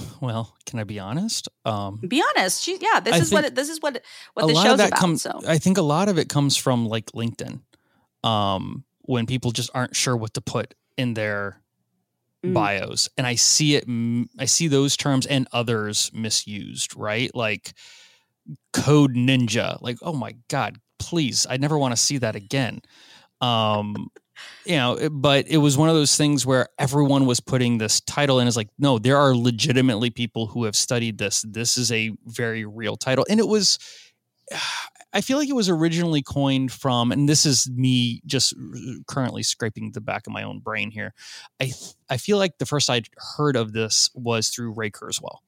well, 0.20 0.56
can 0.66 0.78
I 0.78 0.84
be 0.84 0.98
honest? 0.98 1.48
Um, 1.64 2.00
be 2.06 2.22
honest. 2.36 2.62
She, 2.62 2.78
yeah, 2.80 3.00
this 3.00 3.14
I 3.14 3.18
is 3.18 3.32
what 3.32 3.44
it, 3.44 3.54
this 3.54 3.68
is 3.68 3.80
what 3.80 4.02
what 4.34 4.46
the 4.46 4.54
show's 4.54 4.74
about. 4.74 4.92
Comes, 4.92 5.22
so 5.22 5.40
I 5.46 5.58
think 5.58 5.78
a 5.78 5.82
lot 5.82 6.08
of 6.08 6.18
it 6.18 6.28
comes 6.28 6.56
from 6.56 6.86
like 6.86 7.06
LinkedIn, 7.12 7.60
um, 8.24 8.84
when 9.02 9.26
people 9.26 9.50
just 9.50 9.70
aren't 9.74 9.96
sure 9.96 10.16
what 10.16 10.34
to 10.34 10.40
put 10.40 10.74
in 10.96 11.14
their 11.14 11.60
mm. 12.44 12.52
bios, 12.52 13.08
and 13.16 13.26
I 13.26 13.34
see 13.34 13.76
it. 13.76 13.84
I 14.38 14.44
see 14.44 14.68
those 14.68 14.96
terms 14.96 15.26
and 15.26 15.48
others 15.52 16.10
misused. 16.14 16.96
Right, 16.96 17.34
like 17.34 17.72
code 18.72 19.14
ninja. 19.14 19.80
Like, 19.80 19.98
oh 20.02 20.12
my 20.12 20.34
god, 20.48 20.78
please! 20.98 21.46
I 21.48 21.56
never 21.56 21.78
want 21.78 21.92
to 21.92 22.00
see 22.00 22.18
that 22.18 22.36
again. 22.36 22.80
Um, 23.40 24.10
you 24.64 24.76
know, 24.76 25.08
but 25.10 25.48
it 25.48 25.58
was 25.58 25.76
one 25.76 25.88
of 25.88 25.94
those 25.94 26.16
things 26.16 26.44
where 26.44 26.68
everyone 26.78 27.26
was 27.26 27.40
putting 27.40 27.78
this 27.78 28.00
title 28.00 28.38
and 28.38 28.48
it's 28.48 28.56
like, 28.56 28.68
no, 28.78 28.98
there 28.98 29.16
are 29.16 29.34
legitimately 29.34 30.10
people 30.10 30.46
who 30.48 30.64
have 30.64 30.76
studied 30.76 31.18
this. 31.18 31.44
This 31.48 31.76
is 31.76 31.90
a 31.90 32.10
very 32.26 32.64
real 32.64 32.96
title. 32.96 33.26
And 33.28 33.40
it 33.40 33.48
was, 33.48 33.78
I 35.12 35.22
feel 35.22 35.38
like 35.38 35.48
it 35.48 35.56
was 35.56 35.68
originally 35.68 36.22
coined 36.22 36.70
from, 36.70 37.10
and 37.10 37.28
this 37.28 37.44
is 37.44 37.68
me 37.68 38.20
just 38.26 38.54
currently 39.08 39.42
scraping 39.42 39.90
the 39.90 40.00
back 40.00 40.26
of 40.26 40.32
my 40.32 40.44
own 40.44 40.60
brain 40.60 40.92
here. 40.92 41.14
I 41.60 41.72
I 42.08 42.16
feel 42.16 42.38
like 42.38 42.58
the 42.58 42.66
first 42.66 42.88
I'd 42.88 43.08
heard 43.36 43.56
of 43.56 43.72
this 43.72 44.08
was 44.14 44.50
through 44.50 44.72
Ray 44.72 44.92
Kurzweil, 44.92 45.38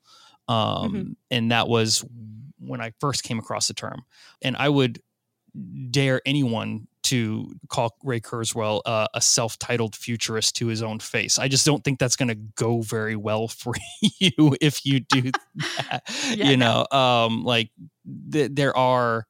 um, 0.48 0.92
mm-hmm. 0.92 1.12
and 1.30 1.52
that 1.52 1.68
was 1.68 2.04
when 2.58 2.80
I 2.80 2.92
first 3.00 3.22
came 3.22 3.38
across 3.38 3.68
the 3.68 3.74
term. 3.74 4.02
And 4.42 4.56
I 4.56 4.68
would 4.68 5.00
dare 5.90 6.20
anyone 6.26 6.88
to 7.04 7.52
call 7.68 7.96
Ray 8.02 8.20
Kurzweil 8.20 8.80
uh, 8.86 9.06
a 9.14 9.20
self-titled 9.20 9.96
futurist 9.96 10.56
to 10.56 10.66
his 10.66 10.82
own 10.82 11.00
face. 11.00 11.38
I 11.38 11.48
just 11.48 11.66
don't 11.66 11.82
think 11.82 11.98
that's 11.98 12.16
going 12.16 12.28
to 12.28 12.34
go 12.34 12.80
very 12.80 13.16
well 13.16 13.48
for 13.48 13.74
you 14.00 14.56
if 14.60 14.84
you 14.86 15.00
do 15.00 15.22
that. 15.54 16.02
yeah. 16.34 16.50
You 16.50 16.56
know, 16.56 16.86
um, 16.90 17.44
like 17.44 17.70
th- 18.30 18.50
there 18.52 18.76
are 18.76 19.26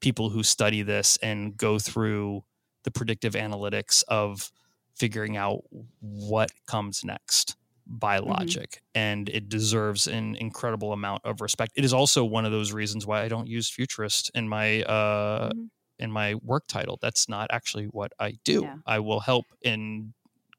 people 0.00 0.30
who 0.30 0.42
study 0.42 0.82
this 0.82 1.16
and 1.22 1.56
go 1.56 1.78
through 1.78 2.44
the 2.84 2.90
predictive 2.90 3.32
analytics 3.32 4.04
of 4.08 4.52
figuring 4.94 5.36
out 5.36 5.62
what 6.00 6.50
comes 6.66 7.04
next 7.04 7.56
by 7.86 8.18
mm-hmm. 8.18 8.30
logic 8.30 8.70
mm-hmm. 8.70 8.98
and 8.98 9.28
it 9.28 9.48
deserves 9.48 10.06
an 10.06 10.36
incredible 10.36 10.92
amount 10.92 11.22
of 11.24 11.40
respect 11.40 11.72
it 11.76 11.84
is 11.84 11.92
also 11.92 12.24
one 12.24 12.44
of 12.44 12.52
those 12.52 12.72
reasons 12.72 13.06
why 13.06 13.22
i 13.22 13.28
don't 13.28 13.46
use 13.46 13.68
futurist 13.68 14.30
in 14.34 14.48
my 14.48 14.82
uh 14.82 15.48
mm-hmm. 15.48 15.64
In 15.98 16.10
my 16.10 16.34
work 16.36 16.64
title 16.66 16.98
that's 17.00 17.28
not 17.28 17.48
actually 17.50 17.84
what 17.86 18.12
i 18.18 18.32
do 18.44 18.62
yeah. 18.62 18.76
i 18.86 18.98
will 18.98 19.20
help 19.20 19.46
and 19.64 20.12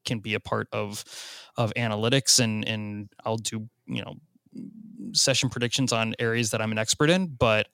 can 0.06 0.20
be 0.20 0.34
a 0.34 0.40
part 0.40 0.68
of 0.72 1.04
of 1.58 1.74
analytics 1.76 2.40
and 2.40 2.68
and 2.68 3.10
i'll 3.26 3.38
do 3.38 3.68
you 3.86 4.04
know 4.04 4.16
session 5.14 5.50
predictions 5.50 5.92
on 5.92 6.14
areas 6.20 6.52
that 6.52 6.62
i'm 6.62 6.72
an 6.72 6.78
expert 6.78 7.10
in 7.10 7.28
but 7.28 7.68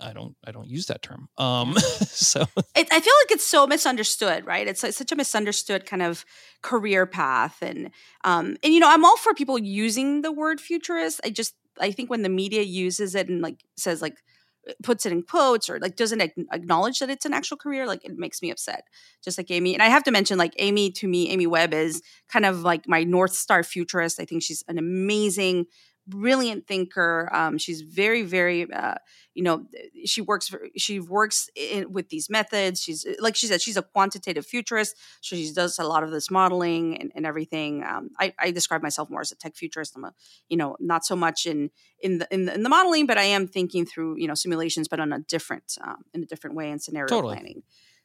I 0.00 0.12
don't 0.12 0.36
I 0.44 0.52
don't 0.52 0.68
use 0.68 0.86
that 0.86 1.02
term. 1.02 1.28
Um, 1.38 1.74
so 1.78 2.42
it, 2.74 2.88
I 2.90 3.00
feel 3.00 3.14
like 3.22 3.30
it's 3.30 3.46
so 3.46 3.66
misunderstood, 3.66 4.46
right? 4.46 4.66
It's, 4.66 4.82
it's, 4.84 4.96
such 4.96 5.12
a 5.12 5.16
misunderstood 5.16 5.86
kind 5.86 6.02
of 6.02 6.24
career 6.62 7.06
path, 7.06 7.58
and 7.62 7.90
um, 8.24 8.56
and 8.62 8.72
you 8.72 8.80
know 8.80 8.88
I'm 8.88 9.04
all 9.04 9.16
for 9.16 9.34
people 9.34 9.58
using 9.58 10.22
the 10.22 10.32
word 10.32 10.60
futurist. 10.60 11.20
I 11.24 11.30
just 11.30 11.54
I 11.80 11.90
think 11.90 12.10
when 12.10 12.22
the 12.22 12.28
media 12.28 12.62
uses 12.62 13.14
it 13.14 13.28
and 13.28 13.40
like 13.40 13.64
says 13.76 14.02
like 14.02 14.16
puts 14.82 15.04
it 15.06 15.12
in 15.12 15.22
quotes 15.22 15.68
or 15.68 15.78
like 15.80 15.96
doesn't 15.96 16.20
acknowledge 16.52 17.00
that 17.00 17.10
it's 17.10 17.24
an 17.24 17.32
actual 17.32 17.56
career 17.56 17.86
like 17.86 18.04
it 18.04 18.12
makes 18.16 18.40
me 18.42 18.50
upset 18.50 18.84
just 19.22 19.38
like 19.38 19.50
amy. 19.50 19.74
And 19.74 19.82
i 19.82 19.86
have 19.86 20.04
to 20.04 20.10
mention 20.10 20.38
like 20.38 20.54
amy 20.58 20.90
to 20.92 21.08
me 21.08 21.30
amy 21.30 21.46
webb 21.46 21.74
is 21.74 22.02
kind 22.28 22.44
of 22.44 22.62
like 22.62 22.88
my 22.88 23.04
north 23.04 23.34
star 23.34 23.62
futurist. 23.62 24.20
I 24.20 24.24
think 24.24 24.42
she's 24.42 24.64
an 24.68 24.78
amazing 24.78 25.66
brilliant 26.06 26.66
thinker. 26.66 27.28
Um, 27.32 27.58
she's 27.58 27.82
very, 27.82 28.22
very, 28.22 28.70
uh, 28.72 28.94
you 29.34 29.42
know, 29.42 29.66
she 30.04 30.20
works 30.20 30.48
for, 30.48 30.68
she 30.76 31.00
works 31.00 31.48
in, 31.54 31.92
with 31.92 32.08
these 32.08 32.28
methods. 32.28 32.82
She's 32.82 33.06
like 33.20 33.36
she 33.36 33.46
said, 33.46 33.62
she's 33.62 33.76
a 33.76 33.82
quantitative 33.82 34.46
futurist. 34.46 34.96
So 35.20 35.36
she 35.36 35.52
does 35.52 35.78
a 35.78 35.84
lot 35.84 36.02
of 36.02 36.10
this 36.10 36.30
modeling 36.30 36.98
and, 37.00 37.12
and 37.14 37.24
everything. 37.24 37.84
Um, 37.84 38.10
I, 38.18 38.34
I, 38.38 38.50
describe 38.50 38.82
myself 38.82 39.10
more 39.10 39.20
as 39.20 39.32
a 39.32 39.36
tech 39.36 39.56
futurist. 39.56 39.94
I'm 39.96 40.04
a, 40.04 40.12
you 40.48 40.56
know, 40.56 40.76
not 40.80 41.04
so 41.04 41.16
much 41.16 41.46
in 41.46 41.70
in 42.00 42.18
the, 42.18 42.28
in 42.32 42.46
the, 42.46 42.54
in 42.54 42.62
the 42.62 42.68
modeling, 42.68 43.06
but 43.06 43.16
I 43.16 43.24
am 43.24 43.46
thinking 43.46 43.86
through 43.86 44.16
you 44.18 44.26
know 44.26 44.34
simulations, 44.34 44.88
but 44.88 45.00
on 45.00 45.12
a 45.12 45.20
different 45.20 45.76
um, 45.80 46.04
in 46.12 46.22
a 46.22 46.26
different 46.26 46.56
way 46.56 46.70
in 46.70 46.78
scenario 46.78 47.08
totally. 47.08 47.36
planning. 47.36 47.62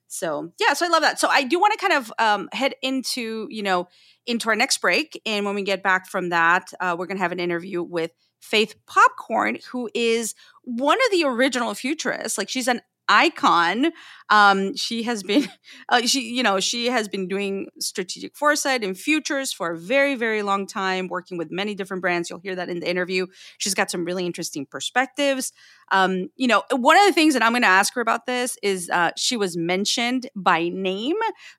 So 0.08 0.52
yeah, 0.60 0.74
so 0.74 0.86
I 0.86 0.90
love 0.90 1.02
that. 1.02 1.20
So 1.20 1.28
I 1.28 1.44
do 1.44 1.60
want 1.60 1.74
to 1.74 1.80
kind 1.80 1.94
of 1.94 2.14
um, 2.20 2.50
head 2.52 2.76
into 2.82 3.48
you 3.50 3.64
know 3.64 3.88
into 4.26 4.50
our 4.50 4.56
next 4.56 4.80
break, 4.80 5.22
and 5.26 5.46
when 5.46 5.56
we 5.56 5.64
get 5.64 5.84
back 5.84 6.08
from 6.08 6.30
that, 6.30 6.72
uh, 6.80 6.96
we're 6.98 7.08
going 7.08 7.18
to 7.18 7.24
have 7.24 7.32
an 7.32 7.40
interview 7.40 7.84
with 7.84 8.12
Faith 8.40 8.76
Popcorn, 8.86 9.58
who 9.72 9.90
is 9.94 10.36
one 10.64 10.98
of 11.06 11.12
the 11.12 11.26
original 11.26 11.74
futurists. 11.74 12.38
Like 12.38 12.50
she's 12.50 12.68
an 12.68 12.82
icon. 13.10 13.92
Um, 14.30 14.76
she 14.76 15.04
has 15.04 15.24
been, 15.24 15.48
uh, 15.90 16.02
she 16.02 16.22
you 16.22 16.44
know, 16.44 16.60
she 16.60 16.88
has 16.88 17.08
been 17.08 17.28
doing 17.28 17.68
strategic 17.80 18.36
foresight 18.36 18.84
and 18.84 18.98
futures 18.98 19.54
for 19.54 19.72
a 19.72 19.78
very, 19.78 20.16
very 20.16 20.42
long 20.42 20.68
time, 20.68 21.08
working 21.08 21.38
with 21.38 21.52
many 21.52 21.76
different 21.76 22.02
brands. 22.02 22.30
You'll 22.30 22.40
hear 22.40 22.56
that 22.56 22.70
in 22.70 22.80
the 22.80 22.90
interview. 22.90 23.28
She's 23.58 23.74
got 23.74 23.90
some 23.90 24.06
really 24.06 24.26
interesting 24.26 24.66
perspectives. 24.66 25.54
Um, 25.92 26.28
you 26.36 26.48
know, 26.48 26.64
one 26.72 26.98
of 26.98 27.06
the 27.06 27.14
things 27.14 27.34
that 27.34 27.44
I'm 27.44 27.52
going 27.52 27.62
to 27.62 27.68
ask 27.68 27.94
her 27.96 28.02
about 28.02 28.26
this 28.26 28.58
is 28.62 28.90
uh, 28.90 29.12
she 29.16 29.38
was 29.38 29.56
mentioned 29.56 30.30
by 30.36 30.70
name 30.70 31.16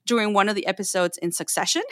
during 0.07 0.34
one 0.34 0.49
of 0.49 0.55
the 0.55 0.66
episodes 0.66 1.18
in 1.18 1.32
Succession. 1.32 1.82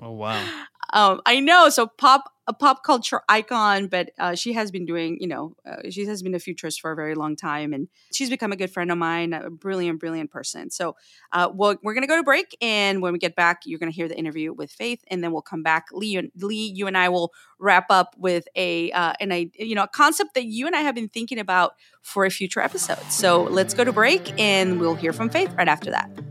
oh 0.00 0.12
wow! 0.12 0.44
Um, 0.90 1.20
I 1.26 1.40
know. 1.40 1.68
So 1.68 1.86
pop 1.86 2.32
a 2.48 2.54
pop 2.54 2.82
culture 2.82 3.20
icon, 3.28 3.88
but 3.88 4.10
uh, 4.18 4.34
she 4.34 4.54
has 4.54 4.70
been 4.70 4.86
doing, 4.86 5.18
you 5.20 5.28
know, 5.28 5.54
uh, 5.66 5.90
she 5.90 6.06
has 6.06 6.22
been 6.22 6.34
a 6.34 6.38
futurist 6.38 6.80
for 6.80 6.90
a 6.90 6.96
very 6.96 7.14
long 7.14 7.36
time, 7.36 7.74
and 7.74 7.88
she's 8.10 8.30
become 8.30 8.52
a 8.52 8.56
good 8.56 8.70
friend 8.70 8.90
of 8.90 8.96
mine, 8.96 9.34
a 9.34 9.50
brilliant, 9.50 10.00
brilliant 10.00 10.30
person. 10.30 10.70
So, 10.70 10.96
uh, 11.30 11.50
we'll, 11.52 11.76
we're 11.82 11.92
going 11.92 12.04
to 12.04 12.08
go 12.08 12.16
to 12.16 12.22
break, 12.22 12.56
and 12.62 13.02
when 13.02 13.12
we 13.12 13.18
get 13.18 13.36
back, 13.36 13.62
you're 13.66 13.78
going 13.78 13.92
to 13.92 13.94
hear 13.94 14.08
the 14.08 14.18
interview 14.18 14.54
with 14.54 14.72
Faith, 14.72 15.04
and 15.08 15.22
then 15.22 15.30
we'll 15.30 15.42
come 15.42 15.62
back. 15.62 15.88
Lee, 15.92 16.30
Lee, 16.36 16.72
you 16.74 16.86
and 16.86 16.96
I 16.96 17.10
will 17.10 17.34
wrap 17.58 17.86
up 17.90 18.14
with 18.16 18.48
a 18.56 18.90
uh, 18.92 19.12
an 19.20 19.30
a 19.30 19.50
you 19.58 19.74
know 19.74 19.82
a 19.82 19.88
concept 19.88 20.32
that 20.34 20.46
you 20.46 20.66
and 20.66 20.74
I 20.74 20.80
have 20.80 20.94
been 20.94 21.08
thinking 21.08 21.38
about 21.38 21.74
for 22.00 22.24
a 22.24 22.30
future 22.30 22.60
episode. 22.60 23.02
So 23.10 23.42
let's 23.42 23.74
go 23.74 23.84
to 23.84 23.92
break, 23.92 24.32
and 24.40 24.80
we'll 24.80 24.94
hear 24.94 25.12
from 25.12 25.28
Faith 25.28 25.52
right 25.58 25.68
after 25.68 25.90
that. 25.90 26.27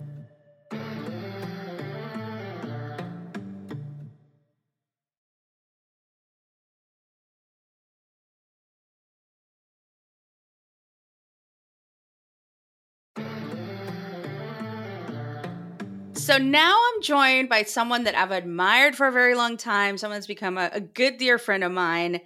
So 16.27 16.37
now 16.37 16.77
I'm 16.77 17.01
joined 17.01 17.47
by 17.47 17.63
someone 17.63 18.03
that 18.03 18.13
I've 18.13 18.31
admired 18.31 18.97
for 18.97 19.07
a 19.07 19.13
very 19.13 19.33
long 19.33 19.55
time, 19.55 19.97
someone 19.97 20.17
that's 20.17 20.27
become 20.27 20.57
a, 20.57 20.69
a 20.73 20.81
good 20.81 21.17
dear 21.17 21.37
friend 21.37 21.63
of 21.63 21.71
mine. 21.71 22.19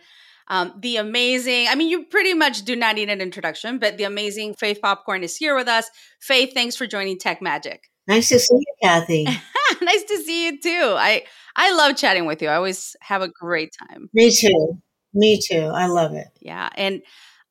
Um, 0.48 0.74
the 0.80 0.98
amazing, 0.98 1.68
I 1.68 1.76
mean, 1.76 1.88
you 1.88 2.06
pretty 2.06 2.34
much 2.34 2.64
do 2.64 2.76
not 2.76 2.96
need 2.96 3.12
an 3.12 3.22
introduction, 3.22 3.78
but 3.78 3.98
the 3.98 4.06
amazing 4.06 4.56
Faith 4.56 4.80
Popcorn 4.82 5.24
is 5.24 5.38
here 5.38 5.56
with 5.56 5.68
us. 5.68 5.88
Faith, 6.20 6.52
thanks 6.56 6.76
for 6.76 6.88
joining 6.88 7.20
Tech 7.20 7.44
Magic. 7.44 7.92
Nice 8.08 8.30
to 8.30 8.40
see 8.40 8.56
you, 8.56 8.74
Cathy. 8.82 9.24
nice 9.84 10.04
to 10.06 10.18
see 10.26 10.48
you 10.48 10.60
too. 10.60 10.96
I 10.98 11.22
I 11.56 11.72
love 11.76 11.96
chatting 11.96 12.26
with 12.26 12.42
you. 12.42 12.48
I 12.48 12.56
always 12.56 12.96
have 13.02 13.22
a 13.22 13.30
great 13.30 13.72
time. 13.88 14.10
Me 14.14 14.32
too. 14.32 14.82
Me 15.14 15.40
too. 15.40 15.70
I 15.72 15.86
love 15.86 16.16
it. 16.16 16.26
Yeah, 16.40 16.70
and 16.74 17.04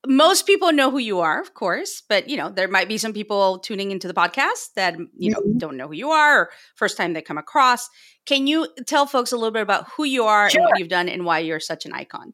most 0.06 0.46
people 0.46 0.72
know 0.72 0.90
who 0.90 0.98
you 0.98 1.20
are, 1.20 1.40
of 1.40 1.54
course, 1.54 2.02
but 2.08 2.28
you 2.28 2.36
know, 2.36 2.48
there 2.48 2.68
might 2.68 2.88
be 2.88 2.98
some 2.98 3.12
people 3.12 3.58
tuning 3.58 3.90
into 3.90 4.08
the 4.08 4.14
podcast 4.14 4.72
that 4.76 4.96
you 5.16 5.30
know 5.30 5.40
mm-hmm. 5.40 5.58
don't 5.58 5.76
know 5.76 5.88
who 5.88 5.94
you 5.94 6.10
are 6.10 6.42
or 6.42 6.50
first 6.74 6.96
time 6.96 7.12
they 7.12 7.22
come 7.22 7.38
across. 7.38 7.88
Can 8.26 8.46
you 8.46 8.68
tell 8.86 9.06
folks 9.06 9.32
a 9.32 9.36
little 9.36 9.50
bit 9.50 9.62
about 9.62 9.88
who 9.96 10.04
you 10.04 10.24
are 10.24 10.48
sure. 10.48 10.60
and 10.60 10.68
what 10.68 10.78
you've 10.78 10.88
done 10.88 11.08
and 11.08 11.24
why 11.24 11.40
you're 11.40 11.60
such 11.60 11.84
an 11.84 11.92
icon? 11.92 12.32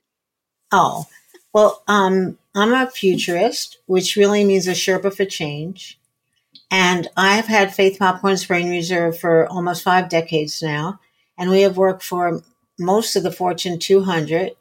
Oh, 0.71 1.07
well, 1.53 1.83
um, 1.89 2.39
I'm 2.55 2.73
a 2.73 2.91
futurist, 2.91 3.79
which 3.87 4.17
really 4.17 4.45
means 4.45 4.69
a 4.69 4.73
Sherpa 4.73 5.15
for 5.15 5.25
change. 5.25 5.99
And 6.71 7.09
I've 7.17 7.47
had 7.47 7.75
Faith 7.75 7.99
Popcorn's 7.99 8.45
Brain 8.45 8.69
Reserve 8.69 9.19
for 9.19 9.47
almost 9.49 9.83
five 9.83 10.09
decades 10.09 10.63
now. 10.63 11.01
And 11.39 11.51
we 11.51 11.63
have 11.63 11.77
worked 11.77 12.03
for 12.03 12.43
most 12.79 13.17
of 13.17 13.23
the 13.23 13.33
Fortune 13.33 13.79
200 13.79 14.53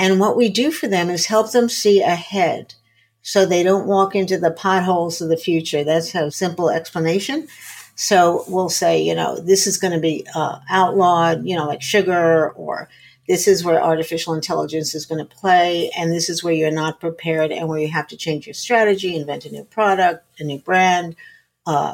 and 0.00 0.18
what 0.18 0.34
we 0.34 0.48
do 0.48 0.70
for 0.70 0.88
them 0.88 1.10
is 1.10 1.26
help 1.26 1.52
them 1.52 1.68
see 1.68 2.00
ahead 2.00 2.74
so 3.20 3.44
they 3.44 3.62
don't 3.62 3.86
walk 3.86 4.16
into 4.16 4.38
the 4.38 4.50
potholes 4.50 5.20
of 5.20 5.28
the 5.28 5.36
future. 5.36 5.84
That's 5.84 6.14
a 6.14 6.30
simple 6.30 6.70
explanation. 6.70 7.48
So 7.96 8.44
we'll 8.48 8.70
say, 8.70 9.02
you 9.02 9.14
know, 9.14 9.38
this 9.38 9.66
is 9.66 9.76
going 9.76 9.92
to 9.92 10.00
be 10.00 10.26
uh, 10.34 10.58
outlawed, 10.70 11.44
you 11.44 11.54
know, 11.54 11.66
like 11.66 11.82
sugar, 11.82 12.48
or 12.52 12.88
this 13.28 13.46
is 13.46 13.62
where 13.62 13.82
artificial 13.82 14.32
intelligence 14.32 14.94
is 14.94 15.04
going 15.04 15.18
to 15.18 15.36
play, 15.36 15.90
and 15.98 16.10
this 16.10 16.30
is 16.30 16.42
where 16.42 16.54
you're 16.54 16.70
not 16.70 16.98
prepared 16.98 17.52
and 17.52 17.68
where 17.68 17.78
you 17.78 17.88
have 17.88 18.08
to 18.08 18.16
change 18.16 18.46
your 18.46 18.54
strategy, 18.54 19.14
invent 19.14 19.44
a 19.44 19.50
new 19.50 19.64
product, 19.64 20.24
a 20.40 20.44
new 20.44 20.58
brand, 20.58 21.14
uh, 21.66 21.92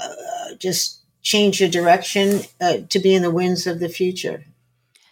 just 0.60 1.00
change 1.22 1.60
your 1.60 1.68
direction 1.68 2.42
uh, 2.60 2.78
to 2.88 3.00
be 3.00 3.12
in 3.12 3.22
the 3.22 3.32
winds 3.32 3.66
of 3.66 3.80
the 3.80 3.88
future. 3.88 4.44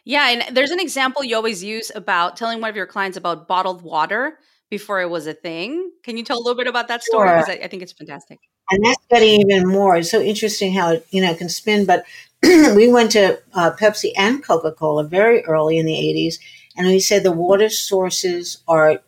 Yeah, 0.04 0.28
and 0.28 0.56
there's 0.56 0.70
an 0.70 0.80
example 0.80 1.24
you 1.24 1.34
always 1.36 1.64
use 1.64 1.90
about 1.94 2.36
telling 2.36 2.60
one 2.60 2.70
of 2.70 2.76
your 2.76 2.86
clients 2.86 3.16
about 3.16 3.48
bottled 3.48 3.82
water 3.82 4.38
before 4.68 5.00
it 5.00 5.08
was 5.08 5.26
a 5.26 5.34
thing. 5.34 5.90
Can 6.02 6.16
you 6.16 6.24
tell 6.24 6.36
a 6.36 6.42
little 6.42 6.56
bit 6.56 6.66
about 6.66 6.88
that 6.88 7.02
story? 7.02 7.28
Because 7.28 7.48
I, 7.48 7.64
I, 7.64 7.68
think 7.68 7.82
it's 7.82 7.92
fantastic. 7.92 8.40
And 8.70 8.84
that's 8.84 9.04
getting 9.10 9.40
even 9.40 9.66
more. 9.66 9.96
It's 9.96 10.10
so 10.10 10.20
interesting 10.20 10.74
how 10.74 10.92
it, 10.92 11.06
you 11.10 11.22
know 11.22 11.34
can 11.34 11.48
spin. 11.48 11.86
But 11.86 12.04
we 12.42 12.92
went 12.92 13.12
to 13.12 13.40
uh, 13.54 13.72
Pepsi 13.78 14.10
and 14.16 14.44
Coca 14.44 14.72
Cola 14.72 15.04
very 15.04 15.44
early 15.44 15.78
in 15.78 15.86
the 15.86 15.92
'80s, 15.92 16.36
and 16.76 16.86
we 16.86 17.00
said 17.00 17.22
the 17.22 17.32
water 17.32 17.70
sources 17.70 18.58
are 18.68 19.00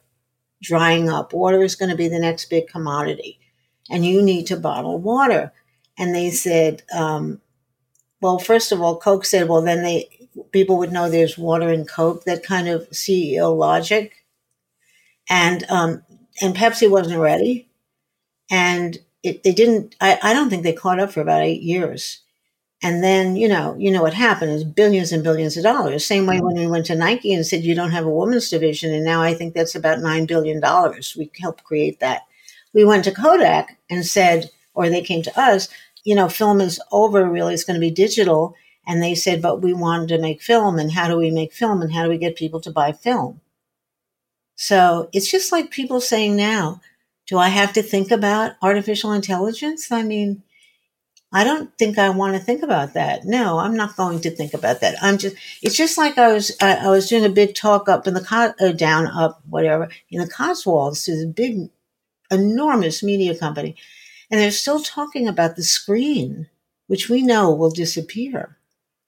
drying 0.62 1.10
up. 1.10 1.32
Water 1.32 1.62
is 1.62 1.76
going 1.76 1.90
to 1.90 1.96
be 1.96 2.08
the 2.08 2.18
next 2.18 2.48
big 2.48 2.68
commodity, 2.68 3.38
and 3.90 4.04
you 4.04 4.22
need 4.22 4.46
to 4.46 4.56
bottle 4.56 4.98
water. 4.98 5.52
And 5.98 6.14
they 6.14 6.30
said, 6.30 6.82
um, 6.94 7.40
well, 8.20 8.38
first 8.38 8.70
of 8.72 8.82
all, 8.82 8.98
Coke 8.98 9.24
said, 9.24 9.48
well, 9.48 9.62
then 9.62 9.82
they 9.82 10.15
people 10.52 10.78
would 10.78 10.92
know 10.92 11.08
there's 11.08 11.38
water 11.38 11.70
in 11.72 11.84
Coke. 11.84 12.24
That 12.24 12.42
kind 12.42 12.68
of 12.68 12.88
CEO 12.90 13.56
logic, 13.56 14.24
and 15.28 15.64
um, 15.70 16.02
and 16.42 16.54
Pepsi 16.56 16.90
wasn't 16.90 17.20
ready, 17.20 17.68
and 18.50 18.98
it, 19.22 19.42
they 19.42 19.52
didn't. 19.52 19.96
I, 20.00 20.18
I 20.22 20.34
don't 20.34 20.50
think 20.50 20.62
they 20.62 20.72
caught 20.72 21.00
up 21.00 21.12
for 21.12 21.20
about 21.20 21.42
eight 21.42 21.62
years. 21.62 22.20
And 22.82 23.02
then, 23.02 23.36
you 23.36 23.48
know, 23.48 23.74
you 23.78 23.90
know 23.90 24.02
what 24.02 24.14
happened 24.14 24.52
is 24.52 24.62
billions 24.64 25.10
and 25.10 25.24
billions 25.24 25.56
of 25.56 25.62
dollars. 25.64 26.04
Same 26.04 26.26
way 26.26 26.40
when 26.40 26.56
we 26.56 26.66
went 26.66 26.86
to 26.86 26.94
Nike 26.94 27.32
and 27.34 27.46
said 27.46 27.64
you 27.64 27.74
don't 27.74 27.90
have 27.90 28.04
a 28.04 28.10
women's 28.10 28.50
division, 28.50 28.92
and 28.94 29.04
now 29.04 29.22
I 29.22 29.34
think 29.34 29.54
that's 29.54 29.74
about 29.74 30.00
nine 30.00 30.26
billion 30.26 30.60
dollars. 30.60 31.16
We 31.18 31.30
helped 31.40 31.64
create 31.64 32.00
that. 32.00 32.22
We 32.74 32.84
went 32.84 33.04
to 33.04 33.12
Kodak 33.12 33.78
and 33.90 34.04
said, 34.04 34.50
or 34.74 34.90
they 34.90 35.02
came 35.02 35.22
to 35.22 35.40
us, 35.40 35.68
you 36.04 36.14
know, 36.14 36.28
film 36.28 36.60
is 36.60 36.80
over. 36.92 37.28
Really, 37.28 37.54
it's 37.54 37.64
going 37.64 37.74
to 37.74 37.80
be 37.80 37.90
digital. 37.90 38.54
And 38.86 39.02
they 39.02 39.14
said, 39.14 39.42
but 39.42 39.62
we 39.62 39.72
wanted 39.72 40.08
to 40.08 40.18
make 40.18 40.40
film, 40.40 40.78
and 40.78 40.92
how 40.92 41.08
do 41.08 41.16
we 41.16 41.30
make 41.30 41.52
film, 41.52 41.82
and 41.82 41.92
how 41.92 42.04
do 42.04 42.08
we 42.08 42.18
get 42.18 42.36
people 42.36 42.60
to 42.60 42.70
buy 42.70 42.92
film? 42.92 43.40
So 44.54 45.10
it's 45.12 45.30
just 45.30 45.52
like 45.52 45.70
people 45.70 46.00
saying 46.00 46.36
now, 46.36 46.80
do 47.26 47.38
I 47.38 47.48
have 47.48 47.72
to 47.72 47.82
think 47.82 48.10
about 48.10 48.52
artificial 48.62 49.12
intelligence? 49.12 49.90
I 49.90 50.02
mean, 50.02 50.44
I 51.32 51.42
don't 51.42 51.76
think 51.76 51.98
I 51.98 52.10
want 52.10 52.34
to 52.34 52.40
think 52.40 52.62
about 52.62 52.94
that. 52.94 53.24
No, 53.24 53.58
I'm 53.58 53.76
not 53.76 53.96
going 53.96 54.20
to 54.20 54.30
think 54.30 54.54
about 54.54 54.80
that. 54.80 54.94
I'm 55.02 55.18
just, 55.18 55.34
it's 55.60 55.76
just 55.76 55.98
like 55.98 56.16
I 56.16 56.32
was, 56.32 56.56
I, 56.62 56.86
I 56.86 56.88
was 56.88 57.08
doing 57.08 57.24
a 57.24 57.28
big 57.28 57.56
talk 57.56 57.88
up 57.88 58.06
in 58.06 58.14
the, 58.14 58.54
uh, 58.60 58.72
down, 58.72 59.08
up, 59.08 59.42
whatever, 59.48 59.88
in 60.08 60.20
the 60.20 60.28
Cotswolds 60.28 61.04
to 61.04 61.10
this 61.10 61.26
big, 61.26 61.68
enormous 62.30 63.02
media 63.02 63.36
company. 63.36 63.76
And 64.30 64.40
they're 64.40 64.52
still 64.52 64.80
talking 64.80 65.26
about 65.26 65.56
the 65.56 65.64
screen, 65.64 66.48
which 66.86 67.08
we 67.08 67.22
know 67.22 67.52
will 67.52 67.70
disappear. 67.70 68.55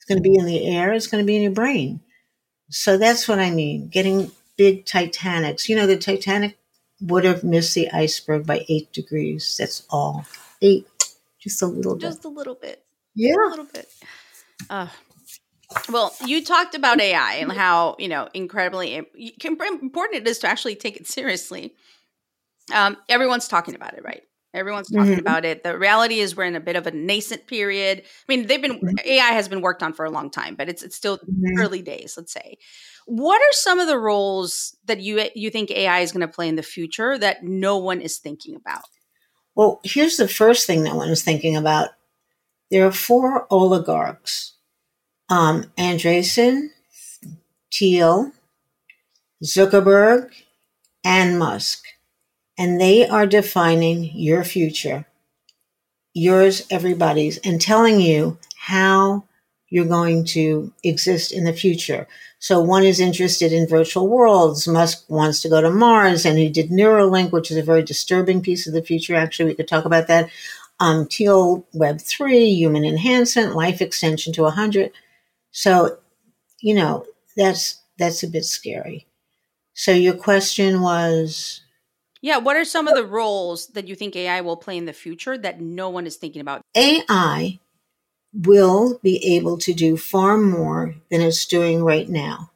It's 0.09 0.15
going 0.15 0.23
to 0.23 0.31
be 0.31 0.39
in 0.39 0.47
the 0.47 0.75
air. 0.75 0.95
It's 0.95 1.07
going 1.07 1.23
to 1.23 1.27
be 1.27 1.37
in 1.37 1.43
your 1.43 1.53
brain. 1.53 2.01
So 2.71 2.97
that's 2.97 3.29
what 3.29 3.39
I 3.39 3.51
mean. 3.51 3.89
Getting 3.89 4.31
big 4.57 4.87
Titanics. 4.87 5.69
You 5.69 5.77
know, 5.77 5.87
the 5.87 5.99
Titanic 5.99 6.57
would 7.03 7.25
have 7.25 7.45
missed 7.45 7.75
the 7.75 7.91
iceberg 7.91 8.47
by 8.47 8.65
eight 8.71 8.91
degrees. 8.93 9.57
That's 9.59 9.87
all. 9.91 10.25
Eight 10.63 10.87
just 11.39 11.61
a 11.61 11.67
little 11.67 11.95
bit. 11.95 12.01
Just 12.01 12.25
a 12.25 12.29
little 12.29 12.55
bit. 12.55 12.83
Yeah. 13.15 13.35
A 13.35 13.51
little 13.51 13.67
bit. 13.67 13.89
Uh, 14.71 14.89
well, 15.91 16.15
you 16.25 16.43
talked 16.43 16.75
about 16.75 17.01
AI 17.01 17.35
and 17.35 17.53
how, 17.53 17.97
you 17.99 18.09
know, 18.09 18.29
incredibly 18.33 18.95
important 18.95 20.23
it 20.23 20.27
is 20.27 20.39
to 20.39 20.49
actually 20.49 20.75
take 20.75 20.97
it 20.97 21.07
seriously. 21.07 21.75
Um, 22.73 22.97
everyone's 23.11 23.47
talking 23.47 23.75
about 23.75 23.93
it, 23.93 24.05
right? 24.05 24.23
Everyone's 24.55 24.89
talking 24.89 25.13
mm-hmm. 25.13 25.21
about 25.21 25.45
it. 25.45 25.63
The 25.63 25.79
reality 25.79 26.21
is 26.21 26.35
we're 26.35 26.45
in 26.45 26.57
a 26.57 26.61
bit 26.61 26.77
of 26.77 26.87
a 26.87 26.91
nascent 26.91 27.47
period. 27.47 28.03
I 28.03 28.33
mean, 28.35 28.47
they've 28.47 28.63
been 28.63 28.81
mm-hmm. 28.81 28.97
AI 29.05 29.33
has 29.33 29.49
been 29.49 29.61
worked 29.61 29.83
on 29.83 29.93
for 29.93 30.07
a 30.07 30.11
long 30.11 30.31
time, 30.31 30.55
but 30.55 30.69
it's 30.69 30.83
it's 30.83 30.97
still 30.97 31.19
mm-hmm. 31.19 31.61
early 31.61 31.83
days, 31.83 32.15
let's 32.17 32.33
say. 32.33 32.57
What 33.07 33.41
are 33.41 33.53
some 33.53 33.79
of 33.79 33.87
the 33.87 33.99
roles 33.99 34.77
that 34.87 35.01
you 35.01 35.29
you 35.35 35.51
think 35.51 35.71
AI 35.71 36.01
is 36.01 36.13
going 36.13 36.27
to 36.27 36.33
play 36.33 36.49
in 36.49 36.57
the 36.57 36.63
future 36.63 37.19
that 37.19 37.45
no 37.45 37.77
one 37.77 38.01
is 38.01 38.19
thinking 38.19 38.55
about? 38.55 38.89
Well, 39.55 39.81
here's 39.85 40.17
the 40.17 40.29
first 40.29 40.67
thing 40.67 40.83
no 40.83 40.95
one 40.95 41.11
is 41.11 41.23
thinking 41.23 41.57
about. 41.57 41.91
There 42.71 42.87
are 42.87 42.93
four 42.93 43.47
oligarchs 43.51 44.55
um, 45.29 45.65
Andreessen, 45.77 46.69
Thiel, 47.73 48.33
Zuckerberg, 49.45 50.31
and 51.05 51.39
Musk. 51.39 51.85
And 52.61 52.81
they 52.81 53.09
are 53.09 53.25
defining 53.25 54.11
your 54.15 54.43
future, 54.43 55.07
yours, 56.13 56.67
everybody's, 56.71 57.39
and 57.39 57.61
telling 57.61 58.01
you 58.01 58.37
how 58.57 59.25
you're 59.69 59.85
going 59.85 60.25
to 60.25 60.73
exist 60.83 61.31
in 61.31 61.45
the 61.45 61.53
future. 61.53 62.09
So 62.41 62.61
one 62.61 62.83
is 62.83 62.99
interested 62.99 63.53
in 63.53 63.69
virtual 63.69 64.09
worlds. 64.09 64.67
Musk 64.67 65.05
wants 65.09 65.41
to 65.43 65.49
go 65.49 65.61
to 65.61 65.71
Mars, 65.71 66.27
and 66.27 66.37
he 66.37 66.49
did 66.49 66.71
Neuralink, 66.71 67.31
which 67.31 67.53
is 67.53 67.57
a 67.57 67.63
very 67.63 67.85
disturbing 67.85 68.43
piece 68.43 68.67
of 68.67 68.75
the 68.75 68.83
future. 68.83 69.15
Actually, 69.15 69.51
we 69.51 69.55
could 69.55 69.69
talk 69.69 69.85
about 69.85 70.09
that. 70.09 70.29
Um, 70.81 71.07
Thiel 71.07 71.65
Web 71.73 72.01
three, 72.01 72.47
human 72.47 72.85
enhancement, 72.85 73.55
life 73.55 73.81
extension 73.81 74.33
to 74.33 74.51
hundred. 74.51 74.91
So, 75.53 75.99
you 76.61 76.75
know, 76.75 77.07
that's 77.37 77.81
that's 77.99 78.25
a 78.25 78.29
bit 78.29 78.45
scary. 78.45 79.07
So 79.75 79.93
your 79.93 80.15
question 80.15 80.81
was. 80.81 81.61
Yeah, 82.21 82.39
what 82.39 82.57
are 82.57 82.65
some 82.65 82.89
of 82.89 82.95
the 82.95 83.07
roles 83.07 83.69
that 83.69 83.87
you 83.87 83.95
think 83.95 84.17
AI 84.17 84.41
will 84.41 84.57
play 84.57 84.77
in 84.77 84.87
the 84.87 84.93
future 84.93 85.39
that 85.39 85.61
no 85.61 85.89
one 85.89 86.07
is 86.07 86.17
thinking 86.17 86.41
about? 86.41 86.63
AI 86.77 87.61
will 88.33 88.99
be 89.03 89.37
able 89.37 89.57
to 89.59 89.73
do 89.73 89.97
far 89.97 90.37
more 90.37 90.97
than 91.11 91.21
it's 91.21 91.47
doing 91.47 91.85
right 91.85 92.09
now. 92.09 92.51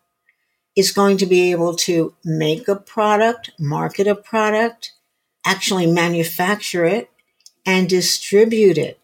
It's 0.75 0.93
going 0.93 1.19
to 1.19 1.27
be 1.27 1.51
able 1.51 1.77
to 1.77 2.15
make 2.25 2.67
a 2.67 2.77
product, 2.77 3.51
market 3.59 4.07
a 4.07 4.15
product, 4.15 4.93
actually 5.47 5.87
manufacture 5.87 6.85
it, 6.85 7.11
and 7.65 7.89
distribute 7.89 8.79
it, 8.79 8.99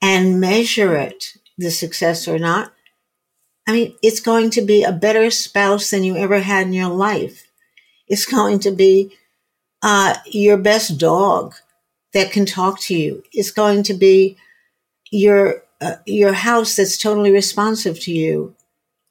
and 0.00 0.40
measure 0.40 0.96
it, 0.96 1.36
the 1.58 1.70
success 1.70 2.26
or 2.26 2.38
not. 2.38 2.72
I 3.66 3.72
mean, 3.72 3.94
it's 4.02 4.20
going 4.20 4.50
to 4.50 4.62
be 4.62 4.82
a 4.82 4.92
better 4.92 5.30
spouse 5.30 5.90
than 5.90 6.04
you 6.04 6.16
ever 6.16 6.40
had 6.40 6.66
in 6.66 6.72
your 6.72 6.88
life. 6.88 7.46
It's 8.08 8.26
going 8.26 8.58
to 8.60 8.72
be 8.72 9.12
uh, 9.82 10.14
your 10.26 10.56
best 10.56 10.98
dog 10.98 11.54
that 12.12 12.32
can 12.32 12.46
talk 12.46 12.80
to 12.80 12.94
you. 12.94 13.22
is 13.34 13.50
going 13.50 13.82
to 13.84 13.94
be 13.94 14.36
your 15.10 15.62
uh, 15.80 15.96
your 16.06 16.32
house 16.32 16.76
that's 16.76 16.96
totally 16.96 17.32
responsive 17.32 17.98
to 18.00 18.12
you. 18.12 18.54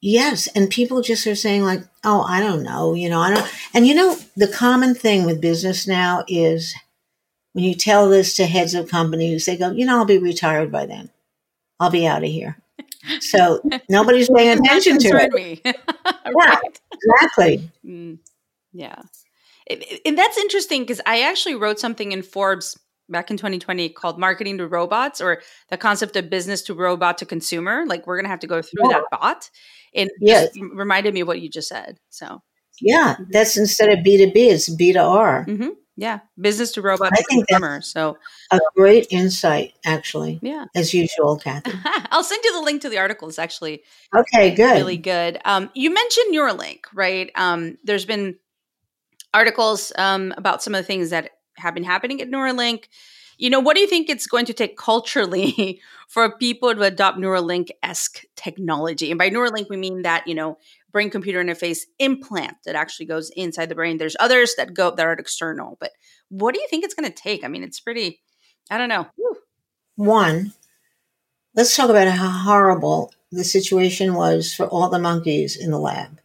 Yes, 0.00 0.48
and 0.48 0.70
people 0.70 1.02
just 1.02 1.26
are 1.26 1.34
saying 1.34 1.62
like, 1.62 1.82
"Oh, 2.04 2.22
I 2.22 2.40
don't 2.40 2.62
know," 2.62 2.94
you 2.94 3.08
know, 3.08 3.20
I 3.20 3.34
don't. 3.34 3.52
And 3.74 3.86
you 3.86 3.94
know, 3.94 4.16
the 4.36 4.48
common 4.48 4.94
thing 4.94 5.24
with 5.24 5.40
business 5.40 5.86
now 5.86 6.24
is 6.28 6.74
when 7.52 7.64
you 7.64 7.74
tell 7.74 8.08
this 8.08 8.34
to 8.36 8.46
heads 8.46 8.74
of 8.74 8.88
companies, 8.90 9.44
they 9.46 9.56
go, 9.56 9.70
"You 9.70 9.86
know, 9.86 9.98
I'll 9.98 10.04
be 10.04 10.18
retired 10.18 10.72
by 10.72 10.86
then. 10.86 11.10
I'll 11.78 11.90
be 11.90 12.06
out 12.06 12.24
of 12.24 12.30
here." 12.30 12.56
So 13.20 13.60
nobody's 13.88 14.30
paying 14.30 14.58
attention 14.58 14.98
to 14.98 15.08
it. 15.08 15.32
Me. 15.32 15.60
yeah, 15.64 16.60
exactly. 16.92 17.70
Mm, 17.84 18.18
yeah, 18.72 19.02
and 19.68 20.18
that's 20.18 20.38
interesting 20.38 20.82
because 20.82 21.00
I 21.06 21.22
actually 21.22 21.54
wrote 21.54 21.78
something 21.78 22.12
in 22.12 22.22
Forbes 22.22 22.78
back 23.08 23.30
in 23.30 23.36
2020 23.36 23.90
called 23.90 24.18
marketing 24.18 24.58
to 24.58 24.66
robots 24.66 25.20
or 25.20 25.42
the 25.70 25.76
concept 25.76 26.16
of 26.16 26.30
business 26.30 26.62
to 26.62 26.74
robot 26.74 27.18
to 27.18 27.26
consumer 27.26 27.84
like 27.86 28.06
we're 28.06 28.16
going 28.16 28.24
to 28.24 28.30
have 28.30 28.40
to 28.40 28.46
go 28.46 28.62
through 28.62 28.90
yeah. 28.90 28.98
that 28.98 29.20
bot 29.20 29.50
and 29.94 30.10
yes. 30.20 30.50
reminded 30.72 31.14
me 31.14 31.20
of 31.20 31.28
what 31.28 31.40
you 31.40 31.48
just 31.48 31.68
said 31.68 31.98
so. 32.10 32.42
Yeah 32.80 33.16
that's 33.30 33.56
instead 33.56 33.90
of 33.90 34.04
b2b 34.04 34.34
it's 34.34 34.68
b 34.68 34.92
to 34.92 35.00
r. 35.00 35.44
Mm-hmm. 35.46 35.70
yeah 35.96 36.20
business 36.40 36.72
to 36.72 36.82
robot 36.82 37.12
I 37.12 37.16
to 37.16 37.24
think 37.24 37.48
consumer 37.48 37.82
so. 37.82 38.16
a 38.50 38.58
great 38.74 39.06
insight 39.10 39.74
actually 39.84 40.40
yeah. 40.42 40.64
as 40.74 40.94
usual 40.94 41.36
cathy. 41.36 41.72
I'll 42.10 42.24
send 42.24 42.42
you 42.44 42.54
the 42.54 42.64
link 42.64 42.82
to 42.82 42.88
the 42.88 42.98
article 42.98 43.28
it's 43.28 43.38
actually 43.38 43.82
okay 44.16 44.54
good. 44.54 44.78
really 44.78 44.96
good. 44.96 45.38
Um, 45.44 45.70
you 45.74 45.92
mentioned 45.92 46.34
neuralink 46.34 46.80
right? 46.94 47.30
Um, 47.34 47.78
there's 47.84 48.06
been 48.06 48.36
articles 49.34 49.92
um, 49.96 50.34
about 50.36 50.62
some 50.62 50.74
of 50.74 50.80
the 50.80 50.86
things 50.86 51.10
that 51.10 51.30
have 51.56 51.74
been 51.74 51.84
happening 51.84 52.20
at 52.20 52.28
Neuralink. 52.28 52.84
You 53.38 53.50
know, 53.50 53.60
what 53.60 53.74
do 53.74 53.80
you 53.80 53.88
think 53.88 54.08
it's 54.08 54.26
going 54.26 54.44
to 54.46 54.52
take 54.52 54.76
culturally 54.76 55.80
for 56.08 56.36
people 56.36 56.74
to 56.74 56.82
adopt 56.82 57.18
Neuralink 57.18 57.70
esque 57.82 58.22
technology? 58.36 59.10
And 59.10 59.18
by 59.18 59.30
Neuralink, 59.30 59.68
we 59.68 59.76
mean 59.76 60.02
that, 60.02 60.26
you 60.26 60.34
know, 60.34 60.58
brain 60.92 61.10
computer 61.10 61.42
interface 61.42 61.80
implant 61.98 62.58
that 62.66 62.74
actually 62.74 63.06
goes 63.06 63.30
inside 63.30 63.68
the 63.68 63.74
brain. 63.74 63.96
There's 63.96 64.16
others 64.20 64.54
that 64.56 64.74
go 64.74 64.94
that 64.94 65.06
are 65.06 65.12
external, 65.12 65.76
but 65.80 65.92
what 66.28 66.54
do 66.54 66.60
you 66.60 66.68
think 66.68 66.84
it's 66.84 66.94
going 66.94 67.10
to 67.10 67.22
take? 67.22 67.44
I 67.44 67.48
mean, 67.48 67.62
it's 67.62 67.80
pretty, 67.80 68.20
I 68.70 68.78
don't 68.78 68.90
know. 68.90 69.06
Whew. 69.16 69.36
One, 69.96 70.52
let's 71.54 71.74
talk 71.74 71.90
about 71.90 72.08
how 72.08 72.28
horrible 72.28 73.12
the 73.30 73.44
situation 73.44 74.14
was 74.14 74.54
for 74.54 74.66
all 74.66 74.90
the 74.90 74.98
monkeys 74.98 75.56
in 75.56 75.70
the 75.70 75.78
lab. 75.78 76.20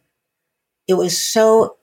It 0.86 0.94
was 0.94 1.18
so 1.18 1.77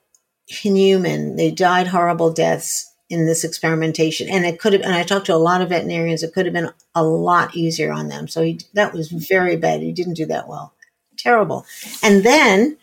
inhuman. 0.64 1.36
They 1.36 1.50
died 1.50 1.88
horrible 1.88 2.32
deaths 2.32 2.92
in 3.08 3.26
this 3.26 3.44
experimentation. 3.44 4.28
And 4.28 4.44
it 4.44 4.58
could 4.58 4.72
have, 4.72 4.82
and 4.82 4.94
I 4.94 5.02
talked 5.02 5.26
to 5.26 5.34
a 5.34 5.36
lot 5.36 5.62
of 5.62 5.68
veterinarians, 5.68 6.22
it 6.22 6.32
could 6.32 6.46
have 6.46 6.52
been 6.52 6.72
a 6.94 7.04
lot 7.04 7.54
easier 7.54 7.92
on 7.92 8.08
them. 8.08 8.26
So 8.26 8.42
he, 8.42 8.60
that 8.74 8.92
was 8.92 9.10
very 9.10 9.56
bad. 9.56 9.80
He 9.80 9.92
didn't 9.92 10.14
do 10.14 10.26
that 10.26 10.48
well. 10.48 10.72
Terrible. 11.16 11.64
And 12.02 12.24
then, 12.24 12.76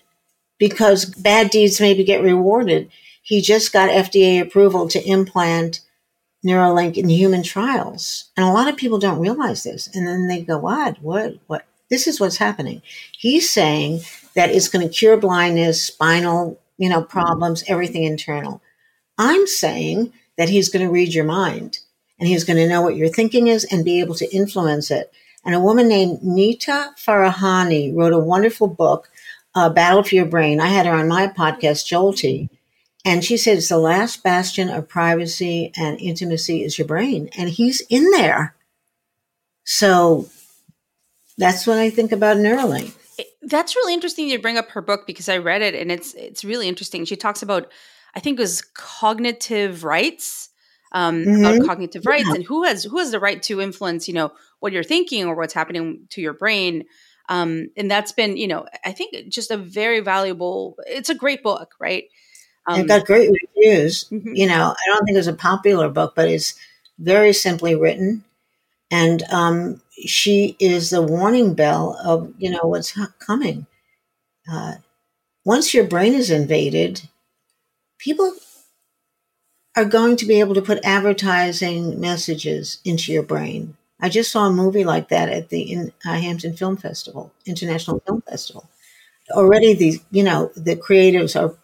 because 0.58 1.06
bad 1.06 1.50
deeds 1.50 1.82
maybe 1.82 2.04
get 2.04 2.24
rewarded, 2.24 2.90
he 3.22 3.42
just 3.42 3.74
got 3.74 3.90
FDA 3.90 4.42
approval 4.42 4.88
to 4.90 5.04
implant 5.04 5.82
Neuralink 6.46 6.98
in 6.98 7.10
human 7.10 7.44
trials. 7.44 8.26
And 8.36 8.46
a 8.46 8.52
lot 8.52 8.68
of 8.68 8.78
people 8.78 9.00
don't 9.00 9.20
realize 9.20 9.64
this. 9.64 9.90
And 9.94 10.08
then 10.08 10.28
they 10.28 10.42
go, 10.42 10.58
what, 10.58 11.02
what, 11.02 11.36
what? 11.48 11.66
This 11.90 12.08
is 12.08 12.20
what's 12.20 12.38
happening. 12.38 12.82
He's 13.18 13.50
saying 13.50 14.02
that 14.36 14.50
it's 14.50 14.68
going 14.68 14.88
to 14.88 14.94
cure 14.94 15.16
blindness, 15.16 15.84
spinal, 15.84 16.60
you 16.78 16.90
know, 16.90 17.04
problems, 17.04 17.64
everything 17.68 18.04
internal. 18.04 18.62
I'm 19.18 19.48
saying 19.48 20.14
that 20.38 20.50
he's 20.50 20.70
going 20.70 20.86
to 20.86 20.92
read 20.92 21.14
your 21.14 21.26
mind 21.26 21.80
and 22.20 22.28
he's 22.28 22.44
going 22.44 22.58
to 22.58 22.68
know 22.68 22.82
what 22.82 22.96
your 22.96 23.10
thinking 23.10 23.48
is 23.48 23.64
and 23.66 23.86
be 23.86 24.00
able 24.00 24.16
to 24.16 24.36
influence 24.36 24.92
it. 24.92 25.12
And 25.46 25.54
a 25.54 25.60
woman 25.60 25.88
named 25.88 26.24
Nita 26.24 26.92
Farahany 26.98 27.94
wrote 27.96 28.14
a 28.14 28.20
wonderful 28.20 28.68
book, 28.68 29.10
uh, 29.56 29.70
Battle 29.70 30.04
for 30.04 30.16
Your 30.16 30.26
Brain. 30.26 30.60
I 30.60 30.68
had 30.68 30.86
her 30.86 30.94
on 30.94 31.08
my 31.08 31.28
podcast, 31.28 31.86
Jolty. 31.86 32.50
And 33.06 33.24
she 33.24 33.36
said 33.36 33.58
it's 33.58 33.68
the 33.68 33.78
last 33.78 34.24
bastion 34.24 34.70
of 34.70 34.88
privacy 34.88 35.74
and 35.76 36.00
intimacy 36.00 36.64
is 36.64 36.78
your 36.78 36.88
brain. 36.88 37.30
And 37.38 37.50
he's 37.50 37.82
in 37.90 38.10
there. 38.12 38.56
So 39.66 40.30
that's 41.38 41.68
what 41.68 41.78
I 41.78 41.90
think 41.90 42.14
about 42.14 42.38
Neuralink. 42.38 42.94
That's 43.46 43.76
really 43.76 43.94
interesting 43.94 44.30
to 44.30 44.40
bring 44.40 44.58
up 44.58 44.70
her 44.72 44.82
book 44.82 45.06
because 45.06 45.30
I 45.30 45.38
read 45.38 45.62
it 45.62 45.76
and 45.76 45.92
it's 45.92 46.14
it's 46.14 46.44
really 46.44 46.68
interesting. 46.68 47.06
She 47.06 47.16
talks 47.16 47.42
about 47.42 47.72
I 48.16 48.20
think 48.20 48.40
it 48.40 48.42
was 48.42 48.62
cognitive 48.62 49.84
rights, 49.84 50.50
um, 50.92 51.26
mm-hmm. 51.26 51.44
about 51.44 51.66
cognitive 51.66 52.06
rights 52.06 52.28
yeah. 52.28 52.36
and 52.36 52.44
who 52.44 52.64
has 52.64 52.84
who 52.84 53.00
has 53.00 53.12
the 53.12 53.20
right 53.20 53.42
to 53.44 53.62
influence, 53.62 54.08
you 54.08 54.14
know, 54.14 54.32
what 54.60 54.72
you're 54.72 54.84
thinking 54.84 55.26
or 55.26 55.36
what's 55.36 55.54
happening 55.54 56.08
to 56.12 56.22
your 56.22 56.34
brain. 56.34 56.86
Um, 57.30 57.70
and 57.78 57.90
that's 57.90 58.12
been, 58.12 58.38
you 58.38 58.48
know, 58.48 58.66
I 58.86 58.92
think 58.92 59.16
just 59.30 59.52
a 59.52 59.58
very 59.58 60.02
valuable. 60.02 60.76
It's 60.86 61.10
a 61.10 61.16
great 61.16 61.42
book, 61.42 61.74
right? 61.80 62.06
Um, 62.68 62.82
it 62.82 62.88
got 62.88 63.06
great 63.06 63.30
reviews. 63.30 64.06
Mm-hmm. 64.06 64.36
You 64.36 64.48
know, 64.48 64.74
I 64.78 64.86
don't 64.88 65.06
think 65.06 65.18
it's 65.18 65.28
a 65.28 65.34
popular 65.34 65.90
book, 65.90 66.14
but 66.16 66.30
it's 66.30 66.56
very 67.00 67.34
simply 67.34 67.76
written, 67.76 68.24
and 68.94 69.24
um, 69.32 69.82
she 70.06 70.56
is 70.62 70.92
the 70.92 71.02
warning 71.04 71.56
bell 71.56 71.98
of 72.06 72.34
you 72.38 72.52
know 72.52 72.62
what's 72.64 72.98
coming. 73.20 73.68
Uh, 74.52 74.76
once 75.46 75.74
your 75.74 75.86
brain 75.86 76.14
is 76.14 76.32
invaded, 76.32 77.02
people 78.00 78.34
are 79.76 79.86
going 79.86 80.16
to 80.18 80.26
be 80.26 80.40
able 80.40 80.54
to 80.54 80.62
put 80.62 80.80
advertising 80.84 82.00
messages 82.00 82.80
into 82.86 83.12
your 83.12 83.24
brain. 83.24 83.76
I 84.00 84.10
just 84.10 84.32
saw 84.32 84.46
a 84.48 84.52
movie 84.54 84.84
like 84.84 85.10
that 85.10 85.30
at 85.30 85.50
the 85.50 85.62
in, 85.62 85.92
uh, 86.06 86.14
Hampton 86.14 86.56
Film 86.56 86.78
Festival, 86.78 87.34
International 87.46 88.00
Film 88.06 88.22
Festival. 88.22 88.70
Already, 89.32 89.74
the 89.74 90.02
you 90.12 90.24
know 90.24 90.52
the 90.56 90.76
creatives 90.76 91.40
are 91.42 91.56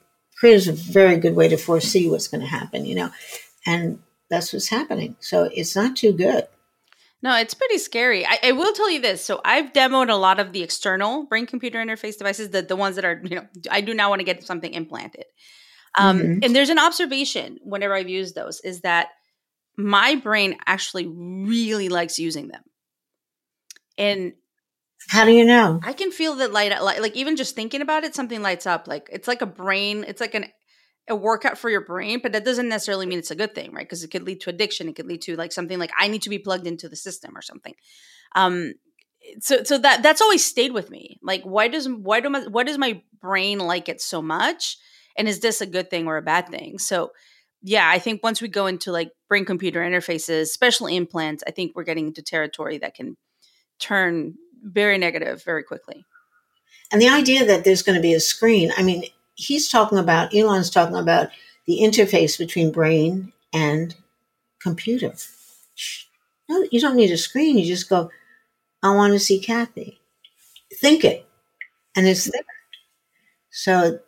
creatives 0.43 0.69
a 0.69 0.73
very 0.73 1.17
good 1.17 1.35
way 1.35 1.49
to 1.49 1.57
foresee 1.57 2.09
what's 2.09 2.27
going 2.29 2.41
to 2.41 2.47
happen, 2.47 2.85
you 2.85 2.95
know, 2.95 3.09
and 3.65 3.99
that's 4.29 4.53
what's 4.53 4.69
happening. 4.69 5.15
So 5.21 5.49
it's 5.53 5.75
not 5.75 5.95
too 5.97 6.13
good. 6.13 6.47
No, 7.21 7.35
it's 7.35 7.53
pretty 7.53 7.77
scary. 7.79 8.25
I, 8.25 8.39
I, 8.43 8.51
will 8.53 8.71
tell 8.71 8.89
you 8.89 9.01
this. 9.01 9.23
So 9.23 9.41
I've 9.43 9.73
demoed 9.73 10.09
a 10.09 10.15
lot 10.15 10.39
of 10.39 10.53
the 10.53 10.63
external 10.63 11.25
brain 11.25 11.45
computer 11.45 11.77
interface 11.79 12.17
devices, 12.17 12.51
the, 12.51 12.61
the 12.61 12.77
ones 12.77 12.95
that 12.95 13.03
are, 13.03 13.21
you 13.25 13.35
know, 13.35 13.47
I 13.69 13.81
do 13.81 13.93
not 13.93 14.09
want 14.09 14.21
to 14.21 14.23
get 14.23 14.43
something 14.43 14.73
implanted. 14.73 15.25
Um, 15.97 16.19
mm-hmm. 16.19 16.39
And 16.43 16.55
there's 16.55 16.69
an 16.69 16.79
observation 16.79 17.59
whenever 17.61 17.93
I've 17.93 18.07
used 18.07 18.35
those 18.35 18.61
is 18.61 18.81
that 18.81 19.09
my 19.77 20.15
brain 20.15 20.57
actually 20.65 21.07
really 21.07 21.89
likes 21.89 22.19
using 22.19 22.47
them. 22.47 22.61
And 23.97 24.33
how 25.09 25.25
do 25.25 25.31
you 25.31 25.45
know? 25.45 25.79
I 25.83 25.93
can 25.93 26.11
feel 26.11 26.35
that 26.35 26.53
light, 26.53 26.71
like, 26.81 27.01
like 27.01 27.15
even 27.15 27.35
just 27.35 27.55
thinking 27.55 27.81
about 27.81 28.03
it, 28.03 28.15
something 28.15 28.41
lights 28.41 28.65
up. 28.65 28.87
Like 28.87 29.09
it's 29.11 29.27
like 29.27 29.41
a 29.41 29.45
brain, 29.45 30.05
it's 30.07 30.21
like 30.21 30.35
an 30.35 30.45
a 31.09 31.15
workout 31.15 31.57
for 31.57 31.69
your 31.69 31.85
brain, 31.85 32.19
but 32.21 32.31
that 32.31 32.45
doesn't 32.45 32.69
necessarily 32.69 33.05
mean 33.05 33.19
it's 33.19 33.31
a 33.31 33.35
good 33.35 33.55
thing, 33.55 33.73
right? 33.73 33.85
Because 33.85 34.03
it 34.03 34.09
could 34.09 34.23
lead 34.23 34.41
to 34.41 34.49
addiction. 34.49 34.87
It 34.87 34.95
could 34.95 35.07
lead 35.07 35.21
to 35.23 35.35
like 35.35 35.51
something 35.51 35.79
like 35.79 35.91
I 35.97 36.07
need 36.07 36.21
to 36.23 36.29
be 36.29 36.39
plugged 36.39 36.67
into 36.67 36.87
the 36.87 36.95
system 36.95 37.35
or 37.35 37.41
something. 37.41 37.73
Um, 38.35 38.73
so 39.39 39.63
so 39.63 39.77
that 39.77 40.01
that's 40.01 40.21
always 40.21 40.45
stayed 40.45 40.71
with 40.71 40.89
me. 40.89 41.19
Like, 41.21 41.43
why 41.43 41.67
does 41.67 41.89
why 41.89 42.19
do 42.19 42.29
my 42.29 42.41
why 42.41 42.63
does 42.63 42.77
my 42.77 43.01
brain 43.21 43.59
like 43.59 43.89
it 43.89 44.01
so 44.01 44.21
much? 44.21 44.77
And 45.17 45.27
is 45.27 45.39
this 45.39 45.61
a 45.61 45.65
good 45.65 45.89
thing 45.89 46.07
or 46.07 46.17
a 46.17 46.21
bad 46.21 46.47
thing? 46.47 46.79
So 46.79 47.11
yeah, 47.61 47.89
I 47.89 47.99
think 47.99 48.23
once 48.23 48.41
we 48.41 48.47
go 48.47 48.67
into 48.67 48.91
like 48.91 49.11
brain 49.27 49.45
computer 49.45 49.81
interfaces, 49.81 50.43
especially 50.43 50.95
implants, 50.95 51.43
I 51.45 51.51
think 51.51 51.73
we're 51.75 51.83
getting 51.83 52.07
into 52.07 52.21
territory 52.21 52.77
that 52.77 52.95
can 52.95 53.17
turn 53.79 54.35
very 54.63 54.97
negative 54.97 55.43
very 55.43 55.63
quickly. 55.63 56.05
And 56.91 57.01
the 57.01 57.09
idea 57.09 57.45
that 57.45 57.63
there's 57.63 57.83
going 57.83 57.97
to 57.97 58.01
be 58.01 58.13
a 58.13 58.19
screen, 58.19 58.71
I 58.77 58.83
mean, 58.83 59.03
he's 59.39 59.69
talking 59.69 59.97
about, 59.97 60.35
Elon's 60.35 60.69
talking 60.69 60.97
about 60.97 61.29
the 61.65 61.79
interface 61.81 62.37
between 62.37 62.71
brain 62.71 63.31
and 63.53 63.95
computer. 64.61 65.13
No, 66.49 66.67
you 66.71 66.81
don't 66.81 66.97
need 66.97 67.11
a 67.11 67.17
screen. 67.17 67.57
You 67.57 67.65
just 67.65 67.89
go, 67.89 68.11
I 68.83 68.93
want 68.93 69.13
to 69.13 69.19
see 69.19 69.39
Cathy. 69.39 69.99
Think 70.81 71.05
it. 71.05 71.25
And 71.95 72.05
it's 72.05 72.25
there. 72.25 72.41
So 73.51 73.99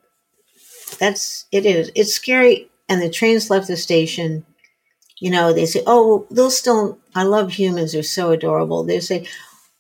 that's, 0.99 1.45
it 1.51 1.65
is. 1.65 1.91
It's 1.95 2.13
scary. 2.13 2.69
And 2.89 3.01
the 3.01 3.09
trains 3.09 3.49
left 3.49 3.67
the 3.67 3.77
station. 3.77 4.45
You 5.19 5.31
know, 5.31 5.53
they 5.53 5.65
say, 5.65 5.81
oh, 5.87 6.27
they'll 6.29 6.51
still, 6.51 6.99
I 7.15 7.23
love 7.23 7.53
humans. 7.53 7.93
They're 7.93 8.03
so 8.03 8.31
adorable. 8.31 8.83
They 8.83 8.99
say, 8.99 9.27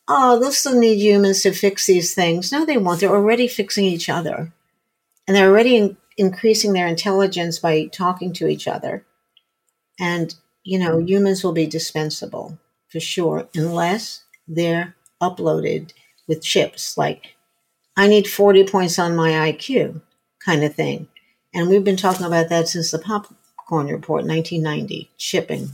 oh, 0.07 0.39
they'll 0.39 0.51
still 0.51 0.79
need 0.79 0.99
humans 0.99 1.41
to 1.41 1.51
fix 1.51 1.87
these 1.87 2.13
things. 2.13 2.51
No, 2.51 2.65
they 2.65 2.77
won't. 2.77 3.01
They're 3.01 3.09
already 3.09 3.47
fixing 3.49 3.85
each 3.85 4.07
other 4.07 4.53
and 5.31 5.37
they're 5.37 5.49
already 5.49 5.77
in, 5.77 5.95
increasing 6.17 6.73
their 6.73 6.87
intelligence 6.87 7.57
by 7.57 7.85
talking 7.85 8.33
to 8.33 8.49
each 8.49 8.67
other. 8.67 9.05
And, 9.97 10.35
you 10.65 10.77
know, 10.77 10.97
mm. 10.97 11.07
humans 11.07 11.41
will 11.41 11.53
be 11.53 11.67
dispensable 11.67 12.59
for 12.89 12.99
sure, 12.99 13.47
unless 13.55 14.25
they're 14.45 14.93
uploaded 15.21 15.93
with 16.27 16.43
chips 16.43 16.97
like, 16.97 17.37
I 17.95 18.09
need 18.09 18.27
40 18.27 18.65
points 18.65 18.99
on 18.99 19.15
my 19.15 19.29
IQ 19.31 20.01
kind 20.43 20.65
of 20.65 20.75
thing. 20.75 21.07
And 21.53 21.69
we've 21.69 21.85
been 21.85 21.95
talking 21.95 22.25
about 22.25 22.49
that 22.49 22.67
since 22.67 22.91
the 22.91 22.99
Popcorn 22.99 23.87
Report, 23.87 24.25
1990, 24.25 25.11
chipping. 25.17 25.69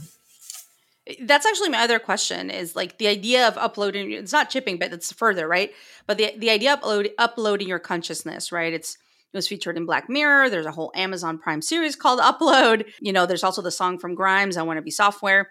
Eh, 1.08 1.14
that's 1.22 1.46
actually 1.46 1.70
my 1.70 1.82
other 1.82 1.98
question 1.98 2.48
is 2.48 2.76
like 2.76 2.98
the 2.98 3.08
idea 3.08 3.48
of 3.48 3.58
uploading 3.58 4.12
it's 4.12 4.32
not 4.32 4.50
chipping 4.50 4.78
but 4.78 4.92
it's 4.92 5.12
further 5.12 5.48
right 5.48 5.72
but 6.06 6.16
the 6.16 6.32
the 6.36 6.50
idea 6.50 6.74
of 6.74 6.80
upload, 6.80 7.10
uploading 7.18 7.66
your 7.66 7.78
consciousness 7.80 8.52
right 8.52 8.72
it's 8.72 8.98
it 9.32 9.36
was 9.36 9.48
featured 9.48 9.76
in 9.76 9.84
Black 9.84 10.08
Mirror. 10.08 10.50
There's 10.50 10.66
a 10.66 10.72
whole 10.72 10.90
Amazon 10.94 11.38
Prime 11.38 11.60
series 11.60 11.96
called 11.96 12.20
Upload. 12.20 12.86
You 13.00 13.12
know, 13.12 13.26
there's 13.26 13.44
also 13.44 13.60
the 13.60 13.70
song 13.70 13.98
from 13.98 14.14
Grimes, 14.14 14.56
I 14.56 14.62
Want 14.62 14.78
to 14.78 14.82
Be 14.82 14.90
Software. 14.90 15.50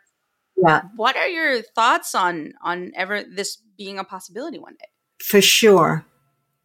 Yeah. 0.56 0.82
What 0.96 1.16
are 1.16 1.28
your 1.28 1.62
thoughts 1.62 2.16
on 2.16 2.54
on 2.64 2.92
ever 2.96 3.24
this 3.24 3.58
being 3.78 4.00
a 4.00 4.04
possibility 4.04 4.58
one 4.58 4.74
day? 4.74 4.88
For 5.24 5.42
sure. 5.42 6.06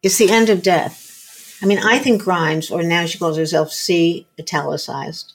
It's 0.01 0.17
the 0.17 0.31
end 0.31 0.49
of 0.49 0.63
death. 0.63 1.57
I 1.61 1.65
mean, 1.65 1.79
I 1.79 1.99
think 1.99 2.23
Grimes, 2.23 2.71
or 2.71 2.83
now 2.83 3.05
she 3.05 3.17
calls 3.17 3.37
herself 3.37 3.71
C 3.71 4.27
italicized. 4.37 5.33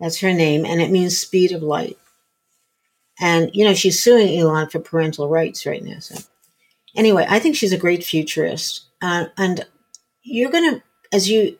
That's 0.00 0.20
her 0.20 0.32
name, 0.32 0.64
and 0.64 0.80
it 0.80 0.90
means 0.90 1.18
speed 1.18 1.52
of 1.52 1.62
light. 1.62 1.98
And, 3.20 3.50
you 3.52 3.64
know, 3.64 3.74
she's 3.74 4.02
suing 4.02 4.36
Elon 4.36 4.70
for 4.70 4.80
parental 4.80 5.28
rights 5.28 5.66
right 5.66 5.82
now. 5.82 5.98
So, 5.98 6.16
anyway, 6.96 7.26
I 7.28 7.38
think 7.38 7.54
she's 7.54 7.72
a 7.72 7.78
great 7.78 8.02
futurist. 8.02 8.86
Uh, 9.02 9.26
and 9.36 9.66
you're 10.22 10.50
going 10.50 10.74
to 10.74 10.82
as 11.12 11.28
you 11.28 11.58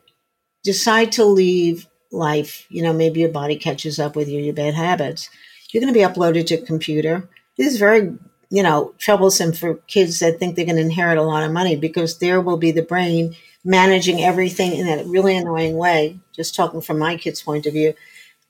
decide 0.63 1.11
to 1.13 1.25
leave 1.25 1.87
life, 2.11 2.65
you 2.69 2.81
know, 2.81 2.93
maybe 2.93 3.19
your 3.19 3.29
body 3.29 3.55
catches 3.55 3.99
up 3.99 4.15
with 4.15 4.27
you, 4.27 4.39
your 4.39 4.53
bad 4.53 4.73
habits, 4.73 5.29
you're 5.71 5.81
going 5.81 5.93
to 5.93 5.99
be 5.99 6.05
uploaded 6.05 6.45
to 6.47 6.55
a 6.55 6.65
computer. 6.65 7.27
This 7.57 7.73
is 7.73 7.79
very, 7.79 8.15
you 8.49 8.63
know, 8.63 8.93
troublesome 8.97 9.53
for 9.53 9.75
kids 9.87 10.19
that 10.19 10.39
think 10.39 10.55
they're 10.55 10.65
going 10.65 10.77
to 10.77 10.81
inherit 10.81 11.17
a 11.17 11.23
lot 11.23 11.43
of 11.43 11.51
money 11.51 11.75
because 11.75 12.19
there 12.19 12.41
will 12.41 12.57
be 12.57 12.71
the 12.71 12.83
brain 12.83 13.35
managing 13.65 14.21
everything 14.21 14.73
in 14.73 14.85
that 14.85 15.05
really 15.07 15.35
annoying 15.35 15.77
way, 15.77 16.19
just 16.33 16.55
talking 16.55 16.81
from 16.81 16.99
my 16.99 17.17
kid's 17.17 17.41
point 17.41 17.65
of 17.65 17.73
view. 17.73 17.93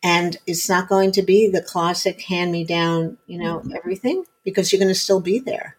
And 0.03 0.35
it's 0.45 0.67
not 0.67 0.89
going 0.89 1.13
to 1.13 1.21
be 1.21 1.49
the 1.49 1.61
classic 1.61 2.21
hand 2.21 2.51
me 2.51 2.65
down, 2.65 3.17
you 3.25 3.39
know, 3.39 3.59
mm-hmm. 3.59 3.75
everything 3.75 4.25
because 4.43 4.71
you're 4.71 4.79
going 4.79 4.93
to 4.93 4.95
still 4.99 5.21
be 5.21 5.39
there 5.39 5.77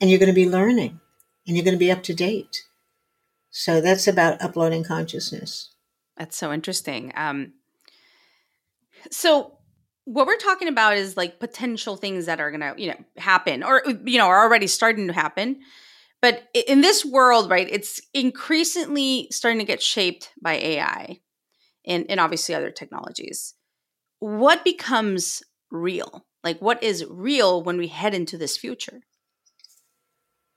and 0.00 0.10
you're 0.10 0.18
going 0.18 0.28
to 0.28 0.34
be 0.34 0.48
learning 0.48 1.00
and 1.46 1.56
you're 1.56 1.64
going 1.64 1.74
to 1.74 1.78
be 1.78 1.90
up 1.90 2.02
to 2.04 2.14
date. 2.14 2.64
So 3.52 3.82
that's 3.82 4.08
about 4.08 4.42
uploading 4.42 4.82
consciousness. 4.82 5.74
That's 6.16 6.36
so 6.36 6.52
interesting. 6.52 7.12
Um, 7.14 7.52
so 9.10 9.58
what 10.04 10.26
we're 10.26 10.38
talking 10.38 10.68
about 10.68 10.96
is 10.96 11.16
like 11.16 11.38
potential 11.38 11.96
things 11.96 12.26
that 12.26 12.40
are 12.40 12.50
going 12.50 12.60
to, 12.60 12.74
you 12.80 12.88
know, 12.88 13.04
happen 13.18 13.62
or 13.62 13.82
you 14.04 14.18
know, 14.18 14.26
are 14.26 14.42
already 14.42 14.66
starting 14.66 15.06
to 15.06 15.12
happen. 15.12 15.60
But 16.22 16.44
in 16.54 16.80
this 16.80 17.04
world, 17.04 17.50
right, 17.50 17.68
it's 17.70 18.00
increasingly 18.14 19.28
starting 19.30 19.58
to 19.58 19.66
get 19.66 19.82
shaped 19.82 20.30
by 20.40 20.54
AI 20.54 21.20
and, 21.84 22.06
and 22.08 22.20
obviously 22.20 22.54
other 22.54 22.70
technologies. 22.70 23.54
What 24.18 24.64
becomes 24.64 25.42
real? 25.70 26.24
Like 26.42 26.60
what 26.60 26.82
is 26.82 27.04
real 27.08 27.62
when 27.62 27.76
we 27.76 27.88
head 27.88 28.14
into 28.14 28.38
this 28.38 28.56
future? 28.56 29.00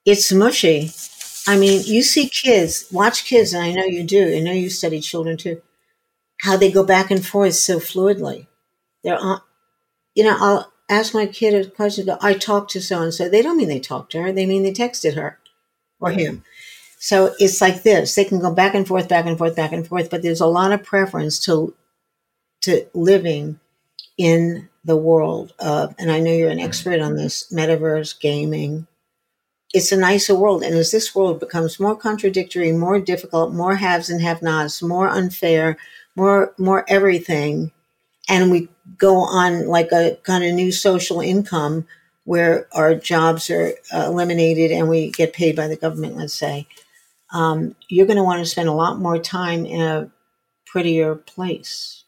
It's 0.06 0.32
mushy. 0.32 0.92
I 1.48 1.58
mean, 1.58 1.84
you 1.86 2.02
see 2.02 2.28
kids, 2.28 2.86
watch 2.92 3.26
kids, 3.26 3.54
and 3.54 3.64
I 3.64 3.72
know 3.72 3.84
you 3.86 4.04
do. 4.04 4.36
I 4.36 4.40
know 4.40 4.52
you 4.52 4.70
study 4.70 5.00
children 5.00 5.38
too. 5.38 5.62
How 6.42 6.58
they 6.58 6.72
go 6.72 6.84
back 6.84 7.12
and 7.12 7.26
forth 7.26 7.56
so 7.56 7.80
fluidly. 7.80 8.48
They're 9.04 9.20
on, 9.20 9.42
you 10.16 10.24
know, 10.24 10.38
I'll 10.40 10.74
ask 10.90 11.14
my 11.14 11.26
kid 11.28 11.54
a 11.54 11.70
question. 11.70 12.10
I 12.22 12.34
talked 12.34 12.72
to 12.72 12.82
so 12.82 13.02
and 13.02 13.14
so. 13.14 13.30
They 13.30 13.42
don't 13.42 13.58
mean 13.58 13.70
they 13.70 13.80
talked 13.80 14.12
to 14.14 14.22
her. 14.24 14.32
They 14.32 14.46
mean 14.46 14.64
they 14.64 14.74
texted 14.74 15.16
her 15.16 15.40
or 16.00 16.12
him. 16.12 16.44
So 16.98 17.36
it's 17.40 17.62
like 17.62 17.84
this. 17.84 18.16
They 18.16 18.26
can 18.26 18.40
go 18.40 18.54
back 18.54 18.74
and 18.74 18.88
forth, 18.88 19.08
back 19.08 19.26
and 19.26 19.38
forth, 19.38 19.56
back 19.56 19.72
and 19.72 19.88
forth. 19.88 20.10
But 20.10 20.24
there's 20.24 20.42
a 20.42 20.48
lot 20.48 20.72
of 20.72 20.84
preference 20.84 21.40
to 21.46 21.76
to 22.62 22.88
living 22.94 23.60
in 24.18 24.70
the 24.84 24.98
world 24.98 25.54
of, 25.60 25.94
and 26.00 26.12
I 26.12 26.20
know 26.20 26.32
you're 26.32 26.50
an 26.50 26.60
expert 26.60 27.00
on 27.00 27.16
this 27.16 27.52
metaverse 27.52 28.20
gaming. 28.20 28.88
It's 29.76 29.92
a 29.92 29.98
nicer 29.98 30.34
world. 30.34 30.64
And 30.64 30.74
as 30.76 30.92
this 30.92 31.14
world 31.14 31.40
becomes 31.40 31.80
more 31.80 31.98
contradictory, 31.98 32.72
more 32.72 33.00
difficult, 33.00 33.54
more 33.54 33.76
haves 33.76 34.10
and 34.10 34.22
have 34.22 34.42
nots, 34.42 34.82
more 34.82 35.10
unfair, 35.10 35.78
more, 36.16 36.54
more 36.58 36.86
everything, 36.88 37.72
and 38.30 38.52
we 38.52 38.70
go 38.98 39.18
on 39.18 39.68
like 39.68 39.92
a 39.92 40.18
kind 40.24 40.44
of 40.44 40.54
new 40.54 40.72
social 40.72 41.20
income 41.20 41.86
where 42.24 42.68
our 42.72 42.96
jobs 42.96 43.50
are 43.50 43.74
uh, 43.94 44.06
eliminated 44.06 44.72
and 44.72 44.90
we 44.90 45.12
get 45.12 45.34
paid 45.34 45.56
by 45.56 45.68
the 45.68 45.76
government, 45.76 46.16
let's 46.16 46.34
say, 46.34 46.68
um, 47.34 47.76
you're 47.90 48.08
going 48.08 48.18
to 48.18 48.24
want 48.24 48.40
to 48.40 48.50
spend 48.50 48.70
a 48.70 48.74
lot 48.74 48.98
more 48.98 49.20
time 49.20 49.66
in 49.66 49.82
a 49.82 50.12
prettier 50.66 51.16
place, 51.16 52.04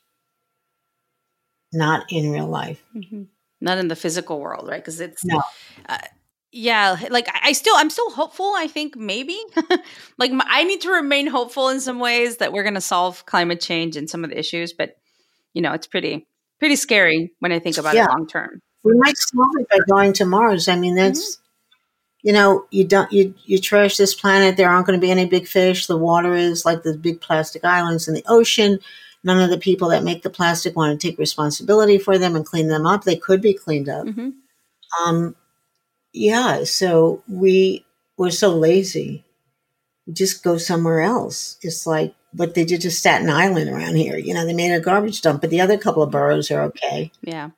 not 1.71 2.05
in 2.11 2.31
real 2.31 2.47
life. 2.47 2.81
Mm-hmm. 2.95 3.23
Not 3.59 3.77
in 3.77 3.87
the 3.87 3.95
physical 3.95 4.39
world, 4.39 4.67
right? 4.67 4.81
Because 4.81 4.99
it's 4.99 5.25
no. 5.25 5.41
Uh, 5.89 5.97
yeah, 6.57 6.97
like 7.09 7.27
I 7.43 7.51
still, 7.53 7.75
I'm 7.75 7.89
still 7.89 8.09
hopeful. 8.09 8.53
I 8.55 8.67
think 8.67 8.95
maybe, 8.95 9.39
like 10.17 10.31
I 10.35 10.63
need 10.63 10.81
to 10.81 10.91
remain 10.91 11.27
hopeful 11.27 11.69
in 11.69 11.79
some 11.79 11.99
ways 11.99 12.37
that 12.37 12.53
we're 12.53 12.63
going 12.63 12.75
to 12.75 12.81
solve 12.81 13.25
climate 13.25 13.61
change 13.61 13.95
and 13.95 14.09
some 14.09 14.23
of 14.23 14.29
the 14.29 14.39
issues. 14.39 14.73
But 14.73 14.97
you 15.53 15.61
know, 15.61 15.73
it's 15.73 15.87
pretty, 15.87 16.27
pretty 16.59 16.75
scary 16.75 17.31
when 17.39 17.51
I 17.51 17.59
think 17.59 17.77
about 17.77 17.95
yeah. 17.95 18.05
it 18.05 18.09
long 18.09 18.27
term. 18.27 18.61
We 18.83 18.93
might 18.95 19.17
solve 19.17 19.49
it 19.59 19.69
by 19.69 19.79
going 19.89 20.13
to 20.13 20.25
Mars. 20.25 20.67
I 20.67 20.75
mean, 20.75 20.95
that's 20.95 21.35
mm-hmm 21.35 21.43
you 22.27 22.33
know, 22.33 22.65
you 22.71 22.83
don't 22.83 23.09
you 23.11 23.33
you 23.45 23.57
trash 23.57 23.95
this 23.95 24.13
planet. 24.13 24.57
There 24.57 24.69
aren't 24.69 24.85
going 24.85 24.99
to 24.99 25.05
be 25.05 25.11
any 25.11 25.25
big 25.25 25.47
fish. 25.47 25.87
The 25.87 25.95
water 25.97 26.33
is 26.33 26.65
like 26.65 26.83
the 26.83 26.97
big 26.97 27.21
plastic 27.21 27.63
islands 27.63 28.09
in 28.09 28.13
the 28.13 28.25
ocean. 28.27 28.79
None 29.23 29.39
of 29.39 29.49
the 29.49 29.57
people 29.57 29.87
that 29.89 30.03
make 30.03 30.23
the 30.23 30.29
plastic 30.29 30.75
want 30.75 30.99
to 30.99 31.07
take 31.07 31.17
responsibility 31.17 31.97
for 31.97 32.17
them 32.17 32.35
and 32.35 32.45
clean 32.45 32.67
them 32.67 32.85
up. 32.85 33.03
They 33.03 33.15
could 33.15 33.41
be 33.41 33.53
cleaned 33.53 33.87
up. 33.87 34.07
Mm-hmm. 34.07 34.29
Um, 35.05 35.35
yeah. 36.17 36.63
So 36.63 37.23
we 37.27 37.85
we're 38.17 38.31
so 38.31 38.49
lazy. 38.55 39.25
We 40.05 40.13
just 40.13 40.43
go 40.43 40.57
somewhere 40.57 41.01
else. 41.01 41.57
It's 41.61 41.85
like 41.85 42.15
what 42.33 42.55
they 42.55 42.65
did 42.65 42.81
to 42.81 42.91
Staten 42.91 43.29
Island 43.29 43.69
around 43.69 43.95
here. 43.95 44.17
You 44.17 44.33
know, 44.33 44.45
they 44.45 44.53
made 44.53 44.73
a 44.73 44.79
garbage 44.79 45.21
dump, 45.21 45.41
but 45.41 45.49
the 45.49 45.61
other 45.61 45.77
couple 45.77 46.03
of 46.03 46.11
boroughs 46.11 46.51
are 46.51 46.61
okay. 46.63 47.11
Yeah. 47.21 47.51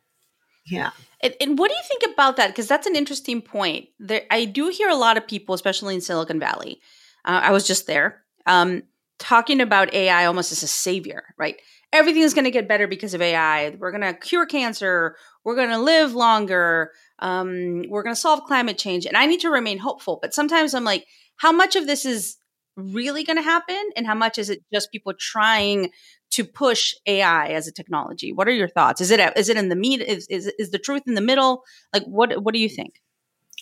Yeah. 0.66 0.91
And, 1.22 1.34
and, 1.41 1.60
what 1.60 1.70
do 1.70 1.76
you 1.76 1.84
think 1.88 2.14
about 2.14 2.38
that? 2.38 2.47
Because 2.47 2.68
that's 2.68 2.88
an 2.88 2.95
interesting 2.95 3.41
point. 3.41 3.89
There, 3.99 4.22
I 4.32 4.45
do 4.45 4.70
hear 4.70 4.89
a 4.89 4.95
lot 4.95 5.18
of 5.18 5.28
people, 5.28 5.53
especially 5.53 5.95
in 5.95 6.01
Silicon 6.01 6.39
Valley. 6.39 6.80
Uh, 7.26 7.41
I 7.43 7.51
was 7.51 7.68
just 7.68 7.88
there, 7.88 8.24
um, 8.45 8.84
talking 9.18 9.60
about 9.60 9.93
AI 9.93 10.26
almost 10.26 10.51
as 10.53 10.64
a 10.64 10.68
savior, 10.68 11.24
right? 11.38 11.60
Everything 11.91 12.22
is 12.22 12.34
going 12.34 12.45
to 12.45 12.51
get 12.51 12.70
better 12.70 12.88
because 12.88 13.14
of 13.14 13.22
AI. 13.22 13.72
We're 13.72 13.91
going 13.91 14.01
to 14.01 14.14
cure 14.14 14.45
cancer. 14.45 15.18
We're 15.43 15.55
going 15.55 15.70
to 15.70 15.80
live 15.80 16.14
longer. 16.14 16.91
Um, 17.22 17.84
we're 17.89 18.03
going 18.03 18.15
to 18.15 18.20
solve 18.20 18.43
climate 18.43 18.78
change. 18.78 19.05
And 19.05 19.17
I 19.17 19.26
need 19.26 19.41
to 19.41 19.49
remain 19.49 19.78
hopeful. 19.78 20.20
But 20.22 20.34
sometimes 20.34 20.74
I'm 20.74 20.84
like, 20.84 21.05
how 21.38 21.51
much 21.51 21.76
of 21.76 21.88
this 21.88 22.05
is 22.05 22.38
really 22.76 23.24
going 23.24 23.38
to 23.38 23.43
happen, 23.43 23.82
and 23.95 24.05
how 24.07 24.15
much 24.15 24.38
is 24.38 24.49
it 24.49 24.63
just 24.74 24.91
people 24.91 25.13
trying 25.17 25.91
to 26.32 26.43
push 26.43 26.93
AI 27.05 27.47
as 27.47 27.67
a 27.67 27.72
technology? 27.72 28.32
What 28.32 28.47
are 28.47 28.53
your 28.53 28.67
thoughts? 28.67 29.01
Is 29.01 29.11
it 29.11 29.20
is 29.38 29.49
it 29.49 29.57
in 29.57 29.70
the 29.70 29.76
meat? 29.76 30.01
Is, 30.01 30.28
is 30.28 30.51
is 30.59 30.72
the 30.72 30.80
truth 30.80 31.03
in 31.07 31.15
the 31.15 31.22
middle? 31.22 31.63
Like 31.93 32.03
what 32.03 32.43
what 32.43 32.53
do 32.53 32.59
you 32.59 32.70
think? 32.70 33.01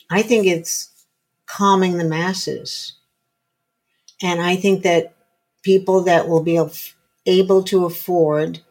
I 0.10 0.22
think 0.22 0.46
it's 0.46 0.90
calming 1.46 1.98
the 1.98 2.06
masses, 2.06 2.94
and 4.22 4.42
I 4.42 4.56
think 4.56 4.84
that 4.84 5.16
people 5.64 6.04
that 6.04 6.28
will 6.28 6.44
be 6.44 6.62
able 7.26 7.64
to 7.64 7.86
afford 7.86 8.62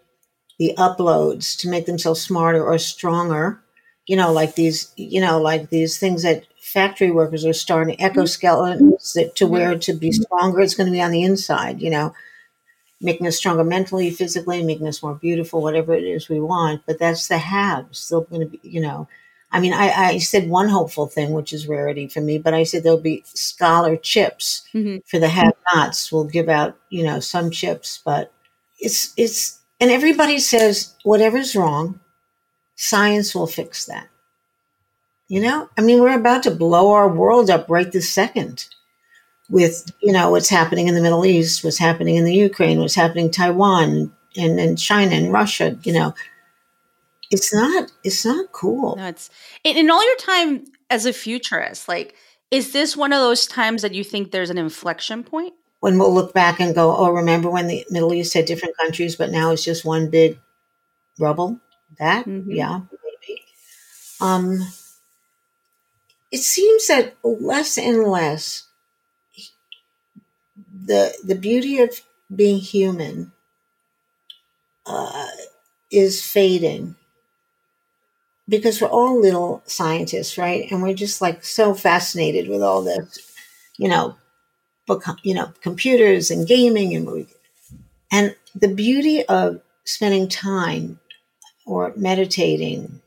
the 0.59 0.75
uploads 0.79 1.59
to 1.59 1.69
make 1.69 1.87
themselves 1.87 2.23
smarter 2.23 2.65
or 2.65 2.79
stronger, 2.79 3.63
you 4.07 4.17
know, 4.17 4.33
like 4.33 4.55
these, 4.55 4.93
you 4.97 5.21
know, 5.21 5.41
like 5.41 5.71
these 5.71 5.99
things 5.99 6.23
that 6.23 6.45
factory 6.61 7.11
workers 7.11 7.45
are 7.45 7.53
starting 7.53 7.97
exoskeletons 7.99 9.15
that, 9.15 9.37
to 9.37 9.47
wear 9.47 9.79
to 9.79 9.93
be 9.93 10.13
stronger. 10.13 10.61
It's 10.61 10.75
going 10.75 10.87
to 10.87 10.93
be 10.93 11.03
on 11.03 11.11
the 11.11 11.23
inside, 11.23 11.81
you 11.81 11.91
know 11.91 12.15
making 13.01 13.27
us 13.27 13.37
stronger 13.37 13.65
mentally, 13.65 14.11
physically, 14.11 14.63
making 14.63 14.87
us 14.87 15.03
more 15.03 15.15
beautiful, 15.15 15.63
whatever 15.63 15.95
it 15.95 16.05
is 16.05 16.29
we 16.29 16.41
want. 16.41 16.83
But 16.87 16.99
that's 16.99 17.29
the 17.29 17.39
haves. 17.39 17.99
Still 17.99 18.23
going 18.23 18.43
to 18.43 18.47
be, 18.47 18.61
you 18.63 18.81
know. 18.81 19.09
I 19.53 19.61
mean, 19.61 19.73
I, 19.73 19.91
I 19.91 20.19
said 20.19 20.49
one 20.49 20.69
hopeful 20.69 21.07
thing, 21.07 21.33
which 21.33 21.53
is 21.53 21.69
rarity 21.69 22.09
for 22.09 22.21
me, 22.21 22.39
but 22.39 22.53
I 22.53 22.65
said 22.65 22.83
there'll 22.83 22.99
be 22.99 23.23
scholar 23.27 23.97
chips 23.97 24.67
mm-hmm. 24.75 24.99
for 25.07 25.19
the 25.19 25.29
have-nots. 25.29 26.11
We'll 26.11 26.25
give 26.25 26.49
out, 26.49 26.77
you 26.91 27.05
know, 27.05 27.21
some 27.21 27.51
chips, 27.51 28.01
but 28.05 28.33
it's 28.81 29.15
it's 29.17 29.61
and 29.81 29.91
everybody 29.91 30.39
says 30.41 30.95
whatever's 31.05 31.55
wrong, 31.55 32.01
science 32.77 33.35
will 33.35 33.47
fix 33.47 33.87
that. 33.87 34.09
You 35.29 35.41
know, 35.41 35.69
I 35.77 35.81
mean, 35.81 36.01
we're 36.01 36.17
about 36.17 36.45
to 36.45 36.53
blow 36.53 36.93
our 36.93 37.09
world 37.09 37.51
up 37.51 37.67
right 37.69 37.91
this 37.91 38.09
second 38.09 38.67
with 39.51 39.91
you 40.01 40.13
know 40.13 40.31
what's 40.31 40.49
happening 40.49 40.87
in 40.87 40.95
the 40.95 41.01
Middle 41.01 41.27
East, 41.27 41.65
what's 41.65 41.79
happening 41.79 42.17
in 42.17 42.25
the 42.25 42.35
Ukraine, 42.35 42.79
what's 42.79 42.95
happening 42.95 43.27
in 43.27 43.31
Taiwan 43.33 44.13
and, 44.37 44.61
and 44.61 44.79
China 44.79 45.15
and 45.15 45.33
Russia. 45.33 45.77
You 45.83 45.95
know, 45.95 46.15
it's 47.31 47.53
not 47.53 47.91
it's 48.05 48.25
not 48.25 48.53
cool. 48.53 48.97
No, 48.97 49.09
it's 49.09 49.31
in, 49.65 49.77
in 49.77 49.91
all 49.91 50.05
your 50.05 50.17
time 50.17 50.65
as 50.91 51.07
a 51.07 51.13
futurist. 51.13 51.89
Like, 51.89 52.15
is 52.51 52.73
this 52.73 52.97
one 52.97 53.13
of 53.13 53.21
those 53.21 53.47
times 53.47 53.83
that 53.83 53.95
you 53.95 54.05
think 54.05 54.31
there's 54.31 54.51
an 54.51 54.59
inflection 54.59 55.25
point? 55.25 55.55
When 55.81 55.99
we'll 55.99 56.15
look 56.15 56.33
back 56.33 56.61
and 56.61 56.75
go, 56.75 56.97
oh, 56.97 57.11
remember 57.11 57.51
when 57.51 57.67
the 57.67 57.85
Middle 57.91 58.15
East 58.15 58.35
had 58.35 58.47
different 58.47 58.77
countries, 58.77 59.15
but 59.15 59.31
now 59.31 59.51
it's 59.51 59.65
just 59.65 59.85
one 59.85 60.09
big 60.09 60.39
rubble? 61.19 61.61
That, 61.99 62.27
mm-hmm. 62.27 62.51
yeah, 62.51 62.81
maybe. 62.91 63.43
Um, 64.21 64.61
it 66.31 66.39
seems 66.39 66.87
that 66.89 67.15
less 67.23 67.79
and 67.79 68.05
less 68.05 68.65
the 70.85 71.15
the 71.25 71.35
beauty 71.35 71.81
of 71.81 72.01
being 72.35 72.59
human 72.59 73.33
uh, 74.87 75.27
is 75.91 76.25
fading 76.25 76.97
because 78.49 78.81
we're 78.81 78.89
all 78.89 79.21
little 79.21 79.63
scientists, 79.67 80.39
right? 80.39 80.71
And 80.71 80.83
we're 80.83 80.95
just 80.95 81.21
like 81.21 81.45
so 81.45 81.75
fascinated 81.75 82.49
with 82.49 82.63
all 82.63 82.83
this, 82.83 83.19
you 83.77 83.89
know, 83.89 84.17
book, 84.87 85.05
you 85.23 85.35
know, 85.35 85.53
computers 85.63 86.31
and 86.31 86.47
gaming 86.47 86.95
and 86.95 87.27
and 88.13 88.37
the 88.55 88.69
beauty 88.69 89.25
of 89.27 89.61
spending 89.85 90.29
time 90.29 90.99
or 91.67 91.93
meditating 91.97 93.03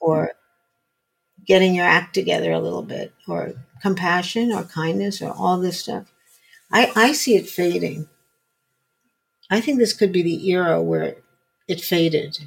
or 0.00 0.26
mm-hmm. 0.26 1.44
getting 1.44 1.74
your 1.74 1.86
act 1.86 2.14
together 2.14 2.52
a 2.52 2.60
little 2.60 2.82
bit 2.82 3.12
or 3.26 3.52
compassion 3.82 4.52
or 4.52 4.64
kindness 4.64 5.20
or 5.20 5.30
all 5.30 5.58
this 5.58 5.78
stuff 5.78 6.12
I, 6.70 6.92
I 6.94 7.12
see 7.12 7.36
it 7.36 7.48
fading. 7.48 8.08
I 9.50 9.60
think 9.60 9.78
this 9.78 9.94
could 9.94 10.12
be 10.12 10.22
the 10.22 10.50
era 10.50 10.82
where 10.82 11.16
it 11.66 11.80
faded. 11.80 12.38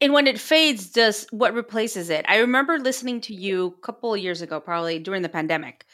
And 0.00 0.12
when 0.12 0.26
it 0.26 0.38
fades, 0.38 0.88
does 0.90 1.26
what 1.30 1.52
replaces 1.52 2.08
it? 2.10 2.24
I 2.28 2.38
remember 2.38 2.78
listening 2.78 3.20
to 3.22 3.34
you 3.34 3.74
a 3.78 3.84
couple 3.84 4.14
of 4.14 4.20
years 4.20 4.40
ago, 4.40 4.60
probably 4.60 4.98
during 4.98 5.22
the 5.22 5.28
pandemic, 5.28 5.84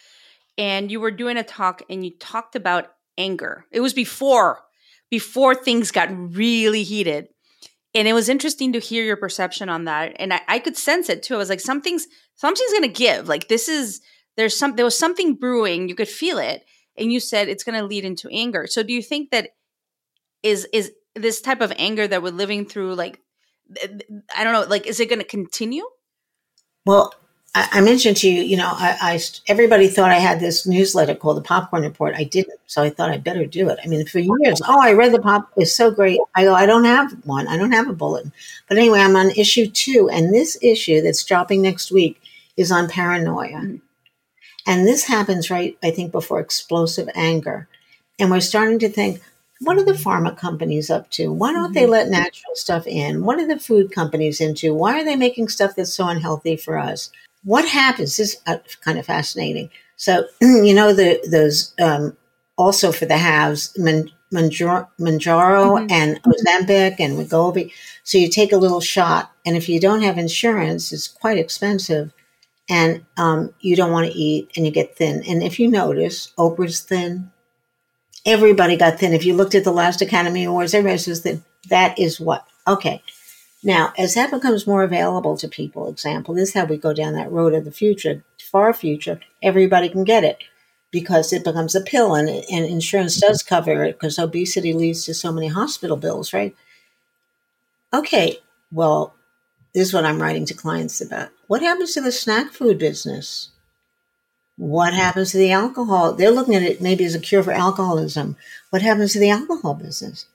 and 0.56 0.90
you 0.90 1.00
were 1.00 1.10
doing 1.10 1.36
a 1.36 1.42
talk 1.42 1.82
and 1.90 2.04
you 2.04 2.12
talked 2.18 2.54
about 2.54 2.92
anger. 3.18 3.64
It 3.72 3.80
was 3.80 3.94
before 3.94 4.60
before 5.10 5.54
things 5.54 5.90
got 5.92 6.08
really 6.36 6.82
heated. 6.82 7.28
And 7.96 8.06
it 8.06 8.12
was 8.12 8.28
interesting 8.28 8.72
to 8.74 8.78
hear 8.78 9.04
your 9.04 9.16
perception 9.16 9.68
on 9.68 9.84
that. 9.84 10.14
And 10.18 10.32
I, 10.32 10.40
I 10.46 10.58
could 10.58 10.76
sense 10.76 11.08
it 11.08 11.22
too. 11.22 11.34
I 11.34 11.38
was 11.38 11.48
like, 11.48 11.60
something's 11.60 12.06
something's 12.34 12.72
gonna 12.72 12.88
give. 12.88 13.26
Like 13.26 13.48
this 13.48 13.68
is 13.68 14.00
there's 14.36 14.56
some 14.56 14.76
there 14.76 14.84
was 14.84 14.98
something 14.98 15.34
brewing. 15.34 15.88
You 15.88 15.94
could 15.94 16.08
feel 16.08 16.38
it 16.38 16.64
and 16.98 17.12
you 17.12 17.20
said 17.20 17.48
it's 17.48 17.64
to 17.78 17.86
lead 17.86 18.04
into 18.04 18.28
anger 18.30 18.66
so 18.66 18.82
do 18.82 18.92
you 18.92 19.02
think 19.02 19.30
that 19.30 19.50
is 20.42 20.66
is 20.72 20.92
this 21.14 21.40
type 21.40 21.60
of 21.60 21.72
anger 21.76 22.06
that 22.06 22.22
we're 22.22 22.30
living 22.30 22.66
through 22.66 22.94
like 22.94 23.20
i 24.36 24.44
don't 24.44 24.52
know 24.52 24.64
like 24.68 24.86
is 24.86 25.00
it 25.00 25.08
to 25.18 25.24
continue 25.24 25.84
well 26.84 27.12
I, 27.56 27.68
I 27.72 27.80
mentioned 27.80 28.16
to 28.18 28.28
you 28.28 28.42
you 28.42 28.56
know 28.56 28.70
I, 28.72 28.96
I 29.00 29.20
everybody 29.48 29.88
thought 29.88 30.10
i 30.10 30.18
had 30.18 30.38
this 30.40 30.66
newsletter 30.66 31.14
called 31.14 31.38
the 31.38 31.42
popcorn 31.42 31.82
report 31.82 32.14
i 32.16 32.24
didn't 32.24 32.60
so 32.66 32.82
i 32.82 32.90
thought 32.90 33.10
i 33.10 33.18
better 33.18 33.46
do 33.46 33.68
it 33.68 33.78
i 33.82 33.88
mean 33.88 34.06
for 34.06 34.20
years 34.20 34.60
oh 34.68 34.80
i 34.80 34.92
read 34.92 35.12
the 35.12 35.20
pop 35.20 35.50
it's 35.56 35.74
so 35.74 35.90
great 35.90 36.20
i 36.34 36.44
go 36.44 36.54
i 36.54 36.66
don't 36.66 36.84
have 36.84 37.12
one 37.24 37.48
i 37.48 37.56
don't 37.56 37.72
have 37.72 37.88
a 37.88 37.92
bulletin 37.92 38.32
but 38.68 38.78
anyway 38.78 39.00
i'm 39.00 39.16
on 39.16 39.30
issue 39.30 39.66
two 39.66 40.08
and 40.12 40.32
this 40.32 40.56
issue 40.62 41.00
that's 41.00 41.24
dropping 41.24 41.62
next 41.62 41.90
week 41.90 42.20
is 42.56 42.70
on 42.70 42.88
paranoia 42.88 43.58
mm-hmm. 43.58 43.76
And 44.66 44.86
this 44.86 45.04
happens 45.04 45.48
right, 45.48 45.78
I 45.82 45.92
think, 45.92 46.10
before 46.10 46.40
explosive 46.40 47.08
anger. 47.14 47.68
And 48.18 48.30
we're 48.30 48.40
starting 48.40 48.80
to 48.80 48.88
think, 48.88 49.22
what 49.60 49.78
are 49.78 49.84
the 49.84 49.92
pharma 49.92 50.36
companies 50.36 50.90
up 50.90 51.08
to? 51.12 51.32
Why 51.32 51.52
don't 51.52 51.66
mm-hmm. 51.66 51.74
they 51.74 51.86
let 51.86 52.08
natural 52.08 52.54
stuff 52.54 52.86
in? 52.86 53.24
What 53.24 53.38
are 53.38 53.46
the 53.46 53.60
food 53.60 53.92
companies 53.92 54.40
into? 54.40 54.74
Why 54.74 55.00
are 55.00 55.04
they 55.04 55.16
making 55.16 55.48
stuff 55.48 55.76
that's 55.76 55.94
so 55.94 56.08
unhealthy 56.08 56.56
for 56.56 56.78
us? 56.78 57.10
What 57.46 57.64
happens? 57.64 58.16
This 58.16 58.34
is 58.34 58.42
uh, 58.48 58.58
kind 58.80 58.98
of 58.98 59.06
fascinating. 59.06 59.70
So, 59.94 60.24
you 60.40 60.74
know, 60.74 60.92
the 60.92 61.24
those 61.30 61.72
um, 61.80 62.16
also 62.58 62.90
for 62.90 63.06
the 63.06 63.16
haves, 63.16 63.72
Mounjaro, 63.74 64.88
mm-hmm. 64.98 65.86
and 65.88 66.20
Ozempic 66.24 66.96
and 66.98 67.16
Wegovy. 67.16 67.72
So 68.02 68.18
you 68.18 68.28
take 68.28 68.50
a 68.50 68.56
little 68.56 68.80
shot, 68.80 69.30
and 69.46 69.56
if 69.56 69.68
you 69.68 69.78
don't 69.78 70.02
have 70.02 70.18
insurance, 70.18 70.92
it's 70.92 71.06
quite 71.06 71.38
expensive, 71.38 72.12
and 72.68 73.06
um, 73.16 73.54
you 73.60 73.76
don't 73.76 73.92
want 73.92 74.10
to 74.10 74.18
eat, 74.18 74.50
and 74.56 74.66
you 74.66 74.72
get 74.72 74.96
thin. 74.96 75.22
And 75.28 75.40
if 75.40 75.60
you 75.60 75.70
notice, 75.70 76.32
Oprah's 76.36 76.80
thin. 76.80 77.30
Everybody 78.24 78.76
got 78.76 78.98
thin. 78.98 79.12
If 79.12 79.24
you 79.24 79.34
looked 79.34 79.54
at 79.54 79.62
the 79.62 79.70
last 79.70 80.02
Academy 80.02 80.42
Awards, 80.42 80.74
everybody 80.74 80.98
says 80.98 81.20
thin. 81.20 81.44
That 81.68 81.96
is 81.96 82.18
what. 82.18 82.44
Okay. 82.66 83.04
Now, 83.62 83.92
as 83.98 84.14
that 84.14 84.30
becomes 84.30 84.66
more 84.66 84.82
available 84.82 85.36
to 85.38 85.48
people, 85.48 85.88
example, 85.88 86.34
this 86.34 86.50
is 86.50 86.54
how 86.54 86.66
we 86.66 86.76
go 86.76 86.92
down 86.92 87.14
that 87.14 87.32
road 87.32 87.54
of 87.54 87.64
the 87.64 87.72
future, 87.72 88.22
far 88.40 88.72
future, 88.72 89.20
everybody 89.42 89.88
can 89.88 90.04
get 90.04 90.24
it 90.24 90.38
because 90.90 91.32
it 91.32 91.44
becomes 91.44 91.74
a 91.74 91.80
pill 91.80 92.14
and, 92.14 92.28
and 92.28 92.64
insurance 92.64 93.20
does 93.20 93.42
cover 93.42 93.84
it 93.84 93.98
because 93.98 94.18
obesity 94.18 94.72
leads 94.72 95.04
to 95.04 95.14
so 95.14 95.32
many 95.32 95.48
hospital 95.48 95.96
bills, 95.96 96.32
right? 96.32 96.54
Okay, 97.92 98.38
well, 98.72 99.14
this 99.74 99.88
is 99.88 99.94
what 99.94 100.04
I'm 100.04 100.22
writing 100.22 100.46
to 100.46 100.54
clients 100.54 101.00
about. 101.00 101.30
What 101.48 101.62
happens 101.62 101.94
to 101.94 102.00
the 102.00 102.12
snack 102.12 102.52
food 102.52 102.78
business? 102.78 103.50
What 104.56 104.94
happens 104.94 105.32
to 105.32 105.38
the 105.38 105.52
alcohol? 105.52 106.14
They're 106.14 106.30
looking 106.30 106.54
at 106.54 106.62
it 106.62 106.80
maybe 106.80 107.04
as 107.04 107.14
a 107.14 107.20
cure 107.20 107.42
for 107.42 107.52
alcoholism. 107.52 108.36
What 108.70 108.82
happens 108.82 109.12
to 109.12 109.18
the 109.18 109.30
alcohol 109.30 109.74
business? 109.74 110.26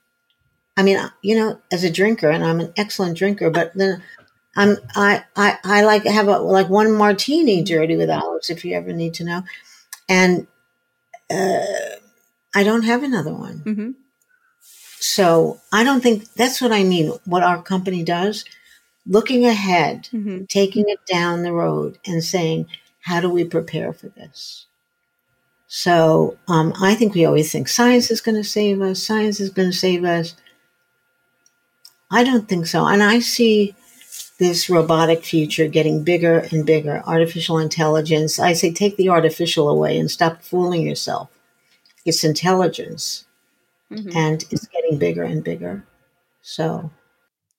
I 0.77 0.83
mean, 0.83 0.99
you 1.21 1.35
know, 1.35 1.59
as 1.71 1.83
a 1.83 1.91
drinker, 1.91 2.29
and 2.29 2.43
I'm 2.43 2.59
an 2.59 2.73
excellent 2.77 3.17
drinker, 3.17 3.49
but 3.49 3.73
then 3.75 4.01
I'm 4.55 4.77
I 4.95 5.23
I, 5.35 5.57
I 5.63 5.83
like 5.83 6.05
have 6.05 6.27
a 6.27 6.39
like 6.39 6.69
one 6.69 6.93
martini 6.93 7.63
dirty 7.63 7.95
with 7.95 8.09
Alex 8.09 8.49
if 8.49 8.63
you 8.65 8.75
ever 8.75 8.93
need 8.93 9.13
to 9.15 9.23
know, 9.23 9.43
and 10.07 10.47
uh, 11.29 11.65
I 12.55 12.63
don't 12.63 12.83
have 12.83 13.03
another 13.03 13.33
one. 13.33 13.59
Mm-hmm. 13.65 13.91
So 14.99 15.59
I 15.71 15.83
don't 15.83 16.01
think 16.01 16.31
that's 16.33 16.61
what 16.61 16.71
I 16.71 16.83
mean. 16.83 17.11
What 17.25 17.43
our 17.43 17.61
company 17.61 18.03
does, 18.03 18.45
looking 19.05 19.45
ahead, 19.45 20.09
mm-hmm. 20.13 20.45
taking 20.45 20.85
it 20.87 20.99
down 21.05 21.43
the 21.43 21.53
road, 21.53 21.97
and 22.05 22.23
saying, 22.23 22.67
how 23.01 23.19
do 23.19 23.29
we 23.29 23.43
prepare 23.43 23.93
for 23.93 24.09
this? 24.09 24.67
So 25.67 26.37
um, 26.47 26.73
I 26.81 26.95
think 26.95 27.13
we 27.13 27.25
always 27.25 27.51
think 27.51 27.67
science 27.67 28.11
is 28.11 28.21
going 28.21 28.35
to 28.35 28.43
save 28.43 28.81
us. 28.81 29.01
Science 29.01 29.39
is 29.39 29.49
going 29.49 29.71
to 29.71 29.77
save 29.77 30.03
us. 30.03 30.35
I 32.11 32.23
don't 32.23 32.47
think 32.47 32.67
so. 32.67 32.85
And 32.85 33.01
I 33.01 33.19
see 33.19 33.73
this 34.37 34.69
robotic 34.69 35.23
future 35.23 35.67
getting 35.67 36.03
bigger 36.03 36.39
and 36.51 36.65
bigger, 36.65 37.01
artificial 37.05 37.57
intelligence. 37.57 38.39
I 38.39 38.53
say 38.53 38.73
take 38.73 38.97
the 38.97 39.09
artificial 39.09 39.69
away 39.69 39.97
and 39.97 40.09
stop 40.09 40.41
fooling 40.41 40.81
yourself. 40.81 41.29
It's 42.05 42.23
intelligence. 42.23 43.25
Mm-hmm. 43.91 44.17
And 44.17 44.43
it's 44.49 44.67
getting 44.67 44.97
bigger 44.97 45.23
and 45.23 45.43
bigger. 45.43 45.85
So 46.41 46.91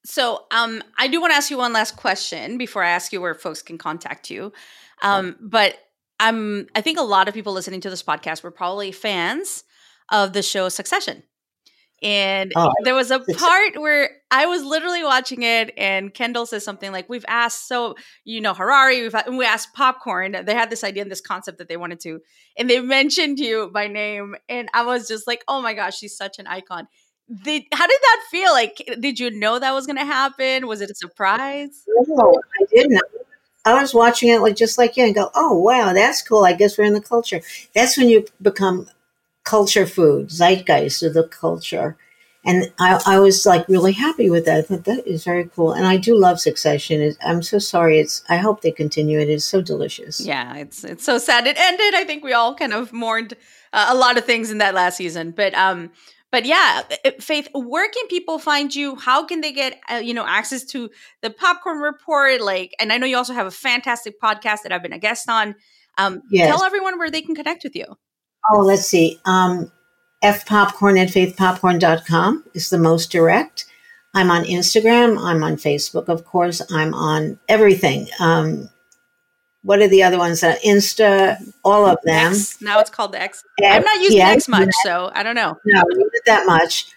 so 0.04 0.44
um 0.50 0.82
I 0.98 1.08
do 1.08 1.20
want 1.20 1.32
to 1.32 1.36
ask 1.36 1.50
you 1.50 1.58
one 1.58 1.72
last 1.72 1.96
question 1.96 2.58
before 2.58 2.82
I 2.82 2.90
ask 2.90 3.12
you 3.12 3.20
where 3.20 3.34
folks 3.34 3.62
can 3.62 3.78
contact 3.78 4.30
you. 4.30 4.52
Um, 5.02 5.36
but 5.40 5.76
I'm 6.18 6.68
I 6.74 6.80
think 6.80 6.98
a 6.98 7.02
lot 7.02 7.28
of 7.28 7.34
people 7.34 7.52
listening 7.52 7.80
to 7.82 7.90
this 7.90 8.02
podcast 8.02 8.42
were 8.42 8.50
probably 8.50 8.92
fans 8.92 9.64
of 10.10 10.32
the 10.32 10.42
show 10.42 10.68
Succession. 10.68 11.22
And 12.02 12.52
oh, 12.56 12.72
there 12.82 12.94
was 12.94 13.10
a 13.10 13.20
part 13.20 13.80
where 13.80 14.10
I 14.30 14.46
was 14.46 14.64
literally 14.64 15.04
watching 15.04 15.42
it, 15.42 15.72
and 15.76 16.12
Kendall 16.12 16.46
says 16.46 16.64
something 16.64 16.90
like, 16.90 17.08
"We've 17.08 17.24
asked, 17.28 17.68
so 17.68 17.94
you 18.24 18.40
know, 18.40 18.54
Harari. 18.54 19.02
We've 19.02 19.14
we 19.28 19.44
asked 19.44 19.72
Popcorn. 19.74 20.36
They 20.44 20.54
had 20.54 20.70
this 20.70 20.82
idea 20.82 21.02
and 21.02 21.10
this 21.10 21.20
concept 21.20 21.58
that 21.58 21.68
they 21.68 21.76
wanted 21.76 22.00
to, 22.00 22.20
and 22.58 22.68
they 22.68 22.80
mentioned 22.80 23.38
you 23.38 23.70
by 23.72 23.86
name, 23.86 24.34
and 24.48 24.68
I 24.74 24.84
was 24.84 25.06
just 25.06 25.26
like, 25.26 25.44
oh 25.46 25.62
my 25.62 25.74
gosh, 25.74 25.98
she's 25.98 26.16
such 26.16 26.38
an 26.38 26.46
icon." 26.46 26.88
Did, 27.44 27.62
how 27.72 27.86
did 27.86 28.00
that 28.02 28.22
feel? 28.30 28.52
Like, 28.52 28.98
did 29.00 29.18
you 29.18 29.30
know 29.30 29.58
that 29.58 29.72
was 29.72 29.86
going 29.86 29.96
to 29.96 30.04
happen? 30.04 30.66
Was 30.66 30.82
it 30.82 30.90
a 30.90 30.94
surprise? 30.94 31.82
No, 32.08 32.34
I 32.60 32.64
didn't. 32.70 33.00
I 33.64 33.80
was 33.80 33.94
watching 33.94 34.28
it 34.28 34.40
like 34.40 34.56
just 34.56 34.76
like 34.76 34.96
you 34.96 35.04
and 35.04 35.14
go, 35.14 35.30
oh 35.34 35.56
wow, 35.56 35.92
that's 35.92 36.20
cool. 36.22 36.44
I 36.44 36.52
guess 36.52 36.76
we're 36.76 36.84
in 36.84 36.94
the 36.94 37.00
culture. 37.00 37.40
That's 37.74 37.96
when 37.96 38.08
you 38.08 38.26
become 38.40 38.88
culture 39.44 39.86
food, 39.86 40.30
zeitgeist 40.30 41.02
of 41.02 41.14
the 41.14 41.26
culture. 41.26 41.96
And 42.44 42.72
I, 42.80 43.00
I 43.06 43.18
was 43.20 43.46
like 43.46 43.68
really 43.68 43.92
happy 43.92 44.28
with 44.28 44.46
that. 44.46 44.58
I 44.58 44.62
thought 44.62 44.84
that 44.84 45.06
is 45.06 45.22
very 45.24 45.48
cool. 45.54 45.72
And 45.72 45.86
I 45.86 45.96
do 45.96 46.18
love 46.18 46.40
Succession. 46.40 47.14
I'm 47.24 47.42
so 47.42 47.58
sorry. 47.58 48.00
It's. 48.00 48.24
I 48.28 48.36
hope 48.36 48.62
they 48.62 48.72
continue. 48.72 49.20
It's 49.20 49.44
so 49.44 49.62
delicious. 49.62 50.20
Yeah, 50.20 50.56
it's 50.56 50.82
it's 50.82 51.04
so 51.04 51.18
sad 51.18 51.46
it 51.46 51.56
ended. 51.56 51.94
I 51.94 52.04
think 52.04 52.24
we 52.24 52.32
all 52.32 52.56
kind 52.56 52.72
of 52.72 52.92
mourned 52.92 53.34
uh, 53.72 53.86
a 53.90 53.94
lot 53.94 54.18
of 54.18 54.24
things 54.24 54.50
in 54.50 54.58
that 54.58 54.74
last 54.74 54.96
season. 54.96 55.30
But 55.30 55.54
um, 55.54 55.92
but 56.32 56.44
yeah, 56.44 56.82
Faith, 57.20 57.48
where 57.54 57.88
can 57.88 58.08
people 58.08 58.40
find 58.40 58.74
you? 58.74 58.96
How 58.96 59.24
can 59.24 59.40
they 59.40 59.52
get 59.52 59.78
uh, 59.88 59.96
you 59.96 60.14
know 60.14 60.26
access 60.26 60.64
to 60.64 60.90
the 61.20 61.30
Popcorn 61.30 61.78
Report? 61.78 62.40
Like, 62.40 62.74
and 62.80 62.92
I 62.92 62.98
know 62.98 63.06
you 63.06 63.18
also 63.18 63.34
have 63.34 63.46
a 63.46 63.52
fantastic 63.52 64.20
podcast 64.20 64.62
that 64.62 64.72
I've 64.72 64.82
been 64.82 64.92
a 64.92 64.98
guest 64.98 65.28
on. 65.28 65.54
Um, 65.96 66.22
yes. 66.30 66.48
Tell 66.48 66.64
everyone 66.64 66.98
where 66.98 67.10
they 67.10 67.22
can 67.22 67.36
connect 67.36 67.62
with 67.62 67.76
you. 67.76 67.84
Oh, 68.50 68.60
let's 68.60 68.86
see. 68.86 69.20
Um, 69.24 69.70
fpopcorn 70.22 70.98
at 70.98 71.08
faithpopcorn.com 71.08 72.44
is 72.54 72.70
the 72.70 72.78
most 72.78 73.10
direct. 73.10 73.66
I'm 74.14 74.30
on 74.30 74.44
Instagram. 74.44 75.18
I'm 75.18 75.42
on 75.42 75.56
Facebook, 75.56 76.08
of 76.08 76.24
course. 76.24 76.60
I'm 76.70 76.92
on 76.94 77.38
everything. 77.48 78.08
Um, 78.20 78.68
what 79.62 79.80
are 79.80 79.88
the 79.88 80.02
other 80.02 80.18
ones? 80.18 80.42
Uh, 80.42 80.56
Insta, 80.64 81.52
all 81.64 81.86
of 81.86 81.98
them. 82.04 82.32
X. 82.32 82.60
Now 82.60 82.80
it's 82.80 82.90
called 82.90 83.12
the 83.12 83.22
X. 83.22 83.44
X. 83.60 83.76
I'm 83.76 83.82
not 83.82 84.00
using 84.00 84.18
yeah, 84.18 84.30
X 84.30 84.48
much, 84.48 84.70
so 84.84 85.10
I 85.14 85.22
don't 85.22 85.36
know. 85.36 85.56
No, 85.64 85.82
not 85.88 86.10
that 86.26 86.46
much. 86.46 86.92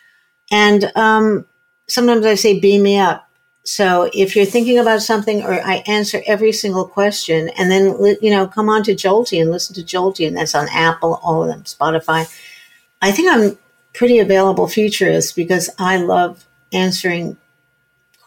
And 0.51 0.91
um, 0.95 1.45
sometimes 1.87 2.25
I 2.25 2.35
say, 2.35 2.59
beam 2.59 2.83
me 2.83 2.97
up. 2.97 3.29
So 3.65 4.09
if 4.13 4.35
you're 4.35 4.45
thinking 4.45 4.77
about 4.77 5.01
something, 5.01 5.41
or 5.41 5.53
I 5.53 5.83
answer 5.87 6.21
every 6.27 6.51
single 6.51 6.87
question, 6.87 7.49
and 7.57 7.71
then 7.71 7.97
you 8.21 8.29
know, 8.29 8.47
come 8.47 8.69
on 8.69 8.83
to 8.83 8.93
Jolty 8.93 9.41
and 9.41 9.51
listen 9.51 9.73
to 9.75 9.81
Jolty, 9.81 10.27
and 10.27 10.37
that's 10.37 10.53
on 10.53 10.67
Apple, 10.69 11.19
all 11.23 11.41
of 11.41 11.49
them, 11.49 11.63
Spotify. 11.63 12.31
I 13.01 13.11
think 13.11 13.31
I'm 13.31 13.57
pretty 13.93 14.19
available 14.19 14.67
futurist 14.67 15.35
because 15.35 15.69
I 15.79 15.97
love 15.97 16.45
answering 16.71 17.37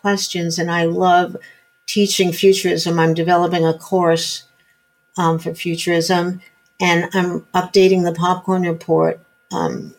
questions 0.01 0.59
and 0.59 0.71
I 0.71 0.85
love 0.85 1.37
teaching 1.87 2.33
futurism. 2.33 2.99
I'm 2.99 3.15
developing 3.15 3.65
a 3.65 3.75
course 3.75 4.45
um, 5.17 5.39
for 5.39 5.55
futurism 5.55 6.41
and 6.81 7.09
I'm 7.13 7.41
updating 7.55 8.05
the 8.05 8.13
Popcorn 8.13 8.63
Report, 8.63 9.21
um, 9.53 9.95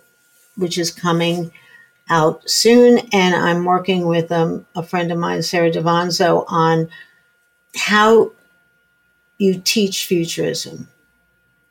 which 0.55 0.77
is 0.77 0.91
coming 0.91 1.51
out 2.09 2.49
soon. 2.49 2.99
And 3.13 3.35
I'm 3.35 3.65
working 3.65 4.05
with 4.05 4.31
um, 4.31 4.65
a 4.75 4.83
friend 4.83 5.11
of 5.11 5.17
mine, 5.17 5.43
Sarah 5.43 5.71
Davanzo, 5.71 6.45
on 6.47 6.89
how 7.75 8.31
you 9.37 9.59
teach 9.59 10.05
futurism. 10.05 10.87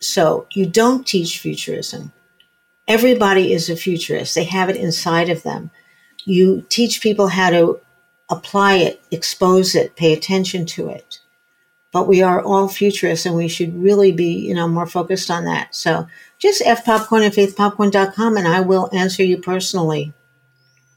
So 0.00 0.46
you 0.52 0.66
don't 0.66 1.06
teach 1.06 1.38
futurism. 1.38 2.12
Everybody 2.86 3.52
is 3.52 3.68
a 3.68 3.76
futurist. 3.76 4.34
They 4.34 4.44
have 4.44 4.70
it 4.70 4.76
inside 4.76 5.28
of 5.28 5.42
them. 5.42 5.70
You 6.24 6.64
teach 6.68 7.02
people 7.02 7.28
how 7.28 7.50
to 7.50 7.80
apply 8.30 8.74
it, 8.74 9.02
expose 9.10 9.74
it, 9.74 9.96
pay 9.96 10.12
attention 10.12 10.66
to 10.66 10.88
it. 10.88 11.20
But 11.90 12.06
we 12.06 12.22
are 12.22 12.42
all 12.42 12.68
futurists 12.68 13.26
and 13.26 13.34
we 13.34 13.48
should 13.48 13.82
really 13.82 14.12
be, 14.12 14.32
you 14.32 14.54
know, 14.54 14.68
more 14.68 14.86
focused 14.86 15.30
on 15.30 15.44
that. 15.44 15.74
So 15.74 16.06
just 16.38 16.62
fpopcorn 16.62 17.24
and 17.24 17.34
faithpopcorn.com 17.34 18.36
and 18.36 18.46
I 18.46 18.60
will 18.60 18.90
answer 18.92 19.24
you 19.24 19.38
personally. 19.38 20.12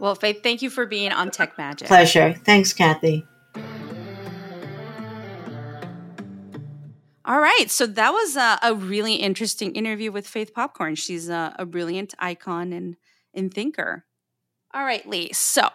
Well, 0.02 0.16
Faith, 0.16 0.42
thank 0.42 0.64
you 0.64 0.72
for 0.72 0.88
being 0.88 1.12
on 1.12 1.30
Tech 1.30 1.60
Magic. 1.60 1.88
Pleasure. 1.88 2.34
Thanks, 2.44 2.74
Cathy. 2.74 3.24
All 7.24 7.40
right. 7.40 7.66
So 7.68 7.86
that 7.86 8.10
was 8.10 8.36
a, 8.36 8.58
a, 8.64 8.74
really 8.74 9.14
interesting 9.18 9.76
interview 9.76 10.12
with 10.12 10.28
Faith 10.28 10.56
Popcorn. 10.56 10.96
She's 10.96 11.30
a, 11.30 11.56
a 11.60 11.68
brilliant 11.68 12.16
icon 12.18 12.74
and, 12.74 12.96
and 13.36 13.54
thinker. 13.54 14.06
All 14.74 14.84
right, 14.84 15.08
Lee. 15.08 15.34
So 15.34 15.70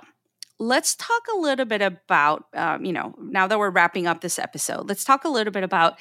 let's 0.59 0.97
talk 0.97 1.23
a 1.33 1.39
little 1.39 1.65
bit 1.65 1.81
about, 1.81 2.47
um, 2.53 2.85
you 2.85 2.93
know, 2.93 3.15
now 3.21 3.47
that 3.47 3.61
we're 3.61 3.71
wrapping 3.71 4.09
up 4.09 4.23
this 4.23 4.41
episode, 4.41 4.89
let's 4.89 5.05
talk 5.05 5.25
a 5.25 5.29
little 5.29 5.53
bit 5.53 5.63
about 5.63 6.01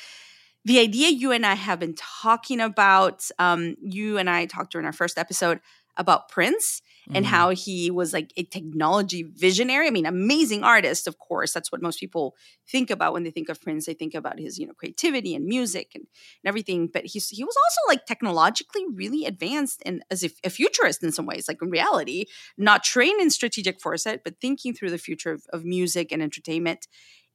the 0.66 0.80
idea 0.80 1.10
you 1.10 1.32
and 1.32 1.45
I 1.45 1.54
have 1.54 1.80
been 1.80 1.94
talking 1.94 2.60
about. 2.60 3.30
Um, 3.38 3.76
you 3.84 4.18
and 4.18 4.28
I 4.28 4.48
talked 4.48 4.72
during 4.72 4.88
our 4.88 4.94
first 4.94 5.20
episode 5.20 5.60
about 5.95 6.28
Prince 6.28 6.82
and 7.14 7.26
mm-hmm. 7.26 7.36
how 7.36 7.49
he 7.49 7.91
was 7.91 8.14
like 8.14 8.34
a 8.38 8.44
technology 8.44 9.23
visionary. 9.23 9.88
I 9.88 9.91
mean, 9.91 10.06
amazing 10.06 10.64
artist, 10.64 11.07
of 11.07 11.19
course. 11.19 11.53
That's 11.53 11.72
what 11.72 11.82
most 11.82 11.99
people 11.99 12.36
think 12.69 12.90
about 12.90 13.14
when 13.14 13.23
they 13.23 13.32
think 13.32 13.49
of 13.49 13.61
Prince. 13.61 13.86
They 13.86 13.94
think 13.94 14.14
about 14.14 14.40
his, 14.40 14.57
you 14.57 14.68
know, 14.68 14.73
creativity 14.73 15.36
and 15.36 15.45
music 15.45 15.91
and, 15.94 16.03
and 16.44 16.49
everything. 16.49 16.90
But 16.91 17.06
he's 17.06 17.30
he 17.30 17.44
was 17.44 17.56
also 17.56 17.94
like 17.94 18.06
technologically 18.06 18.86
really 18.94 19.26
advanced 19.26 19.82
and 19.86 20.03
as 20.10 20.23
if 20.23 20.34
a 20.44 20.49
futurist 20.49 21.03
in 21.03 21.11
some 21.11 21.26
ways, 21.26 21.48
like 21.48 21.61
in 21.61 21.69
reality, 21.69 22.26
not 22.57 22.84
trained 22.84 23.22
in 23.22 23.30
strategic 23.30 23.82
foresight, 23.82 24.22
but 24.23 24.40
thinking 24.41 24.73
through 24.73 24.91
the 24.91 24.98
future 24.98 25.32
of, 25.32 25.44
of 25.52 25.64
music 25.64 26.11
and 26.11 26.22
entertainment. 26.22 26.88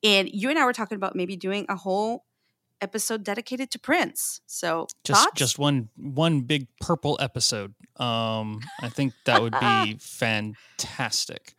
And 0.03 0.31
you 0.33 0.49
and 0.49 0.59
I 0.59 0.65
were 0.65 0.73
talking 0.73 0.97
about 0.97 1.15
maybe 1.15 1.37
doing 1.37 1.67
a 1.69 1.77
whole 1.77 2.25
episode 2.81 3.25
dedicated 3.25 3.71
to 3.73 3.79
Prince. 3.79 4.41
So 4.47 4.87
just 5.05 5.25
thoughts? 5.25 5.39
just 5.39 5.59
one 5.59 5.89
one 5.97 6.43
big 6.43 6.69
purple 6.81 7.17
episode. 7.21 7.75
Um, 7.97 8.61
I 8.81 8.89
think 8.89 9.15
that 9.27 9.43
would 9.43 9.53
be 9.61 9.97
fantastic. 10.01 11.55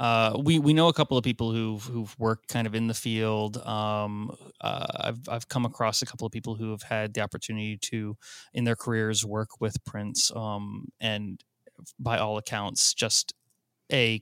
Uh, 0.00 0.36
we 0.42 0.58
we 0.58 0.72
know 0.72 0.88
a 0.88 0.92
couple 0.92 1.16
of 1.16 1.22
people 1.22 1.52
who've 1.52 1.84
who've 1.84 2.18
worked 2.18 2.48
kind 2.48 2.66
of 2.66 2.74
in 2.74 2.88
the 2.88 2.94
field. 2.94 3.56
Um, 3.58 4.34
uh, 4.60 4.86
I've 5.00 5.28
I've 5.28 5.48
come 5.48 5.64
across 5.64 6.02
a 6.02 6.06
couple 6.06 6.26
of 6.26 6.32
people 6.32 6.56
who 6.56 6.70
have 6.72 6.82
had 6.82 7.14
the 7.14 7.20
opportunity 7.20 7.78
to, 7.82 8.16
in 8.52 8.64
their 8.64 8.76
careers, 8.76 9.24
work 9.24 9.60
with 9.60 9.76
Prince. 9.84 10.32
Um, 10.34 10.88
and 11.00 11.40
by 11.98 12.18
all 12.18 12.36
accounts, 12.36 12.94
just 12.94 13.32
a 13.92 14.20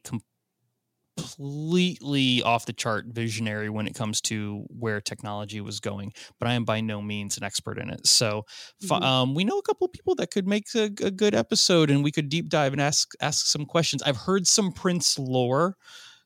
completely 1.20 2.42
off 2.42 2.66
the 2.66 2.72
chart 2.72 3.06
visionary 3.08 3.68
when 3.68 3.86
it 3.86 3.94
comes 3.94 4.20
to 4.22 4.64
where 4.68 5.00
technology 5.00 5.60
was 5.60 5.80
going, 5.80 6.12
but 6.38 6.48
I 6.48 6.54
am 6.54 6.64
by 6.64 6.80
no 6.80 7.00
means 7.02 7.36
an 7.36 7.44
expert 7.44 7.78
in 7.78 7.90
it. 7.90 8.06
So, 8.06 8.44
mm-hmm. 8.82 9.02
um, 9.02 9.34
we 9.34 9.44
know 9.44 9.58
a 9.58 9.62
couple 9.62 9.86
of 9.86 9.92
people 9.92 10.14
that 10.16 10.30
could 10.30 10.46
make 10.46 10.66
a, 10.74 10.84
a, 10.84 11.10
good 11.10 11.34
episode, 11.34 11.90
and 11.90 12.02
we 12.04 12.12
could 12.12 12.28
deep 12.28 12.48
dive 12.48 12.72
and 12.72 12.80
ask 12.80 13.12
ask 13.20 13.46
some 13.46 13.66
questions. 13.66 14.02
I've 14.02 14.16
heard 14.16 14.46
some 14.46 14.72
Prince 14.72 15.18
lore, 15.18 15.76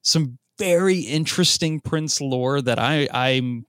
some 0.02 0.38
very 0.58 1.00
interesting 1.00 1.80
Prince 1.80 2.20
lore 2.20 2.62
that 2.62 2.78
I 2.78 3.08
I'm 3.12 3.66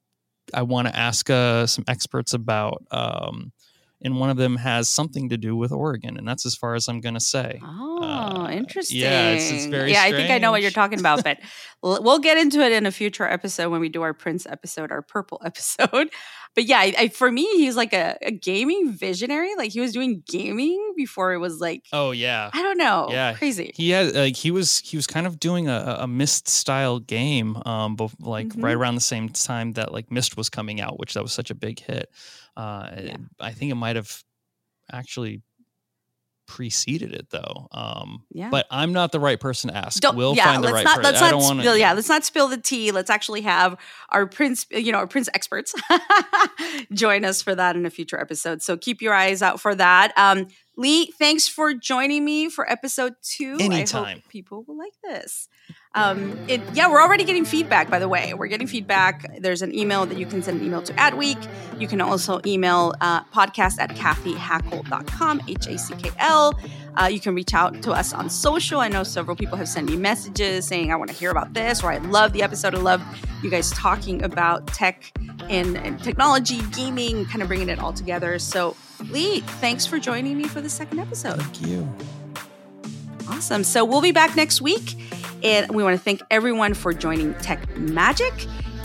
I 0.54 0.62
want 0.64 0.88
to 0.88 0.96
ask 0.96 1.30
uh, 1.30 1.66
some 1.68 1.86
experts 1.88 2.34
about. 2.34 2.84
Um, 2.92 3.52
and 4.02 4.20
one 4.20 4.30
of 4.30 4.38
them 4.38 4.58
has 4.58 4.90
something 4.90 5.30
to 5.30 5.38
do 5.38 5.56
with 5.56 5.72
Oregon, 5.72 6.18
and 6.18 6.28
that's 6.28 6.46
as 6.46 6.56
far 6.56 6.76
as 6.76 6.88
I'm 6.88 7.00
going 7.00 7.14
to 7.14 7.20
say. 7.20 7.60
Oh, 7.64 8.04
uh, 8.04 8.50
interesting. 8.52 9.00
Yeah, 9.00 9.32
it's, 9.32 9.52
it's 9.52 9.66
very. 9.66 9.92
Yeah, 9.92 10.02
strange. 10.02 10.14
I 10.14 10.18
think 10.18 10.32
I 10.32 10.38
know 10.38 10.52
what 10.52 10.62
you're 10.62 10.72
talking 10.72 11.00
about, 11.00 11.24
but 11.24 11.40
we'll 11.82 12.20
get 12.20 12.38
into 12.38 12.62
it 12.62 12.72
in 12.72 12.86
a 12.86 12.92
future 12.92 13.26
episode 13.26 13.70
when 13.70 13.80
we 13.80 13.90
do 13.90 14.02
our 14.02 14.14
Prince 14.14 14.46
episode, 14.46 14.92
our 14.92 15.02
Purple 15.02 15.42
episode. 15.46 16.10
But 16.56 16.66
yeah, 16.66 16.80
I, 16.80 16.94
I, 16.98 17.08
for 17.10 17.30
me, 17.30 17.44
he's 17.58 17.76
like 17.76 17.94
a, 17.94 18.18
a, 18.22 18.32
gaming 18.32 18.94
visionary. 18.94 19.56
Like 19.58 19.72
he 19.72 19.82
was 19.82 19.92
doing 19.92 20.24
gaming 20.26 20.94
before 20.96 21.34
it 21.34 21.40
was 21.40 21.60
like. 21.60 21.84
Oh 21.92 22.12
yeah. 22.12 22.50
I 22.54 22.62
don't 22.62 22.78
know. 22.78 23.10
Yeah, 23.12 23.34
crazy. 23.34 23.74
He 23.76 23.90
had 23.90 24.16
like 24.16 24.38
he 24.38 24.52
was 24.52 24.80
he 24.80 24.96
was 24.96 25.06
kind 25.06 25.28
of 25.28 25.38
doing 25.38 25.68
a, 25.68 25.98
a 26.00 26.08
Myst 26.08 26.48
style 26.48 27.00
game, 27.00 27.62
um, 27.66 27.98
but 27.98 28.12
like 28.22 28.48
mm-hmm. 28.48 28.64
right 28.64 28.76
around 28.76 28.96
the 28.96 29.02
same 29.02 29.28
time 29.28 29.74
that 29.74 29.92
like 29.92 30.10
Myst 30.12 30.38
was 30.38 30.50
coming 30.50 30.80
out, 30.80 30.98
which 30.98 31.14
that 31.16 31.24
was 31.24 31.34
such 31.34 31.52
a 31.52 31.56
big 31.56 31.82
hit. 31.82 32.10
Uh, 32.56 32.90
yeah. 33.02 33.18
I 33.40 33.52
think 33.52 33.72
it 33.72 33.76
might 33.76 33.96
have 33.96 34.24
actually 34.92 35.42
preceded 36.48 37.14
it 37.14 37.30
though. 37.32 37.68
Um, 37.72 38.24
yeah. 38.32 38.50
But 38.50 38.68
I'm 38.70 38.94
not 38.94 39.12
the 39.12 39.20
right 39.20 39.40
person 39.40 39.72
to 39.72 39.78
ask. 39.78 40.02
Don't, 40.02 40.16
we'll 40.16 40.36
yeah, 40.36 40.46
find 40.46 40.64
the 40.64 40.72
right 40.72 40.84
not, 40.84 40.98
person. 40.98 41.04
Let's 41.04 41.22
not 41.22 41.28
spill, 41.30 41.40
wanna, 41.40 41.78
yeah, 41.78 41.94
let's 41.94 42.10
not 42.10 42.24
spill 42.24 42.48
the 42.48 42.58
tea. 42.58 42.92
Let's 42.92 43.10
actually 43.10 43.42
have 43.42 43.78
our 44.10 44.28
Prince, 44.28 44.66
you 44.72 44.92
know, 44.92 45.00
our 45.00 45.08
Prince 45.08 45.30
experts 45.34 45.74
join 46.94 47.26
us 47.26 47.42
for 47.42 47.56
that 47.56 47.76
in 47.76 47.86
a 47.86 47.90
future 47.90 48.20
episode. 48.20 48.62
So 48.62 48.78
keep 48.78 49.02
your 49.02 49.14
eyes 49.14 49.42
out 49.42 49.60
for 49.60 49.76
that. 49.76 50.14
Um, 50.18 50.48
Lee, 50.78 51.12
thanks 51.18 51.48
for 51.48 51.74
joining 51.74 52.24
me 52.24 52.50
for 52.50 52.70
episode 52.70 53.16
two. 53.22 53.58
Anytime. 53.60 54.06
I 54.06 54.14
hope 54.14 54.30
people 54.30 54.66
will 54.68 54.78
like 54.78 54.94
this. 55.04 55.48
Um, 55.96 56.38
it, 56.50 56.62
yeah, 56.74 56.90
we're 56.90 57.02
already 57.02 57.24
getting 57.24 57.46
feedback, 57.46 57.90
by 57.90 58.00
the 58.00 58.10
way. 58.10 58.34
We're 58.34 58.48
getting 58.48 58.68
feedback. 58.68 59.40
There's 59.40 59.62
an 59.62 59.74
email 59.74 60.06
that 60.06 60.18
you 60.18 60.26
can 60.26 60.44
send 60.44 60.60
an 60.60 60.66
email 60.66 60.82
to 60.84 60.94
Adweek. 60.94 61.50
You 61.80 61.88
can 61.88 62.02
also 62.02 62.42
email 62.46 62.94
uh, 63.02 63.24
podcast 63.26 63.80
at 63.80 63.92
cathyhackl.com, 63.92 65.42
H 65.48 65.68
A 65.68 65.78
C 65.78 65.96
K 65.96 66.12
L. 66.20 66.60
Uh, 66.96 67.06
you 67.06 67.20
can 67.20 67.34
reach 67.34 67.54
out 67.54 67.82
to 67.82 67.92
us 67.92 68.14
on 68.14 68.30
social. 68.30 68.80
I 68.80 68.90
know 68.90 69.04
several 69.04 69.36
people 69.36 69.58
have 69.58 69.68
sent 69.68 69.90
me 69.90 69.96
messages 69.96 70.68
saying, 70.68 70.92
I 70.92 70.96
want 70.96 71.10
to 71.12 71.16
hear 71.16 71.32
about 71.32 71.54
this, 71.54 71.84
or 71.84 71.92
I 71.92 71.98
love 71.98 72.34
the 72.34 72.42
episode. 72.44 72.76
I 72.76 72.80
love 72.80 73.02
you 73.42 73.50
guys 73.50 73.72
talking 73.72 74.24
about 74.24 74.68
tech 74.68 75.12
and, 75.50 75.78
and 75.78 76.02
technology, 76.04 76.62
gaming, 76.72 77.26
kind 77.26 77.42
of 77.42 77.48
bringing 77.48 77.70
it 77.70 77.80
all 77.80 77.94
together. 77.94 78.38
So, 78.40 78.76
Lee, 79.10 79.42
thanks 79.42 79.86
for 79.86 80.00
joining 80.00 80.38
me 80.38 80.48
for 80.48 80.62
the 80.62 80.70
second 80.70 81.00
episode. 81.00 81.42
Thank 81.42 81.68
you. 81.68 82.25
Awesome. 83.30 83.64
So, 83.64 83.86
we'll 83.86 84.02
be 84.02 84.12
back 84.12 84.36
next 84.36 84.62
week. 84.62 84.96
And 85.44 85.70
we 85.72 85.84
want 85.84 85.96
to 85.96 86.04
thank 86.04 86.22
everyone 86.32 86.74
for 86.74 86.92
joining 86.94 87.36
Tech 87.36 87.78
Magic. 87.78 88.34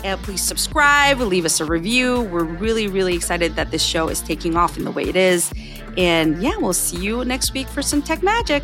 And 0.03 0.19
please 0.21 0.41
subscribe, 0.41 1.19
leave 1.19 1.45
us 1.45 1.59
a 1.59 1.65
review. 1.65 2.21
We're 2.23 2.43
really, 2.43 2.87
really 2.87 3.15
excited 3.15 3.55
that 3.55 3.71
this 3.71 3.83
show 3.83 4.09
is 4.09 4.21
taking 4.21 4.55
off 4.55 4.77
in 4.77 4.83
the 4.83 4.91
way 4.91 5.03
it 5.03 5.15
is. 5.15 5.51
And 5.97 6.41
yeah, 6.41 6.57
we'll 6.57 6.73
see 6.73 6.97
you 6.97 7.25
next 7.25 7.53
week 7.53 7.67
for 7.67 7.81
some 7.81 8.01
Tech 8.01 8.23
Magic. 8.23 8.63